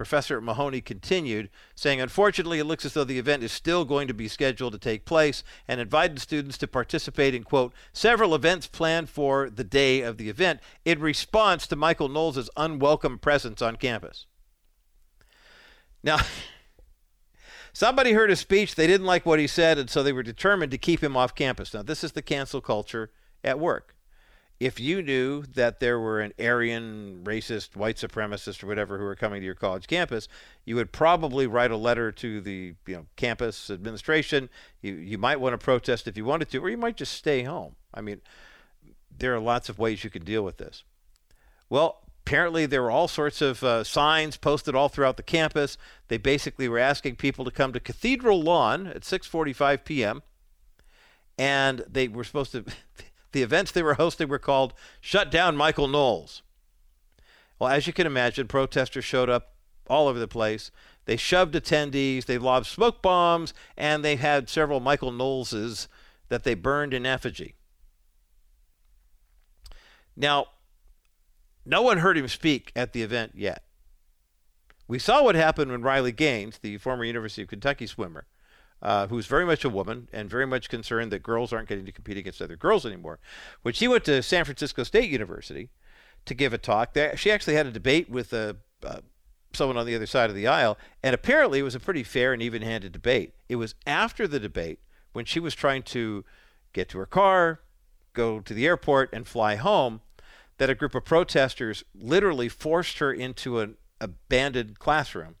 Professor 0.00 0.40
Mahoney 0.40 0.80
continued, 0.80 1.50
saying, 1.74 2.00
Unfortunately, 2.00 2.58
it 2.58 2.64
looks 2.64 2.86
as 2.86 2.94
though 2.94 3.04
the 3.04 3.18
event 3.18 3.42
is 3.42 3.52
still 3.52 3.84
going 3.84 4.08
to 4.08 4.14
be 4.14 4.28
scheduled 4.28 4.72
to 4.72 4.78
take 4.78 5.04
place 5.04 5.44
and 5.68 5.78
invited 5.78 6.18
students 6.18 6.56
to 6.56 6.66
participate 6.66 7.34
in, 7.34 7.44
quote, 7.44 7.74
several 7.92 8.34
events 8.34 8.66
planned 8.66 9.10
for 9.10 9.50
the 9.50 9.62
day 9.62 10.00
of 10.00 10.16
the 10.16 10.30
event 10.30 10.60
in 10.86 11.00
response 11.00 11.66
to 11.66 11.76
Michael 11.76 12.08
Knowles' 12.08 12.48
unwelcome 12.56 13.18
presence 13.18 13.60
on 13.60 13.76
campus. 13.76 14.24
Now, 16.02 16.20
somebody 17.74 18.12
heard 18.12 18.30
his 18.30 18.40
speech, 18.40 18.76
they 18.76 18.86
didn't 18.86 19.06
like 19.06 19.26
what 19.26 19.38
he 19.38 19.46
said, 19.46 19.76
and 19.76 19.90
so 19.90 20.02
they 20.02 20.14
were 20.14 20.22
determined 20.22 20.70
to 20.70 20.78
keep 20.78 21.04
him 21.04 21.14
off 21.14 21.34
campus. 21.34 21.74
Now, 21.74 21.82
this 21.82 22.02
is 22.02 22.12
the 22.12 22.22
cancel 22.22 22.62
culture 22.62 23.10
at 23.44 23.60
work 23.60 23.94
if 24.60 24.78
you 24.78 25.02
knew 25.02 25.42
that 25.54 25.80
there 25.80 25.98
were 25.98 26.20
an 26.20 26.34
Aryan, 26.38 27.22
racist, 27.24 27.74
white 27.74 27.96
supremacist, 27.96 28.62
or 28.62 28.66
whatever 28.66 28.98
who 28.98 29.04
were 29.04 29.16
coming 29.16 29.40
to 29.40 29.44
your 29.44 29.54
college 29.54 29.86
campus, 29.86 30.28
you 30.66 30.76
would 30.76 30.92
probably 30.92 31.46
write 31.46 31.70
a 31.70 31.78
letter 31.78 32.12
to 32.12 32.42
the 32.42 32.74
you 32.86 32.94
know 32.94 33.06
campus 33.16 33.70
administration. 33.70 34.50
You 34.82 34.94
you 34.94 35.16
might 35.16 35.40
want 35.40 35.54
to 35.54 35.58
protest 35.58 36.06
if 36.06 36.16
you 36.18 36.26
wanted 36.26 36.50
to, 36.50 36.58
or 36.58 36.68
you 36.68 36.76
might 36.76 36.98
just 36.98 37.14
stay 37.14 37.42
home. 37.42 37.76
I 37.94 38.02
mean, 38.02 38.20
there 39.16 39.34
are 39.34 39.40
lots 39.40 39.70
of 39.70 39.78
ways 39.78 40.04
you 40.04 40.10
can 40.10 40.24
deal 40.24 40.44
with 40.44 40.58
this. 40.58 40.84
Well, 41.70 42.02
apparently 42.26 42.66
there 42.66 42.82
were 42.82 42.90
all 42.90 43.08
sorts 43.08 43.40
of 43.40 43.64
uh, 43.64 43.82
signs 43.82 44.36
posted 44.36 44.74
all 44.74 44.90
throughout 44.90 45.16
the 45.16 45.22
campus. 45.22 45.78
They 46.08 46.18
basically 46.18 46.68
were 46.68 46.78
asking 46.78 47.16
people 47.16 47.46
to 47.46 47.50
come 47.50 47.72
to 47.72 47.80
Cathedral 47.80 48.42
Lawn 48.42 48.86
at 48.86 49.02
6:45 49.04 49.84
p.m. 49.84 50.22
and 51.38 51.82
they 51.90 52.08
were 52.08 52.24
supposed 52.24 52.52
to 52.52 52.66
The 53.32 53.42
events 53.42 53.70
they 53.70 53.82
were 53.82 53.94
hosting 53.94 54.28
were 54.28 54.38
called 54.38 54.74
Shut 55.00 55.30
Down 55.30 55.56
Michael 55.56 55.88
Knowles. 55.88 56.42
Well, 57.58 57.70
as 57.70 57.86
you 57.86 57.92
can 57.92 58.06
imagine, 58.06 58.48
protesters 58.48 59.04
showed 59.04 59.28
up 59.28 59.54
all 59.86 60.08
over 60.08 60.18
the 60.18 60.28
place. 60.28 60.70
They 61.04 61.16
shoved 61.16 61.54
attendees, 61.54 62.24
they 62.24 62.38
lobbed 62.38 62.66
smoke 62.66 63.02
bombs, 63.02 63.52
and 63.76 64.04
they 64.04 64.16
had 64.16 64.48
several 64.48 64.80
Michael 64.80 65.12
Knowleses 65.12 65.88
that 66.28 66.44
they 66.44 66.54
burned 66.54 66.94
in 66.94 67.04
effigy. 67.04 67.54
Now, 70.16 70.46
no 71.64 71.82
one 71.82 71.98
heard 71.98 72.16
him 72.16 72.28
speak 72.28 72.72
at 72.74 72.92
the 72.92 73.02
event 73.02 73.32
yet. 73.34 73.64
We 74.88 74.98
saw 74.98 75.22
what 75.22 75.34
happened 75.34 75.70
when 75.70 75.82
Riley 75.82 76.12
Gaines, 76.12 76.58
the 76.58 76.78
former 76.78 77.04
University 77.04 77.42
of 77.42 77.48
Kentucky 77.48 77.86
swimmer, 77.86 78.26
uh, 78.82 79.06
who's 79.08 79.26
very 79.26 79.44
much 79.44 79.64
a 79.64 79.68
woman 79.68 80.08
and 80.12 80.30
very 80.30 80.46
much 80.46 80.68
concerned 80.68 81.12
that 81.12 81.22
girls 81.22 81.52
aren't 81.52 81.68
getting 81.68 81.86
to 81.86 81.92
compete 81.92 82.16
against 82.16 82.40
other 82.40 82.56
girls 82.56 82.86
anymore. 82.86 83.18
When 83.62 83.74
she 83.74 83.88
went 83.88 84.04
to 84.04 84.22
San 84.22 84.44
Francisco 84.44 84.84
State 84.84 85.10
University 85.10 85.70
to 86.24 86.34
give 86.34 86.52
a 86.52 86.58
talk, 86.58 86.94
there, 86.94 87.16
she 87.16 87.30
actually 87.30 87.54
had 87.54 87.66
a 87.66 87.72
debate 87.72 88.08
with 88.08 88.32
uh, 88.32 88.54
uh, 88.84 89.00
someone 89.52 89.76
on 89.76 89.86
the 89.86 89.94
other 89.94 90.06
side 90.06 90.30
of 90.30 90.36
the 90.36 90.46
aisle, 90.46 90.78
and 91.02 91.14
apparently 91.14 91.58
it 91.58 91.64
was 91.64 91.74
a 91.74 91.80
pretty 91.80 92.02
fair 92.02 92.32
and 92.32 92.42
even-handed 92.42 92.92
debate. 92.92 93.34
It 93.48 93.56
was 93.56 93.74
after 93.86 94.26
the 94.26 94.40
debate 94.40 94.78
when 95.12 95.24
she 95.24 95.40
was 95.40 95.54
trying 95.54 95.82
to 95.82 96.24
get 96.72 96.88
to 96.90 96.98
her 96.98 97.06
car, 97.06 97.60
go 98.12 98.40
to 98.40 98.54
the 98.54 98.66
airport, 98.66 99.10
and 99.12 99.26
fly 99.26 99.56
home 99.56 100.00
that 100.58 100.70
a 100.70 100.74
group 100.74 100.94
of 100.94 101.04
protesters 101.04 101.84
literally 101.94 102.48
forced 102.48 102.98
her 102.98 103.12
into 103.12 103.58
an 103.58 103.76
abandoned 104.00 104.78
classroom 104.78 105.36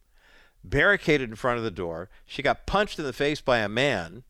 barricaded 0.62 1.30
in 1.30 1.36
front 1.36 1.58
of 1.58 1.64
the 1.64 1.70
door. 1.70 2.08
She 2.26 2.42
got 2.42 2.66
punched 2.66 2.98
in 2.98 3.04
the 3.04 3.12
face 3.12 3.40
by 3.40 3.58
a 3.58 3.68
man. 3.68 4.24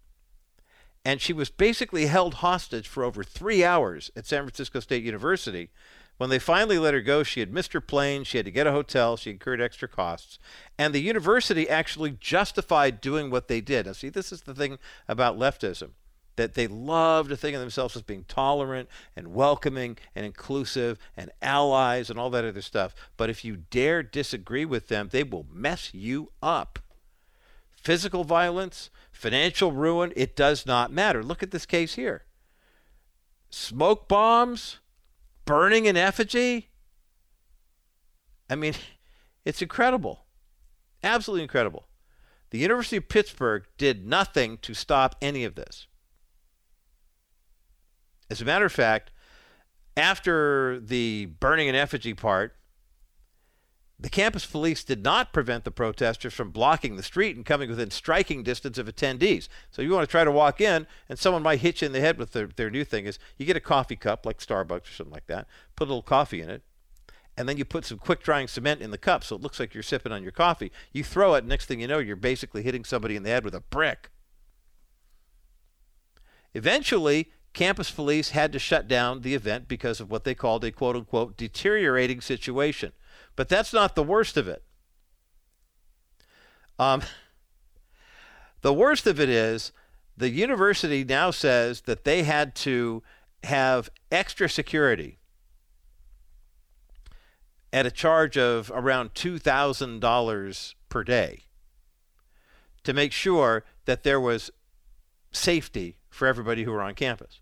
And 1.05 1.21
she 1.21 1.33
was 1.33 1.51
basically 1.51 2.07
held 2.07 2.35
hostage 2.35 2.87
for 2.87 3.05
over 3.05 3.25
three 3.25 3.65
hours 3.65 4.11
at 4.15 4.27
San 4.27 4.43
Francisco 4.43 4.81
State 4.81 5.03
University. 5.03 5.71
When 6.19 6.29
they 6.29 6.39
finally 6.39 6.79
let 6.79 6.93
her 6.93 7.01
go, 7.01 7.23
she 7.23 7.41
had 7.41 7.53
missed 7.53 7.73
her 7.73 7.81
plane. 7.81 8.25
She 8.25 8.37
had 8.37 8.45
to 8.45 8.51
get 8.53 8.67
a 8.67 8.73
hotel. 8.73 9.17
She 9.17 9.31
incurred 9.31 9.63
extra 9.63 9.89
costs. 9.89 10.39
And 10.79 10.95
the 10.95 11.01
university 11.01 11.69
actually 11.69 12.19
justified 12.21 13.01
doing 13.01 13.31
what 13.31 13.49
they 13.49 13.63
did. 13.63 13.87
Now, 13.87 13.93
see, 13.93 14.11
this 14.11 14.31
is 14.31 14.43
the 14.43 14.55
thing 14.55 14.79
about 15.09 15.39
leftism 15.39 15.93
that 16.41 16.55
they 16.55 16.67
love 16.67 17.29
to 17.29 17.37
think 17.37 17.55
of 17.55 17.61
themselves 17.61 17.95
as 17.97 18.01
being 18.01 18.25
tolerant 18.25 18.89
and 19.15 19.35
welcoming 19.35 19.99
and 20.15 20.25
inclusive 20.25 20.99
and 21.15 21.31
allies 21.43 22.09
and 22.09 22.19
all 22.19 22.31
that 22.31 22.47
other 22.47 22.63
stuff. 22.63 22.95
But 23.19 23.29
if 23.29 23.45
you 23.45 23.59
dare 23.69 24.03
disagree 24.03 24.65
with 24.65 24.89
them, 24.89 25.11
they 25.13 25.23
will 25.23 25.45
mess 25.53 25.93
you 25.93 26.33
up. 26.43 26.79
Physical 27.73 28.25
violence, 28.25 28.89
financial 29.13 29.73
ruin, 29.73 30.15
it 30.17 30.35
does 30.35 30.65
not 30.65 30.91
matter. 30.91 31.23
Look 31.23 31.43
at 31.43 31.51
this 31.51 31.67
case 31.67 31.97
here 31.97 32.25
smoke 33.51 34.09
bombs, 34.09 34.79
burning 35.45 35.87
an 35.87 35.99
effigy. 35.99 36.71
I 38.49 38.55
mean, 38.55 38.73
it's 39.45 39.61
incredible. 39.61 40.25
Absolutely 41.03 41.43
incredible. 41.43 41.87
The 42.49 42.59
University 42.59 42.97
of 42.97 43.11
Pittsburgh 43.11 43.65
did 43.77 44.07
nothing 44.07 44.57
to 44.63 44.73
stop 44.73 45.17
any 45.21 45.45
of 45.45 45.55
this. 45.55 45.87
As 48.31 48.41
a 48.41 48.45
matter 48.45 48.65
of 48.65 48.73
fact, 48.73 49.11
after 49.97 50.79
the 50.81 51.27
burning 51.27 51.69
in 51.69 51.75
effigy 51.75 52.15
part, 52.15 52.57
the 53.99 54.09
campus 54.09 54.47
police 54.47 54.83
did 54.83 55.03
not 55.03 55.33
prevent 55.33 55.65
the 55.65 55.71
protesters 55.71 56.33
from 56.33 56.51
blocking 56.51 56.97
the 56.97 57.03
street 57.03 57.37
and 57.37 57.45
coming 57.45 57.69
within 57.69 57.91
striking 57.91 58.43
distance 58.43 58.79
of 58.79 58.87
attendees. 58.87 59.49
So 59.71 59.83
you 59.83 59.91
want 59.91 60.09
to 60.09 60.11
try 60.11 60.25
to 60.25 60.31
walk 60.31 60.61
in, 60.61 60.87
and 61.09 61.19
someone 61.19 61.43
might 61.43 61.61
hit 61.61 61.83
you 61.83 61.87
in 61.87 61.93
the 61.93 62.01
head 62.01 62.17
with 62.17 62.33
their, 62.33 62.47
their 62.47 62.71
new 62.71 62.85
thing 62.85 63.05
is 63.05 63.19
you 63.37 63.45
get 63.45 63.57
a 63.57 63.61
coffee 63.61 63.97
cup 63.97 64.25
like 64.25 64.39
Starbucks 64.39 64.89
or 64.89 64.95
something 64.95 65.13
like 65.13 65.27
that, 65.27 65.47
put 65.77 65.85
a 65.85 65.91
little 65.91 66.03
coffee 66.03 66.41
in 66.41 66.49
it, 66.49 66.63
and 67.37 67.47
then 67.47 67.59
you 67.59 67.65
put 67.67 67.85
some 67.85 67.99
quick 67.99 68.23
drying 68.23 68.49
cement 68.49 68.81
in 68.81 68.91
the 68.91 68.99
cup 68.99 69.23
so 69.23 69.37
it 69.37 69.43
looks 69.43 69.61
like 69.61 69.75
you're 69.75 69.83
sipping 69.83 70.13
on 70.13 70.23
your 70.23 70.33
coffee. 70.33 70.73
You 70.93 71.05
throw 71.05 71.35
it, 71.35 71.45
next 71.45 71.67
thing 71.67 71.81
you 71.81 71.87
know, 71.87 71.99
you're 71.99 72.17
basically 72.17 72.63
hitting 72.63 72.85
somebody 72.85 73.17
in 73.17 73.23
the 73.23 73.31
head 73.31 73.45
with 73.45 73.55
a 73.55 73.61
brick. 73.61 74.11
Eventually, 76.55 77.31
campus 77.53 77.91
police 77.91 78.31
had 78.31 78.53
to 78.53 78.59
shut 78.59 78.87
down 78.87 79.23
the 79.23 79.35
event 79.35 79.69
because 79.69 80.01
of 80.01 80.11
what 80.11 80.25
they 80.25 80.35
called 80.35 80.65
a 80.65 80.71
quote 80.71 80.97
unquote 80.97 81.37
deteriorating 81.37 82.21
situation. 82.21 82.93
But 83.37 83.49
that's 83.49 83.73
not 83.73 83.95
the 83.95 84.03
worst 84.03 84.37
of 84.37 84.49
it. 84.49 84.63
Um, 86.79 87.03
the 88.63 88.75
worst 88.75 89.07
of 89.07 89.21
it 89.21 89.29
is 89.29 89.73
the 90.17 90.31
university 90.31 91.05
now 91.05 91.31
says 91.31 91.83
that 91.83 92.05
they 92.05 92.23
had 92.23 92.55
to 92.55 93.03
have 93.45 93.89
extra 94.11 94.49
security 94.49 95.19
at 97.73 97.87
a 97.87 97.91
charge 97.91 98.37
of 98.37 98.71
around 98.75 99.15
$2,000 99.15 100.75
per 100.89 101.05
day 101.05 101.45
to 102.83 102.93
make 102.93 103.13
sure 103.13 103.65
that 103.85 104.03
there 104.03 104.21
was 104.21 104.51
safety 105.33 105.97
for 106.11 106.27
everybody 106.27 106.65
who 106.65 106.73
were 106.73 106.83
on 106.83 106.95
campus. 106.95 107.41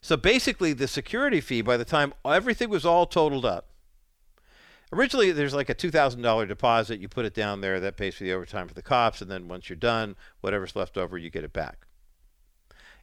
So 0.00 0.16
basically, 0.16 0.74
the 0.74 0.86
security 0.86 1.40
fee, 1.40 1.62
by 1.62 1.78
the 1.78 1.84
time 1.84 2.12
everything 2.24 2.68
was 2.68 2.84
all 2.84 3.06
totaled 3.06 3.46
up, 3.46 3.70
originally 4.92 5.32
there's 5.32 5.54
like 5.54 5.70
a 5.70 5.74
$2,000 5.74 6.46
deposit. 6.46 7.00
You 7.00 7.08
put 7.08 7.24
it 7.24 7.32
down 7.32 7.62
there, 7.62 7.80
that 7.80 7.96
pays 7.96 8.16
for 8.16 8.24
the 8.24 8.34
overtime 8.34 8.68
for 8.68 8.74
the 8.74 8.82
cops, 8.82 9.22
and 9.22 9.30
then 9.30 9.48
once 9.48 9.70
you're 9.70 9.76
done, 9.76 10.14
whatever's 10.42 10.76
left 10.76 10.98
over, 10.98 11.16
you 11.16 11.30
get 11.30 11.42
it 11.42 11.54
back. 11.54 11.86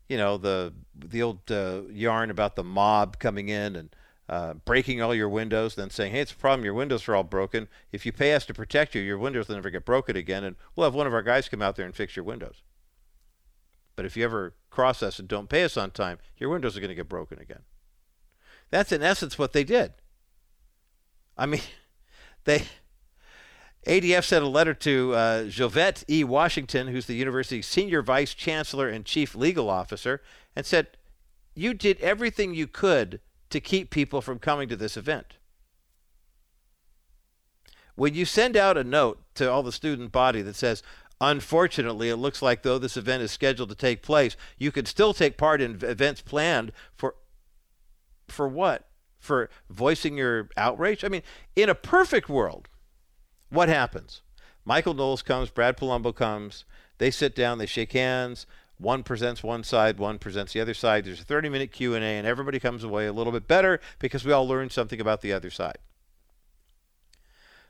you 0.10 0.18
know, 0.18 0.38
the 0.38 0.74
the 0.96 1.22
old 1.22 1.52
uh, 1.52 1.82
yarn 1.92 2.32
about 2.32 2.56
the 2.56 2.64
mob 2.64 3.20
coming 3.20 3.50
in 3.50 3.76
and 3.76 3.96
uh, 4.30 4.54
breaking 4.66 5.02
all 5.02 5.14
your 5.14 5.30
windows, 5.30 5.76
then 5.76 5.90
saying, 5.90 6.12
"Hey, 6.14 6.22
it's 6.22 6.32
a 6.32 6.36
problem. 6.36 6.66
Your 6.66 6.74
windows 6.74 7.08
are 7.08 7.16
all 7.16 7.24
broken. 7.24 7.68
If 7.92 8.06
you 8.06 8.12
pay 8.12 8.34
us 8.34 8.46
to 8.48 8.54
protect 8.54 8.96
you, 8.96 9.02
your 9.02 9.18
windows 9.18 9.48
will 9.48 9.56
never 9.56 9.70
get 9.70 9.86
broken 9.86 10.16
again, 10.16 10.44
and 10.44 10.56
we'll 10.76 10.88
have 10.88 10.96
one 10.96 11.08
of 11.08 11.14
our 11.14 11.22
guys 11.22 11.48
come 11.48 11.62
out 11.62 11.76
there 11.76 11.86
and 11.86 11.96
fix 11.96 12.16
your 12.16 12.26
windows." 12.26 12.64
But 13.96 14.06
if 14.06 14.16
you 14.16 14.24
ever 14.24 14.54
cross 14.70 15.02
us 15.02 15.18
and 15.18 15.28
don't 15.28 15.50
pay 15.50 15.64
us 15.64 15.76
on 15.76 15.92
time, 15.92 16.20
your 16.38 16.50
windows 16.50 16.78
are 16.78 16.80
going 16.80 16.90
to 16.90 16.96
get 16.96 17.10
broken 17.10 17.40
again. 17.40 17.62
That's 18.70 18.92
in 18.92 19.02
essence 19.02 19.40
what 19.40 19.54
they 19.54 19.64
did. 19.64 19.94
I 21.36 21.46
mean, 21.46 21.62
they 22.44 22.64
ADF 23.86 24.26
sent 24.26 24.44
a 24.44 24.50
letter 24.50 24.74
to 24.74 25.14
uh, 25.14 25.44
Geovette 25.46 26.04
E. 26.10 26.24
Washington, 26.24 26.88
who's 26.88 27.06
the 27.06 27.16
university's 27.16 27.68
senior 27.68 28.02
vice 28.02 28.34
chancellor 28.34 28.90
and 28.90 29.06
chief 29.06 29.34
legal 29.36 29.70
officer, 29.70 30.22
and 30.56 30.66
said, 30.66 30.88
You 31.56 31.74
did 31.74 32.00
everything 32.02 32.54
you 32.54 32.68
could 32.68 33.22
to 33.50 33.62
keep 33.62 33.90
people 33.90 34.22
from 34.22 34.40
coming 34.40 34.68
to 34.70 34.76
this 34.76 34.98
event. 34.98 35.38
When 37.96 38.14
you 38.14 38.26
send 38.26 38.58
out 38.58 38.78
a 38.78 38.84
note 38.84 39.22
to 39.36 39.50
all 39.50 39.64
the 39.64 39.72
student 39.72 40.12
body 40.12 40.42
that 40.42 40.56
says, 40.56 40.84
Unfortunately, 41.20 42.10
it 42.10 42.18
looks 42.18 42.42
like 42.42 42.62
though 42.62 42.78
this 42.78 42.96
event 42.96 43.24
is 43.24 43.32
scheduled 43.32 43.70
to 43.70 43.76
take 43.76 44.04
place, 44.04 44.38
you 44.58 44.72
could 44.72 44.88
still 44.88 45.14
take 45.14 45.38
part 45.38 45.62
in 45.62 45.80
events 45.84 46.22
planned 46.22 46.72
for 46.96 47.16
for 48.28 48.48
what? 48.48 48.88
For 49.20 49.50
voicing 49.70 50.18
your 50.18 50.50
outrage? 50.58 51.04
I 51.04 51.08
mean, 51.08 51.24
in 51.56 51.70
a 51.70 51.76
perfect 51.76 52.30
world, 52.30 52.68
what 53.50 53.70
happens? 53.70 54.22
Michael 54.66 54.94
Knowles 54.94 55.22
comes, 55.22 55.50
Brad 55.50 55.78
Polumbo 55.78 56.14
comes, 56.14 56.66
they 56.98 57.12
sit 57.12 57.36
down, 57.36 57.58
they 57.58 57.66
shake 57.66 57.94
hands. 57.94 58.46
One 58.80 59.02
presents 59.02 59.42
one 59.42 59.64
side, 59.64 59.98
one 59.98 60.20
presents 60.20 60.54
the 60.54 60.62
other 60.62 60.74
side. 60.74 61.06
There's 61.06 61.22
a 61.22 61.26
30-minute 61.26 61.72
Q&A, 61.72 62.00
and 62.00 62.28
everybody 62.28 62.60
comes 62.60 62.84
away 62.84 63.08
a 63.08 63.14
little 63.14 63.34
bit 63.34 63.48
better 63.48 63.80
because 63.98 64.24
we 64.24 64.32
all 64.32 64.48
learned 64.48 64.72
something 64.72 65.02
about 65.02 65.22
the 65.22 65.34
other 65.34 65.50
side. 65.50 65.80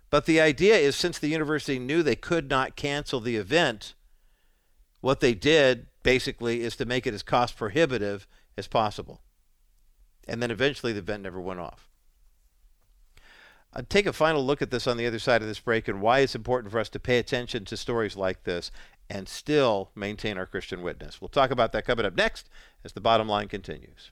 But 0.09 0.25
the 0.25 0.41
idea 0.41 0.75
is 0.75 0.95
since 0.95 1.19
the 1.19 1.29
university 1.29 1.79
knew 1.79 2.03
they 2.03 2.15
could 2.15 2.49
not 2.49 2.75
cancel 2.75 3.19
the 3.19 3.37
event, 3.37 3.93
what 4.99 5.19
they 5.19 5.33
did 5.33 5.87
basically 6.03 6.61
is 6.61 6.75
to 6.77 6.85
make 6.85 7.05
it 7.05 7.13
as 7.13 7.23
cost 7.23 7.57
prohibitive 7.57 8.27
as 8.57 8.67
possible. 8.67 9.21
And 10.27 10.41
then 10.41 10.51
eventually 10.51 10.93
the 10.93 10.99
event 10.99 11.23
never 11.23 11.39
went 11.39 11.59
off. 11.59 11.87
I'll 13.73 13.83
take 13.83 14.05
a 14.05 14.13
final 14.13 14.45
look 14.45 14.61
at 14.61 14.71
this 14.71 14.87
on 14.87 14.97
the 14.97 15.05
other 15.05 15.19
side 15.19 15.41
of 15.41 15.47
this 15.47 15.59
break 15.59 15.87
and 15.87 16.01
why 16.01 16.19
it's 16.19 16.35
important 16.35 16.71
for 16.71 16.79
us 16.79 16.89
to 16.89 16.99
pay 16.99 17.19
attention 17.19 17.65
to 17.65 17.77
stories 17.77 18.15
like 18.15 18.43
this 18.43 18.71
and 19.09 19.27
still 19.29 19.91
maintain 19.95 20.37
our 20.37 20.45
Christian 20.45 20.81
witness. 20.81 21.21
We'll 21.21 21.29
talk 21.29 21.51
about 21.51 21.71
that 21.71 21.85
coming 21.85 22.05
up 22.05 22.15
next 22.15 22.49
as 22.83 22.93
the 22.93 23.01
bottom 23.01 23.27
line 23.27 23.47
continues. 23.47 24.11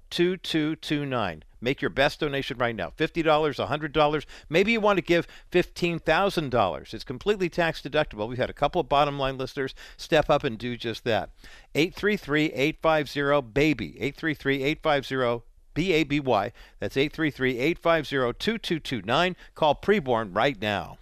2229. 0.11 1.43
Make 1.63 1.81
your 1.81 1.89
best 1.89 2.19
donation 2.19 2.57
right 2.57 2.75
now 2.75 2.91
$50, 2.97 3.23
$100. 3.23 4.25
Maybe 4.49 4.71
you 4.71 4.81
want 4.81 4.97
to 4.97 5.03
give 5.03 5.27
$15,000. 5.51 6.93
It's 6.93 7.03
completely 7.03 7.49
tax 7.49 7.81
deductible. 7.81 8.27
We've 8.27 8.37
had 8.37 8.49
a 8.49 8.53
couple 8.53 8.81
of 8.81 8.89
bottom 8.89 9.17
line 9.17 9.37
listeners 9.37 9.73
step 9.97 10.29
up 10.29 10.43
and 10.43 10.57
do 10.57 10.75
just 10.75 11.03
that. 11.05 11.29
833 11.75 12.45
850 12.53 13.41
BABY. 13.53 13.95
833 13.99 14.63
850 14.63 15.45
B 15.73 15.93
A 15.93 16.03
B 16.03 16.19
Y. 16.19 16.51
That's 16.79 16.97
833 16.97 17.57
850 17.57 18.39
2229. 18.39 19.35
Call 19.55 19.75
preborn 19.75 20.35
right 20.35 20.61
now. 20.61 20.97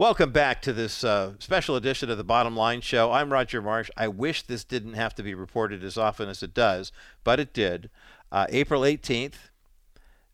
Welcome 0.00 0.32
back 0.32 0.62
to 0.62 0.72
this 0.72 1.04
uh, 1.04 1.34
special 1.40 1.76
edition 1.76 2.08
of 2.08 2.16
the 2.16 2.24
Bottom 2.24 2.56
Line 2.56 2.80
Show. 2.80 3.12
I'm 3.12 3.30
Roger 3.30 3.60
Marsh. 3.60 3.90
I 3.98 4.08
wish 4.08 4.40
this 4.40 4.64
didn't 4.64 4.94
have 4.94 5.14
to 5.16 5.22
be 5.22 5.34
reported 5.34 5.84
as 5.84 5.98
often 5.98 6.30
as 6.30 6.42
it 6.42 6.54
does, 6.54 6.90
but 7.22 7.38
it 7.38 7.52
did. 7.52 7.90
Uh, 8.32 8.46
April 8.50 8.82
18th, 8.82 9.50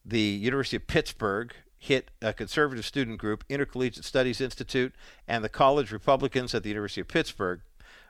the 0.04 0.20
University 0.20 0.76
of 0.76 0.86
Pittsburgh 0.86 1.52
hit 1.78 2.10
a 2.20 2.32
conservative 2.32 2.84
student 2.84 3.18
group, 3.18 3.44
Intercollegiate 3.48 4.04
Studies 4.04 4.40
Institute, 4.40 4.94
and 5.26 5.44
the 5.44 5.48
college 5.48 5.92
Republicans 5.92 6.54
at 6.54 6.62
the 6.62 6.68
University 6.68 7.00
of 7.00 7.08
Pittsburgh 7.08 7.60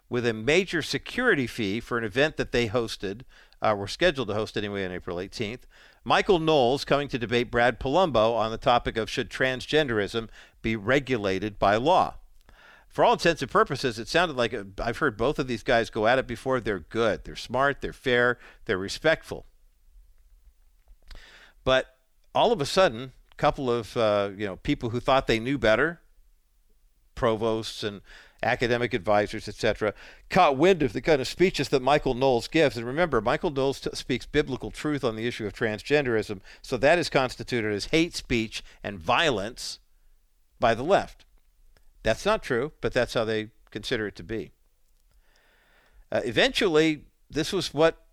with 0.09 0.27
a 0.27 0.33
major 0.33 0.83
security 0.83 1.47
fee 1.47 1.81
for 1.81 1.99
an 1.99 2.05
event 2.05 2.37
that 2.37 2.53
they 2.53 2.69
hosted, 2.69 3.23
uh, 3.61 3.75
were 3.77 3.89
scheduled 3.89 4.29
to 4.29 4.35
host 4.35 4.57
anyway 4.57 4.85
on 4.85 4.93
April 4.93 5.17
18th. 5.17 5.63
Michael 6.05 6.39
Knowles 6.39 6.85
coming 6.85 7.09
to 7.09 7.19
debate 7.19 7.51
Brad 7.51 7.81
Polumbo 7.81 8.35
on 8.35 8.51
the 8.51 8.59
topic 8.59 8.97
of 8.97 9.11
should 9.11 9.31
transgenderism 9.31 10.29
be 10.63 10.77
regulated 10.77 11.59
by 11.59 11.77
law. 11.77 12.15
For 12.89 13.05
all 13.05 13.15
intents 13.15 13.43
and 13.43 13.51
purposes, 13.51 13.99
it 13.99 14.09
sounded 14.09 14.37
like 14.37 14.55
uh, 14.55 14.65
I've 14.81 14.99
heard 14.99 15.17
both 15.17 15.39
of 15.39 15.49
these 15.49 15.63
guys 15.63 15.91
go 15.91 16.07
at 16.07 16.19
it 16.19 16.27
before. 16.27 16.61
They're 16.61 16.79
good, 16.79 17.25
they're 17.25 17.37
smart, 17.37 17.81
they're 17.81 17.93
fair, 17.93 18.39
they're 18.65 18.79
respectful. 18.79 19.45
But 21.67 21.97
all 22.33 22.53
of 22.53 22.61
a 22.61 22.65
sudden, 22.65 23.13
a 23.33 23.35
couple 23.35 23.69
of 23.69 23.97
uh, 23.97 24.31
you 24.39 24.47
know 24.47 24.55
people 24.55 24.91
who 24.91 25.01
thought 25.01 25.27
they 25.27 25.41
knew 25.41 25.59
better, 25.59 26.01
provosts 27.17 27.83
and 27.83 28.03
academic 28.41 28.95
advisors, 28.95 29.49
etc., 29.49 29.93
caught 30.31 30.57
wind 30.57 30.85
of 30.85 30.93
the 30.93 31.01
kind 31.01 31.21
of 31.21 31.27
speeches 31.27 31.69
that 31.71 31.83
Michael 31.83 32.15
Knowles 32.15 32.47
gives. 32.47 32.77
And 32.77 32.87
remember, 32.87 33.21
Michael 33.21 33.51
Knowles 33.51 33.81
t- 33.81 33.91
speaks 33.95 34.27
biblical 34.27 34.71
truth 34.71 35.03
on 35.03 35.17
the 35.17 35.27
issue 35.27 35.45
of 35.45 35.55
transgenderism, 35.55 36.39
so 36.63 36.77
that 36.77 37.01
is 37.01 37.11
constituted 37.11 37.73
as 37.73 37.87
hate 37.87 38.15
speech 38.15 38.63
and 38.85 38.97
violence 38.97 39.81
by 40.61 40.73
the 40.73 40.85
left. 40.85 41.25
That's 42.05 42.25
not 42.25 42.45
true, 42.45 42.75
but 42.81 42.93
that's 42.93 43.15
how 43.15 43.25
they 43.25 43.49
consider 43.73 44.07
it 44.07 44.15
to 44.15 44.23
be. 44.23 44.53
Uh, 46.13 46.21
eventually, 46.25 47.07
this 47.29 47.53
was 47.53 47.75
what 47.75 48.05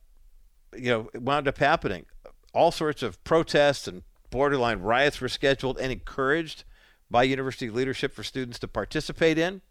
you 0.75 0.89
know 0.89 1.09
wound 1.13 1.47
up 1.47 1.59
happening 1.59 2.07
all 2.53 2.71
sorts 2.71 3.03
of 3.03 3.23
protests 3.23 3.87
and 3.87 4.03
borderline 4.29 4.79
riots 4.79 5.19
were 5.19 5.29
scheduled 5.29 5.77
and 5.77 5.91
encouraged 5.91 6.63
by 7.09 7.23
university 7.23 7.69
leadership 7.69 8.13
for 8.13 8.23
students 8.23 8.59
to 8.59 8.67
participate 8.67 9.37
in. 9.37 9.61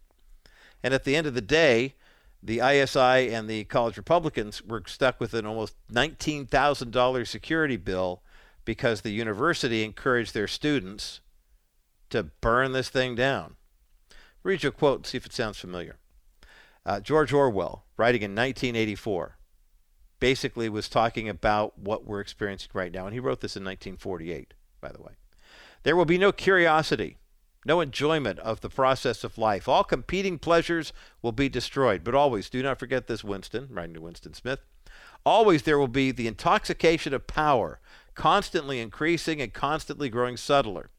And 0.83 0.93
at 0.93 1.03
the 1.03 1.15
end 1.15 1.27
of 1.27 1.33
the 1.33 1.41
day, 1.41 1.95
the 2.41 2.59
ISI 2.59 3.33
and 3.33 3.49
the 3.49 3.63
college 3.65 3.97
Republicans 3.97 4.61
were 4.61 4.83
stuck 4.85 5.19
with 5.19 5.33
an 5.33 5.45
almost 5.45 5.75
$19,000 5.91 7.27
security 7.27 7.77
bill 7.77 8.21
because 8.65 9.01
the 9.01 9.11
university 9.11 9.83
encouraged 9.83 10.33
their 10.33 10.47
students 10.47 11.21
to 12.09 12.23
burn 12.23 12.73
this 12.73 12.89
thing 12.89 13.15
down. 13.15 13.55
Read 14.43 14.63
you 14.63 14.69
a 14.69 14.71
quote 14.71 14.99
and 14.99 15.05
see 15.05 15.17
if 15.17 15.25
it 15.25 15.33
sounds 15.33 15.57
familiar. 15.57 15.97
Uh, 16.85 16.99
George 16.99 17.31
Orwell, 17.31 17.85
writing 17.95 18.21
in 18.21 18.31
1984, 18.31 19.37
basically 20.23 20.69
was 20.69 20.87
talking 20.87 21.27
about 21.27 21.77
what 21.77 22.05
we're 22.05 22.21
experiencing 22.21 22.69
right 22.73 22.93
now. 22.93 23.05
And 23.05 23.13
he 23.13 23.19
wrote 23.19 23.41
this 23.41 23.57
in 23.57 23.63
1948, 23.65 24.53
by 24.79 24.89
the 24.89 25.01
way. 25.01 25.11
There 25.83 25.97
will 25.97 26.05
be 26.05 26.17
no 26.17 26.31
curiosity, 26.31 27.17
no 27.65 27.81
enjoyment 27.81 28.39
of 28.39 28.61
the 28.61 28.69
process 28.69 29.25
of 29.25 29.37
life. 29.37 29.67
All 29.67 29.83
competing 29.83 30.39
pleasures 30.39 30.93
will 31.21 31.33
be 31.33 31.49
destroyed. 31.49 32.05
But 32.05 32.15
always, 32.15 32.49
do 32.49 32.63
not 32.63 32.79
forget 32.79 33.07
this, 33.07 33.21
Winston, 33.21 33.67
writing 33.69 33.95
to 33.95 34.01
Winston 34.01 34.33
Smith. 34.33 34.61
Always 35.25 35.63
there 35.63 35.77
will 35.77 35.89
be 35.89 36.09
the 36.11 36.27
intoxication 36.27 37.13
of 37.13 37.27
power, 37.27 37.81
constantly 38.15 38.79
increasing 38.79 39.41
and 39.41 39.51
constantly 39.51 40.07
growing 40.07 40.37
subtler. 40.37 40.89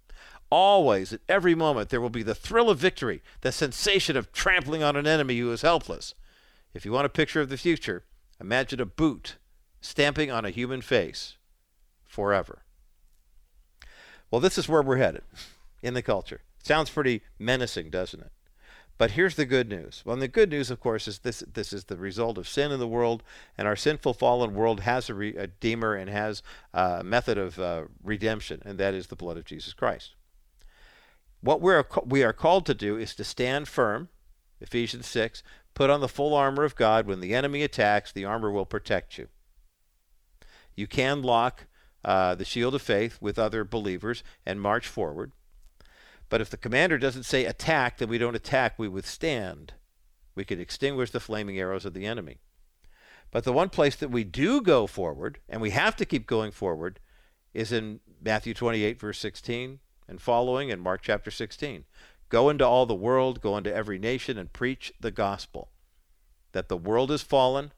Always, 0.51 1.15
at 1.15 1.23
every 1.31 1.55
moment, 1.55 1.89
there 1.89 2.03
will 2.03 2.11
be 2.11 2.23
the 2.23 2.35
thrill 2.35 2.69
of 2.69 2.77
victory, 2.77 3.23
the 3.41 3.53
sensation 3.53 4.19
of 4.19 4.33
trampling 4.33 4.83
on 4.83 4.97
an 4.97 5.07
enemy 5.07 5.39
who 5.39 5.51
is 5.51 5.63
helpless. 5.63 6.13
If 6.75 6.85
you 6.85 6.93
want 6.93 7.07
a 7.07 7.09
picture 7.09 7.41
of 7.41 7.49
the 7.49 7.57
future, 7.57 8.05
Imagine 8.41 8.81
a 8.81 8.87
boot 8.87 9.37
stamping 9.81 10.31
on 10.31 10.45
a 10.45 10.51
human 10.51 10.81
face 10.81 11.37
forever. 12.05 12.63
Well, 14.31 14.41
this 14.41 14.59
is 14.59 14.69
where 14.69 14.83
we're 14.83 14.97
headed 14.97 15.23
in 15.83 15.95
the 15.95 16.03
culture. 16.03 16.41
Sounds 16.63 16.91
pretty 16.91 17.23
menacing, 17.39 17.91
doesn't 17.91 18.21
it? 18.21 18.33
But 18.97 19.13
here's 19.13 19.35
the 19.35 19.45
good 19.45 19.69
news. 19.69 20.03
Well, 20.05 20.17
the 20.17 20.29
good 20.29 20.51
news, 20.51 20.71
of 20.71 20.79
course, 20.81 21.09
is 21.09 21.19
this: 21.19 21.43
this 21.53 21.73
is 21.73 21.85
the 21.85 21.97
result 21.97 22.39
of 22.39 22.49
sin 22.49 22.71
in 22.71 22.79
the 22.79 22.89
world, 22.89 23.23
and 23.59 23.67
our 23.67 23.77
sinful, 23.77 24.15
fallen 24.15 24.55
world 24.55 24.81
has 24.81 25.11
a, 25.11 25.15
redeemer 25.15 25.95
and 25.95 26.09
has 26.09 26.43
a 26.73 27.03
method 27.03 27.37
of 27.37 27.59
uh, 27.59 27.85
redemption, 28.03 28.63
and 28.65 28.79
that 28.79 28.95
is 28.95 29.09
the 29.09 29.17
blood 29.17 29.37
of 29.37 29.45
Jesus 29.45 29.73
Christ. 29.73 30.15
What 31.41 31.61
we're 31.61 31.85
we 32.07 32.23
are 32.23 32.33
called 32.33 32.67
to 32.67 32.75
do 32.75 32.97
is 32.97 33.15
to 33.17 33.25
stand 33.25 33.69
firm, 33.69 34.09
Ephesians 34.61 35.07
six, 35.07 35.43
Put 35.75 35.91
on 35.91 36.01
the 36.01 36.09
full 36.09 36.35
armor 36.35 36.65
of 36.65 36.77
God. 36.77 37.07
When 37.07 37.21
the 37.21 37.35
enemy 37.35 37.63
attacks, 37.63 38.13
the 38.13 38.25
armor 38.25 38.51
will 38.51 38.67
protect 38.67 39.19
you. 39.19 39.29
You 40.77 40.87
can 40.87 41.23
lock 41.23 41.67
uh, 42.05 42.35
the 42.35 42.45
shield 42.45 42.75
of 42.75 42.83
faith 42.83 43.19
with 43.21 43.39
other 43.39 43.65
believers 43.65 44.23
and 44.47 44.61
march 44.61 44.87
forward. 44.87 45.33
But 46.29 46.41
if 46.41 46.51
the 46.51 46.57
commander 46.57 46.99
doesn't 46.99 47.25
say 47.25 47.45
attack, 47.45 47.99
then 47.99 48.09
we 48.09 48.19
don't 48.19 48.35
attack, 48.35 48.79
we 48.79 48.89
withstand. 48.89 49.75
We 50.35 50.45
could 50.45 50.61
extinguish 50.61 51.11
the 51.11 51.21
flaming 51.21 51.59
arrows 51.59 51.85
of 51.85 51.95
the 51.95 52.07
enemy. 52.07 52.39
But 53.31 53.45
the 53.45 53.53
one 53.53 53.69
place 53.69 53.97
that 53.97 54.11
we 54.11 54.25
do 54.25 54.61
go 54.61 54.87
forward, 54.87 55.39
and 55.49 55.61
we 55.61 55.71
have 55.71 55.97
to 55.97 56.05
keep 56.05 56.27
going 56.27 56.53
forward, 56.53 57.01
is 57.53 57.73
in 57.73 58.01
Matthew 58.23 58.55
28, 58.55 58.99
verse 59.01 59.19
16 59.19 59.81
and 60.07 60.21
following, 60.21 60.71
and 60.71 60.83
Mark 60.83 61.03
chapter 61.03 61.31
16. 61.31 61.85
Go 62.35 62.49
into 62.49 62.67
all 62.67 62.85
the 62.85 62.97
world, 62.97 63.41
go 63.41 63.57
into 63.57 63.73
every 63.73 63.97
nation, 63.97 64.37
and 64.39 64.53
preach 64.53 64.93
the 64.99 65.13
gospel 65.13 65.69
that 66.51 66.69
the 66.69 66.77
world 66.77 67.13
is 67.13 67.23
fallen 67.23 67.71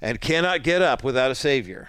and 0.00 0.20
cannot 0.20 0.64
get 0.64 0.82
up 0.82 1.04
without 1.04 1.30
a 1.30 1.36
Savior. 1.36 1.88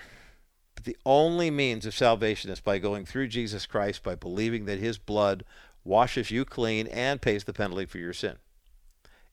But 0.76 0.84
the 0.84 0.96
only 1.04 1.50
means 1.50 1.88
of 1.88 1.96
salvation 1.96 2.52
is 2.52 2.60
by 2.60 2.78
going 2.78 3.06
through 3.06 3.30
Jesus 3.30 3.66
Christ, 3.66 4.04
by 4.04 4.14
believing 4.14 4.66
that 4.66 4.78
His 4.78 5.00
blood 5.00 5.44
washes 5.84 6.30
you 6.30 6.46
clean 6.46 6.86
and 6.86 7.24
pays 7.24 7.44
the 7.44 7.54
penalty 7.54 7.88
for 7.88 7.98
your 7.98 8.14
sin. 8.14 8.36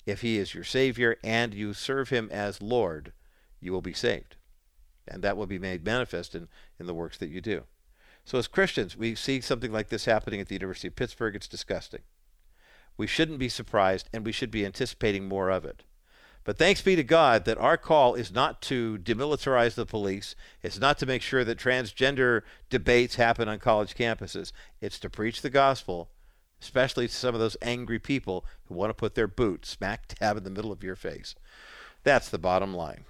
If 0.06 0.22
He 0.22 0.38
is 0.38 0.54
your 0.54 0.64
Savior 0.64 1.18
and 1.22 1.52
you 1.52 1.74
serve 1.74 2.08
Him 2.08 2.30
as 2.32 2.62
Lord, 2.62 3.12
you 3.60 3.70
will 3.70 3.82
be 3.82 3.92
saved. 3.92 4.36
And 5.06 5.22
that 5.22 5.36
will 5.36 5.44
be 5.44 5.58
made 5.58 5.84
manifest 5.84 6.34
in, 6.34 6.48
in 6.78 6.86
the 6.86 6.94
works 6.94 7.18
that 7.18 7.28
you 7.28 7.42
do. 7.42 7.64
So, 8.24 8.38
as 8.38 8.48
Christians, 8.48 8.96
we 8.96 9.14
see 9.14 9.42
something 9.42 9.70
like 9.70 9.90
this 9.90 10.06
happening 10.06 10.40
at 10.40 10.48
the 10.48 10.54
University 10.54 10.88
of 10.88 10.96
Pittsburgh. 10.96 11.36
It's 11.36 11.46
disgusting. 11.46 12.00
We 13.00 13.06
shouldn't 13.06 13.38
be 13.38 13.48
surprised, 13.48 14.10
and 14.12 14.26
we 14.26 14.32
should 14.32 14.50
be 14.50 14.66
anticipating 14.66 15.26
more 15.26 15.48
of 15.48 15.64
it. 15.64 15.84
But 16.44 16.58
thanks 16.58 16.82
be 16.82 16.96
to 16.96 17.02
God 17.02 17.46
that 17.46 17.56
our 17.56 17.78
call 17.78 18.14
is 18.14 18.30
not 18.30 18.60
to 18.64 18.98
demilitarize 18.98 19.74
the 19.74 19.86
police. 19.86 20.34
It's 20.62 20.78
not 20.78 20.98
to 20.98 21.06
make 21.06 21.22
sure 21.22 21.42
that 21.42 21.56
transgender 21.56 22.42
debates 22.68 23.14
happen 23.14 23.48
on 23.48 23.58
college 23.58 23.94
campuses. 23.94 24.52
It's 24.82 24.98
to 24.98 25.08
preach 25.08 25.40
the 25.40 25.48
gospel, 25.48 26.10
especially 26.60 27.08
to 27.08 27.14
some 27.14 27.34
of 27.34 27.40
those 27.40 27.56
angry 27.62 27.98
people 27.98 28.44
who 28.66 28.74
want 28.74 28.90
to 28.90 28.94
put 28.94 29.14
their 29.14 29.26
boot 29.26 29.64
smack 29.64 30.08
dab 30.08 30.36
in 30.36 30.44
the 30.44 30.50
middle 30.50 30.70
of 30.70 30.84
your 30.84 30.94
face. 30.94 31.34
That's 32.04 32.28
the 32.28 32.36
bottom 32.36 32.74
line. 32.74 33.06